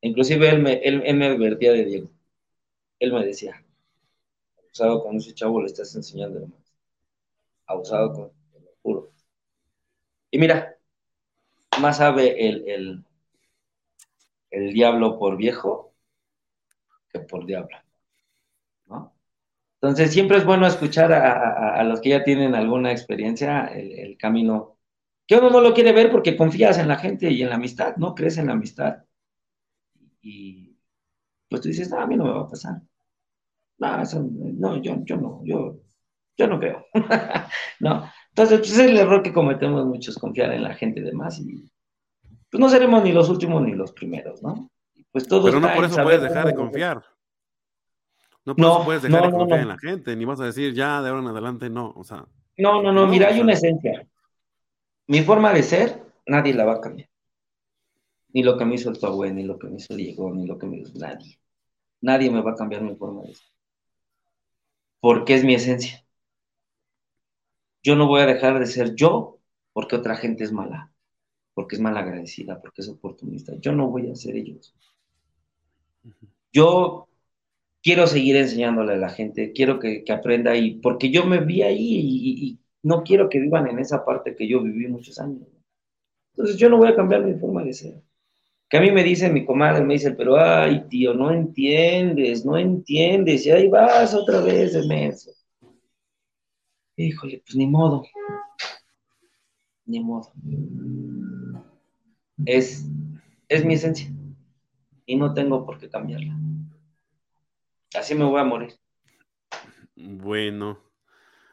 Inclusive 0.01 0.49
él 0.49 0.61
me, 0.61 0.73
él, 0.83 1.15
me 1.17 1.27
advertía 1.27 1.71
de 1.73 1.85
Diego. 1.85 2.09
Él 2.99 3.13
me 3.13 3.25
decía, 3.25 3.63
abusado 4.57 5.03
con 5.03 5.17
ese 5.17 5.33
chavo 5.33 5.59
le 5.61 5.67
estás 5.67 5.93
enseñando 5.95 6.39
más. 6.47 6.73
Abusado 7.67 8.11
con 8.11 8.25
el 8.53 8.67
puro. 8.81 9.13
Y 10.31 10.39
mira, 10.39 10.78
más 11.79 11.97
sabe 11.97 12.47
el, 12.47 12.67
el, 12.67 13.05
el, 14.51 14.73
diablo 14.73 15.17
por 15.17 15.37
viejo 15.37 15.93
que 17.09 17.19
por 17.19 17.45
diablo. 17.45 17.77
¿no? 18.87 19.13
Entonces 19.81 20.11
siempre 20.11 20.37
es 20.37 20.45
bueno 20.45 20.67
escuchar 20.67 21.11
a, 21.13 21.75
a, 21.75 21.83
los 21.83 22.01
que 22.01 22.09
ya 22.09 22.23
tienen 22.23 22.55
alguna 22.55 22.91
experiencia 22.91 23.67
el, 23.67 23.93
el, 23.93 24.17
camino, 24.17 24.77
que 25.27 25.37
uno 25.37 25.49
no 25.49 25.61
lo 25.61 25.73
quiere 25.73 25.91
ver 25.93 26.11
porque 26.11 26.37
confías 26.37 26.77
en 26.77 26.87
la 26.87 26.97
gente 26.97 27.31
y 27.31 27.41
en 27.43 27.49
la 27.49 27.55
amistad, 27.55 27.95
¿no? 27.97 28.15
Crees 28.15 28.37
en 28.37 28.47
la 28.47 28.53
amistad 28.53 29.03
y 30.21 30.77
pues 31.49 31.61
tú 31.61 31.69
dices, 31.69 31.89
no, 31.89 31.99
a 31.99 32.07
mí 32.07 32.15
no 32.15 32.25
me 32.25 32.31
va 32.31 32.41
a 32.41 32.47
pasar. 32.47 32.81
No, 33.77 34.01
eso, 34.01 34.21
no 34.31 34.81
yo, 34.81 35.03
yo 35.05 35.17
no, 35.17 35.41
yo, 35.43 35.79
yo 36.37 36.47
no 36.47 36.59
creo. 36.59 36.85
no. 37.79 38.11
Entonces, 38.39 38.59
pues 38.59 38.79
es 38.79 38.89
el 38.89 38.97
error 38.97 39.21
que 39.21 39.33
cometemos 39.33 39.85
muchos, 39.85 40.17
confiar 40.17 40.53
en 40.53 40.63
la 40.63 40.73
gente 40.73 41.01
y 41.01 41.03
demás, 41.03 41.39
y 41.39 41.69
pues 42.49 42.61
no 42.61 42.69
seremos 42.69 43.03
ni 43.03 43.11
los 43.11 43.27
últimos 43.27 43.61
ni 43.61 43.73
los 43.73 43.91
primeros, 43.91 44.41
¿no? 44.41 44.69
Pues 45.11 45.27
todos 45.27 45.43
Pero 45.43 45.59
no 45.59 45.73
por 45.75 45.83
eso 45.83 46.01
puedes 46.01 46.21
dejar 46.21 46.47
de 46.47 46.55
confiar. 46.55 47.03
No 48.45 48.55
por 48.55 48.65
eso 48.65 48.85
puedes 48.85 49.01
dejar 49.01 49.25
de 49.25 49.37
confiar 49.37 49.59
en 49.59 49.67
la 49.67 49.77
gente, 49.77 50.15
ni 50.15 50.23
vas 50.23 50.39
a 50.39 50.45
decir 50.45 50.73
ya 50.73 51.01
de 51.01 51.09
ahora 51.09 51.21
en 51.21 51.27
adelante 51.27 51.69
no, 51.69 51.91
o 51.93 52.03
sea. 52.05 52.25
No, 52.57 52.81
no, 52.81 52.93
no, 52.93 53.07
mira, 53.07 53.27
hay 53.27 53.41
una 53.41 53.51
esencia. 53.51 54.07
Mi 55.07 55.21
forma 55.21 55.51
de 55.51 55.61
ser, 55.61 56.01
nadie 56.25 56.53
la 56.53 56.63
va 56.63 56.75
a 56.75 56.81
cambiar. 56.81 57.09
Ni 58.29 58.41
lo 58.41 58.57
que 58.57 58.63
me 58.63 58.75
hizo 58.75 58.89
el 58.89 58.99
Togüe, 58.99 59.33
ni 59.33 59.43
lo 59.43 59.59
que 59.59 59.67
me 59.67 59.75
hizo 59.75 59.93
Diego, 59.97 60.33
ni 60.33 60.47
lo 60.47 60.57
que 60.57 60.65
me 60.65 60.77
hizo 60.77 60.97
nadie. 60.97 61.41
Nadie 61.99 62.31
me 62.31 62.41
va 62.41 62.51
a 62.51 62.55
cambiar 62.55 62.83
mi 62.83 62.95
forma 62.95 63.23
de 63.23 63.35
ser. 63.35 63.47
Porque 65.01 65.35
es 65.35 65.43
mi 65.43 65.55
esencia. 65.55 66.05
Yo 67.83 67.95
no 67.95 68.07
voy 68.07 68.21
a 68.21 68.25
dejar 68.25 68.59
de 68.59 68.65
ser 68.65 68.95
yo 68.95 69.39
porque 69.73 69.95
otra 69.95 70.15
gente 70.15 70.43
es 70.43 70.51
mala, 70.51 70.91
porque 71.53 71.75
es 71.75 71.81
malagradecida, 71.81 72.59
porque 72.61 72.81
es 72.81 72.89
oportunista. 72.89 73.53
Yo 73.59 73.71
no 73.71 73.89
voy 73.89 74.09
a 74.09 74.15
ser 74.15 74.35
ellos. 74.35 74.75
Yo 76.51 77.07
quiero 77.81 78.07
seguir 78.07 78.35
enseñándole 78.35 78.93
a 78.93 78.97
la 78.97 79.09
gente, 79.09 79.53
quiero 79.53 79.79
que, 79.79 80.03
aprenda 80.09 80.55
y 80.55 80.75
porque 80.75 81.09
yo 81.09 81.25
me 81.25 81.39
vi 81.39 81.61
ahí 81.61 81.77
y, 81.79 82.59
no 82.81 83.03
quiero 83.03 83.27
que 83.27 83.39
vivan 83.39 83.67
en 83.67 83.79
esa 83.79 84.05
parte 84.05 84.37
que 84.37 84.47
yo 84.47 84.63
viví 84.63 84.87
muchos 84.87 85.19
años. 85.19 85.47
Entonces 86.31 86.55
yo 86.55 86.69
no 86.69 86.77
voy 86.77 86.87
a 86.87 86.95
cambiar 86.95 87.25
mi 87.25 87.37
forma 87.37 87.61
de 87.61 87.73
ser. 87.73 88.01
Que 88.69 88.77
a 88.77 88.81
mí 88.81 88.89
me 88.91 89.03
dice 89.03 89.29
mi 89.29 89.45
comadre, 89.45 89.83
me 89.83 89.95
dice, 89.95 90.11
pero 90.11 90.37
ay, 90.37 90.85
tío, 90.87 91.13
no 91.13 91.31
entiendes, 91.31 92.45
no 92.45 92.57
entiendes, 92.57 93.45
y 93.45 93.51
ahí 93.51 93.67
vas 93.67 94.13
otra 94.13 94.39
vez 94.39 94.73
de 94.73 94.87
menso. 94.87 95.31
Híjole, 96.99 97.41
pues 97.45 97.55
ni 97.55 97.65
modo. 97.65 98.03
Ni 99.85 100.01
modo. 100.01 100.33
Es, 102.45 102.85
es 103.47 103.63
mi 103.63 103.75
esencia. 103.75 104.09
Y 105.05 105.15
no 105.15 105.33
tengo 105.33 105.65
por 105.65 105.79
qué 105.79 105.89
cambiarla. 105.89 106.37
Así 107.97 108.15
me 108.15 108.25
voy 108.25 108.41
a 108.41 108.43
morir. 108.43 108.73
Bueno, 109.95 110.77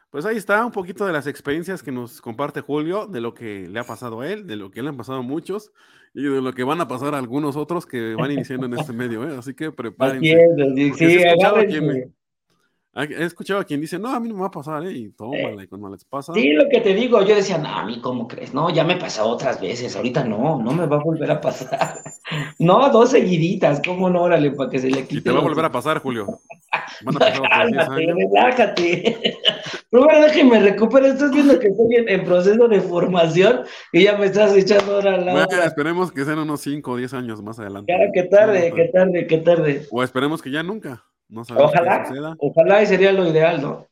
pues 0.09 0.25
ahí 0.25 0.35
está 0.35 0.65
un 0.65 0.73
poquito 0.73 1.05
de 1.05 1.13
las 1.13 1.27
experiencias 1.27 1.81
que 1.81 1.93
nos 1.93 2.19
comparte 2.19 2.59
Julio, 2.59 3.07
de 3.07 3.21
lo 3.21 3.33
que 3.33 3.69
le 3.69 3.79
ha 3.79 3.85
pasado 3.85 4.19
a 4.19 4.29
él, 4.29 4.47
de 4.47 4.57
lo 4.57 4.69
que 4.69 4.81
le 4.81 4.89
han 4.89 4.97
pasado 4.97 5.19
a 5.19 5.23
muchos 5.23 5.71
y 6.13 6.23
de 6.23 6.41
lo 6.41 6.51
que 6.51 6.65
van 6.65 6.81
a 6.81 6.89
pasar 6.89 7.15
a 7.15 7.19
algunos 7.19 7.55
otros 7.55 7.85
que 7.85 8.15
van 8.15 8.33
iniciando 8.33 8.65
en 8.65 8.73
este 8.73 8.91
medio. 8.91 9.25
¿eh? 9.29 9.37
Así 9.37 9.53
que 9.53 9.71
prepárense. 9.71 10.37
sí, 10.75 10.93
sí, 10.93 11.23
He 12.97 13.25
escuchado 13.25 13.59
a 13.59 13.63
quien 13.63 13.79
dice, 13.79 13.99
no, 13.99 14.09
a 14.09 14.19
mí 14.19 14.27
no 14.27 14.33
me 14.33 14.41
va 14.41 14.47
a 14.47 14.51
pasar, 14.51 14.83
¿eh? 14.87 14.91
Y 14.91 15.09
tómala, 15.11 15.63
y 15.63 15.67
cuando 15.67 15.89
les 15.89 16.03
pasa. 16.03 16.33
Sí, 16.33 16.53
lo 16.53 16.67
que 16.67 16.81
te 16.81 16.95
digo, 16.95 17.21
yo 17.21 17.35
decía, 17.35 17.59
no, 17.59 17.69
a 17.69 17.85
mí, 17.85 18.01
¿cómo 18.01 18.27
crees? 18.27 18.55
No, 18.55 18.71
ya 18.71 18.83
me 18.83 18.95
pasado 18.95 19.29
otras 19.29 19.61
veces, 19.61 19.95
ahorita 19.95 20.23
no, 20.23 20.59
no 20.63 20.71
me 20.71 20.87
va 20.87 20.95
a 20.95 21.03
volver 21.03 21.29
a 21.29 21.39
pasar. 21.39 21.99
no, 22.59 22.89
dos 22.89 23.11
seguiditas, 23.11 23.81
¿cómo 23.85 24.09
no? 24.09 24.23
Órale, 24.23 24.49
para 24.49 24.71
que 24.71 24.79
se 24.79 24.89
le 24.89 25.03
quite. 25.03 25.19
Y 25.19 25.21
te 25.21 25.31
va 25.31 25.39
a 25.39 25.43
volver 25.43 25.65
a 25.65 25.71
pasar, 25.71 25.99
Julio. 25.99 26.25
Van 27.03 27.21
a 27.21 27.49
Cálmate, 27.49 28.13
relájate. 28.13 29.37
Primero 29.91 30.21
déjeme 30.21 30.59
recuperar, 30.59 31.11
estás 31.11 31.31
viendo 31.31 31.59
que 31.59 31.67
estoy 31.67 31.95
en, 32.07 32.25
proceso 32.25 32.67
de 32.67 32.81
formación 32.81 33.61
y 33.93 34.05
ya 34.05 34.17
me 34.17 34.25
estás 34.25 34.55
echando 34.55 34.95
ahora 34.95 35.17
la. 35.17 35.33
Bueno, 35.33 35.63
esperemos 35.63 36.11
que 36.11 36.25
sean 36.25 36.39
unos 36.39 36.61
5 36.61 36.91
o 36.91 36.97
10 36.97 37.13
años 37.13 37.43
más 37.43 37.59
adelante. 37.59 37.93
Claro, 37.93 38.11
qué 38.11 38.23
tarde, 38.23 38.73
qué 38.75 38.85
tarde, 38.85 39.27
qué 39.27 39.37
tarde. 39.37 39.85
O 39.91 40.01
esperemos 40.01 40.41
que 40.41 40.49
ya 40.49 40.63
nunca 40.63 41.03
ojalá, 41.33 42.35
ojalá 42.39 42.83
y 42.83 42.87
sería 42.87 43.11
lo 43.11 43.27
ideal, 43.27 43.61
¿no? 43.61 43.87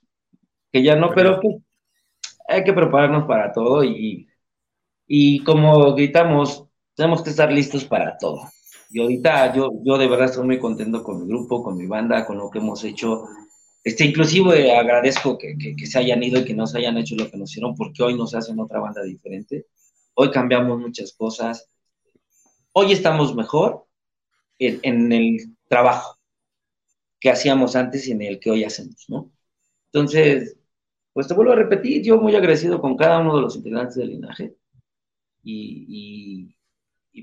Que 0.72 0.84
ya 0.84 0.95
no, 0.95 1.10
pero, 1.14 1.40
pues, 1.41 1.56
hay 2.48 2.64
que 2.64 2.74
prepararnos 2.74 3.26
para 3.26 3.52
todo 3.52 3.84
y, 3.84 4.28
y 5.07 5.44
como 5.44 5.94
gritamos, 5.95 6.66
tenemos 6.95 7.24
que 7.24 7.32
estar 7.32 7.52
listos 7.52 7.86
para 7.86 8.18
todo. 8.18 8.41
Y 8.91 9.02
ahorita 9.02 9.53
yo, 9.53 9.72
yo 9.84 9.98
de 9.98 10.07
verdad 10.07 10.28
estoy 10.28 10.45
muy 10.45 10.60
contento 10.60 11.03
con 11.03 11.22
mi 11.22 11.28
grupo, 11.28 11.64
con 11.64 11.78
mi 11.78 11.88
banda, 11.88 12.26
con 12.26 12.38
lo 12.38 12.49
que 12.49 12.60
hemos 12.60 12.84
hecho. 12.84 13.26
Este, 13.84 14.06
inclusive 14.06 14.76
agradezco 14.76 15.38
que, 15.38 15.56
que, 15.57 15.86
se 15.86 15.99
hayan 15.99 16.24
ido 16.24 16.40
y 16.40 16.45
que 16.45 16.53
no 16.53 16.66
se 16.66 16.78
hayan 16.80 16.98
hecho 16.98 17.16
lo 17.16 17.30
que 17.30 17.38
nos 17.38 17.52
hicieron, 17.52 17.76
porque 17.76 18.03
hoy 18.03 18.16
nos 18.16 18.34
hacen 18.34 18.60
otra 18.60 18.80
banda 18.80 19.03
diferente. 19.03 19.68
Hoy 20.14 20.32
cambiamos 20.32 20.80
muchas 20.80 21.14
cosas. 21.14 21.68
Hoy 22.72 22.91
estamos 22.91 23.36
mejor 23.36 23.86
en, 24.60 24.80
en 24.84 25.12
el 25.12 25.38
trabajo 25.68 26.15
que 27.20 27.30
hacíamos 27.30 27.76
antes 27.76 28.08
y 28.08 28.12
en 28.12 28.22
el 28.22 28.40
que 28.40 28.52
hoy 28.52 28.64
hacemos, 28.64 29.06
¿no? 29.08 29.32
Entonces, 29.92 30.58
pues 31.14 31.28
te 31.28 31.34
vuelvo 31.34 31.54
a 31.54 31.56
repetir, 31.56 32.04
yo 32.04 32.18
muy 32.18 32.36
agradecido 32.36 32.82
con 32.82 32.98
cada 32.98 33.20
uno 33.20 33.36
de 33.36 33.42
los 33.42 33.56
integrantes 33.56 33.96
del 33.96 34.10
linaje 34.10 34.56
y, 35.44 36.56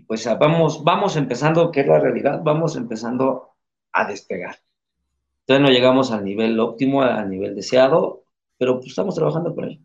pues 0.07 0.27
vamos, 0.39 0.83
vamos 0.83 1.17
empezando, 1.17 1.71
que 1.71 1.81
es 1.81 1.87
la 1.87 1.99
realidad, 2.01 2.41
vamos 2.43 2.77
empezando 2.77 3.51
a 3.93 4.09
despegar. 4.09 4.57
Entonces 5.41 5.63
no 5.63 5.71
llegamos 5.71 6.11
al 6.11 6.25
nivel 6.25 6.59
óptimo, 6.59 7.03
al 7.03 7.29
nivel 7.29 7.55
deseado, 7.55 8.25
pero 8.57 8.77
pues 8.77 8.87
estamos 8.89 9.15
trabajando 9.15 9.55
por 9.55 9.67
ello. 9.67 9.81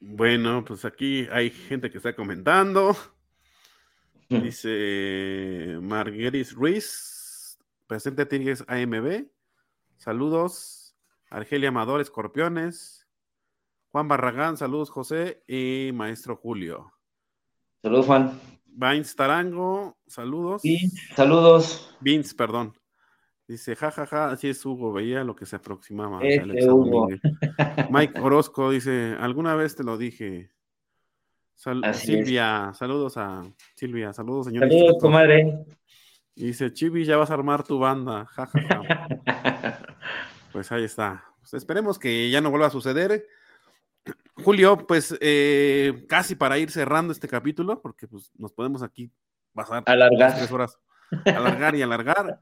Bueno, 0.00 0.64
pues 0.64 0.84
aquí 0.84 1.26
hay 1.30 1.50
gente 1.50 1.90
que 1.90 1.98
está 1.98 2.14
comentando. 2.14 2.94
Dice 4.40 5.78
Marguerite 5.80 6.54
Ruiz, 6.54 7.58
presente 7.86 8.26
Tigres 8.26 8.64
AMB. 8.66 9.26
Saludos. 9.96 10.94
Argelia 11.30 11.68
Amador, 11.68 12.00
Escorpiones. 12.00 13.06
Juan 13.90 14.08
Barragán, 14.08 14.56
saludos 14.56 14.90
José. 14.90 15.42
Y 15.46 15.90
Maestro 15.92 16.36
Julio. 16.36 16.92
Saludos, 17.82 18.06
Juan. 18.06 18.40
Vines 18.74 19.14
Tarango, 19.14 19.98
saludos. 20.06 20.62
saludos. 21.14 21.94
Vince, 22.00 22.34
perdón. 22.34 22.74
Dice, 23.46 23.76
jajaja, 23.76 24.06
ja, 24.06 24.28
ja, 24.28 24.30
así 24.32 24.48
es 24.48 24.64
Hugo, 24.64 24.92
veía 24.92 25.24
lo 25.24 25.36
que 25.36 25.44
se 25.44 25.56
aproximaba. 25.56 26.20
Mike 27.90 28.20
Orozco 28.20 28.70
dice, 28.70 29.14
alguna 29.20 29.54
vez 29.56 29.76
te 29.76 29.84
lo 29.84 29.98
dije, 29.98 30.50
Silvia, 31.92 32.72
saludos 32.74 33.16
a 33.16 33.44
Silvia, 33.76 34.12
saludos 34.12 34.46
señor. 34.46 34.68
Saludos, 34.68 34.96
comadre. 35.00 35.64
dice, 36.34 36.72
Chibi, 36.72 37.04
ya 37.04 37.16
vas 37.16 37.30
a 37.30 37.34
armar 37.34 37.62
tu 37.62 37.78
banda. 37.78 38.26
pues 40.52 40.72
ahí 40.72 40.82
está. 40.82 41.24
Pues 41.38 41.54
esperemos 41.54 42.00
que 42.00 42.30
ya 42.30 42.40
no 42.40 42.50
vuelva 42.50 42.66
a 42.66 42.70
suceder. 42.70 43.28
Julio, 44.42 44.88
pues 44.88 45.16
eh, 45.20 46.04
casi 46.08 46.34
para 46.34 46.58
ir 46.58 46.72
cerrando 46.72 47.12
este 47.12 47.28
capítulo, 47.28 47.80
porque 47.80 48.08
pues 48.08 48.32
nos 48.36 48.52
podemos 48.52 48.82
aquí 48.82 49.12
pasar 49.54 49.84
alargar. 49.86 50.34
tres 50.34 50.50
horas, 50.50 50.76
alargar 51.26 51.76
y 51.76 51.82
alargar. 51.82 52.40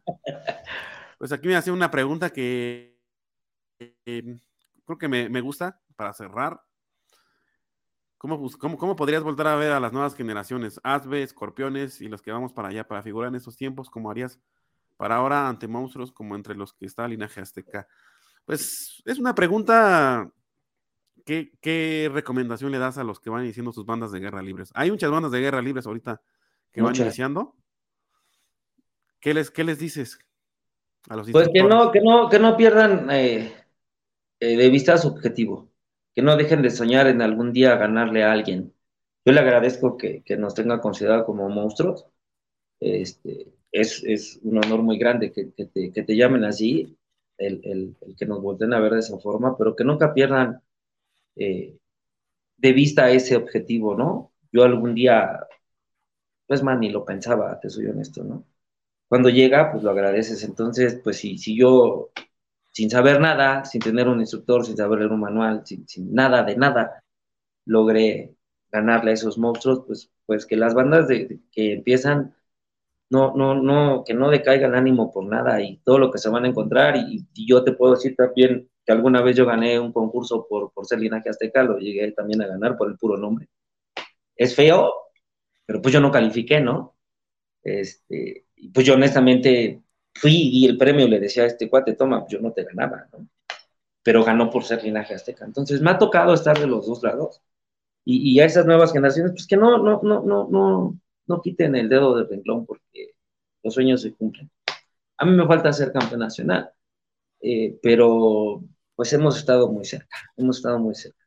Pues 1.18 1.30
aquí 1.32 1.46
me 1.46 1.56
hace 1.56 1.70
una 1.70 1.90
pregunta 1.90 2.30
que 2.30 2.98
eh, 3.78 4.38
creo 4.86 4.96
que 4.96 5.08
me, 5.08 5.28
me 5.28 5.42
gusta 5.42 5.78
para 5.94 6.14
cerrar. 6.14 6.62
¿Cómo, 8.20 8.50
cómo, 8.76 8.96
podrías 8.96 9.22
volver 9.22 9.46
a 9.46 9.56
ver 9.56 9.72
a 9.72 9.80
las 9.80 9.94
nuevas 9.94 10.14
generaciones? 10.14 10.78
Asbe, 10.82 11.22
escorpiones 11.22 12.02
y 12.02 12.08
los 12.08 12.20
que 12.20 12.30
vamos 12.30 12.52
para 12.52 12.68
allá 12.68 12.86
para 12.86 13.02
figurar 13.02 13.28
en 13.28 13.36
estos 13.36 13.56
tiempos, 13.56 13.88
¿cómo 13.88 14.10
harías 14.10 14.38
para 14.98 15.16
ahora 15.16 15.48
ante 15.48 15.66
monstruos 15.66 16.12
como 16.12 16.36
entre 16.36 16.54
los 16.54 16.74
que 16.74 16.84
está 16.84 17.06
el 17.06 17.12
linaje 17.12 17.40
azteca? 17.40 17.88
Pues 18.44 19.02
es 19.06 19.18
una 19.18 19.34
pregunta. 19.34 20.30
¿Qué, 21.24 21.50
¿Qué, 21.62 22.10
recomendación 22.12 22.70
le 22.70 22.78
das 22.78 22.98
a 22.98 23.04
los 23.04 23.20
que 23.20 23.30
van 23.30 23.44
iniciando 23.44 23.72
sus 23.72 23.86
bandas 23.86 24.12
de 24.12 24.20
guerra 24.20 24.42
libres? 24.42 24.70
Hay 24.74 24.90
muchas 24.90 25.10
bandas 25.10 25.32
de 25.32 25.40
guerra 25.40 25.62
libres 25.62 25.86
ahorita 25.86 26.20
que 26.72 26.82
van 26.82 26.94
iniciando. 26.94 27.56
¿Qué 29.18 29.32
les, 29.32 29.50
qué 29.50 29.64
les 29.64 29.78
dices 29.78 30.18
a 31.08 31.16
los 31.16 31.30
Pues 31.30 31.48
que 31.48 31.62
no, 31.62 31.90
que 31.90 32.02
no, 32.02 32.28
que 32.28 32.38
no 32.38 32.54
pierdan 32.54 33.10
eh, 33.10 33.50
eh, 34.40 34.56
de 34.58 34.68
vista 34.68 34.98
su 34.98 35.08
objetivo 35.08 35.69
que 36.14 36.22
no 36.22 36.36
dejen 36.36 36.62
de 36.62 36.70
soñar 36.70 37.06
en 37.06 37.22
algún 37.22 37.52
día 37.52 37.76
ganarle 37.76 38.24
a 38.24 38.32
alguien. 38.32 38.74
Yo 39.24 39.32
le 39.32 39.40
agradezco 39.40 39.96
que, 39.96 40.24
nos 40.38 40.54
tenga 40.54 40.80
considerado 40.80 41.24
como 41.24 41.48
monstruos. 41.48 42.06
Este, 42.80 43.52
es, 43.72 44.40
un 44.42 44.58
honor 44.58 44.82
muy 44.82 44.98
grande 44.98 45.32
que, 45.32 45.44
te, 45.44 46.16
llamen 46.16 46.44
así, 46.44 46.98
el, 47.38 47.96
que 48.18 48.26
nos 48.26 48.42
volteen 48.42 48.72
a 48.74 48.80
ver 48.80 48.94
de 48.94 49.00
esa 49.00 49.18
forma, 49.18 49.56
pero 49.56 49.76
que 49.76 49.84
nunca 49.84 50.14
pierdan 50.14 50.62
eh, 51.36 51.78
de 52.56 52.72
vista 52.72 53.10
ese 53.10 53.36
objetivo, 53.36 53.94
¿no? 53.96 54.32
Yo 54.52 54.64
algún 54.64 54.94
día, 54.94 55.46
pues 56.46 56.62
más 56.62 56.78
ni 56.78 56.90
lo 56.90 57.04
pensaba, 57.04 57.58
te 57.60 57.70
soy 57.70 57.86
honesto, 57.86 58.24
¿no? 58.24 58.44
Cuando 59.08 59.28
llega, 59.30 59.72
pues 59.72 59.82
lo 59.84 59.90
agradeces. 59.90 60.44
Entonces, 60.44 61.00
pues 61.02 61.18
si, 61.18 61.38
si 61.38 61.56
yo 61.56 62.10
sin 62.72 62.90
saber 62.90 63.20
nada, 63.20 63.64
sin 63.64 63.80
tener 63.80 64.08
un 64.08 64.20
instructor, 64.20 64.64
sin 64.64 64.76
saber 64.76 65.00
leer 65.00 65.12
un 65.12 65.20
manual, 65.20 65.62
sin, 65.64 65.86
nada 66.12 66.42
de 66.42 66.56
nada, 66.56 67.02
logré 67.66 68.34
ganarle 68.70 69.12
a 69.12 69.14
esos 69.14 69.38
monstruos, 69.38 69.84
pues, 69.86 70.10
pues 70.26 70.46
que 70.46 70.56
las 70.56 70.74
bandas 70.74 71.08
de, 71.08 71.40
que 71.52 71.74
empiezan, 71.74 72.34
no, 73.10 73.34
no, 73.34 73.54
no, 73.54 74.04
que 74.04 74.14
no 74.14 74.30
decaiga 74.30 74.68
el 74.68 74.74
ánimo 74.74 75.12
por 75.12 75.26
nada 75.26 75.60
y 75.62 75.78
todo 75.84 75.98
lo 75.98 76.10
que 76.12 76.18
se 76.18 76.30
van 76.30 76.44
a 76.44 76.48
encontrar. 76.48 76.96
Y, 76.96 77.26
yo 77.46 77.64
te 77.64 77.72
puedo 77.72 77.94
decir 77.94 78.14
también 78.16 78.70
que 78.84 78.92
alguna 78.92 79.22
vez 79.22 79.36
yo 79.36 79.46
gané 79.46 79.78
un 79.80 79.92
concurso 79.92 80.46
por, 80.48 80.72
por 80.72 80.86
ser 80.86 81.00
linaje 81.00 81.30
azteca, 81.30 81.62
lo 81.64 81.78
llegué 81.78 82.12
también 82.12 82.42
a 82.42 82.46
ganar 82.46 82.76
por 82.76 82.88
el 82.90 82.96
puro 82.98 83.16
nombre. 83.16 83.48
Es 84.36 84.54
feo, 84.54 84.92
pero 85.66 85.82
pues 85.82 85.92
yo 85.94 86.00
no 86.00 86.10
califiqué, 86.10 86.60
¿no? 86.60 86.96
Este, 87.62 88.46
pues 88.72 88.86
yo 88.86 88.94
honestamente 88.94 89.82
fui 90.14 90.32
y 90.52 90.66
el 90.66 90.76
premio 90.76 91.08
le 91.08 91.20
decía 91.20 91.44
a 91.44 91.46
este 91.46 91.68
cuate, 91.68 91.94
toma, 91.94 92.26
yo 92.28 92.40
no 92.40 92.52
te 92.52 92.64
ganaba, 92.64 93.08
¿no? 93.12 93.26
Pero 94.02 94.24
ganó 94.24 94.50
por 94.50 94.64
ser 94.64 94.82
linaje 94.82 95.14
azteca. 95.14 95.44
Entonces 95.44 95.80
me 95.80 95.90
ha 95.90 95.98
tocado 95.98 96.34
estar 96.34 96.58
de 96.58 96.66
los 96.66 96.86
dos 96.86 97.02
lados. 97.02 97.42
Y, 98.04 98.40
a 98.40 98.46
esas 98.46 98.66
nuevas 98.66 98.92
generaciones, 98.92 99.32
pues 99.32 99.46
que 99.46 99.56
no, 99.56 99.78
no, 99.78 100.00
no, 100.02 100.22
no, 100.22 100.48
no, 100.50 100.98
no 101.26 101.42
quiten 101.42 101.76
el 101.76 101.88
dedo 101.88 102.16
del 102.16 102.28
renglón 102.28 102.66
porque 102.66 103.14
los 103.62 103.74
sueños 103.74 104.02
se 104.02 104.14
cumplen. 104.14 104.50
A 105.18 105.26
mí 105.26 105.32
me 105.32 105.46
falta 105.46 105.72
ser 105.72 105.92
campeón 105.92 106.20
nacional, 106.20 106.70
eh, 107.40 107.78
pero 107.82 108.64
pues 108.96 109.12
hemos 109.12 109.36
estado 109.36 109.70
muy 109.70 109.84
cerca, 109.84 110.16
hemos 110.36 110.56
estado 110.56 110.78
muy 110.78 110.94
cerca. 110.94 111.24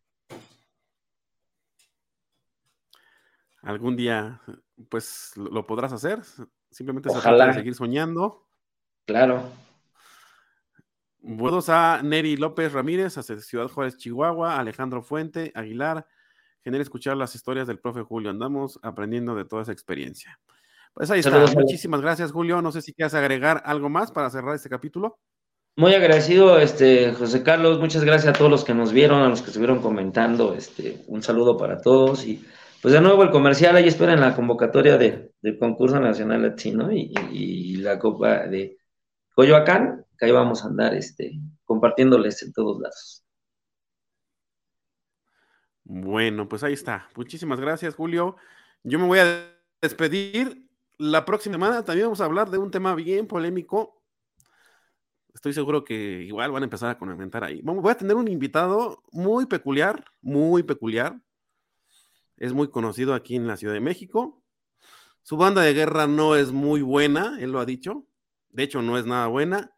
Algún 3.62 3.96
día, 3.96 4.42
pues 4.90 5.32
lo 5.38 5.66
podrás 5.66 5.94
hacer, 5.94 6.20
Simplemente 6.74 7.10
se 7.12 7.20
trata 7.20 7.48
de 7.48 7.54
seguir 7.54 7.76
soñando. 7.76 8.48
Claro. 9.06 9.52
Buenos 11.20 11.70
a 11.70 12.02
Neri 12.04 12.38
López 12.38 12.74
Ramírez, 12.74 13.18
a 13.18 13.24
Ciudad 13.24 13.68
Juárez, 13.68 13.98
Chihuahua, 13.98 14.60
Alejandro 14.60 15.02
Fuente, 15.02 15.52
Aguilar. 15.56 16.06
Genera 16.64 16.82
escuchar 16.82 17.18
las 17.18 17.36
historias 17.36 17.68
del 17.68 17.80
profe 17.80 18.02
Julio. 18.02 18.30
Andamos 18.30 18.80
aprendiendo 18.82 19.36
de 19.36 19.46
toda 19.46 19.64
esa 19.64 19.72
experiencia. 19.72 20.40
Pues 20.94 21.12
ahí 21.12 21.20
está. 21.20 21.46
Muchísimas 21.56 22.02
gracias, 22.02 22.32
Julio. 22.32 22.62
No 22.62 22.72
sé 22.72 22.82
si 22.82 22.94
quieres 22.94 23.14
agregar 23.14 23.62
algo 23.66 23.90
más 23.90 24.12
para 24.12 24.30
cerrar 24.30 24.56
este 24.56 24.70
capítulo. 24.70 25.20
Muy 25.76 25.94
agradecido, 25.96 26.60
este, 26.60 27.14
José 27.14 27.42
Carlos. 27.42 27.80
Muchas 27.80 28.04
gracias 28.04 28.34
a 28.34 28.38
todos 28.38 28.52
los 28.52 28.64
que 28.64 28.74
nos 28.76 28.94
vieron, 28.94 29.22
a 29.22 29.30
los 29.30 29.42
que 29.42 29.48
estuvieron 29.48 29.82
comentando. 29.82 30.54
Este, 30.54 31.04
un 31.08 31.24
saludo 31.24 31.58
para 31.58 31.82
todos. 31.82 32.26
Y 32.26 32.46
pues 32.82 32.94
de 32.94 33.02
nuevo 33.02 33.24
el 33.24 33.32
comercial, 33.32 33.76
ahí 33.76 33.88
esperen 33.88 34.22
la 34.22 34.36
convocatoria 34.36 34.98
de, 34.98 35.32
del 35.42 35.58
concurso 35.58 36.00
nacional 36.00 36.44
latino 36.44 36.92
y, 36.92 37.12
y, 37.32 37.76
la 37.78 37.98
copa 37.98 38.46
de 38.46 38.78
Coyoacán, 39.34 40.06
que 40.18 40.26
ahí 40.26 40.32
vamos 40.32 40.64
a 40.64 40.68
andar 40.68 40.94
este, 40.94 41.40
compartiéndoles 41.66 42.42
en 42.44 42.54
todos 42.54 42.80
lados. 42.80 43.24
Bueno, 45.84 46.48
pues 46.48 46.64
ahí 46.64 46.74
está. 46.74 47.10
Muchísimas 47.16 47.60
gracias, 47.60 47.96
Julio. 47.96 48.36
Yo 48.84 49.00
me 49.00 49.06
voy 49.06 49.20
a 49.20 49.52
despedir. 49.82 50.70
La 50.98 51.26
próxima 51.26 51.56
semana 51.56 51.84
también 51.84 52.08
vamos 52.08 52.22
a 52.22 52.26
hablar 52.26 52.50
de 52.50 52.58
un 52.58 52.72
tema 52.72 52.96
bien 52.96 53.28
polémico 53.28 54.04
estoy 55.34 55.54
seguro 55.54 55.84
que 55.84 56.22
igual 56.24 56.52
van 56.52 56.64
a 56.64 56.66
empezar 56.66 56.90
a 56.90 56.98
comentar 56.98 57.44
ahí. 57.44 57.62
Voy 57.64 57.92
a 57.92 57.98
tener 57.98 58.16
un 58.16 58.28
invitado 58.28 59.04
muy 59.12 59.46
peculiar, 59.46 60.06
muy 60.22 60.64
peculiar. 60.64 61.20
Es 62.38 62.54
muy 62.54 62.70
conocido 62.70 63.14
aquí 63.14 63.36
en 63.36 63.48
la 63.48 63.58
Ciudad 63.58 63.74
de 63.74 63.80
México. 63.80 64.42
Su 65.22 65.38
banda 65.38 65.62
de 65.62 65.74
guerra 65.74 66.08
no 66.08 66.36
es 66.36 66.52
muy 66.52 66.82
buena, 66.82 67.38
él 67.40 67.52
lo 67.52 67.60
ha 67.60 67.66
dicho. 67.66 68.06
De 68.54 68.64
hecho, 68.64 68.82
no 68.82 68.98
es 68.98 69.06
nada 69.06 69.28
buena. 69.28 69.76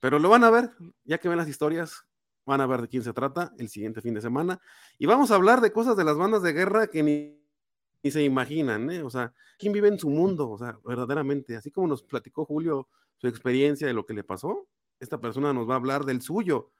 Pero 0.00 0.18
lo 0.18 0.28
van 0.28 0.42
a 0.44 0.50
ver, 0.50 0.70
ya 1.04 1.18
que 1.18 1.28
ven 1.28 1.38
las 1.38 1.48
historias, 1.48 2.04
van 2.46 2.60
a 2.60 2.66
ver 2.66 2.82
de 2.82 2.88
quién 2.88 3.02
se 3.02 3.12
trata 3.12 3.52
el 3.58 3.68
siguiente 3.68 4.00
fin 4.00 4.14
de 4.14 4.22
semana. 4.22 4.60
Y 4.98 5.06
vamos 5.06 5.30
a 5.30 5.34
hablar 5.34 5.60
de 5.60 5.70
cosas 5.70 5.96
de 5.96 6.04
las 6.04 6.16
bandas 6.16 6.42
de 6.42 6.52
guerra 6.52 6.86
que 6.86 7.02
ni, 7.02 8.10
se 8.10 8.22
imaginan, 8.22 8.90
¿eh? 8.90 9.02
O 9.02 9.10
sea, 9.10 9.34
¿quién 9.58 9.72
vive 9.72 9.88
en 9.88 9.98
su 9.98 10.08
mundo? 10.08 10.50
O 10.50 10.56
sea, 10.56 10.78
verdaderamente, 10.82 11.56
así 11.56 11.70
como 11.70 11.88
nos 11.88 12.02
platicó 12.02 12.46
Julio 12.46 12.88
su 13.18 13.28
experiencia 13.28 13.86
de 13.86 13.92
lo 13.92 14.06
que 14.06 14.14
le 14.14 14.24
pasó. 14.24 14.66
Esta 14.98 15.20
persona 15.20 15.52
nos 15.52 15.68
va 15.68 15.74
a 15.74 15.76
hablar 15.76 16.06
del 16.06 16.22
suyo. 16.22 16.72